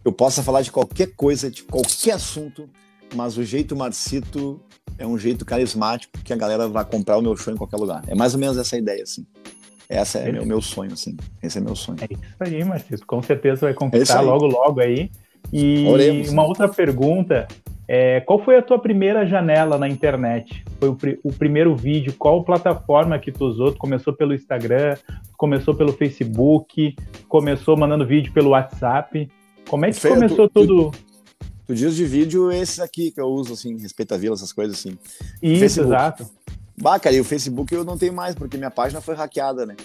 eu 0.04 0.12
possa 0.12 0.44
falar 0.44 0.62
de 0.62 0.72
qualquer 0.72 1.16
coisa, 1.16 1.50
de 1.50 1.64
qualquer 1.64 2.14
assunto, 2.14 2.70
mas 3.16 3.38
o 3.38 3.44
jeito 3.44 3.76
Marcito 3.76 4.62
é 4.98 5.06
um 5.06 5.18
jeito 5.18 5.44
carismático 5.44 6.20
que 6.24 6.32
a 6.32 6.36
galera 6.36 6.68
vai 6.68 6.86
comprar 6.86 7.18
o 7.18 7.22
meu 7.22 7.36
show 7.36 7.54
em 7.54 7.58
qualquer 7.58 7.78
lugar. 7.78 8.04
É 8.08 8.16
mais 8.16 8.34
ou 8.34 8.40
menos 8.40 8.58
essa 8.58 8.78
ideia, 8.78 9.04
assim. 9.04 9.26
Essa 9.90 10.20
é, 10.20 10.32
meu, 10.32 10.46
meu 10.46 10.62
sonho, 10.62 10.94
assim. 10.94 11.16
Esse 11.42 11.58
é 11.58 11.62
meu 11.62 11.76
sonho. 11.76 11.98
É 12.02 12.08
isso 12.12 12.36
aí, 12.40 12.64
Marcito. 12.64 13.06
Com 13.06 13.22
certeza 13.22 13.62
vai 13.62 13.74
conquistar 13.74 14.20
é 14.20 14.22
logo, 14.22 14.46
logo 14.46 14.80
aí. 14.80 15.12
E 15.52 15.86
Oremos. 15.88 16.30
uma 16.30 16.46
outra 16.46 16.68
pergunta 16.68 17.48
é, 17.88 18.22
qual 18.22 18.44
foi 18.44 18.58
a 18.58 18.62
tua 18.62 18.80
primeira 18.80 19.26
janela 19.26 19.78
na 19.78 19.88
internet? 19.88 20.64
Foi 20.80 20.90
o, 20.90 20.98
o, 21.24 21.34
primeiro 21.34 21.76
vídeo? 21.76 22.14
Qual 22.18 22.44
plataforma 22.44 23.20
que 23.20 23.32
tu 23.32 23.46
usou? 23.46 23.72
Tu 23.72 23.78
começou 23.78 24.14
pelo 24.14 24.34
Instagram? 24.34 24.96
começou 25.38 25.76
pelo 25.76 25.94
Facebook? 25.94 26.96
Começou 27.28 27.78
mandando 27.78 28.06
vídeo 28.06 28.32
pelo 28.34 28.52
WhatsApp? 28.52 29.30
Como 29.70 29.86
é 29.86 29.92
que 29.92 30.08
começou 30.08 30.50
tu, 30.50 30.66
tudo? 30.66 30.92
Tu, 30.92 31.06
Tu 31.68 31.74
dias 31.74 31.96
de 31.96 32.06
vídeo, 32.06 32.52
esses 32.52 32.80
aqui 32.80 33.10
que 33.10 33.20
eu 33.20 33.26
uso, 33.26 33.54
assim, 33.54 33.76
respeito 33.78 34.14
a 34.14 34.18
vila, 34.18 34.36
essas 34.36 34.54
coisas 34.54 34.78
assim. 34.78 34.98
Isso, 35.42 35.60
Facebook. 35.60 35.88
exato. 35.88 36.30
Bah, 36.80 37.00
cara, 37.00 37.16
e 37.16 37.20
o 37.20 37.24
Facebook 37.24 37.74
eu 37.74 37.84
não 37.84 37.98
tenho 37.98 38.14
mais, 38.14 38.36
porque 38.36 38.56
minha 38.56 38.70
página 38.70 39.02
foi 39.02 39.16
hackeada, 39.16 39.66
né? 39.66 39.76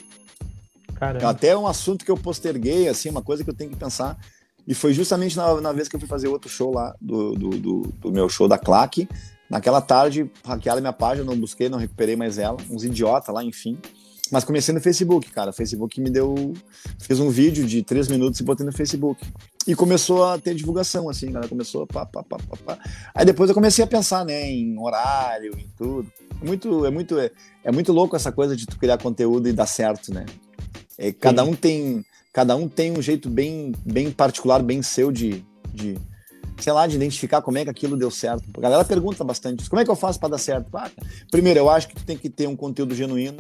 Caramba. 0.95 1.31
Até 1.31 1.57
um 1.57 1.67
assunto 1.67 2.05
que 2.05 2.11
eu 2.11 2.17
posterguei, 2.17 2.87
assim, 2.87 3.09
uma 3.09 3.23
coisa 3.23 3.43
que 3.43 3.49
eu 3.49 3.55
tenho 3.55 3.71
que 3.71 3.77
pensar. 3.77 4.19
E 4.67 4.75
foi 4.75 4.93
justamente 4.93 5.37
na, 5.37 5.61
na 5.61 5.73
vez 5.73 5.89
que 5.89 5.97
eu 5.97 6.01
fui 6.01 6.09
fazer 6.09 6.29
outro 6.29 6.49
show 6.49 6.73
lá, 6.73 6.95
do, 7.01 7.35
do, 7.35 7.51
do, 7.51 7.81
do 8.01 8.13
meu 8.13 8.29
show 8.29 8.47
da 8.47 8.59
Claque. 8.59 9.09
Naquela 9.49 9.81
tarde, 9.81 10.31
hackearam 10.45 10.81
minha 10.81 10.93
página, 10.93 11.25
não 11.25 11.39
busquei, 11.39 11.69
não 11.69 11.79
recuperei 11.79 12.15
mais 12.15 12.39
ela. 12.39 12.57
Uns 12.71 12.85
idiotas 12.85 13.35
lá, 13.35 13.43
enfim. 13.43 13.79
Mas 14.31 14.45
comecei 14.45 14.73
no 14.73 14.81
Facebook, 14.81 15.31
cara. 15.33 15.51
O 15.51 15.53
Facebook 15.53 16.01
me 16.01 16.09
deu. 16.09 16.55
Fiz 17.01 17.19
um 17.19 17.31
vídeo 17.31 17.67
de 17.67 17.83
três 17.83 18.07
minutos 18.07 18.39
e 18.39 18.45
botei 18.45 18.65
no 18.65 18.73
Facebook. 18.73 19.27
E 19.67 19.75
começou 19.75 20.25
a 20.25 20.39
ter 20.39 20.55
divulgação, 20.55 21.09
assim, 21.09 21.33
cara. 21.33 21.49
Começou 21.49 21.83
a 21.83 21.87
pá, 21.87 22.07
pá, 22.07 22.23
pá, 22.23 22.37
pá, 22.39 22.57
pá. 22.65 22.79
Aí 23.13 23.25
depois 23.25 23.51
eu 23.51 23.55
comecei 23.55 23.83
a 23.83 23.89
pensar, 23.89 24.25
né, 24.25 24.49
em 24.49 24.79
horário, 24.79 25.53
em 25.59 25.69
tudo. 25.77 26.11
É 26.41 26.47
muito, 26.47 26.87
é 26.87 26.91
muito, 26.91 27.19
é, 27.19 27.31
é 27.65 27.73
muito 27.73 27.93
louco 27.93 28.15
essa 28.15 28.31
coisa 28.31 28.55
de 28.55 28.67
tu 28.67 28.79
criar 28.79 28.99
conteúdo 28.99 29.49
e 29.49 29.53
dar 29.53 29.67
certo, 29.67 30.15
né? 30.15 30.25
É, 30.97 31.13
cada 31.13 31.43
um 31.43 31.55
tem 31.55 32.05
cada 32.33 32.57
um 32.57 32.69
tem 32.69 32.93
um 32.93 33.03
jeito 33.03 33.29
bem, 33.29 33.73
bem 33.85 34.11
particular, 34.11 34.63
bem 34.63 34.83
seu 34.83 35.11
de, 35.11 35.45
de, 35.73 35.99
sei 36.59 36.73
lá, 36.73 36.87
de 36.87 36.97
identificar 36.97 37.43
como 37.43 37.59
é 37.59 37.65
que 37.65 37.71
aquilo 37.71 37.97
deu 37.97 38.11
certo. 38.11 38.45
A 38.57 38.61
galera 38.61 38.85
pergunta 38.85 39.25
bastante. 39.25 39.69
Como 39.69 39.81
é 39.81 39.85
que 39.85 39.91
eu 39.91 39.97
faço 39.97 40.19
para 40.19 40.31
dar 40.31 40.39
certo? 40.39 40.69
Ah, 40.77 40.91
primeiro, 41.31 41.59
eu 41.59 41.69
acho 41.71 41.89
que 41.89 41.95
tu 41.95 42.05
tem 42.05 42.17
que 42.17 42.31
ter 42.31 42.47
um 42.47 42.57
conteúdo 42.57 42.95
genuíno, 42.95 43.39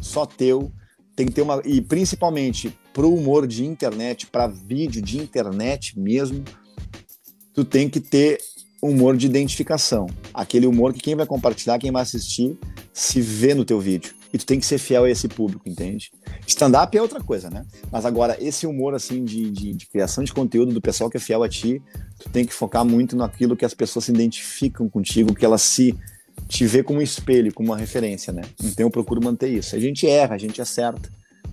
só 0.00 0.26
teu. 0.26 0.72
Tem 1.14 1.26
que 1.26 1.32
ter 1.32 1.42
uma. 1.42 1.62
E 1.64 1.80
principalmente 1.80 2.76
pro 2.92 3.12
humor 3.12 3.46
de 3.46 3.64
internet, 3.64 4.26
para 4.26 4.46
vídeo 4.46 5.00
de 5.00 5.18
internet 5.18 5.98
mesmo, 5.98 6.44
tu 7.54 7.64
tem 7.64 7.88
que 7.88 8.00
ter 8.00 8.38
humor 8.82 9.16
de 9.16 9.26
identificação. 9.26 10.06
Aquele 10.34 10.66
humor 10.66 10.92
que 10.92 11.00
quem 11.00 11.14
vai 11.14 11.26
compartilhar, 11.26 11.78
quem 11.78 11.90
vai 11.90 12.02
assistir, 12.02 12.58
se 12.92 13.20
vê 13.20 13.54
no 13.54 13.64
teu 13.64 13.80
vídeo. 13.80 14.15
E 14.32 14.38
tu 14.38 14.46
tem 14.46 14.58
que 14.58 14.66
ser 14.66 14.78
fiel 14.78 15.04
a 15.04 15.10
esse 15.10 15.28
público, 15.28 15.68
entende? 15.68 16.10
Stand-up 16.46 16.96
é 16.96 17.00
outra 17.00 17.20
coisa, 17.20 17.48
né? 17.48 17.64
Mas 17.90 18.04
agora, 18.04 18.36
esse 18.40 18.66
humor, 18.66 18.94
assim, 18.94 19.24
de, 19.24 19.50
de, 19.50 19.72
de, 19.72 19.86
criação 19.86 20.24
de 20.24 20.32
conteúdo 20.32 20.72
do 20.72 20.80
pessoal 20.80 21.08
que 21.08 21.16
é 21.16 21.20
fiel 21.20 21.42
a 21.42 21.48
ti, 21.48 21.80
tu 22.18 22.28
tem 22.30 22.44
que 22.44 22.52
focar 22.52 22.84
muito 22.84 23.16
naquilo 23.16 23.56
que 23.56 23.64
as 23.64 23.74
pessoas 23.74 24.06
se 24.06 24.12
identificam 24.12 24.88
contigo, 24.88 25.34
que 25.34 25.44
elas 25.44 25.62
se 25.62 25.96
te 26.48 26.66
vê 26.66 26.82
como 26.82 26.98
um 26.98 27.02
espelho, 27.02 27.52
como 27.52 27.70
uma 27.70 27.78
referência, 27.78 28.32
né? 28.32 28.42
Então 28.62 28.86
eu 28.86 28.90
procuro 28.90 29.22
manter 29.22 29.48
isso. 29.48 29.74
A 29.74 29.78
gente 29.78 30.06
erra, 30.06 30.34
a 30.34 30.38
gente 30.38 30.60
acerta. 30.60 31.08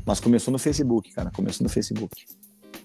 Mas 0.06 0.20
começou 0.20 0.52
no 0.52 0.60
Facebook, 0.60 1.12
cara. 1.14 1.32
Começou 1.32 1.64
no 1.64 1.70
Facebook. 1.70 2.26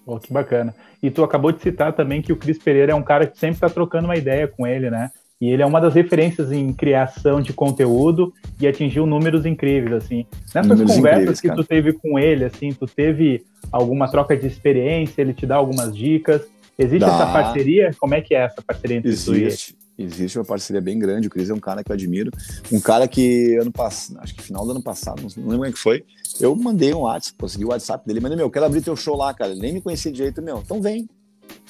Oh, 0.06 0.18
que 0.18 0.32
bacana. 0.32 0.74
E 1.02 1.10
tu 1.10 1.22
acabou 1.22 1.52
de 1.52 1.60
citar 1.60 1.92
também 1.92 2.22
que 2.22 2.32
o 2.32 2.36
Cris 2.36 2.58
Pereira 2.58 2.92
é 2.92 2.94
um 2.94 3.02
cara 3.02 3.26
que 3.26 3.38
sempre 3.38 3.56
está 3.56 3.68
trocando 3.68 4.06
uma 4.06 4.16
ideia 4.16 4.48
com 4.48 4.66
ele, 4.66 4.90
né? 4.90 5.10
E 5.40 5.50
ele 5.50 5.62
é 5.62 5.66
uma 5.66 5.80
das 5.80 5.94
referências 5.94 6.50
em 6.50 6.72
criação 6.72 7.40
de 7.40 7.52
conteúdo 7.52 8.32
e 8.60 8.66
atingiu 8.66 9.06
números 9.06 9.46
incríveis, 9.46 9.92
assim. 9.92 10.26
Nessas 10.52 10.66
números 10.66 10.96
conversas 10.96 11.40
que 11.40 11.46
cara. 11.46 11.60
tu 11.60 11.66
teve 11.66 11.92
com 11.92 12.18
ele, 12.18 12.44
assim, 12.44 12.72
tu 12.72 12.86
teve 12.86 13.44
alguma 13.70 14.10
troca 14.10 14.36
de 14.36 14.46
experiência, 14.46 15.20
ele 15.20 15.32
te 15.32 15.46
dá 15.46 15.56
algumas 15.56 15.96
dicas. 15.96 16.42
Existe 16.76 17.00
dá. 17.00 17.14
essa 17.14 17.26
parceria? 17.26 17.90
Como 17.98 18.14
é 18.14 18.20
que 18.20 18.34
é 18.34 18.44
essa 18.44 18.60
parceria 18.62 18.96
entre 18.96 19.10
Existe. 19.10 19.30
tu 19.30 19.36
e 19.36 19.44
ele? 19.44 19.78
Existe 19.98 20.38
uma 20.38 20.44
parceria 20.44 20.80
bem 20.80 20.96
grande. 20.98 21.26
O 21.26 21.30
Cris 21.30 21.50
é 21.50 21.54
um 21.54 21.58
cara 21.58 21.82
que 21.82 21.90
eu 21.90 21.94
admiro. 21.94 22.30
Um 22.70 22.80
cara 22.80 23.08
que 23.08 23.56
ano 23.56 23.72
passado, 23.72 24.20
acho 24.20 24.34
que 24.34 24.42
final 24.42 24.64
do 24.64 24.70
ano 24.70 24.82
passado, 24.82 25.20
não 25.20 25.28
lembro 25.44 25.52
como 25.52 25.64
é 25.66 25.72
que 25.72 25.78
foi. 25.78 26.04
Eu 26.40 26.54
mandei 26.54 26.94
um 26.94 27.00
WhatsApp, 27.00 27.36
consegui 27.36 27.64
o 27.64 27.68
WhatsApp 27.68 28.06
dele, 28.06 28.20
mandei, 28.20 28.36
meu, 28.36 28.48
quero 28.48 28.66
abrir 28.66 28.80
teu 28.80 28.94
show 28.94 29.16
lá, 29.16 29.34
cara. 29.34 29.50
Ele 29.50 29.60
nem 29.60 29.72
me 29.72 29.80
conhecia 29.80 30.12
de 30.12 30.18
jeito, 30.18 30.40
meu. 30.40 30.58
Então 30.58 30.80
vem. 30.80 31.08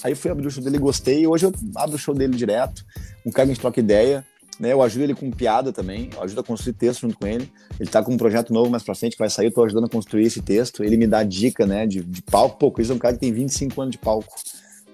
Aí 0.02 0.14
fui 0.14 0.30
abrir 0.30 0.46
o 0.46 0.50
show 0.50 0.62
dele, 0.62 0.78
gostei. 0.78 1.26
Hoje 1.26 1.46
eu 1.46 1.52
abro 1.74 1.96
o 1.96 1.98
show 1.98 2.14
dele 2.14 2.36
direto. 2.36 2.84
Um 3.24 3.30
cara 3.30 3.46
que 3.46 3.52
a 3.52 3.54
gente 3.54 3.60
troca 3.60 3.80
ideia. 3.80 4.24
Né, 4.58 4.72
eu 4.72 4.82
ajudo 4.82 5.04
ele 5.04 5.14
com 5.14 5.30
piada 5.30 5.72
também, 5.72 6.10
eu 6.12 6.20
ajudo 6.20 6.40
a 6.40 6.42
construir 6.42 6.72
texto 6.72 7.02
junto 7.02 7.16
com 7.16 7.28
ele. 7.28 7.48
Ele 7.78 7.88
tá 7.88 8.02
com 8.02 8.12
um 8.12 8.16
projeto 8.16 8.52
novo 8.52 8.68
mais 8.68 8.82
pra 8.82 8.92
frente 8.92 9.12
que 9.12 9.18
vai 9.20 9.30
sair, 9.30 9.46
eu 9.46 9.52
tô 9.52 9.62
ajudando 9.62 9.84
a 9.84 9.88
construir 9.88 10.24
esse 10.24 10.42
texto. 10.42 10.82
Ele 10.82 10.96
me 10.96 11.06
dá 11.06 11.22
dica, 11.22 11.64
né, 11.64 11.86
de, 11.86 12.02
de 12.02 12.20
palco. 12.22 12.58
Pô, 12.58 12.72
Cris 12.72 12.90
é 12.90 12.94
um 12.94 12.98
cara 12.98 13.14
que 13.14 13.20
tem 13.20 13.32
25 13.32 13.80
anos 13.80 13.92
de 13.92 13.98
palco 13.98 14.34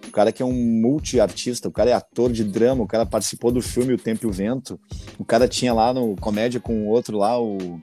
o 0.08 0.10
cara 0.10 0.32
que 0.32 0.42
é 0.42 0.46
um 0.46 0.52
multi-artista, 0.52 1.68
o 1.68 1.72
cara 1.72 1.90
é 1.90 1.92
ator 1.92 2.30
de 2.30 2.44
drama, 2.44 2.82
o 2.82 2.86
cara 2.86 3.06
participou 3.06 3.50
do 3.50 3.60
filme 3.60 3.94
O 3.94 3.98
Tempo 3.98 4.24
e 4.24 4.28
o 4.28 4.32
Vento, 4.32 4.78
o 5.18 5.24
cara 5.24 5.48
tinha 5.48 5.72
lá 5.72 5.92
no 5.92 6.14
Comédia 6.16 6.60
com 6.60 6.84
o 6.84 6.88
outro 6.88 7.18
lá, 7.18 7.40
o, 7.40 7.80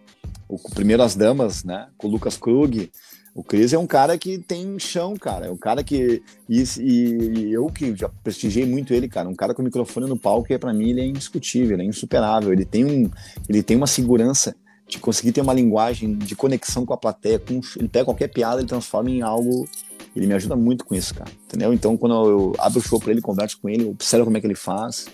o 0.47 0.57
Primeiro 0.73 1.03
as 1.03 1.15
Damas, 1.15 1.63
né, 1.63 1.87
com 1.97 2.07
o 2.07 2.11
Lucas 2.11 2.37
Krug, 2.37 2.91
o 3.33 3.43
Cris 3.43 3.71
é 3.71 3.77
um 3.77 3.87
cara 3.87 4.17
que 4.17 4.37
tem 4.39 4.77
chão, 4.77 5.15
cara. 5.15 5.47
É 5.47 5.51
um 5.51 5.57
cara 5.57 5.83
que. 5.83 6.21
E, 6.49 6.63
e, 6.79 7.53
eu 7.53 7.67
que 7.67 7.95
já 7.95 8.09
prestigiei 8.23 8.65
muito 8.65 8.93
ele, 8.93 9.07
cara. 9.07 9.29
Um 9.29 9.35
cara 9.35 9.53
com 9.53 9.63
microfone 9.63 10.07
no 10.07 10.17
palco, 10.17 10.51
é 10.51 10.57
para 10.57 10.73
mim, 10.73 10.89
ele 10.89 11.01
é 11.01 11.05
indiscutível, 11.05 11.75
ele 11.75 11.83
é 11.83 11.85
insuperável. 11.85 12.51
Ele 12.51 12.65
tem, 12.65 12.85
um, 12.85 13.09
ele 13.47 13.63
tem 13.63 13.77
uma 13.77 13.87
segurança 13.87 14.55
de 14.87 14.99
conseguir 14.99 15.31
ter 15.31 15.41
uma 15.41 15.53
linguagem 15.53 16.17
de 16.17 16.35
conexão 16.35 16.85
com 16.85 16.93
a 16.93 16.97
plateia. 16.97 17.39
Com, 17.39 17.61
ele 17.77 17.87
pega 17.87 18.05
qualquer 18.05 18.27
piada, 18.27 18.59
ele 18.59 18.67
transforma 18.67 19.09
em 19.09 19.21
algo 19.21 19.67
ele 20.15 20.27
me 20.27 20.33
ajuda 20.33 20.55
muito 20.55 20.85
com 20.85 20.93
isso, 20.93 21.13
cara. 21.13 21.31
Entendeu? 21.45 21.73
Então, 21.73 21.95
quando 21.95 22.13
eu 22.13 22.53
abro 22.59 22.79
o 22.79 22.81
show 22.81 22.99
pra 22.99 23.11
ele, 23.11 23.21
converso 23.21 23.59
com 23.61 23.69
ele, 23.69 23.85
observo 23.85 24.25
como 24.25 24.37
é 24.37 24.41
que 24.41 24.47
ele 24.47 24.55
faz. 24.55 25.07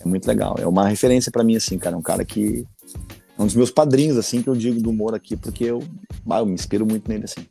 É 0.00 0.06
muito 0.06 0.26
legal. 0.26 0.56
É 0.58 0.66
uma 0.66 0.88
referência 0.88 1.32
para 1.32 1.42
mim, 1.42 1.56
assim, 1.56 1.78
cara. 1.78 1.96
É 1.96 1.98
um 1.98 2.02
cara 2.02 2.24
que. 2.24 2.66
É 3.38 3.42
um 3.42 3.46
dos 3.46 3.54
meus 3.54 3.70
padrinhos, 3.70 4.16
assim, 4.16 4.42
que 4.42 4.48
eu 4.48 4.54
digo 4.54 4.80
do 4.80 4.90
humor 4.90 5.14
aqui, 5.14 5.36
porque 5.36 5.64
eu, 5.64 5.82
ah, 6.30 6.38
eu 6.38 6.46
me 6.46 6.52
inspiro 6.52 6.86
muito 6.86 7.08
nele, 7.08 7.24
assim. 7.24 7.46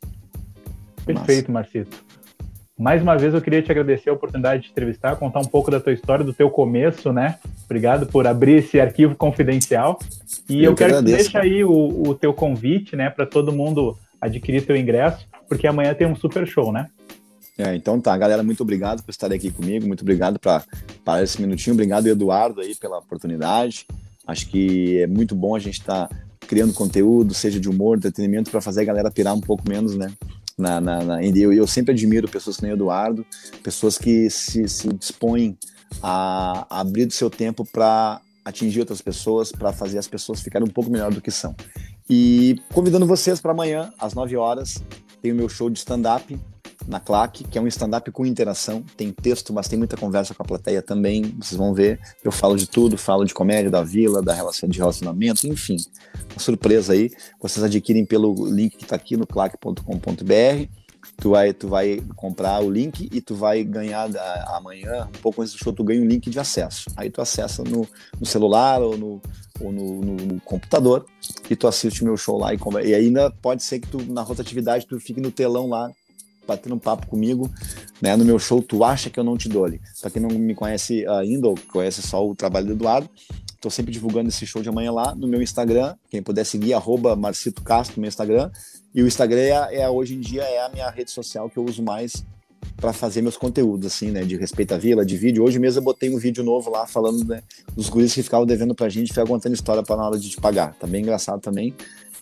Perfeito, 1.04 1.50
Marcito. 1.52 2.04
Mais 2.78 3.00
uma 3.00 3.16
vez 3.16 3.32
eu 3.32 3.40
queria 3.40 3.62
te 3.62 3.70
agradecer 3.70 4.10
a 4.10 4.12
oportunidade 4.12 4.62
de 4.62 4.68
te 4.68 4.72
entrevistar, 4.72 5.16
contar 5.16 5.40
um 5.40 5.46
pouco 5.46 5.70
da 5.70 5.80
tua 5.80 5.92
história, 5.92 6.24
do 6.24 6.34
teu 6.34 6.50
começo, 6.50 7.12
né? 7.12 7.38
Obrigado 7.64 8.06
por 8.06 8.26
abrir 8.26 8.58
esse 8.58 8.78
arquivo 8.78 9.14
confidencial. 9.14 9.98
E 10.48 10.58
eu, 10.58 10.72
eu 10.72 10.74
quero 10.74 10.92
que, 10.94 10.98
que 10.98 11.04
deixe 11.04 11.38
aí 11.38 11.64
o, 11.64 12.08
o 12.08 12.14
teu 12.14 12.34
convite, 12.34 12.94
né, 12.94 13.08
para 13.08 13.24
todo 13.24 13.52
mundo 13.52 13.96
adquirir 14.20 14.66
teu 14.66 14.76
ingresso 14.76 15.26
porque 15.48 15.66
amanhã 15.66 15.94
tem 15.94 16.06
um 16.06 16.16
super 16.16 16.46
show, 16.46 16.72
né? 16.72 16.88
É, 17.58 17.74
então 17.74 17.98
tá, 18.00 18.16
galera, 18.16 18.42
muito 18.42 18.62
obrigado 18.62 19.02
por 19.02 19.10
estar 19.10 19.32
aqui 19.32 19.50
comigo, 19.50 19.86
muito 19.86 20.02
obrigado 20.02 20.38
para 20.38 21.22
esse 21.22 21.40
minutinho, 21.40 21.72
obrigado 21.72 22.06
Eduardo 22.06 22.60
aí 22.60 22.74
pela 22.74 22.98
oportunidade. 22.98 23.86
Acho 24.26 24.48
que 24.48 25.00
é 25.00 25.06
muito 25.06 25.34
bom 25.34 25.54
a 25.54 25.58
gente 25.58 25.80
estar 25.80 26.08
tá 26.08 26.16
criando 26.40 26.72
conteúdo, 26.72 27.34
seja 27.34 27.60
de 27.60 27.68
humor, 27.68 27.96
entretenimento, 27.96 28.50
para 28.50 28.60
fazer 28.60 28.82
a 28.82 28.84
galera 28.84 29.10
pirar 29.10 29.34
um 29.34 29.40
pouco 29.40 29.68
menos, 29.68 29.96
né? 29.96 30.12
Na, 30.58 30.80
na, 30.80 31.04
na, 31.04 31.22
eu, 31.22 31.52
eu 31.52 31.66
sempre 31.66 31.92
admiro 31.92 32.28
pessoas 32.28 32.56
como 32.56 32.72
Eduardo, 32.72 33.26
pessoas 33.62 33.98
que 33.98 34.30
se, 34.30 34.66
se 34.68 34.88
dispõem 34.88 35.56
a, 36.02 36.66
a 36.70 36.80
abrir 36.80 37.04
do 37.06 37.12
seu 37.12 37.28
tempo 37.28 37.64
para 37.70 38.20
atingir 38.42 38.80
outras 38.80 39.02
pessoas, 39.02 39.52
para 39.52 39.72
fazer 39.72 39.98
as 39.98 40.08
pessoas 40.08 40.40
ficarem 40.40 40.66
um 40.66 40.70
pouco 40.70 40.90
melhor 40.90 41.12
do 41.12 41.20
que 41.20 41.30
são. 41.30 41.54
E 42.08 42.56
convidando 42.72 43.04
vocês 43.04 43.40
para 43.40 43.52
amanhã, 43.52 43.92
às 43.98 44.14
9 44.14 44.36
horas, 44.36 44.82
tem 45.20 45.32
o 45.32 45.34
meu 45.34 45.48
show 45.48 45.68
de 45.68 45.78
stand-up 45.78 46.38
na 46.86 47.00
Claque, 47.00 47.44
que 47.44 47.58
é 47.58 47.60
um 47.60 47.66
stand-up 47.66 48.10
com 48.10 48.24
interação. 48.24 48.84
Tem 48.96 49.10
texto, 49.12 49.52
mas 49.52 49.68
tem 49.68 49.78
muita 49.78 49.96
conversa 49.96 50.34
com 50.34 50.42
a 50.42 50.46
plateia 50.46 50.82
também. 50.82 51.34
Vocês 51.38 51.56
vão 51.56 51.74
ver. 51.74 52.00
Eu 52.24 52.32
falo 52.32 52.56
de 52.56 52.66
tudo, 52.66 52.96
falo 52.96 53.24
de 53.24 53.34
comédia, 53.34 53.70
da 53.70 53.82
vila, 53.82 54.22
da 54.22 54.32
relação 54.32 54.68
de 54.68 54.78
relacionamento, 54.78 55.46
enfim. 55.46 55.76
Uma 56.32 56.40
surpresa 56.40 56.92
aí. 56.92 57.10
Vocês 57.40 57.64
adquirem 57.64 58.04
pelo 58.04 58.46
link 58.48 58.76
que 58.76 58.84
está 58.84 58.96
aqui 58.96 59.16
no 59.16 59.26
claque.com.br. 59.26 60.68
Tu 61.18 61.30
vai, 61.30 61.52
tu 61.54 61.68
vai 61.68 62.02
comprar 62.14 62.62
o 62.62 62.70
link 62.70 63.08
e 63.10 63.20
tu 63.20 63.34
vai 63.34 63.62
ganhar 63.64 64.10
amanhã, 64.48 65.06
um 65.06 65.20
pouco 65.22 65.40
antes 65.40 65.54
do 65.54 65.58
show, 65.58 65.72
tu 65.72 65.84
ganha 65.84 66.02
um 66.02 66.04
link 66.04 66.28
de 66.28 66.38
acesso. 66.38 66.90
Aí 66.96 67.08
tu 67.08 67.22
acessa 67.22 67.62
no, 67.62 67.86
no 68.18 68.26
celular 68.26 68.82
ou 68.82 68.98
no, 68.98 69.22
ou 69.60 69.72
no, 69.72 70.00
no, 70.02 70.16
no, 70.16 70.40
computador 70.40 71.06
e 71.48 71.56
tu 71.56 71.66
assiste 71.66 72.02
o 72.02 72.04
meu 72.04 72.16
show 72.16 72.38
lá 72.38 72.52
e, 72.52 72.58
e 72.84 72.94
ainda 72.94 73.30
pode 73.30 73.62
ser 73.62 73.78
que 73.78 73.88
tu 73.88 74.02
na 74.12 74.22
rotatividade 74.22 74.86
tu 74.86 74.98
fique 75.00 75.20
no 75.20 75.30
telão 75.30 75.68
lá 75.68 75.90
batendo 76.46 76.74
um 76.74 76.78
papo 76.78 77.06
comigo, 77.06 77.50
né, 78.00 78.16
no 78.16 78.24
meu 78.24 78.38
show 78.38 78.62
Tu 78.62 78.82
Acha 78.84 79.10
Que 79.10 79.18
Eu 79.18 79.24
Não 79.24 79.36
Te 79.36 79.48
Dole. 79.48 79.80
Pra 80.00 80.10
quem 80.10 80.22
não 80.22 80.30
me 80.30 80.54
conhece 80.54 81.06
ainda, 81.06 81.48
ou 81.48 81.54
conhece 81.72 82.02
só 82.02 82.26
o 82.26 82.34
trabalho 82.34 82.66
do 82.66 82.72
Eduardo, 82.72 83.08
tô 83.60 83.70
sempre 83.70 83.92
divulgando 83.92 84.28
esse 84.28 84.46
show 84.46 84.62
de 84.62 84.68
amanhã 84.68 84.92
lá 84.92 85.14
no 85.14 85.26
meu 85.26 85.42
Instagram, 85.42 85.94
quem 86.10 86.22
puder 86.22 86.44
seguir, 86.44 86.74
arroba 86.74 87.16
Marcito 87.16 87.62
Castro 87.62 87.96
no 87.96 88.02
meu 88.02 88.08
Instagram, 88.08 88.50
e 88.94 89.02
o 89.02 89.06
Instagram 89.06 89.40
é, 89.40 89.80
é, 89.80 89.88
hoje 89.90 90.14
em 90.14 90.20
dia 90.20 90.42
é 90.42 90.64
a 90.64 90.68
minha 90.68 90.88
rede 90.88 91.10
social 91.10 91.50
que 91.50 91.58
eu 91.58 91.64
uso 91.64 91.82
mais 91.82 92.24
para 92.76 92.92
fazer 92.92 93.22
meus 93.22 93.36
conteúdos, 93.36 93.86
assim, 93.86 94.10
né? 94.10 94.22
De 94.22 94.36
respeito 94.36 94.72
à 94.72 94.78
vila, 94.78 95.04
de 95.04 95.16
vídeo. 95.16 95.44
Hoje 95.44 95.58
mesmo 95.58 95.80
eu 95.80 95.84
botei 95.84 96.14
um 96.14 96.18
vídeo 96.18 96.44
novo 96.44 96.70
lá 96.70 96.86
falando 96.86 97.24
né, 97.24 97.42
dos 97.74 97.88
guris 97.88 98.14
que 98.14 98.22
ficavam 98.22 98.46
devendo 98.46 98.74
pra 98.74 98.88
gente, 98.88 99.08
ficar 99.08 99.26
contando 99.26 99.54
história 99.54 99.82
para 99.82 99.96
na 99.96 100.06
hora 100.06 100.18
de 100.18 100.28
te 100.28 100.40
pagar. 100.40 100.74
Tá 100.74 100.86
bem 100.86 101.02
engraçado 101.02 101.40
também. 101.40 101.74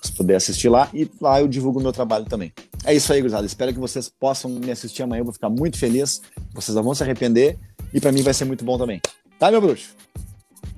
Se 0.04 0.12
puder 0.12 0.36
assistir 0.36 0.68
lá, 0.68 0.86
e 0.92 1.10
lá 1.18 1.40
eu 1.40 1.48
divulgo 1.48 1.80
o 1.80 1.82
meu 1.82 1.90
trabalho 1.90 2.26
também. 2.26 2.52
É 2.84 2.92
isso 2.92 3.10
aí, 3.10 3.20
gurizada. 3.20 3.46
Espero 3.46 3.72
que 3.72 3.78
vocês 3.78 4.06
possam 4.08 4.50
me 4.50 4.70
assistir 4.70 5.02
amanhã. 5.02 5.20
Eu 5.20 5.24
vou 5.24 5.32
ficar 5.32 5.48
muito 5.48 5.78
feliz. 5.78 6.20
Vocês 6.52 6.74
não 6.74 6.82
vão 6.82 6.94
se 6.94 7.02
arrepender. 7.02 7.56
E 7.92 8.00
para 8.00 8.12
mim 8.12 8.22
vai 8.22 8.34
ser 8.34 8.44
muito 8.44 8.66
bom 8.66 8.76
também. 8.76 9.00
Tá, 9.38 9.50
meu 9.50 9.62
bruxo? 9.62 9.96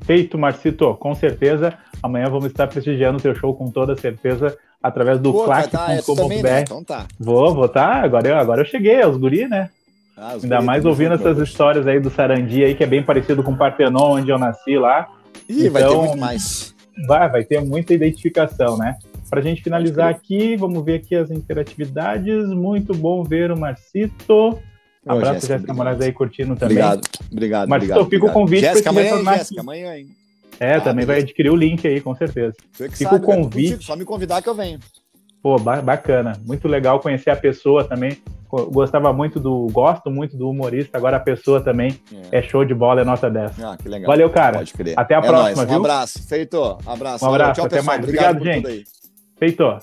Feito, 0.05 0.39
Marcito. 0.39 0.95
Com 0.95 1.12
certeza. 1.16 1.77
Amanhã 2.01 2.27
vamos 2.31 2.47
estar 2.47 2.68
prestigiando 2.68 3.18
o 3.18 3.20
teu 3.20 3.35
show 3.35 3.53
com 3.53 3.68
toda 3.68 3.97
certeza 3.97 4.57
através 4.81 5.18
do 5.18 5.33
claque.com.br. 5.33 6.43
Né? 6.43 6.61
Então 6.61 6.85
tá. 6.85 7.07
Vou, 7.18 7.53
vou 7.53 7.68
tá. 7.68 8.03
Agora 8.03 8.29
eu, 8.29 8.37
agora 8.37 8.61
eu 8.61 8.66
cheguei, 8.66 9.03
aos 9.03 9.16
guri, 9.16 9.49
né? 9.49 9.70
Ah, 10.16 10.35
Ainda 10.41 10.62
mais 10.62 10.85
ouvindo 10.85 11.14
essas 11.14 11.37
histórias 11.39 11.87
aí 11.87 11.99
do 11.99 12.11
Sarandi 12.11 12.64
aí, 12.64 12.74
que 12.74 12.85
é 12.85 12.87
bem 12.87 13.03
parecido 13.03 13.43
com 13.43 13.53
o 13.53 13.57
Partenon, 13.57 14.12
onde 14.12 14.31
eu 14.31 14.39
nasci 14.39 14.79
lá. 14.79 15.09
Ih, 15.49 15.66
então, 15.66 15.72
vai 15.72 15.83
ter 15.83 15.89
então, 15.89 16.05
muito 16.05 16.18
mais. 16.18 16.74
Vai, 17.07 17.29
vai 17.29 17.45
ter 17.45 17.61
muita 17.61 17.93
identificação, 17.93 18.79
né? 18.79 18.97
Para 19.29 19.41
a 19.41 19.43
gente 19.43 19.62
finalizar 19.62 20.09
aqui, 20.09 20.57
vamos 20.57 20.85
ver 20.85 20.97
aqui 20.97 21.14
as 21.14 21.31
interatividades. 21.31 22.49
Muito 22.49 22.95
bom 22.95 23.22
ver 23.24 23.51
o 23.51 23.59
Marcito. 23.59 24.59
Abraço, 25.07 25.35
Jéssica, 25.35 25.55
Jéssica 25.55 25.74
Moraes 25.74 26.01
aí 26.01 26.12
curtindo 26.12 26.57
também. 26.57 26.77
Obrigado, 26.79 27.09
obrigado. 27.31 27.68
Marcito, 27.68 27.93
obrigado, 27.93 28.11
fica 28.11 28.27
o 28.27 28.33
convite 28.33 28.83
para 28.83 28.91
amanhã, 28.91 29.05
retornar 29.05 29.39
Jéssica, 29.39 29.61
amanhã, 29.61 29.97
hein? 29.97 30.09
É, 30.59 30.74
ah, 30.74 30.81
também 30.81 31.07
beleza. 31.07 31.07
vai 31.07 31.18
adquirir 31.20 31.51
o 31.51 31.57
link 31.57 31.87
aí, 31.87 32.01
com 32.01 32.14
certeza. 32.14 32.55
Fica 32.72 33.14
o 33.14 33.20
convite. 33.20 33.85
Só 33.85 33.95
me 33.95 34.05
convidar 34.05 34.43
que 34.43 34.49
eu 34.49 34.55
venho. 34.55 34.81
Pô, 35.43 35.59
bacana. 35.59 36.33
Muito 36.45 36.66
legal 36.66 36.99
conhecer 36.99 37.31
a 37.31 37.37
pessoa 37.37 37.85
também. 37.85 38.18
Gostava 38.49 39.12
muito 39.12 39.39
do. 39.39 39.68
Gosto 39.70 40.11
muito 40.11 40.37
do 40.37 40.49
humorista. 40.49 40.97
Agora 40.97 41.18
a 41.18 41.20
pessoa 41.20 41.61
também 41.61 42.01
é, 42.33 42.39
é 42.39 42.43
show 42.43 42.64
de 42.64 42.74
bola, 42.74 43.03
é 43.03 43.05
nota 43.05 43.29
10. 43.29 43.62
Ah, 43.62 43.77
que 43.81 43.89
legal. 43.89 44.09
Valeu, 44.09 44.31
cara. 44.31 44.59
Pode 44.59 44.72
crer. 44.72 44.95
Até 44.97 45.14
a 45.14 45.18
é 45.18 45.20
próxima, 45.20 45.57
nóis. 45.57 45.68
viu? 45.68 45.79
Um 45.79 45.81
abraço. 45.81 46.22
Feito. 46.27 46.79
Abraço. 46.87 47.24
Um 47.24 47.29
abraço. 47.29 47.55
Tchau, 47.55 47.66
até 47.66 47.77
pessoal. 47.77 47.97
mais. 47.97 48.09
Obrigado, 48.09 48.37
Obrigado 48.37 48.66
gente. 48.68 48.95
Feito. 49.39 49.78